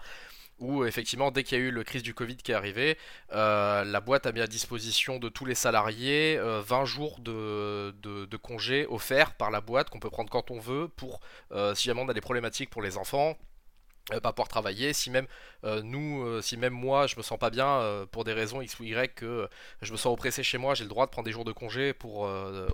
où 0.60 0.84
effectivement 0.84 1.30
dès 1.30 1.42
qu'il 1.42 1.58
y 1.58 1.60
a 1.60 1.64
eu 1.64 1.70
le 1.70 1.82
crise 1.82 2.02
du 2.02 2.14
Covid 2.14 2.36
qui 2.36 2.52
est 2.52 2.54
arrivé, 2.54 2.96
euh, 3.32 3.84
la 3.84 4.00
boîte 4.00 4.26
a 4.26 4.32
mis 4.32 4.40
à 4.40 4.46
disposition 4.46 5.18
de 5.18 5.28
tous 5.28 5.46
les 5.46 5.54
salariés 5.54 6.36
20 6.38 6.42
euh, 6.42 6.84
jours 6.84 7.18
de, 7.20 7.94
de, 8.02 8.36
congés 8.36 8.86
offerts 8.88 9.34
par 9.34 9.50
la 9.50 9.60
boîte 9.60 9.90
qu'on 9.90 9.98
peut 9.98 10.10
prendre 10.10 10.30
quand 10.30 10.50
on 10.50 10.60
veut 10.60 10.88
pour 10.88 11.20
euh, 11.52 11.74
si 11.74 11.84
jamais 11.84 12.00
on 12.02 12.08
a 12.08 12.14
des 12.14 12.20
problématiques 12.20 12.70
pour 12.70 12.82
les 12.82 12.96
enfants. 12.96 13.36
pas 14.22 14.32
pouvoir 14.32 14.48
travailler, 14.48 14.92
si 14.92 15.10
même 15.10 15.26
nous, 15.82 16.40
si 16.42 16.56
même 16.56 16.72
moi 16.72 17.06
je 17.06 17.16
me 17.16 17.22
sens 17.22 17.38
pas 17.38 17.50
bien 17.50 18.06
pour 18.10 18.24
des 18.24 18.32
raisons 18.32 18.60
X 18.60 18.78
ou 18.80 18.84
Y, 18.84 19.14
que 19.14 19.48
je 19.82 19.92
me 19.92 19.96
sens 19.96 20.12
oppressé 20.12 20.42
chez 20.42 20.58
moi, 20.58 20.74
j'ai 20.74 20.84
le 20.84 20.90
droit 20.90 21.06
de 21.06 21.10
prendre 21.10 21.26
des 21.26 21.32
jours 21.32 21.44
de 21.44 21.52
congé 21.52 21.92
pour 21.92 22.22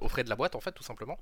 offrir 0.00 0.24
de 0.24 0.30
la 0.30 0.36
boîte 0.36 0.54
en 0.54 0.60
fait 0.60 0.72
tout 0.72 0.84
simplement. 0.84 1.18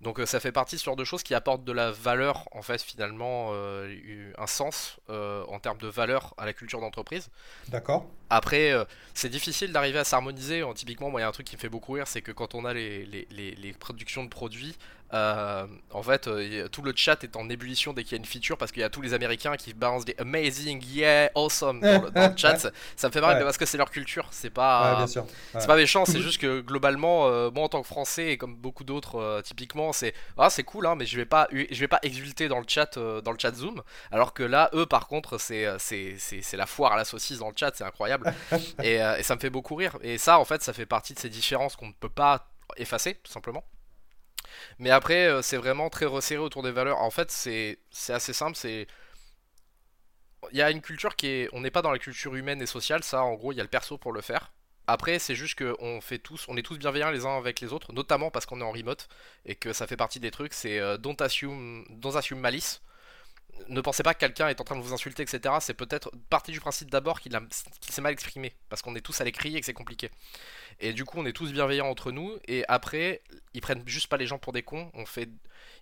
Donc 0.00 0.20
euh, 0.20 0.26
ça 0.26 0.38
fait 0.40 0.52
partie 0.52 0.78
genre 0.78 0.96
de 0.96 1.04
choses 1.04 1.22
qui 1.22 1.34
apportent 1.34 1.64
de 1.64 1.72
la 1.72 1.90
valeur, 1.90 2.48
en 2.52 2.62
fait, 2.62 2.80
finalement, 2.80 3.50
euh, 3.52 4.32
un 4.38 4.46
sens 4.46 4.98
euh, 5.10 5.44
en 5.48 5.58
termes 5.58 5.78
de 5.78 5.88
valeur 5.88 6.34
à 6.38 6.46
la 6.46 6.52
culture 6.52 6.80
d'entreprise. 6.80 7.30
D'accord. 7.68 8.06
Après, 8.30 8.72
c'est 9.14 9.28
difficile 9.28 9.72
d'arriver 9.72 9.98
à 9.98 10.04
s'harmoniser. 10.04 10.62
Typiquement, 10.74 11.10
moi, 11.10 11.20
il 11.20 11.22
y 11.22 11.24
a 11.24 11.28
un 11.28 11.32
truc 11.32 11.46
qui 11.46 11.56
me 11.56 11.60
fait 11.60 11.68
beaucoup 11.68 11.92
rire, 11.92 12.06
c'est 12.06 12.22
que 12.22 12.32
quand 12.32 12.54
on 12.54 12.64
a 12.64 12.74
les, 12.74 13.06
les, 13.06 13.54
les 13.54 13.72
productions 13.72 14.24
de 14.24 14.28
produits, 14.28 14.76
euh, 15.14 15.66
en 15.90 16.02
fait, 16.02 16.28
euh, 16.28 16.68
tout 16.68 16.82
le 16.82 16.92
chat 16.94 17.24
est 17.24 17.36
en 17.36 17.48
ébullition 17.48 17.94
dès 17.94 18.04
qu'il 18.04 18.12
y 18.12 18.14
a 18.16 18.18
une 18.18 18.26
feature 18.26 18.58
parce 18.58 18.72
qu'il 18.72 18.82
y 18.82 18.84
a 18.84 18.90
tous 18.90 19.00
les 19.00 19.14
Américains 19.14 19.56
qui 19.56 19.72
balancent 19.72 20.04
des 20.04 20.14
amazing, 20.18 20.84
yeah, 20.84 21.30
awesome 21.34 21.80
dans 21.80 22.02
le, 22.02 22.10
chat. 22.36 22.58
Ça, 22.58 23.08
me 23.08 23.12
fait 23.12 23.20
marrer 23.20 23.42
parce 23.42 23.56
que 23.56 23.64
c'est 23.64 23.78
leur 23.78 23.90
culture. 23.90 24.28
C'est 24.30 24.50
pas, 24.50 25.06
c'est 25.06 25.66
pas 25.66 25.76
méchant. 25.76 26.04
C'est 26.04 26.20
juste 26.20 26.38
que 26.38 26.60
globalement, 26.60 27.26
euh, 27.26 27.50
moi 27.50 27.64
en 27.64 27.68
tant 27.68 27.80
que 27.80 27.86
Français 27.86 28.32
et 28.32 28.36
comme 28.36 28.54
beaucoup 28.54 28.84
d'autres, 28.84 29.40
typiquement, 29.44 29.92
c'est 29.92 30.14
ah 30.36 30.50
c'est 30.50 30.64
cool, 30.64 30.86
hein, 30.86 30.94
mais 30.94 31.06
je 31.06 31.16
vais 31.16 31.24
pas, 31.24 31.48
je 31.52 31.80
vais 31.80 31.88
pas 31.88 32.00
exulter 32.02 32.48
dans 32.48 32.58
le 32.58 32.66
chat, 32.66 32.98
dans 32.98 33.32
le 33.32 33.38
chat 33.38 33.54
Zoom. 33.54 33.82
Alors 34.10 34.34
que 34.34 34.42
là, 34.42 34.68
eux, 34.74 34.86
par 34.86 35.06
contre, 35.06 35.38
c'est 35.38 35.66
c'est 35.78 36.56
la 36.56 36.66
foire 36.66 36.92
à 36.92 36.96
la 36.96 37.04
saucisse 37.04 37.38
dans 37.38 37.48
le 37.48 37.54
chat. 37.56 37.70
C'est 37.74 37.84
incroyable 37.84 38.17
et, 38.82 38.94
et 38.94 39.22
ça 39.22 39.34
me 39.34 39.40
fait 39.40 39.50
beaucoup 39.50 39.74
rire. 39.74 39.98
Et 40.02 40.18
ça, 40.18 40.38
en 40.38 40.44
fait, 40.44 40.62
ça 40.62 40.72
fait 40.72 40.86
partie 40.86 41.14
de 41.14 41.18
ces 41.18 41.28
différences 41.28 41.76
qu'on 41.76 41.88
ne 41.88 41.92
peut 41.92 42.08
pas 42.08 42.50
effacer, 42.76 43.14
tout 43.16 43.32
simplement. 43.32 43.64
Mais 44.78 44.90
après, 44.90 45.26
euh, 45.26 45.42
c'est 45.42 45.56
vraiment 45.56 45.90
très 45.90 46.06
resserré 46.06 46.40
autour 46.40 46.62
des 46.62 46.72
valeurs. 46.72 46.98
En 46.98 47.10
fait, 47.10 47.30
c'est 47.30 47.78
assez 48.08 48.32
simple. 48.32 48.56
C'est 48.56 48.86
il 50.52 50.58
y 50.58 50.62
a 50.62 50.70
une 50.70 50.80
culture 50.80 51.16
qui 51.16 51.26
est, 51.26 51.48
on 51.52 51.60
n'est 51.60 51.70
pas 51.70 51.82
dans 51.82 51.90
la 51.90 51.98
culture 51.98 52.34
humaine 52.34 52.62
et 52.62 52.66
sociale. 52.66 53.02
Ça, 53.02 53.22
en 53.22 53.34
gros, 53.34 53.52
il 53.52 53.56
y 53.56 53.60
a 53.60 53.64
le 53.64 53.68
perso 53.68 53.98
pour 53.98 54.12
le 54.12 54.20
faire. 54.20 54.52
Après, 54.86 55.18
c'est 55.18 55.34
juste 55.34 55.58
qu'on 55.58 56.00
fait 56.00 56.18
tous, 56.18 56.46
on 56.48 56.56
est 56.56 56.62
tous 56.62 56.78
bienveillants 56.78 57.10
les 57.10 57.26
uns 57.26 57.36
avec 57.36 57.60
les 57.60 57.72
autres, 57.74 57.92
notamment 57.92 58.30
parce 58.30 58.46
qu'on 58.46 58.60
est 58.60 58.64
en 58.64 58.72
remote 58.72 59.08
et 59.44 59.54
que 59.54 59.74
ça 59.74 59.86
fait 59.86 59.98
partie 59.98 60.20
des 60.20 60.30
trucs. 60.30 60.54
C'est 60.54 60.78
euh, 60.78 60.96
don't 60.96 61.16
assume, 61.20 61.84
don't 61.90 62.16
assume 62.16 62.40
malice. 62.40 62.80
Ne 63.68 63.80
pensez 63.80 64.02
pas 64.02 64.14
que 64.14 64.20
quelqu'un 64.20 64.48
est 64.48 64.60
en 64.60 64.64
train 64.64 64.76
de 64.76 64.82
vous 64.82 64.92
insulter, 64.92 65.22
etc. 65.22 65.54
C'est 65.60 65.74
peut-être 65.74 66.10
partie 66.30 66.52
du 66.52 66.60
principe 66.60 66.90
d'abord 66.90 67.20
qu'il 67.20 67.32
s'est 67.80 68.00
mal 68.00 68.12
exprimé, 68.12 68.54
parce 68.68 68.82
qu'on 68.82 68.94
est 68.94 69.00
tous 69.00 69.20
à 69.20 69.24
l'écrit 69.24 69.56
et 69.56 69.60
que 69.60 69.66
c'est 69.66 69.72
compliqué. 69.72 70.10
Et 70.80 70.92
du 70.92 71.04
coup, 71.04 71.18
on 71.18 71.26
est 71.26 71.32
tous 71.32 71.52
bienveillants 71.52 71.88
entre 71.88 72.12
nous, 72.12 72.38
et 72.46 72.64
après, 72.68 73.22
ils 73.54 73.60
prennent 73.60 73.82
juste 73.86 74.06
pas 74.06 74.16
les 74.16 74.26
gens 74.26 74.38
pour 74.38 74.52
des 74.52 74.62
cons. 74.62 74.90
On 74.94 75.06
fait, 75.06 75.28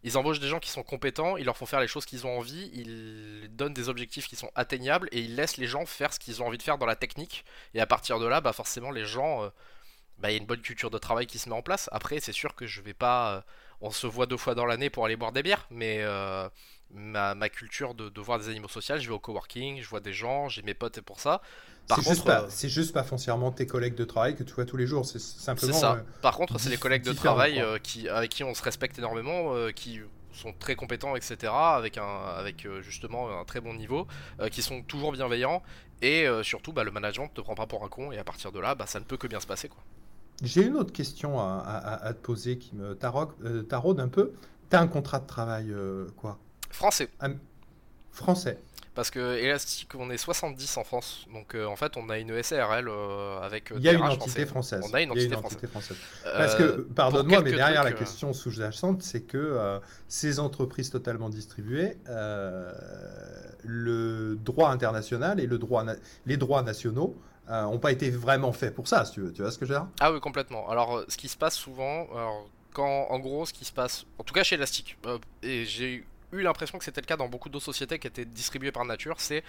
ils 0.03 0.17
embauchent 0.17 0.41
des 0.41 0.49
gens 0.49 0.59
qui 0.59 0.71
sont 0.71 0.83
compétents, 0.83 1.37
ils 1.37 1.45
leur 1.45 1.57
font 1.57 1.67
faire 1.67 1.81
les 1.81 1.89
choses 1.89 2.07
qu'ils 2.07 2.27
ont 2.27 2.39
envie, 2.39 2.71
ils 2.73 3.49
donnent 3.51 3.75
des 3.75 3.89
objectifs 3.89 4.29
qui 4.29 4.37
sont 4.37 4.51
atteignables, 4.55 5.09
et 5.13 5.21
ils 5.21 5.37
laissent 5.37 5.59
les 5.59 5.67
gens 5.67 5.85
faire 5.87 6.13
ce 6.13 6.19
qu'ils 6.19 6.43
ont 6.43 6.47
envie 6.47 6.59
de 6.59 6.63
faire 6.63 6.79
dans 6.79 6.87
la 6.87 6.97
technique. 6.97 7.45
Et 7.75 7.81
à 7.81 7.87
partir 7.87 8.19
de 8.19 8.27
là, 8.27 8.41
bah 8.41 8.53
forcément, 8.53 8.91
les 8.91 9.05
gens, 9.05 9.45
euh, 9.45 9.49
bah, 10.19 10.31
il 10.31 10.33
y 10.33 10.37
a 10.37 10.39
une 10.39 10.47
bonne 10.47 10.63
culture 10.63 10.91
de 10.91 10.99
travail 10.99 11.27
qui 11.27 11.39
se 11.39 11.49
met 11.49 11.55
en 11.55 11.63
place. 11.63 11.89
Après, 11.93 12.21
c'est 12.21 12.33
sûr 12.33 12.55
que 12.55 12.67
je 12.67 12.81
vais 12.81 12.95
pas, 12.95 13.37
euh, 13.37 13.41
on 13.81 13.91
se 13.91 14.07
voit 14.07 14.27
deux 14.27 14.39
fois 14.39 14.55
dans 14.55 14.67
l'année 14.67 14.91
pour 14.91 15.05
aller 15.05 15.17
boire 15.17 15.33
des 15.33 15.43
bières, 15.43 15.67
mais 15.71 15.99
euh, 16.01 16.49
ma, 16.97 17.49
culture 17.49 17.95
de, 17.95 18.21
voir 18.21 18.39
des 18.39 18.49
animaux 18.49 18.69
sociaux. 18.69 18.97
Je 18.99 19.07
vais 19.07 19.15
au 19.15 19.19
coworking, 19.19 19.81
je 19.81 19.89
vois 19.89 20.01
des 20.01 20.13
gens, 20.13 20.49
j'ai 20.49 20.63
mes 20.63 20.75
potes 20.75 20.99
et 20.99 21.03
pour 21.03 21.21
ça. 21.21 21.41
C'est 21.89 22.03
juste, 22.03 22.25
pas, 22.25 22.43
euh, 22.43 22.69
juste 22.69 22.93
pas 22.93 23.05
foncièrement 23.05 23.53
tes 23.53 23.67
collègues 23.67 23.95
de 23.95 24.05
travail 24.05 24.35
que 24.35 24.43
tu 24.43 24.53
vois 24.55 24.65
tous 24.65 24.77
les 24.77 24.89
jours, 24.89 25.07
c'est 25.07 25.21
simplement. 25.21 25.73
ça. 25.73 25.93
Euh, 25.93 26.21
Par 26.21 26.37
contre, 26.37 26.59
c'est 26.59 26.71
les 26.71 26.79
collègues 26.79 27.05
de 27.05 27.13
travail 27.13 27.61
euh, 27.61 27.79
qui, 27.79 28.09
avec 28.09 28.31
qui 28.33 28.43
on 28.43 28.55
se 28.55 28.63
respecte 28.63 28.99
énormément, 28.99 29.53
qui 29.75 30.01
sont 30.33 30.53
très 30.59 30.75
compétents, 30.75 31.15
etc., 31.15 31.53
avec, 31.53 31.97
un, 31.97 32.25
avec 32.37 32.67
justement 32.83 33.41
un 33.41 33.45
très 33.45 33.61
bon 33.61 33.75
niveau, 33.75 34.07
qui 34.51 34.63
sont 34.63 34.83
toujours 34.83 35.13
bienveillants, 35.13 35.63
et 36.03 36.27
surtout, 36.43 36.73
bah, 36.73 36.83
le 36.83 36.91
management 36.91 37.29
ne 37.29 37.35
te 37.35 37.41
prend 37.41 37.55
pas 37.55 37.67
pour 37.67 37.85
un 37.85 37.89
con, 37.89 38.11
et 38.11 38.19
à 38.19 38.25
partir 38.25 38.51
de 38.51 38.59
là, 38.59 38.75
bah, 38.75 38.87
ça 38.87 38.99
ne 38.99 39.05
peut 39.05 39.17
que 39.17 39.29
bien 39.29 39.41
se 39.41 39.47
passer. 39.47 39.69
quoi. 39.69 39.83
J'ai 40.43 40.67
une 40.67 40.77
autre 40.77 40.93
question 40.93 41.39
à, 41.41 42.01
à, 42.03 42.13
te 42.13 42.19
poser 42.19 42.59
qui 42.59 42.75
me 42.75 42.95
taraude 42.95 44.01
un 44.01 44.09
peu. 44.09 44.33
Tu 44.69 44.77
as 44.77 44.81
un 44.81 44.89
contrat 44.89 45.21
de 45.21 45.27
travail, 45.27 45.73
quoi? 46.17 46.39
Français. 46.71 47.09
Français. 48.11 48.59
Parce 48.97 49.11
que 49.11 49.37
Elastic, 49.37 49.95
on 49.95 50.09
est 50.09 50.17
70 50.17 50.79
en 50.79 50.85
France, 50.85 51.27
donc 51.31 51.55
euh, 51.55 51.67
en 51.67 51.77
fait 51.77 51.99
on 51.99 52.09
a 52.09 52.17
une 52.17 52.43
SARL 52.43 52.89
euh, 52.89 53.39
avec. 53.43 53.71
Il 53.77 53.83
y 53.83 53.91
a 53.91 53.93
une 53.93 54.01
entité 54.01 54.47
française. 54.47 54.83
On 54.91 54.95
a 54.95 55.03
une 55.03 55.11
entité, 55.11 55.37
française. 55.67 55.99
Parce 56.25 56.55
que, 56.55 56.81
pardonne-moi, 56.95 57.43
mais 57.43 57.53
derrière 57.53 57.85
la 57.85 57.93
question 57.93 58.33
sous-jacente, 58.33 59.03
c'est 59.03 59.21
que 59.21 59.79
ces 60.09 60.41
entreprises 60.41 60.89
totalement 60.89 61.29
distribuées, 61.29 61.99
le 63.63 64.37
droit 64.37 64.71
international 64.71 65.41
et 65.41 65.47
le 65.47 65.59
droit 65.59 65.85
les 66.25 66.39
droits 66.39 66.63
nationaux 66.63 67.19
n'ont 67.51 67.79
pas 67.79 67.93
été 67.93 68.09
vraiment 68.09 68.53
faits 68.53 68.75
pour 68.75 68.89
ça, 68.89 69.05
si 69.05 69.13
tu 69.13 69.21
veux. 69.21 69.33
Tu 69.33 69.43
vois 69.43 69.51
ce 69.51 69.59
que 69.59 69.67
je 69.67 69.75
veux 69.75 69.79
dire? 69.79 69.89
Ah 70.01 70.11
oui, 70.11 70.21
complètement. 70.21 70.71
Alors, 70.71 71.05
ce 71.07 71.19
qui 71.19 71.29
se 71.29 71.37
passe 71.37 71.55
souvent, 71.55 72.09
alors, 72.13 72.49
quand, 72.73 73.09
en 73.11 73.19
gros, 73.19 73.45
ce 73.45 73.53
qui 73.53 73.67
se 73.67 73.73
passe, 73.73 74.07
en 74.19 74.25
tout 74.25 74.33
cas 74.33 74.43
chez 74.43 74.55
Elastic, 74.55 74.97
et 75.43 75.67
j'ai 75.67 76.05
eu 76.33 76.43
l'impression 76.43 76.79
que 76.79 76.85
c'était 76.85 77.01
le 77.01 77.07
cas 77.07 77.17
dans 77.17 77.29
beaucoup 77.29 77.49
d'autres 77.49 77.65
sociétés 77.65 77.99
qui 77.99 78.07
étaient 78.07 78.25
distribuées 78.25 78.73
par 78.73 78.85
nature. 78.85 79.17
C'est 79.19 79.43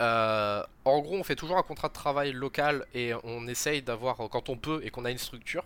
euh, 0.00 0.62
en 0.84 1.00
gros, 1.00 1.16
on 1.16 1.24
fait 1.24 1.36
toujours 1.36 1.58
un 1.58 1.62
contrat 1.62 1.88
de 1.88 1.92
travail 1.92 2.32
local 2.32 2.84
et 2.94 3.12
on 3.24 3.46
essaye 3.46 3.82
d'avoir 3.82 4.16
quand 4.16 4.48
on 4.48 4.56
peut 4.56 4.80
et 4.84 4.90
qu'on 4.90 5.04
a 5.04 5.10
une 5.10 5.18
structure. 5.18 5.64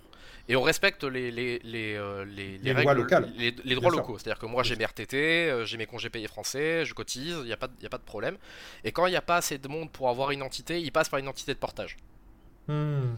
Et 0.49 0.57
on 0.57 0.63
respecte 0.63 1.05
les, 1.05 1.31
les, 1.31 1.61
les, 1.63 1.95
euh, 1.95 2.25
les, 2.25 2.59
les 2.59 2.73
règles, 2.73 3.07
droits 3.07 3.21
les, 3.37 3.75
droits 3.77 3.91
locaux. 3.91 4.19
C'est-à-dire 4.19 4.41
que 4.41 4.47
moi 4.47 4.63
j'ai 4.63 4.75
mes 4.75 4.85
RTT, 4.85 5.17
euh, 5.17 5.65
j'ai 5.65 5.77
mes 5.77 5.87
congés 5.87 6.11
payés 6.11 6.27
français, 6.27 6.85
je 6.85 6.93
cotise, 6.93 7.37
il 7.41 7.47
n'y 7.47 7.53
a, 7.53 7.57
pas, 7.57 7.69
a 7.85 7.89
pas 7.89 7.99
de 7.99 8.03
problème. 8.03 8.37
Et 8.83 8.91
quand 8.91 9.07
il 9.07 9.11
n'y 9.11 9.17
a 9.17 9.23
pas 9.23 9.37
assez 9.37 9.59
de 9.59 9.69
monde 9.69 9.91
pour 9.91 10.09
avoir 10.09 10.33
une 10.33 10.43
entité, 10.43 10.81
ils 10.81 10.91
passent 10.91 11.09
par 11.09 11.21
une 11.21 11.29
entité 11.29 11.55
de 11.55 11.59
portage. 11.59 11.97
Hmm. 12.67 13.15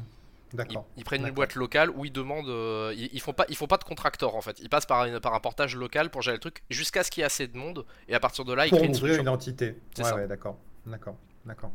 Ils, 0.97 1.05
prennent 1.05 1.27
une 1.27 1.33
boîte 1.33 1.55
locale 1.55 1.91
où 1.91 2.05
ils 2.05 2.13
demandent. 2.13 2.49
Euh, 2.49 2.95
ils, 2.97 3.21
font 3.21 3.33
pas, 3.33 3.47
ils 3.49 3.57
font 3.57 3.67
pas 3.67 3.79
de 3.79 3.85
contracteur 3.85 4.35
en 4.35 4.41
fait. 4.41 4.59
Ils 4.61 4.69
passent 4.69 4.87
par, 4.87 5.07
par 5.21 5.35
un 5.35 5.41
portage 5.41 5.77
local 5.77 6.11
pour 6.11 6.23
gérer 6.23 6.37
le 6.37 6.41
truc 6.41 6.63
jusqu'à 6.71 7.03
ce 7.05 7.11
qu'il 7.11 7.21
y 7.21 7.23
ait 7.23 7.27
assez 7.27 7.47
de 7.47 7.57
monde 7.57 7.85
et 8.09 8.15
à 8.15 8.21
partir 8.21 8.45
de 8.45 8.53
là 8.53 8.67
ils 8.67 8.71
pour 8.71 8.79
créent 8.79 8.89
une, 8.89 9.21
une 9.21 9.29
entité. 9.29 9.77
Ouais, 9.99 10.13
ouais, 10.13 10.27
d'accord, 10.27 10.59
d'accord, 10.87 11.17
d'accord. 11.45 11.71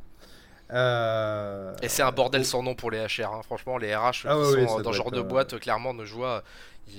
Euh, 0.73 1.73
et 1.81 1.87
c'est 1.87 2.03
un 2.03 2.11
bordel 2.11 2.45
sans 2.45 2.61
nom 2.61 2.75
pour 2.75 2.91
les 2.91 2.99
HR. 2.99 3.33
Hein. 3.33 3.41
Franchement, 3.43 3.77
les 3.77 3.95
RH 3.95 4.25
ah 4.25 4.35
qui 4.35 4.67
sont 4.67 4.81
dans 4.81 4.91
ce 4.91 4.97
genre 4.97 5.11
de 5.11 5.19
euh, 5.19 5.23
boîte 5.23 5.57
clairement 5.59 5.93
ne 5.93 6.05
jouent. 6.05 6.25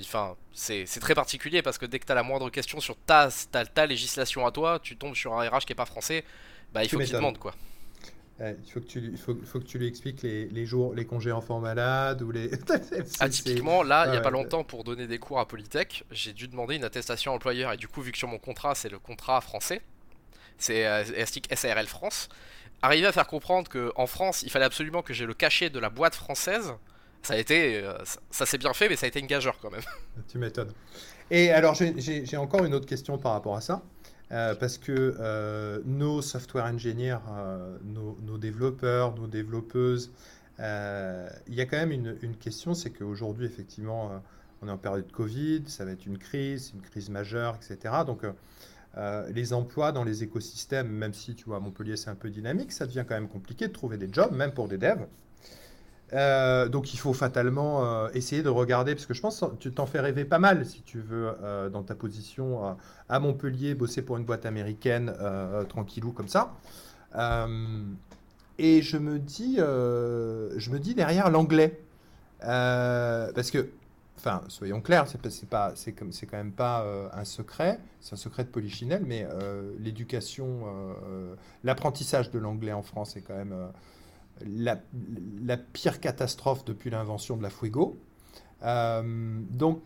Enfin, 0.01 0.37
c'est 0.53 0.87
très 1.01 1.14
particulier 1.14 1.62
parce 1.62 1.79
que 1.79 1.87
dès 1.87 1.99
que 1.99 2.07
tu 2.07 2.12
as 2.12 2.14
la 2.14 2.22
moindre 2.22 2.51
question 2.51 2.81
sur 2.81 2.97
ta, 2.97 3.29
ta, 3.51 3.64
ta, 3.66 3.87
législation 3.87 4.47
à 4.47 4.53
toi, 4.53 4.79
tu 4.83 4.97
tombes 4.97 5.14
sur 5.14 5.39
un 5.39 5.49
RH 5.49 5.61
qui 5.61 5.72
est 5.72 5.76
pas 5.76 5.87
français, 5.87 6.24
bah 6.72 6.83
il 6.83 6.91
faut 6.91 6.99
qu'il 6.99 7.12
demande 7.12 7.39
quoi 7.39 7.55
il 8.41 8.70
faut 8.70 8.80
que 8.80 8.86
tu, 8.86 9.16
faut, 9.16 9.36
faut 9.45 9.59
que 9.59 9.64
tu 9.64 9.78
lui 9.78 9.86
expliques 9.86 10.22
les, 10.22 10.47
les, 10.47 10.64
jours, 10.64 10.95
les 10.95 11.05
congés 11.05 11.32
enfants 11.32 11.59
malades 11.59 12.22
ou 12.22 12.30
les. 12.30 12.51
ah, 13.20 13.28
typiquement, 13.28 13.82
là, 13.82 14.07
il 14.07 14.12
n'y 14.12 14.16
a 14.16 14.20
pas 14.20 14.30
longtemps, 14.30 14.62
pour 14.62 14.84
donner 14.84 15.07
des 15.07 15.18
cours 15.18 15.41
à 15.41 15.49
Polytech, 15.49 16.05
j'ai 16.12 16.32
dû 16.32 16.47
demander 16.47 16.76
une 16.76 16.84
attestation 16.84 17.34
employeur. 17.34 17.72
Et 17.72 17.76
du 17.76 17.89
coup, 17.89 18.01
vu 18.01 18.12
que 18.12 18.18
sur 18.18 18.28
mon 18.28 18.39
contrat, 18.39 18.74
c'est 18.74 18.89
le 18.89 18.99
contrat 18.99 19.41
français, 19.41 19.80
c'est 20.57 20.86
euh, 20.86 21.05
SARL 21.55 21.86
France, 21.86 22.28
arriver 22.80 23.07
à 23.07 23.12
faire 23.12 23.26
comprendre 23.26 23.68
qu'en 23.68 24.07
France, 24.07 24.43
il 24.43 24.51
fallait 24.51 24.66
absolument 24.66 25.03
que 25.03 25.12
j'ai 25.12 25.26
le 25.26 25.34
cachet 25.34 25.70
de 25.70 25.78
la 25.80 25.91
boîte 25.91 26.14
française, 26.14 26.74
ça 27.22 27.34
a 27.34 27.36
été. 27.36 27.82
Euh, 27.82 27.95
ça, 28.30 28.47
s'est 28.47 28.59
bien 28.59 28.72
fait, 28.72 28.89
mais 28.89 28.97
ça 28.97 29.07
a 29.07 29.09
été 29.09 29.18
une 29.18 29.26
gageur 29.26 29.59
quand 29.61 29.70
même. 29.70 29.82
Tu 30.28 30.39
m'étonnes. 30.39 30.72
Et 31.30 31.51
alors, 31.51 31.74
j'ai 31.74 32.36
encore 32.36 32.64
une 32.64 32.74
autre 32.74 32.86
question 32.86 33.18
par 33.18 33.32
rapport 33.32 33.57
à 33.57 33.61
ça. 33.61 33.82
Euh, 34.31 34.55
parce 34.55 34.76
que 34.76 35.16
euh, 35.18 35.81
nos 35.87 36.20
software 36.20 36.66
engineers, 36.66 37.18
euh, 37.31 37.79
nos, 37.85 38.39
développeurs, 38.39 39.14
nos 39.14 39.26
développeuses, 39.26 40.11
il 40.59 41.55
y 41.55 41.61
a 41.61 41.66
quand 41.66 41.79
même 41.79 41.93
une, 41.93 42.37
question, 42.37 42.74
c'est 42.74 42.91
qu'aujourd'hui, 42.91 43.47
effectivement, 43.47 44.22
on 44.61 44.68
est 44.68 44.70
en 44.70 44.76
période 44.76 45.07
de 45.07 45.12
Covid, 45.12 45.62
ça 45.66 45.85
va 45.85 45.93
être 45.93 46.05
une 46.05 46.18
crise, 46.18 46.72
une 46.74 46.83
crise 46.83 47.11
majeure, 47.11 47.57
etc. 47.57 47.95
Donc, 48.05 48.22
les 49.33 49.53
emplois 49.53 49.93
dans 49.93 50.03
les 50.03 50.24
écosystèmes, 50.24 50.89
même 50.89 51.14
si, 51.14 51.35
tu 51.37 51.45
vois, 51.45 51.61
Montpellier, 51.61 51.97
c'est 51.97 52.11
un 52.11 52.16
peu 52.16 52.29
dynamique, 52.29 52.72
ça 52.72 52.87
devient 52.87 53.05
quand 53.09 53.14
même 53.14 53.29
compliqué 53.29 53.68
de 53.68 53.72
trouver 53.72 53.99
des 53.99 54.12
jobs, 54.12 54.33
même 54.33 54.53
pour 54.53 54.66
des 54.66 54.79
devs. 54.79 55.07
Euh, 56.15 56.69
donc 56.69 56.95
il 56.95 56.97
faut 56.97 57.13
fatalement 57.13 57.85
euh, 57.85 58.09
essayer 58.15 58.43
de 58.43 58.49
regarder, 58.49 58.95
parce 58.95 59.07
que 59.07 59.15
je 59.15 59.21
pense 59.21 59.41
que 59.41 59.57
tu 59.59 59.73
t'en 59.73 59.87
fais 59.87 60.01
rêver 60.01 60.25
pas 60.25 60.39
mal 60.39 60.65
si 60.65 60.83
tu 60.83 61.01
veux, 61.01 61.33
euh, 61.43 61.69
dans 61.69 61.83
ta 61.83 61.95
position 61.95 62.77
à 63.09 63.21
Montpellier, 63.21 63.75
bosser 63.75 64.03
pour 64.03 64.17
une 64.17 64.25
boîte 64.25 64.47
américaine, 64.47 65.13
tranquillou 65.69 66.13
comme 66.13 66.29
ça. 66.29 66.55
et 68.59 68.83
je 68.83 68.97
me 68.97 69.19
dis, 69.19 69.57
je 69.57 70.71
me 70.71 70.79
dis 70.79 70.95
derrière 70.95 71.31
l'anglais, 71.31 71.81
parce 72.41 73.51
que, 73.51 73.69
enfin, 74.17 74.43
soyons 74.49 74.81
clairs, 74.81 75.07
c'est 75.09 75.49
pas, 75.49 75.73
c'est 75.75 75.93
quand 75.93 76.37
même 76.37 76.53
pas 76.53 76.85
un 77.13 77.25
secret, 77.25 77.81
c'est 78.01 78.15
un 78.15 78.17
secret 78.17 78.45
de 78.45 78.51
polichinelle, 78.51 79.05
mais 79.07 79.27
l'éducation, 79.79 80.65
l'apprentissage 81.65 82.31
de 82.31 82.39
l'anglais 82.39 82.73
en 82.73 82.83
France 82.83 83.17
est 83.17 83.23
quand 83.23 83.37
même 83.37 83.55
la, 84.47 84.76
pire 85.57 86.01
catastrophe 86.01 86.64
depuis 86.64 86.91
l'invention 86.91 87.36
de 87.36 87.43
la 87.43 87.51
Fuego. 87.51 87.99
Euh, 88.62 89.03
donc, 89.51 89.82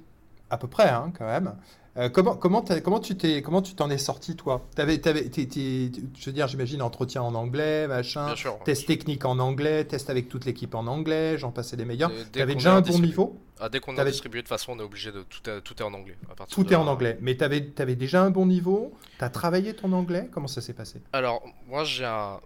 à 0.51 0.59
peu 0.59 0.69
près, 0.69 0.89
hein, 0.89 1.13
quand 1.17 1.27
même. 1.27 1.55
Euh, 1.99 2.09
comment, 2.09 2.37
comment, 2.37 2.65
comment, 2.83 3.01
tu 3.01 3.17
t'es, 3.17 3.43
comment 3.43 3.61
tu 3.61 3.75
t'en 3.75 3.91
es 3.91 3.99
sorti, 3.99 4.35
toi? 4.35 4.67
Avais, 4.79 5.07
avais, 5.07 5.31
Je 5.35 6.25
veux 6.25 6.33
dire, 6.33 6.49
j'imagine, 6.49 6.81
entretien 6.81 7.23
en 7.23 7.35
anglais, 7.35 7.87
machin, 7.87 8.35
test 8.65 8.87
technique 8.87 9.27
en 9.27 9.39
anglais, 9.39 9.85
test 9.85 10.09
avec 10.09 10.31
toute 10.31 10.47
l'équipe 10.47 10.75
en 10.75 10.87
anglais, 10.87 11.37
j'en 11.37 11.51
passais 11.51 11.77
les 11.77 11.85
meilleurs. 11.85 12.11
Tu 12.33 12.41
avais 12.41 12.55
déjà 12.55 12.75
un 12.75 12.81
bon 12.81 12.99
niveau? 12.99 13.39
Ah, 13.61 13.69
Dès 13.69 13.79
qu'on 13.79 13.97
a 13.97 14.05
distribué, 14.05 14.41
de 14.41 14.47
toute 14.47 14.49
façon, 14.49 14.73
on 14.73 14.79
est 14.79 14.83
obligé 14.83 15.13
de. 15.13 15.23
Tout 15.23 15.49
est, 15.49 15.61
tout 15.61 15.75
est 15.79 15.83
en 15.83 15.93
anglais. 15.93 16.17
tout 16.51 16.73
est 16.73 16.77
en 16.77 16.87
anglais. 16.87 17.19
Mais 17.21 17.37
tu 17.37 17.45
avais, 17.45 17.73
avais, 17.79 17.95
déjà 17.95 18.23
un 18.23 18.31
bon 18.31 18.47
niveau? 18.47 18.93
Tu 19.19 19.25
as 19.25 19.29
travaillé 19.29 19.75
ton 19.75 19.93
anglais? 19.93 20.29
Comment 20.33 20.49
ça 20.49 20.63
s'est 20.63 20.73
passé? 20.73 21.01
Alors, 21.13 21.45
moi, 21.69 21.85
j'ai 21.85 22.07
un 22.07 22.41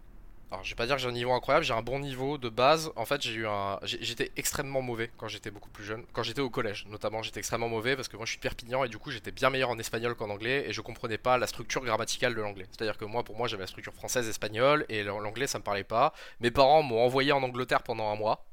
alors 0.53 0.63
je 0.63 0.71
vais 0.71 0.77
pas 0.77 0.87
dire 0.87 0.95
que 0.95 1.03
j'ai 1.03 1.09
un 1.09 1.13
niveau 1.13 1.33
incroyable, 1.33 1.67
j'ai 1.67 1.75
un 1.75 1.83
bon 1.83 1.99
niveau 1.99 2.39
de 2.39 2.49
base. 2.49 2.93
En 2.95 3.05
fait, 3.05 3.21
j'ai 3.21 3.35
eu 3.35 3.47
un, 3.49 3.81
j'étais 3.83 4.31
extrêmement 4.37 4.81
mauvais 4.81 5.11
quand 5.17 5.27
j'étais 5.27 5.51
beaucoup 5.51 5.71
plus 5.71 5.85
jeune. 5.85 6.05
Quand 6.13 6.23
j'étais 6.23 6.41
au 6.41 6.51
collège, 6.51 6.87
notamment, 6.87 7.21
j'étais 7.23 7.41
extrêmement 7.41 7.69
mauvais 7.69 7.97
parce 7.97 8.07
que 8.07 8.17
moi 8.17 8.27
je 8.27 8.31
suis 8.31 8.39
de 8.39 8.43
Perpignan 8.43 8.85
et 8.85 8.89
du 8.89 8.99
coup 8.99 9.11
j'étais 9.11 9.33
bien 9.33 9.51
meilleur 9.51 9.71
en 9.71 9.79
espagnol 9.79 10.15
qu'en 10.15 10.31
anglais 10.31 10.65
et 10.69 10.73
je 10.73 10.81
comprenais 10.83 11.19
pas 11.19 11.37
la 11.37 11.49
structure 11.49 11.85
grammaticale 11.85 12.35
de 12.35 12.41
l'anglais. 12.41 12.67
C'est-à-dire 12.71 12.97
que 12.97 13.05
moi, 13.05 13.25
pour 13.25 13.37
moi, 13.37 13.49
j'avais 13.49 13.65
la 13.65 13.67
structure 13.67 13.93
française, 13.93 14.29
espagnole 14.29 14.87
et 14.89 15.03
l'anglais 15.03 15.49
ça 15.49 15.59
me 15.59 15.65
parlait 15.65 15.85
pas. 15.85 16.13
Mes 16.41 16.53
parents 16.53 16.83
m'ont 16.83 17.05
envoyé 17.05 17.33
en 17.33 17.43
Angleterre 17.43 17.83
pendant 17.83 18.11
un 18.13 18.17
mois. 18.17 18.47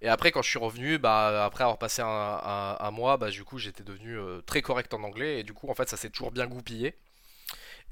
Et 0.00 0.08
après, 0.08 0.30
quand 0.32 0.42
je 0.42 0.50
suis 0.50 0.58
revenu, 0.58 0.98
bah, 0.98 1.44
après 1.44 1.64
avoir 1.64 1.78
passé 1.78 2.02
un, 2.04 2.90
mois, 2.90 3.16
bah, 3.16 3.30
du 3.30 3.42
coup, 3.42 3.58
j'étais 3.58 3.82
devenu 3.82 4.18
euh, 4.18 4.42
très 4.42 4.60
correct 4.60 4.92
en 4.92 5.02
anglais. 5.02 5.40
Et 5.40 5.42
du 5.44 5.54
coup, 5.54 5.68
en 5.70 5.74
fait, 5.74 5.88
ça 5.88 5.96
s'est 5.96 6.10
toujours 6.10 6.30
bien 6.30 6.46
goupillé. 6.46 6.94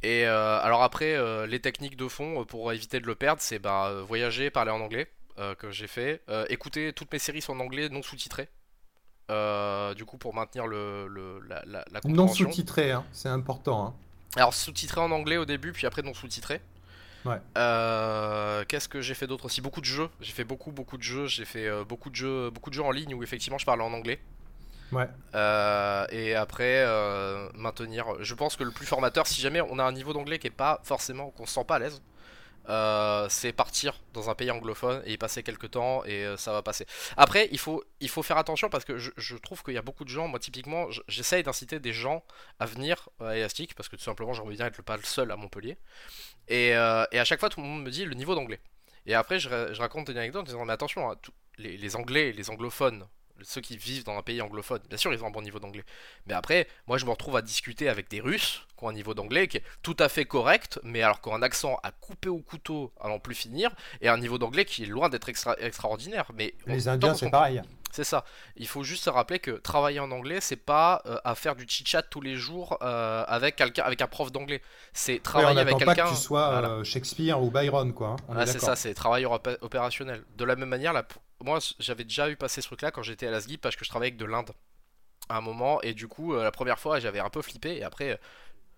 Et 0.03 0.27
euh, 0.27 0.61
alors 0.61 0.83
après, 0.83 1.15
euh, 1.15 1.47
les 1.47 1.61
techniques 1.61 1.97
de 1.97 2.09
fond 2.09 2.41
euh, 2.41 2.45
pour 2.45 2.73
éviter 2.73 2.99
de 3.01 3.07
le 3.07 3.15
perdre, 3.15 3.41
c'est 3.41 3.59
bah, 3.59 4.03
voyager, 4.07 4.51
parler 4.51 4.71
en 4.71 4.81
anglais, 4.81 5.09
que 5.59 5.71
j'ai 5.71 5.87
fait, 5.89 6.23
écouter 6.51 6.93
toutes 6.93 7.13
mes 7.13 7.19
séries 7.19 7.41
sont 7.41 7.55
en 7.55 7.61
anglais 7.61 7.89
non 7.89 8.03
sous-titrées. 8.03 8.49
du 9.97 10.05
coup, 10.05 10.19
pour 10.19 10.35
maintenir 10.35 10.67
le, 10.67 11.09
la, 11.49 11.63
la, 11.67 11.85
la, 11.91 12.01
Non 12.05 12.29
sous-titré, 12.29 12.93
hein, 12.93 13.05
c'est 13.13 13.29
important. 13.29 13.87
Hein. 13.87 13.95
Alors 14.37 14.55
sous-titré 14.55 15.01
en 15.01 15.11
anglais 15.11 15.39
au 15.39 15.45
début, 15.45 15.73
puis 15.73 15.87
après 15.87 16.03
non 16.03 16.15
sous-titré. 16.15 16.61
Ouais. 17.25 17.39
Qu'est-ce 18.69 18.89
que 18.89 19.01
j'ai 19.01 19.15
fait 19.15 19.27
d'autre 19.27 19.47
aussi? 19.47 19.61
Beaucoup 19.61 19.81
de 19.81 19.87
jeux. 19.87 20.11
J'ai 20.21 20.33
fait 20.33 20.45
beaucoup, 20.45 20.71
beaucoup 20.71 20.99
de 20.99 21.03
jeux. 21.03 21.27
J'ai 21.27 21.45
fait 21.45 21.69
beaucoup 21.85 22.11
de 22.11 22.17
jeux, 22.17 22.51
beaucoup 22.51 22.71
de 22.71 22.75
jeux 22.75 22.85
en 22.85 22.93
ligne 22.93 23.15
où 23.15 23.23
effectivement 23.23 23.59
je 23.59 23.67
parlais 23.67 23.83
en 23.83 23.93
anglais. 23.93 24.21
Euh, 25.35 26.07
et 26.11 26.35
après, 26.35 26.85
euh, 26.87 27.49
maintenir. 27.55 28.07
Je 28.21 28.35
pense 28.35 28.57
que 28.57 28.65
le 28.65 28.71
plus 28.71 28.87
formateur, 28.87 29.27
si 29.27 29.41
jamais 29.41 29.61
on 29.61 29.79
a 29.79 29.85
un 29.85 29.93
niveau 29.93 30.13
d'anglais 30.13 30.39
qui 30.39 30.49
est 30.49 30.51
pas 30.51 30.81
forcément, 30.85 31.31
qu'on 31.31 31.47
se 31.47 31.55
sent 31.55 31.65
pas 31.65 31.77
à 31.77 31.79
l'aise, 31.79 32.03
euh, 32.69 33.27
c'est 33.29 33.53
partir 33.53 34.01
dans 34.13 34.31
un 34.31 34.37
pays 34.37 34.51
anglophone 34.51 35.03
et 35.05 35.15
y 35.15 35.19
passer 35.19 35.43
quelques 35.43 35.73
temps 35.73 36.05
et 36.05 36.27
ça 36.37 36.53
va 36.53 36.63
passer. 36.63 36.87
Après, 37.17 37.49
il 37.51 37.59
faut, 37.59 37.83
il 38.01 38.09
faut 38.09 38.23
faire 38.23 38.39
attention 38.39 38.69
parce 38.69 38.85
que 38.85 38.99
je, 38.99 39.37
trouve 39.37 39.63
qu'il 39.63 39.75
y 39.75 39.79
a 39.79 39.83
beaucoup 39.83 40.05
de 40.05 40.11
gens, 40.11 40.29
moi 40.29 40.39
typiquement, 40.39 40.87
j'essaye 41.09 41.43
d'inciter 41.43 41.81
des 41.81 41.93
gens 41.93 42.23
à 42.61 42.67
venir 42.67 43.09
à 43.21 43.37
Elastic 43.37 43.75
parce 43.75 43.89
que 43.89 43.97
tout 43.97 44.05
simplement 44.05 44.33
j'ai 44.33 44.43
envie 44.43 44.57
bien 44.57 44.67
être 44.67 44.77
le 44.79 44.85
pas 44.85 44.97
le 44.97 45.03
seul 45.03 45.31
à 45.33 45.37
Montpellier. 45.37 45.77
Et, 46.49 46.69
et 46.69 46.75
à 46.75 47.25
chaque 47.25 47.41
fois, 47.41 47.49
tout 47.49 47.61
le 47.61 47.67
monde 47.67 47.83
me 47.83 47.91
dit 47.91 48.05
le 48.05 48.15
niveau 48.15 48.35
d'anglais. 48.35 48.61
Et 49.07 49.15
après, 49.15 49.41
je, 49.41 49.49
je 49.73 49.81
raconte 49.81 50.09
une 50.09 50.19
anecdote 50.19 50.43
en 50.43 50.45
disant 50.45 50.65
Mais 50.65 50.73
attention, 50.73 51.11
hein, 51.11 51.17
les, 51.59 51.77
les 51.77 51.97
anglais, 51.97 52.33
les 52.33 52.51
anglophones, 52.51 53.09
ceux 53.43 53.61
qui 53.61 53.77
vivent 53.77 54.05
dans 54.05 54.17
un 54.17 54.23
pays 54.23 54.41
anglophone, 54.43 54.81
bien 54.89 54.99
sûr, 54.99 55.13
ils 55.13 55.23
ont 55.25 55.27
un 55.27 55.31
bon 55.31 55.43
niveau 55.43 55.59
d'anglais. 55.59 55.85
Mais 56.27 56.35
après, 56.35 56.69
moi, 56.87 56.99
je 56.99 57.05
me 57.07 57.11
retrouve 57.11 57.37
à 57.37 57.43
discuter 57.43 57.89
avec 57.89 58.09
des 58.11 58.21
Russes 58.21 58.67
qui 58.79 58.85
ont 58.85 58.89
un 58.89 58.93
niveau 58.93 59.15
d'anglais 59.15 59.49
qui 59.49 59.57
est 59.57 59.65
tout 59.83 59.97
à 59.99 60.09
fait 60.09 60.25
correct, 60.25 60.79
mais 60.83 61.03
alors 61.03 61.21
qu'un 61.21 61.43
accent 61.43 61.79
à 61.83 61.91
couper 61.91 62.29
au 62.29 62.39
couteau 62.39 62.93
à 63.01 63.09
n'en 63.09 63.19
plus 63.19 63.35
finir, 63.35 63.71
et 64.01 64.09
un 64.09 64.19
niveau 64.19 64.39
d'anglais 64.39 64.65
qui 64.65 64.85
est 64.85 64.87
loin 64.87 65.09
d'être 65.09 65.29
extra- 65.29 65.57
extraordinaire. 65.59 66.27
Mais 66.35 66.55
Les 66.67 66.89
Indiens, 66.89 67.15
c'est 67.15 67.31
pareil. 67.31 67.63
C'est 67.93 68.03
ça. 68.05 68.25
Il 68.57 68.67
faut 68.67 68.83
juste 68.83 69.05
se 69.05 69.11
rappeler 69.11 69.39
que 69.39 69.53
travailler 69.53 70.01
en 70.01 70.11
anglais, 70.11 70.41
c'est 70.41 70.57
pas 70.57 71.03
euh, 71.07 71.19
à 71.25 71.37
faire 71.37 71.55
du 71.55 71.65
chit-chat 71.69 72.03
tous 72.03 72.21
les 72.21 72.35
jours 72.37 72.79
euh, 72.83 73.25
avec 73.29 73.55
quelqu'un, 73.55 73.85
avec 73.85 74.01
un 74.03 74.09
prof 74.09 74.33
d'anglais. 74.33 74.61
C'est 74.93 75.13
Ouais, 75.13 75.19
on 75.19 75.23
travailler 75.23 75.61
avec 75.61 75.79
pas 75.79 75.95
quelqu'un. 75.95 76.05
que 76.11 76.17
tu 76.17 76.21
sois 76.21 76.51
Voilà. 76.51 76.69
euh, 76.71 76.85
Shakespeare 76.85 77.41
ou 77.41 77.51
Byron, 77.51 77.93
quoi. 77.95 78.09
hein. 78.09 78.17
Ah, 78.35 78.43
est 78.43 78.47
c'est 78.47 78.59
ça, 78.59 78.75
c'est 78.75 78.95
travail 78.95 79.25
opé- 79.25 79.59
opérationnel. 79.61 80.25
De 80.37 80.45
la 80.45 80.57
même 80.57 80.69
manière, 80.69 80.93
là, 80.93 81.05
moi 81.41 81.59
j'avais 81.79 82.05
déjà 82.05 82.29
eu 82.31 82.37
passé 82.37 82.61
ce 82.61 82.67
truc-là 82.67 82.91
quand 82.91 83.03
j'étais 83.03 83.27
à 83.29 83.31
l'ASGI 83.31 83.59
parce 83.59 83.77
que 83.77 83.85
je 83.85 83.91
travaillais 83.91 84.13
avec 84.13 84.19
de 84.19 84.25
l'Inde 84.25 84.51
à 85.29 85.37
un 85.37 85.41
moment 85.41 85.81
et 85.83 85.95
du 85.95 86.09
coup 86.09 86.35
euh, 86.35 86.43
la 86.43 86.51
première 86.51 86.79
fois 86.79 86.99
j'avais 87.01 87.21
un 87.21 87.31
peu 87.31 87.43
flippé 87.43 87.77
et 87.77 87.85
après 87.85 88.19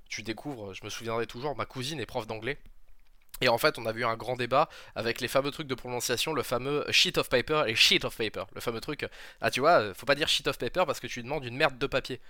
tu 0.08 0.22
découvres, 0.22 0.74
je 0.74 0.84
me 0.84 0.90
souviendrai 0.90 1.26
toujours, 1.26 1.56
ma 1.56 1.66
cousine 1.66 2.00
est 2.00 2.06
prof 2.06 2.26
d'anglais. 2.26 2.58
Et 3.40 3.48
en 3.48 3.58
fait, 3.58 3.78
on 3.78 3.86
a 3.86 3.92
eu 3.92 4.04
un 4.04 4.16
grand 4.16 4.36
débat 4.36 4.68
avec 4.94 5.20
les 5.20 5.28
fameux 5.28 5.50
trucs 5.50 5.66
de 5.66 5.74
prononciation, 5.74 6.32
le 6.32 6.42
fameux 6.42 6.84
sheet 6.90 7.18
of 7.18 7.28
paper 7.28 7.64
et 7.66 7.74
sheet 7.74 8.04
of 8.04 8.16
paper. 8.16 8.44
Le 8.54 8.60
fameux 8.60 8.80
truc, 8.80 9.06
ah 9.40 9.50
tu 9.50 9.60
vois, 9.60 9.92
faut 9.94 10.06
pas 10.06 10.14
dire 10.14 10.28
sheet 10.28 10.46
of 10.48 10.56
paper 10.58 10.84
parce 10.86 11.00
que 11.00 11.06
tu 11.08 11.22
demandes 11.22 11.44
une 11.44 11.56
merde 11.56 11.76
de 11.76 11.86
papier. 11.86 12.20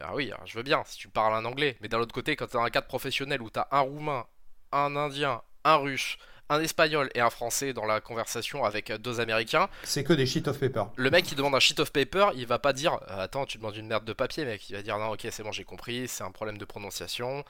Ah 0.00 0.14
oui, 0.14 0.30
je 0.46 0.56
veux 0.56 0.62
bien 0.62 0.82
si 0.86 0.96
tu 0.96 1.08
parles 1.08 1.34
un 1.34 1.44
anglais, 1.44 1.76
mais 1.80 1.88
d'un 1.88 1.98
autre 1.98 2.14
côté, 2.14 2.34
quand 2.36 2.46
t'as 2.46 2.60
un 2.60 2.70
cadre 2.70 2.86
professionnel 2.86 3.42
où 3.42 3.50
t'as 3.50 3.66
un 3.70 3.80
roumain, 3.80 4.26
un 4.72 4.96
indien, 4.96 5.42
un 5.64 5.76
russe, 5.76 6.16
un 6.48 6.60
espagnol 6.62 7.10
et 7.14 7.20
un 7.20 7.30
français 7.30 7.72
dans 7.74 7.84
la 7.84 8.00
conversation 8.00 8.64
avec 8.64 8.90
euh, 8.90 8.96
deux 8.98 9.20
américains, 9.20 9.68
C'est 9.82 10.02
que 10.04 10.14
des 10.14 10.24
sheets 10.26 10.48
of 10.48 10.58
paper. 10.58 10.84
le 10.96 11.10
mec 11.10 11.26
qui 11.26 11.34
demande 11.34 11.54
un 11.54 11.60
sheet 11.60 11.78
of 11.80 11.92
paper, 11.92 12.28
il 12.36 12.46
va 12.46 12.58
pas 12.58 12.72
dire 12.72 12.94
euh, 13.10 13.20
attends, 13.20 13.44
tu 13.44 13.58
demandes 13.58 13.76
une 13.76 13.86
merde 13.86 14.04
de 14.06 14.12
papier, 14.14 14.44
mec. 14.46 14.68
Il 14.70 14.76
va 14.76 14.82
dire 14.82 14.96
non, 14.98 15.10
ok, 15.10 15.26
c'est 15.30 15.42
bon, 15.42 15.52
j'ai 15.52 15.64
compris, 15.64 16.08
c'est 16.08 16.24
un 16.24 16.30
problème 16.30 16.56
de 16.58 16.64
prononciation, 16.64 17.44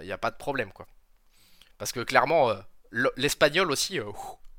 il 0.00 0.04
n'y 0.06 0.12
a 0.12 0.18
pas 0.18 0.30
de 0.30 0.36
problème 0.36 0.70
quoi. 0.72 0.86
Parce 1.78 1.92
que 1.92 2.00
clairement, 2.00 2.50
euh, 2.50 2.54
le- 2.90 3.12
l'espagnol 3.16 3.70
aussi, 3.70 3.98
euh, 3.98 4.04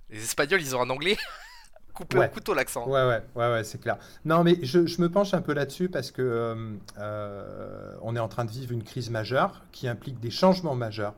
les 0.10 0.24
espagnols 0.24 0.62
ils 0.62 0.76
ont 0.76 0.82
un 0.82 0.90
anglais 0.90 1.18
coupé 1.94 2.18
Ouais. 2.18 2.28
au 2.28 2.30
couteau 2.30 2.54
l'accent. 2.54 2.88
Ouais, 2.88 3.06
ouais, 3.08 3.22
ouais, 3.36 3.52
ouais, 3.54 3.64
c'est 3.64 3.80
clair. 3.80 3.98
Non, 4.26 4.44
mais 4.44 4.58
je, 4.64 4.86
je 4.88 5.02
me 5.02 5.10
penche 5.10 5.34
un 5.34 5.42
peu 5.42 5.54
là-dessus 5.54 5.90
parce 5.90 6.12
que 6.12 6.22
euh, 6.22 6.56
euh, 6.98 7.96
on 8.02 8.16
est 8.16 8.20
en 8.20 8.28
train 8.28 8.46
de 8.46 8.52
vivre 8.52 8.72
une 8.72 8.84
crise 8.84 9.10
majeure 9.10 9.62
qui 9.72 9.88
implique 9.88 10.20
des 10.20 10.32
changements 10.32 10.76
majeurs 10.76 11.14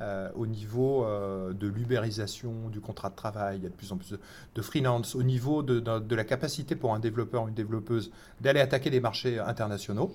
euh, 0.00 0.28
au 0.34 0.46
niveau 0.46 1.06
de 1.52 1.66
l'ubérisation 1.66 2.68
du 2.70 2.80
contrat 2.80 3.08
de 3.10 3.14
travail. 3.16 3.58
Il 3.58 3.62
y 3.62 3.66
a 3.66 3.70
de 3.70 3.74
plus 3.74 3.92
en 3.92 3.96
plus 3.96 4.10
de, 4.10 4.20
de 4.54 4.62
freelance, 4.62 5.14
au 5.14 5.22
niveau 5.22 5.62
de, 5.62 5.80
de- 5.80 5.98
de 6.00 6.14
la 6.16 6.24
capacité 6.24 6.76
pour 6.76 6.94
un 6.94 6.98
développeur 6.98 7.44
ou 7.44 7.48
une 7.48 7.54
développeuse 7.54 8.10
d'aller 8.40 8.60
attaquer 8.60 8.90
des 8.90 9.00
marchés 9.00 9.38
internationaux. 9.38 10.14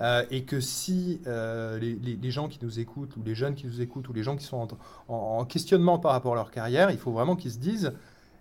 Euh, 0.00 0.24
et 0.32 0.42
que 0.42 0.58
si 0.58 1.20
euh, 1.28 1.78
les, 1.78 1.94
les- 1.94 2.16
les 2.16 2.30
gens 2.32 2.48
qui 2.48 2.58
nous 2.62 2.80
écoutent, 2.80 3.16
ou 3.16 3.22
les 3.22 3.36
jeunes 3.36 3.54
qui 3.54 3.66
nous 3.66 3.80
écoutent, 3.80 4.08
ou 4.08 4.12
les 4.12 4.24
gens 4.24 4.34
qui 4.36 4.44
sont 4.44 4.56
en, 4.56 4.68
en- 5.14 5.38
en 5.38 5.44
questionnement 5.44 5.98
par 6.00 6.10
rapport 6.12 6.32
à 6.32 6.36
leur 6.36 6.50
carrière, 6.50 6.90
il 6.90 6.98
faut 6.98 7.12
vraiment 7.12 7.36
qu'ils 7.36 7.52
se 7.52 7.58
disent 7.58 7.92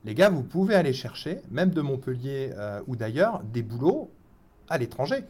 les 0.03 0.15
gars, 0.15 0.29
vous 0.29 0.43
pouvez 0.43 0.73
aller 0.75 0.93
chercher, 0.93 1.39
même 1.51 1.69
de 1.69 1.81
Montpellier 1.81 2.51
euh, 2.57 2.81
ou 2.87 2.95
d'ailleurs, 2.95 3.41
des 3.43 3.61
boulots 3.61 4.09
à 4.67 4.77
l'étranger. 4.79 5.23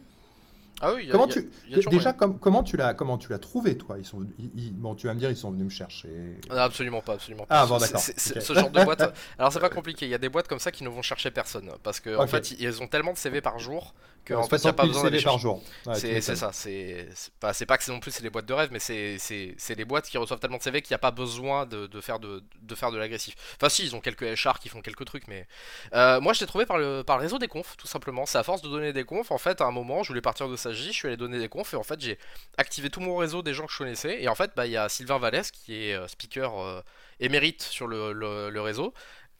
Ah 0.80 0.92
oui, 0.92 1.02
il 1.02 1.06
y 1.06 1.10
a- 1.10 1.12
Comment 1.12 1.28
y 1.28 1.30
a- 1.30 1.34
tu, 1.34 1.50
y 1.68 1.74
a 1.74 1.90
déjà, 1.90 2.12
com- 2.12 2.36
comment 2.40 2.64
tu 2.64 2.76
l'as, 2.76 2.94
comment 2.94 3.16
tu 3.16 3.28
l'as 3.30 3.38
trouvé, 3.38 3.76
toi? 3.78 3.96
Ils 3.98 4.04
sont, 4.04 4.26
ils- 4.40 4.50
ils- 4.56 4.72
bon, 4.72 4.94
tu 4.96 5.06
vas 5.06 5.14
me 5.14 5.20
dire, 5.20 5.30
ils 5.30 5.36
sont 5.36 5.50
venus 5.52 5.66
me 5.66 5.70
chercher. 5.70 6.08
Ah, 6.50 6.64
Absolument 6.64 7.00
pas, 7.02 7.12
absolument 7.12 7.46
Ah, 7.50 7.60
pas. 7.62 7.66
bon, 7.68 7.78
C'est- 7.78 8.26
d'accord. 8.28 8.42
Ce 8.42 8.52
genre 8.54 8.70
de 8.70 8.82
boîte. 8.82 9.14
Alors 9.38 9.52
c'est 9.52 9.60
pas 9.60 9.68
compliqué. 9.70 10.06
Il 10.06 10.10
y 10.10 10.14
a 10.14 10.18
des 10.18 10.28
boîtes 10.30 10.48
comme 10.48 10.58
ça 10.58 10.72
qui 10.72 10.82
ne 10.82 10.88
vont 10.88 11.02
chercher 11.02 11.30
personne 11.30 11.70
parce 11.84 12.00
que 12.00 12.16
en 12.16 12.24
Ok. 12.24 12.30
fait 12.30 12.50
ils 12.58 12.82
ont 12.82 12.88
tellement 12.88 13.12
de 13.12 13.18
CV 13.18 13.40
par 13.40 13.58
jour 13.60 13.94
que 14.24 14.34
en 14.34 14.46
fait 14.46 14.56
il 14.56 14.60
60 14.60 14.64
n'y 14.64 14.70
a 14.70 14.72
pas 14.74 14.86
000 14.86 14.86
besoin 14.86 15.04
d'aller 15.04 15.20
par 15.20 15.38
jour. 15.38 15.62
Ouais, 15.86 15.94
C'est 15.94 16.20
ça, 16.20 16.52
c'est 16.52 17.08
pas, 17.40 17.52
que 17.78 17.84
c'est 17.84 17.92
non 17.92 18.00
plus 18.00 18.10
c'est 18.10 18.22
des 18.22 18.30
boîtes 18.30 18.46
de 18.46 18.54
rêve, 18.54 18.70
mais 18.72 18.78
c'est 18.80 19.74
des 19.76 19.84
boîtes 19.84 20.08
qui 20.08 20.18
reçoivent 20.18 20.40
tellement 20.40 20.58
de 20.58 20.62
CV 20.62 20.82
qu'il 20.82 20.92
n'y 20.92 20.96
a 20.96 20.98
pas 20.98 21.10
besoin 21.10 21.66
de, 21.66 21.86
de 21.86 22.00
faire 22.00 22.18
de, 22.18 22.42
de 22.60 22.74
faire 22.74 22.90
de 22.90 22.98
l'agressif. 22.98 23.34
Enfin 23.56 23.68
si, 23.68 23.84
ils 23.84 23.94
ont 23.96 24.00
quelques 24.00 24.22
HR 24.44 24.58
qui 24.58 24.68
font 24.68 24.80
quelques 24.80 25.04
trucs, 25.04 25.28
mais 25.28 25.46
euh, 25.94 26.20
moi 26.20 26.32
je 26.32 26.40
l'ai 26.40 26.46
trouvé 26.46 26.66
par 26.66 26.78
le 26.78 27.02
par 27.02 27.18
le 27.18 27.22
réseau 27.22 27.38
des 27.38 27.48
confs, 27.48 27.76
tout 27.76 27.86
simplement. 27.86 28.26
C'est 28.26 28.38
à 28.38 28.42
force 28.42 28.62
de 28.62 28.68
donner 28.68 28.92
des 28.92 29.04
confs, 29.04 29.30
en 29.30 29.38
fait, 29.38 29.60
à 29.60 29.64
un 29.64 29.70
moment, 29.70 30.02
je 30.02 30.08
voulais 30.08 30.20
partir 30.20 30.48
de 30.48 30.56
Sagi, 30.56 30.86
je 30.88 30.92
suis 30.92 31.08
allé 31.08 31.16
donner 31.16 31.38
des 31.38 31.48
confs 31.48 31.74
et 31.74 31.76
en 31.76 31.82
fait 31.82 32.00
j'ai 32.00 32.18
activé 32.56 32.90
tout 32.90 33.00
mon 33.00 33.16
réseau 33.16 33.42
des 33.42 33.54
gens 33.54 33.66
que 33.66 33.72
je 33.72 33.78
connaissais 33.78 34.22
et 34.22 34.28
en 34.28 34.34
fait 34.34 34.52
bah 34.56 34.66
il 34.66 34.72
y 34.72 34.76
a 34.76 34.88
Sylvain 34.88 35.18
Vallès 35.18 35.50
qui 35.50 35.88
est 35.88 35.94
euh, 35.94 36.08
speaker 36.08 36.58
euh, 36.60 36.80
émérite 37.20 37.62
sur 37.62 37.86
le, 37.86 38.12
le, 38.12 38.50
le 38.50 38.60
réseau. 38.60 38.94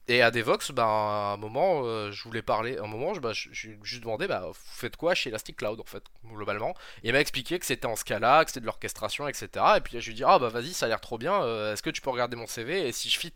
Et 0.07 0.21
à 0.21 0.31
Devox, 0.31 0.71
bah, 0.73 0.85
à 0.85 1.33
un 1.33 1.37
moment, 1.39 1.83
euh, 1.85 2.11
je 2.13 2.23
voulais 2.25 2.43
parler. 2.43 2.77
À 2.77 2.85
un 2.85 2.87
moment, 2.87 3.15
je, 3.15 3.21
bah, 3.21 3.33
je, 3.33 3.49
je 3.53 3.69
lui 3.95 4.01
demandé, 4.01 4.27
bah, 4.27 4.43
vous 4.49 4.53
faites 4.55 4.97
quoi 4.97 5.15
chez 5.15 5.31
Elastic 5.31 5.57
Cloud, 5.57 5.81
en 5.81 5.85
fait, 5.85 6.03
globalement? 6.27 6.75
Et 7.03 7.09
il 7.09 7.13
m'a 7.13 7.21
expliqué 7.21 7.59
que 7.59 7.65
c'était 7.65 7.87
en 7.87 7.97
Scala, 7.97 8.45
que 8.45 8.51
c'était 8.51 8.61
de 8.61 8.67
l'orchestration, 8.67 9.27
etc. 9.29 9.49
Et 9.79 9.81
puis 9.81 9.99
je 10.01 10.07
lui 10.07 10.13
ai 10.13 10.17
dit, 10.17 10.25
ah 10.27 10.39
bah 10.39 10.51
vas-y, 10.51 10.75
ça 10.75 10.87
a 10.87 10.89
l'air 10.91 11.01
trop 11.01 11.17
bien. 11.17 11.43
euh, 11.43 11.73
est-ce 11.73 11.83
que 11.83 11.91
tu 11.91 12.03
peux 12.03 12.11
regarder 12.11 12.37
mon 12.37 12.47
CV 12.47 12.87
Et 12.87 12.93
si 12.93 13.09
je 13.09 13.19
fit 13.19 13.33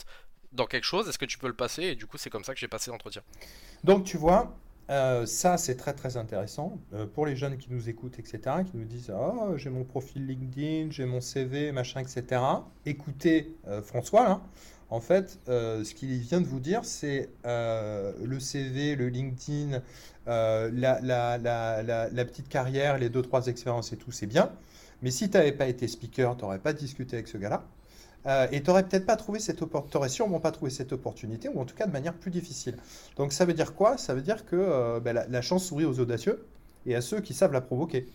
dans 0.52 0.66
quelque 0.66 0.84
chose, 0.84 1.08
est-ce 1.08 1.18
que 1.18 1.24
tu 1.24 1.38
peux 1.38 1.46
le 1.48 1.54
passer? 1.56 1.84
Et 1.84 1.94
du 1.94 2.06
coup, 2.06 2.18
c'est 2.18 2.30
comme 2.30 2.44
ça 2.44 2.52
que 2.52 2.60
j'ai 2.60 2.68
passé 2.68 2.90
l'entretien. 2.90 3.22
Donc, 3.82 4.04
tu 4.04 4.18
vois, 4.18 4.54
euh, 4.90 5.24
ça, 5.24 5.56
c'est 5.56 5.76
très, 5.76 5.94
très 5.94 6.18
intéressant 6.18 6.78
pour 7.14 7.24
les 7.24 7.36
jeunes 7.36 7.56
qui 7.56 7.68
nous 7.72 7.88
écoutent, 7.88 8.18
etc., 8.18 8.40
qui 8.70 8.76
nous 8.76 8.84
disent 8.84 9.10
Oh, 9.16 9.56
j'ai 9.56 9.70
mon 9.70 9.84
profil 9.84 10.26
LinkedIn, 10.26 10.90
j'ai 10.90 11.06
mon 11.06 11.20
CV, 11.22 11.72
machin, 11.72 12.00
etc. 12.00 12.42
Écoutez 12.84 13.54
François, 13.82 14.24
là. 14.24 14.40
En 14.90 15.00
fait, 15.00 15.38
euh, 15.48 15.84
ce 15.84 15.94
qu'il 15.94 16.16
vient 16.18 16.40
de 16.40 16.46
vous 16.46 16.60
dire, 16.60 16.84
c'est 16.84 17.28
euh, 17.44 18.12
le 18.24 18.40
CV, 18.40 18.96
le 18.96 19.08
LinkedIn, 19.08 19.82
euh, 20.28 20.70
la, 20.72 22.24
petite 22.24 22.48
carrière, 22.48 22.96
les 22.96 23.10
deux, 23.10 23.20
trois 23.20 23.46
expériences 23.48 23.92
et 23.92 23.98
tout, 23.98 24.12
c'est 24.12 24.26
bien. 24.26 24.50
Mais 25.02 25.10
si 25.10 25.28
tu 25.28 25.36
n'avais 25.36 25.52
pas 25.52 25.66
été 25.66 25.86
speaker, 25.88 26.36
tu 26.36 26.42
n'aurais 26.44 26.58
pas 26.58 26.72
discuté 26.72 27.16
avec 27.16 27.28
ce 27.28 27.36
gars-là. 27.36 27.64
Et 28.50 28.60
tu 28.60 28.66
n'aurais 28.68 28.82
peut-être 28.86 29.06
pas 29.06 29.16
trouvé 29.16 29.40
cette 29.40 29.62
opportunité, 29.62 30.08
sûrement 30.10 30.38
pas 30.38 30.50
trouvé 30.50 30.70
cette 30.70 30.92
opportunité, 30.92 31.48
ou 31.48 31.60
en 31.60 31.64
tout 31.64 31.74
cas 31.74 31.86
de 31.86 31.92
manière 31.92 32.12
plus 32.12 32.30
difficile. 32.30 32.76
Donc 33.16 33.32
ça 33.32 33.46
veut 33.46 33.54
dire 33.54 33.74
quoi? 33.74 33.96
Ça 33.96 34.12
veut 34.14 34.20
dire 34.20 34.44
que 34.44 34.98
ben, 34.98 35.24
la, 35.30 35.40
chance 35.40 35.64
sourit 35.64 35.86
aux 35.86 35.98
audacieux 35.98 36.44
et 36.84 36.94
à 36.94 37.00
ceux 37.00 37.20
qui 37.20 37.32
savent 37.32 37.54
la 37.54 37.62
provoquer. 37.62 38.06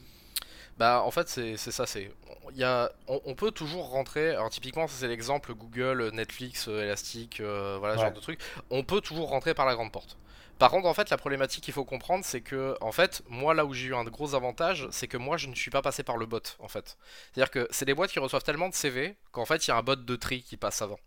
Bah 0.78 1.02
en 1.04 1.10
fait 1.10 1.30
c'est 1.30 1.58
ça, 1.58 1.88
c'est 1.88 2.12
y 2.56 2.64
a, 2.64 2.92
on, 3.08 3.22
on 3.26 3.36
peut 3.36 3.52
toujours 3.52 3.90
rentrer, 3.90 4.32
alors 4.32 4.50
typiquement 4.50 4.88
ça 4.88 4.96
c'est 5.00 5.08
l'exemple 5.08 5.54
Google, 5.54 6.12
Netflix, 6.14 6.68
euh, 6.68 6.84
Elastic, 6.84 7.40
euh, 7.40 7.78
voilà 7.80 7.96
ce 7.98 8.02
genre 8.02 8.12
de 8.12 8.20
trucs, 8.20 8.40
on 8.70 8.84
peut 8.84 9.02
toujours 9.02 9.30
rentrer 9.30 9.54
par 9.54 9.66
la 9.66 9.76
grande 9.76 9.92
porte. 9.92 10.18
Par 10.60 10.70
contre 10.70 10.88
en 10.88 10.94
fait 10.94 11.10
la 11.10 11.18
problématique 11.18 11.64
qu'il 11.64 11.74
faut 11.74 11.84
comprendre 11.86 12.24
c'est 12.24 12.42
que 12.42 12.78
en 12.80 12.92
fait 12.92 13.24
moi 13.28 13.54
là 13.54 13.66
où 13.66 13.74
j'ai 13.74 13.88
eu 13.88 13.96
un 13.96 14.04
gros 14.04 14.36
avantage 14.36 14.88
c'est 14.92 15.08
que 15.08 15.18
moi 15.18 15.36
je 15.38 15.48
ne 15.48 15.56
suis 15.56 15.72
pas 15.72 15.82
passé 15.82 16.04
par 16.04 16.18
le 16.18 16.26
bot 16.26 16.42
en 16.60 16.68
fait. 16.68 16.98
C'est-à-dire 17.34 17.52
que 17.52 17.68
c'est 17.72 17.86
des 17.86 17.94
boîtes 17.94 18.12
qui 18.12 18.20
reçoivent 18.20 18.44
tellement 18.44 18.70
de 18.70 18.76
CV 18.76 19.16
qu'en 19.32 19.46
fait 19.46 19.66
il 19.68 19.72
y 19.72 19.72
a 19.72 19.78
un 19.78 19.84
bot 19.84 19.96
de 19.96 20.16
tri 20.16 20.44
qui 20.44 20.58
passe 20.58 20.82
avant. 20.82 21.00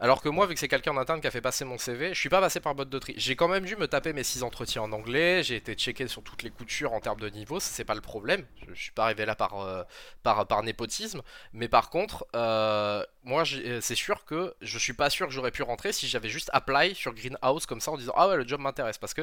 Alors 0.00 0.22
que 0.22 0.28
moi, 0.28 0.46
vu 0.46 0.54
que 0.54 0.60
c'est 0.60 0.68
quelqu'un 0.68 0.92
en 0.92 0.96
interne 0.96 1.20
qui 1.20 1.26
a 1.26 1.30
fait 1.32 1.40
passer 1.40 1.64
mon 1.64 1.76
CV, 1.76 2.14
je 2.14 2.20
suis 2.20 2.28
pas 2.28 2.40
passé 2.40 2.60
par 2.60 2.72
bot 2.76 2.84
de 2.84 2.98
tri. 3.00 3.14
J'ai 3.16 3.34
quand 3.34 3.48
même 3.48 3.64
dû 3.64 3.74
me 3.74 3.88
taper 3.88 4.12
mes 4.12 4.22
6 4.22 4.44
entretiens 4.44 4.82
en 4.82 4.92
anglais, 4.92 5.42
j'ai 5.42 5.56
été 5.56 5.74
checké 5.74 6.06
sur 6.06 6.22
toutes 6.22 6.44
les 6.44 6.50
coutures 6.50 6.92
en 6.92 7.00
termes 7.00 7.18
de 7.18 7.28
niveau, 7.28 7.58
c'est 7.58 7.84
pas 7.84 7.96
le 7.96 8.00
problème. 8.00 8.46
Je, 8.60 8.74
je 8.74 8.80
suis 8.80 8.92
pas 8.92 9.04
arrivé 9.04 9.26
là 9.26 9.34
par, 9.34 9.60
euh, 9.60 9.82
par, 10.22 10.62
népotisme. 10.62 11.22
Mais 11.52 11.66
par 11.66 11.90
contre, 11.90 12.26
euh, 12.36 13.04
moi 13.24 13.42
euh, 13.54 13.80
c'est 13.80 13.96
sûr 13.96 14.24
que 14.24 14.54
je 14.60 14.78
suis 14.78 14.92
pas 14.92 15.10
sûr 15.10 15.26
que 15.26 15.32
j'aurais 15.32 15.50
pu 15.50 15.62
rentrer 15.62 15.92
si 15.92 16.06
j'avais 16.06 16.28
juste 16.28 16.50
apply 16.52 16.94
sur 16.94 17.12
Greenhouse 17.12 17.66
comme 17.66 17.80
ça 17.80 17.90
en 17.90 17.96
disant 17.96 18.12
Ah 18.16 18.28
ouais, 18.28 18.36
le 18.36 18.46
job 18.46 18.60
m'intéresse. 18.60 18.98
Parce 18.98 19.14
que 19.14 19.22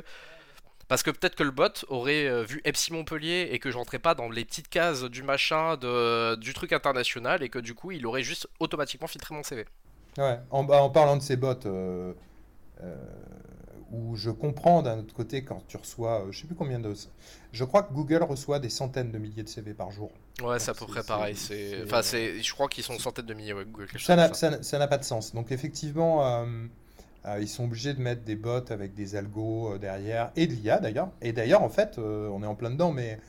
parce 0.90 1.04
que 1.04 1.10
peut-être 1.10 1.36
que 1.36 1.44
le 1.44 1.52
bot 1.52 1.86
aurait 1.88 2.44
vu 2.44 2.62
Epsi 2.66 2.92
Montpellier 2.94 3.50
et 3.52 3.60
que 3.60 3.72
je 3.72 3.78
rentrais 3.78 3.98
pas 3.98 4.14
dans 4.14 4.30
les 4.30 4.46
petites 4.46 4.68
cases 4.68 5.04
du 5.04 5.24
machin, 5.24 5.78
du 5.78 6.54
truc 6.54 6.74
international 6.74 7.44
et 7.44 7.50
que 7.50 7.60
du 7.60 7.74
coup 7.74 7.92
il 7.92 8.06
aurait 8.06 8.24
juste 8.24 8.48
automatiquement 8.60 9.08
filtré 9.08 9.34
mon 9.34 9.42
CV. 9.42 9.66
Ouais. 10.18 10.40
En, 10.50 10.64
bah, 10.64 10.82
en 10.82 10.90
parlant 10.90 11.18
de 11.18 11.22
ces 11.22 11.36
bots, 11.36 11.54
euh, 11.66 12.14
euh, 12.82 12.96
où 13.92 14.16
je 14.16 14.30
comprends 14.30 14.82
d'un 14.82 15.00
autre 15.00 15.14
côté 15.14 15.44
quand 15.44 15.62
tu 15.68 15.78
reçois, 15.78 16.22
euh, 16.22 16.32
je 16.32 16.42
sais 16.42 16.48
plus 16.48 16.56
combien 16.56 16.80
de... 16.80 16.94
Je 17.52 17.64
crois 17.64 17.84
que 17.84 17.94
Google 17.94 18.24
reçoit 18.24 18.60
des 18.60 18.70
centaines 18.70 19.12
de 19.12 19.18
milliers 19.18 19.44
de 19.44 19.50
CV 19.50 19.74
par 19.74 19.92
jour. 19.92 20.12
Ouais, 20.42 20.60
c'est 20.60 20.72
à 20.72 20.74
peu 20.74 20.86
près 20.86 21.04
pareil. 21.04 21.36
C'est, 21.36 21.84
enfin, 21.84 22.02
c'est, 22.02 22.42
je 22.42 22.54
crois 22.54 22.68
qu'ils 22.68 22.84
sont 22.84 22.98
centaines 23.00 23.26
de 23.26 23.34
milliers. 23.34 23.54
Ouais, 23.54 23.66
Google, 23.66 23.88
quelque 23.88 24.00
chose 24.00 24.08
Ça 24.08 24.16
n'a 24.16 24.34
ça. 24.34 24.62
ça 24.64 24.88
pas 24.88 24.98
de 24.98 25.04
sens. 25.04 25.34
Donc 25.34 25.52
effectivement, 25.52 26.26
euh, 26.26 27.40
ils 27.40 27.48
sont 27.48 27.66
obligés 27.66 27.94
de 27.94 28.02
mettre 28.02 28.24
des 28.24 28.36
bots 28.36 28.72
avec 28.72 28.94
des 28.94 29.16
algos 29.16 29.78
derrière 29.78 30.32
et 30.36 30.48
de 30.48 30.54
l'IA 30.54 30.80
d'ailleurs. 30.80 31.10
Et 31.22 31.34
d'ailleurs, 31.34 31.64
en 31.64 31.70
fait, 31.70 31.98
on 31.98 32.42
est 32.44 32.48
en 32.48 32.56
plein 32.56 32.72
dedans, 32.72 32.92
mais 32.92 33.20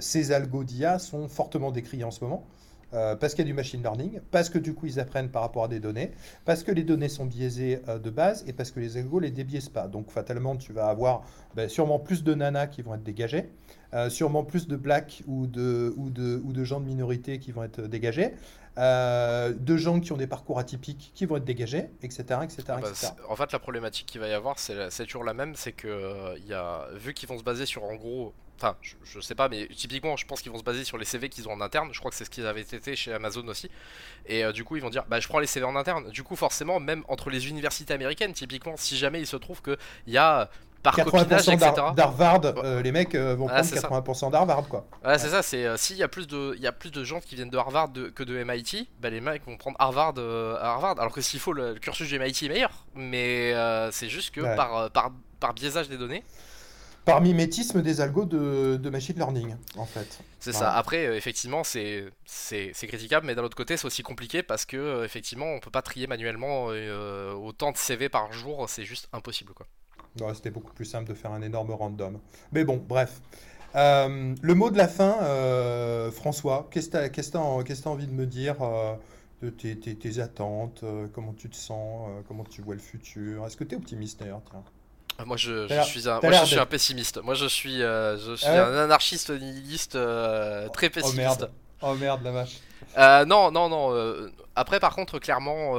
ces 0.00 0.32
algos 0.32 0.64
d'IA 0.64 0.98
sont 0.98 1.28
fortement 1.28 1.72
décriés 1.72 2.04
en 2.04 2.10
ce 2.10 2.22
moment. 2.22 2.46
Euh, 2.94 3.16
parce 3.16 3.34
qu'il 3.34 3.44
y 3.44 3.48
a 3.48 3.50
du 3.50 3.54
machine 3.54 3.80
learning, 3.80 4.20
parce 4.30 4.50
que 4.50 4.58
du 4.58 4.74
coup 4.74 4.84
ils 4.84 5.00
apprennent 5.00 5.30
par 5.30 5.42
rapport 5.42 5.64
à 5.64 5.68
des 5.68 5.80
données, 5.80 6.12
parce 6.44 6.62
que 6.62 6.70
les 6.70 6.82
données 6.82 7.08
sont 7.08 7.24
biaisées 7.24 7.80
euh, 7.88 7.98
de 7.98 8.10
base 8.10 8.44
et 8.46 8.52
parce 8.52 8.70
que 8.70 8.80
les 8.80 8.98
algos 8.98 9.18
les 9.18 9.30
débiaisent 9.30 9.70
pas. 9.70 9.88
Donc 9.88 10.10
fatalement 10.10 10.56
tu 10.56 10.74
vas 10.74 10.88
avoir 10.88 11.22
ben, 11.54 11.70
sûrement 11.70 11.98
plus 11.98 12.22
de 12.22 12.34
nanas 12.34 12.66
qui 12.66 12.82
vont 12.82 12.94
être 12.94 13.02
dégagées, 13.02 13.48
euh, 13.94 14.10
sûrement 14.10 14.44
plus 14.44 14.68
de 14.68 14.76
blacks 14.76 15.22
ou 15.26 15.46
de, 15.46 15.94
ou, 15.96 16.10
de, 16.10 16.42
ou 16.44 16.52
de 16.52 16.64
gens 16.64 16.80
de 16.80 16.84
minorité 16.84 17.38
qui 17.38 17.50
vont 17.50 17.62
être 17.62 17.80
dégagés, 17.80 18.34
de 18.76 19.76
gens 19.76 20.00
qui 20.00 20.12
ont 20.12 20.16
des 20.18 20.26
parcours 20.26 20.58
atypiques 20.58 21.12
qui 21.14 21.24
vont 21.24 21.36
être 21.36 21.44
dégagés, 21.44 21.88
etc. 22.02 22.40
etc., 22.42 22.62
bah, 22.68 22.88
En 23.28 23.36
fait 23.36 23.52
la 23.52 23.58
problématique 23.58 24.06
qu'il 24.06 24.20
va 24.20 24.28
y 24.28 24.32
avoir 24.32 24.58
c'est 24.58 25.04
toujours 25.04 25.24
la 25.24 25.34
même, 25.34 25.54
c'est 25.56 25.72
que 25.72 26.38
y 26.46 26.52
a, 26.52 26.88
vu 26.94 27.14
qu'ils 27.14 27.28
vont 27.28 27.38
se 27.38 27.44
baser 27.44 27.64
sur 27.64 27.84
en 27.84 27.94
gros 27.94 28.34
Enfin, 28.62 28.76
je, 29.02 29.18
sais 29.18 29.34
pas, 29.34 29.48
mais 29.48 29.66
typiquement, 29.74 30.16
je 30.16 30.24
pense 30.24 30.40
qu'ils 30.40 30.52
vont 30.52 30.58
se 30.58 30.62
baser 30.62 30.84
sur 30.84 30.96
les 30.96 31.04
CV 31.04 31.28
qu'ils 31.28 31.48
ont 31.48 31.52
en 31.52 31.60
interne. 31.60 31.88
Je 31.92 31.98
crois 31.98 32.12
que 32.12 32.16
c'est 32.16 32.24
ce 32.24 32.30
qu'ils 32.30 32.46
avaient 32.46 32.60
été 32.60 32.94
chez 32.94 33.12
Amazon 33.12 33.46
aussi. 33.48 33.68
Et 34.26 34.44
euh, 34.44 34.52
du 34.52 34.62
coup, 34.62 34.76
ils 34.76 34.82
vont 34.82 34.90
dire, 34.90 35.04
bah, 35.08 35.18
je 35.18 35.26
prends 35.26 35.40
les 35.40 35.48
CV 35.48 35.66
en 35.66 35.74
interne. 35.74 36.10
Du 36.10 36.22
coup, 36.22 36.36
forcément, 36.36 36.78
même 36.78 37.02
entre 37.08 37.28
les 37.28 37.48
universités 37.48 37.92
américaines, 37.92 38.32
typiquement, 38.34 38.74
si 38.76 38.96
jamais 38.96 39.18
il 39.18 39.26
se 39.26 39.34
trouve 39.34 39.62
qu'il 39.62 39.76
y 40.06 40.16
a 40.16 40.48
par 40.84 40.94
copinage, 40.94 41.48
etc. 41.48 41.72
d'Harvard, 41.96 42.40
euh, 42.44 42.82
les 42.82 42.92
mecs 42.92 43.16
euh, 43.16 43.34
vont 43.34 43.48
prendre 43.48 43.62
80% 43.62 44.30
d'Harvard, 44.30 44.68
quoi. 44.68 44.86
Ouais, 45.04 45.18
c'est 45.18 45.30
ça. 45.30 45.42
C'est 45.42 45.76
s'il 45.76 45.96
y 45.96 46.04
a 46.04 46.08
plus 46.08 46.28
de, 46.28 46.54
il 46.56 46.62
y 46.62 46.68
a 46.68 46.72
plus 46.72 46.92
de 46.92 47.02
gens 47.02 47.18
qui 47.18 47.34
viennent 47.34 47.50
de 47.50 47.58
Harvard 47.58 47.90
que 48.14 48.22
de 48.22 48.44
MIT, 48.44 48.88
bah, 49.00 49.10
les 49.10 49.20
mecs 49.20 49.44
vont 49.44 49.56
prendre 49.56 49.76
Harvard 49.80 50.14
à 50.18 50.74
Harvard. 50.74 51.00
Alors 51.00 51.12
que 51.12 51.20
s'il 51.20 51.40
faut, 51.40 51.52
le, 51.52 51.74
cursus 51.74 52.08
du 52.08 52.16
MIT 52.16 52.44
est 52.44 52.48
meilleur, 52.48 52.86
mais 52.94 53.54
c'est 53.90 54.08
juste 54.08 54.32
que 54.32 54.40
par, 54.54 54.90
par 54.92 55.10
par 55.42 55.52
biaisage 55.52 55.88
des 55.88 55.98
données, 55.98 56.22
par 57.04 57.20
mimétisme 57.20 57.82
des 57.82 58.00
algos 58.00 58.24
de, 58.24 58.90
machine 58.90 59.16
learning, 59.16 59.56
en 59.76 59.86
fait. 59.86 60.20
C'est 60.38 60.52
ça. 60.52 60.72
Après, 60.72 61.06
euh, 61.06 61.16
effectivement, 61.16 61.62
c'est 61.64 62.12
critiquable, 62.72 63.26
mais 63.26 63.34
d'un 63.34 63.42
autre 63.42 63.56
côté, 63.56 63.76
c'est 63.76 63.86
aussi 63.86 64.02
compliqué 64.02 64.42
parce 64.42 64.64
que, 64.64 64.76
euh, 64.76 65.04
effectivement, 65.04 65.46
on 65.46 65.60
peut 65.60 65.70
pas 65.70 65.82
trier 65.82 66.06
manuellement 66.06 66.66
euh, 66.70 67.32
autant 67.32 67.72
de 67.72 67.76
CV 67.76 68.08
par 68.08 68.32
jour, 68.32 68.68
c'est 68.68 68.84
juste 68.84 69.08
impossible, 69.12 69.52
quoi. 69.52 69.66
C'était 70.34 70.50
beaucoup 70.50 70.74
plus 70.74 70.84
simple 70.84 71.08
de 71.08 71.14
faire 71.14 71.32
un 71.32 71.40
énorme 71.40 71.70
random. 71.70 72.18
Mais 72.52 72.64
bon, 72.64 72.76
bref. 72.76 73.22
le 73.74 74.52
mot 74.52 74.70
de 74.70 74.76
la 74.76 74.88
fin, 74.88 75.16
François, 76.12 76.68
qu'est-ce 76.70 76.90
que 76.90 77.30
tu 77.30 77.36
as, 77.36 77.90
envie 77.90 78.06
de 78.06 78.12
me 78.12 78.26
dire 78.26 78.56
de 79.40 79.48
tes, 79.48 79.76
tes 79.76 80.18
attentes 80.20 80.84
Comment 81.14 81.32
tu 81.32 81.48
te 81.48 81.56
sens 81.56 82.10
Comment 82.28 82.44
tu 82.44 82.60
vois 82.60 82.74
le 82.74 82.80
futur? 82.80 83.46
Est-ce 83.46 83.56
que 83.56 83.64
tu 83.64 83.74
es 83.74 83.78
optimiste 83.78 84.20
d'ailleurs? 84.20 84.42
Moi 85.26 85.36
je, 85.36 85.66
suis, 85.84 86.08
un, 86.08 86.20
moi, 86.20 86.32
je 86.32 86.44
suis 86.44 86.58
un 86.58 86.66
pessimiste. 86.66 87.22
Moi 87.22 87.34
je 87.34 87.46
suis, 87.46 87.82
euh, 87.82 88.18
je 88.18 88.36
suis 88.36 88.46
ah 88.46 88.66
un 88.66 88.84
anarchiste 88.84 89.30
nihiliste 89.30 89.94
euh, 89.94 90.68
très 90.68 90.90
pessimiste. 90.90 91.16
Oh 91.18 91.22
merde, 91.22 91.50
oh 91.82 91.94
merde 91.94 92.24
la 92.24 92.30
vache. 92.32 92.58
Euh, 92.98 93.24
non, 93.24 93.50
non, 93.50 93.68
non. 93.68 94.30
après 94.56 94.80
par 94.80 94.94
contre 94.94 95.18
clairement, 95.18 95.74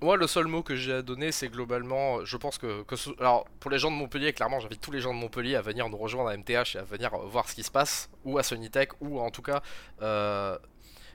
moi 0.00 0.16
le 0.16 0.26
seul 0.26 0.46
mot 0.46 0.62
que 0.62 0.76
j'ai 0.76 0.94
à 0.94 1.02
donner 1.02 1.32
c'est 1.32 1.48
globalement, 1.48 2.24
je 2.24 2.36
pense 2.36 2.58
que, 2.58 2.82
que 2.84 2.94
alors 3.20 3.46
pour 3.60 3.70
les 3.70 3.78
gens 3.78 3.90
de 3.90 3.96
Montpellier 3.96 4.32
clairement 4.32 4.60
j'invite 4.60 4.80
tous 4.80 4.92
les 4.92 5.00
gens 5.00 5.12
de 5.12 5.18
Montpellier 5.18 5.56
à 5.56 5.62
venir 5.62 5.88
nous 5.88 5.98
rejoindre 5.98 6.30
à 6.30 6.36
MTH 6.36 6.76
et 6.76 6.78
à 6.78 6.84
venir 6.84 7.16
voir 7.30 7.48
ce 7.48 7.54
qui 7.54 7.62
se 7.62 7.70
passe 7.70 8.08
ou 8.24 8.38
à 8.38 8.42
Sonitech 8.42 8.90
ou 9.00 9.20
en 9.20 9.30
tout 9.30 9.42
cas 9.42 9.62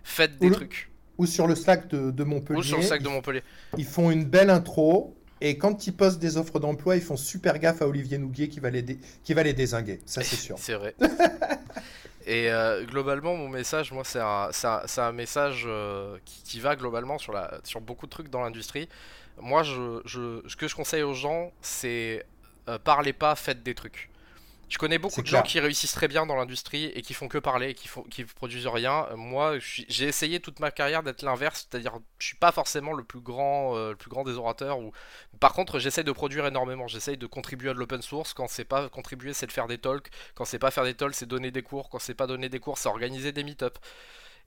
faites 0.04 0.38
des 0.38 0.52
trucs. 0.52 0.90
Ou 1.20 1.28
sur 1.28 1.46
le 1.46 1.56
Slack 1.56 1.88
de, 1.90 2.10
de 2.10 2.24
Montpellier. 2.24 2.60
Ou 2.60 2.64
sur 2.64 2.78
le 2.78 2.84
Slack 2.84 3.04
de 3.04 3.08
Montpellier. 3.08 3.44
Ils 3.78 3.86
font 3.86 4.10
une 4.10 4.26
belle 4.26 4.50
intro 4.50 5.16
et 5.46 5.58
quand 5.58 5.88
ils 5.88 5.94
postent 5.94 6.20
des 6.20 6.38
offres 6.38 6.58
d'emploi, 6.58 6.96
ils 6.96 7.02
font 7.02 7.18
super 7.18 7.60
gaffe 7.60 7.82
à 7.82 7.88
Olivier 7.88 8.18
Nouguier 8.18 8.48
qui 8.48 8.62
va 8.62 8.70
les, 8.72 9.54
désinguer. 9.54 10.00
Ça, 10.06 10.24
c'est 10.24 10.38
sûr. 10.38 10.56
c'est 10.60 10.76
vrai. 10.76 10.96
Et 12.26 12.50
euh, 12.50 12.86
globalement, 12.86 13.36
mon 13.36 13.50
message, 13.50 13.92
moi, 13.92 14.06
c'est 14.06 14.22
un, 14.22 15.12
message 15.12 15.66
euh, 15.68 16.18
qui, 16.24 16.62
va 16.62 16.78
globalement 16.78 17.18
sur, 17.18 17.36
beaucoup 17.82 18.06
de 18.06 18.12
trucs 18.12 18.30
dans 18.30 18.40
l'industrie. 18.40 18.88
Moi, 19.42 19.66
ce 19.66 20.56
que 20.56 20.70
je 20.70 20.76
conseille 20.76 21.04
aux 21.04 21.14
gens, 21.14 21.52
c'est 21.62 22.26
euh, 22.70 22.80
parlez 22.80 23.12
pas, 23.12 23.36
faites 23.36 23.64
des 23.64 23.76
trucs. 23.76 24.10
Je 24.74 24.80
connais 24.80 24.98
beaucoup 24.98 25.22
de 25.22 25.28
gens 25.28 25.44
qui 25.44 25.60
réussissent 25.60 25.92
très 25.92 26.08
bien 26.08 26.26
dans 26.26 26.36
l'industrie 26.36 26.86
et 26.86 27.04
qui 27.04 27.14
font 27.14 27.28
que 27.28 27.38
parler 27.38 27.70
et 27.70 27.74
qui, 27.76 27.88
font, 27.88 28.02
qui 28.02 28.24
produisent 28.24 28.66
rien. 28.66 29.08
Moi, 29.16 29.60
j'ai 29.60 30.06
essayé 30.06 30.40
toute 30.40 30.60
ma 30.60 30.72
carrière 30.72 31.04
d'être 31.04 31.22
l'inverse, 31.22 31.68
c'est-à-dire 31.70 32.00
je 32.18 32.26
suis 32.26 32.38
pas 32.38 32.52
forcément 32.52 32.92
le 32.92 33.04
plus 33.04 33.20
grand, 33.20 33.78
euh, 33.78 33.92
le 33.92 33.96
plus 33.96 34.10
grand 34.10 34.24
des 34.24 34.34
orateurs. 34.34 34.80
Ou... 34.80 34.92
Par 35.40 35.54
contre, 35.54 35.78
j'essaye 35.78 36.04
de 36.04 36.12
produire 36.12 36.48
énormément. 36.48 36.88
J'essaye 36.88 37.18
de 37.18 37.28
contribuer 37.28 37.70
à 37.70 37.76
de 37.76 37.78
l'open 37.78 38.02
source. 38.02 38.34
Quand 38.34 38.48
c'est 38.48 38.66
pas 38.66 38.90
contribuer, 38.90 39.34
c'est 39.34 39.46
de 39.46 39.52
faire 39.52 39.68
des 39.68 39.78
talks. 39.78 40.10
Quand 40.34 40.46
c'est 40.46 40.58
pas 40.58 40.72
faire 40.72 40.86
des 40.86 40.96
talks, 40.96 41.14
c'est 41.14 41.28
donner 41.28 41.52
des 41.52 41.62
cours. 41.62 41.92
Quand 41.92 42.00
c'est 42.00 42.16
pas 42.16 42.26
donner 42.26 42.50
des 42.50 42.60
cours, 42.60 42.80
c'est 42.80 42.90
organiser 42.90 43.32
des 43.32 43.44
meet-up. 43.44 43.78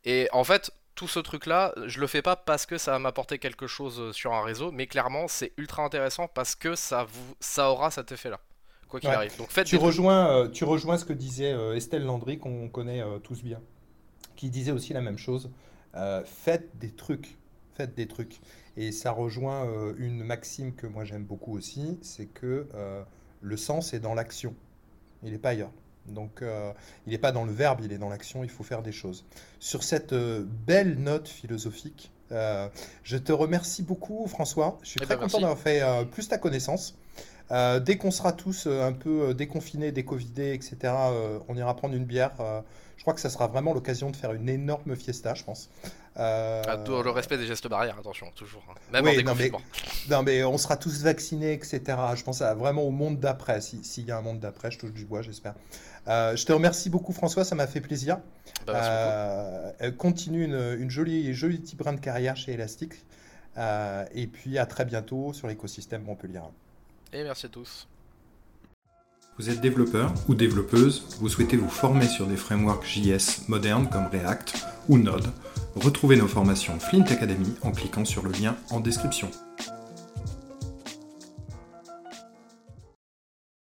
Et 0.04 0.28
en 0.32 0.42
fait, 0.42 0.72
tout 0.96 1.06
ce 1.06 1.20
truc-là, 1.20 1.72
je 1.84 2.00
le 2.00 2.08
fais 2.08 2.22
pas 2.22 2.34
parce 2.34 2.66
que 2.66 2.78
ça 2.78 2.90
va 2.90 2.98
m'apporter 2.98 3.38
quelque 3.38 3.68
chose 3.68 4.10
sur 4.10 4.34
un 4.34 4.42
réseau, 4.42 4.72
mais 4.72 4.88
clairement, 4.88 5.28
c'est 5.28 5.52
ultra 5.56 5.84
intéressant 5.84 6.26
parce 6.26 6.56
que 6.56 6.74
ça, 6.74 7.04
vous, 7.04 7.36
ça 7.38 7.70
aura 7.70 7.92
cet 7.92 8.10
effet-là 8.10 8.40
quoi 8.88 9.00
qu'il 9.00 9.10
arrive. 9.10 9.36
Donc 9.38 9.48
tu 9.64 9.76
rejoins, 9.76 10.28
euh, 10.28 10.48
tu 10.48 10.64
rejoins 10.64 10.98
ce 10.98 11.04
que 11.04 11.12
disait 11.12 11.52
euh, 11.52 11.76
Estelle 11.76 12.04
Landry, 12.04 12.38
qu'on 12.38 12.68
connaît 12.68 13.02
euh, 13.02 13.18
tous 13.18 13.42
bien, 13.42 13.60
qui 14.36 14.50
disait 14.50 14.72
aussi 14.72 14.92
la 14.92 15.00
même 15.00 15.18
chose. 15.18 15.50
faites 16.24 16.76
des 16.78 16.90
trucs, 16.90 17.36
faites 17.74 17.94
des 17.94 18.06
trucs. 18.06 18.40
Et 18.76 18.92
ça 18.92 19.10
rejoint 19.10 19.66
une 19.96 20.22
maxime 20.22 20.74
que 20.74 20.86
moi 20.86 21.04
j'aime 21.04 21.24
beaucoup 21.24 21.56
aussi, 21.56 21.98
c'est 22.02 22.26
que 22.26 22.66
le 23.40 23.56
sens 23.56 23.94
est 23.94 24.00
dans 24.00 24.14
l'action. 24.14 24.54
Il 25.22 25.32
n'est 25.32 25.38
pas 25.38 25.50
ailleurs. 25.50 25.72
Donc 26.06 26.42
il 27.06 27.10
n'est 27.10 27.18
pas 27.18 27.32
dans 27.32 27.44
le 27.44 27.52
verbe, 27.52 27.80
il 27.82 27.92
est 27.92 27.98
dans 27.98 28.10
l'action, 28.10 28.44
il 28.44 28.50
faut 28.50 28.64
faire 28.64 28.82
des 28.82 28.92
choses. 28.92 29.24
Sur 29.58 29.82
cette 29.82 30.12
belle 30.12 30.98
note 30.98 31.26
philosophique, 31.26 32.12
je 32.30 33.16
te 33.16 33.32
remercie 33.32 33.82
beaucoup 33.82 34.26
François. 34.26 34.78
Je 34.82 34.90
suis 34.90 35.00
eh 35.00 35.06
très 35.06 35.16
ben, 35.16 35.22
content 35.22 35.40
d'avoir 35.40 35.58
fait 35.58 35.82
plus 36.10 36.28
ta 36.28 36.36
connaissance. 36.36 36.98
Euh, 37.50 37.78
dès 37.78 37.96
qu'on 37.96 38.10
sera 38.10 38.32
tous 38.32 38.66
euh, 38.66 38.82
un 38.82 38.92
peu 38.92 39.28
euh, 39.28 39.34
déconfinés, 39.34 39.92
décovidés, 39.92 40.52
etc., 40.52 40.92
on 41.48 41.56
ira 41.56 41.76
prendre 41.76 41.94
une 41.94 42.04
bière. 42.04 42.32
je 42.96 43.02
crois 43.02 43.14
que 43.14 43.20
ça 43.20 43.30
sera 43.30 43.46
vraiment 43.46 43.72
l'occasion 43.72 44.10
de 44.10 44.16
faire 44.16 44.32
une 44.32 44.48
énorme 44.48 44.96
fiesta, 44.96 45.34
je 45.34 45.44
pense. 45.44 45.70
Ah, 46.16 46.78
le 46.88 47.10
respect 47.10 47.36
des 47.36 47.46
gestes 47.46 47.68
barrières, 47.68 47.98
attention, 47.98 48.26
toujours. 48.34 48.64
Hein. 48.70 48.74
Même 48.90 49.06
en 49.06 49.12
déconfinement. 49.12 49.60
Non 50.10 50.22
mais, 50.22 50.42
on 50.44 50.56
sera 50.58 50.76
tous 50.76 51.02
vaccinés, 51.02 51.52
etc. 51.52 51.82
Je 52.14 52.22
pense 52.24 52.40
vraiment 52.40 52.82
au 52.82 52.90
monde 52.90 53.20
d'après. 53.20 53.60
S'il 53.60 54.06
y 54.06 54.10
a 54.10 54.16
un 54.16 54.22
monde 54.22 54.40
d'après, 54.40 54.70
je 54.70 54.78
touche 54.78 54.92
du 54.92 55.04
bois, 55.04 55.22
j'espère. 55.22 55.54
je 56.06 56.44
te 56.44 56.52
remercie 56.52 56.90
beaucoup, 56.90 57.12
François, 57.12 57.44
ça 57.44 57.54
m'a 57.54 57.66
fait 57.66 57.80
plaisir. 57.80 58.18
Bah, 58.66 59.72
continue 59.98 60.44
une, 60.44 60.76
une, 60.80 60.90
jolie, 60.90 61.32
jolie 61.34 61.58
petite 61.58 61.78
brin 61.78 61.92
de 61.92 62.00
carrière 62.00 62.36
chez 62.36 62.52
Elastic. 62.52 62.94
et 63.56 64.26
puis 64.26 64.58
à 64.58 64.66
très 64.66 64.84
bientôt 64.84 65.32
sur 65.32 65.46
l'écosystème 65.46 66.02
Montpellier 66.02 66.40
merci 67.24 67.46
à 67.46 67.48
tous. 67.48 67.88
Vous 69.38 69.50
êtes 69.50 69.60
développeur 69.60 70.14
ou 70.28 70.34
développeuse, 70.34 71.18
vous 71.20 71.28
souhaitez 71.28 71.56
vous 71.56 71.68
former 71.68 72.08
sur 72.08 72.26
des 72.26 72.36
frameworks 72.36 72.86
JS 72.86 73.48
modernes 73.48 73.88
comme 73.90 74.06
React 74.06 74.54
ou 74.88 74.96
Node, 74.96 75.30
retrouvez 75.74 76.16
nos 76.16 76.26
formations 76.26 76.80
Flint 76.80 77.04
Academy 77.04 77.54
en 77.62 77.70
cliquant 77.70 78.06
sur 78.06 78.22
le 78.22 78.32
lien 78.32 78.56
en 78.70 78.80
description. 78.80 79.30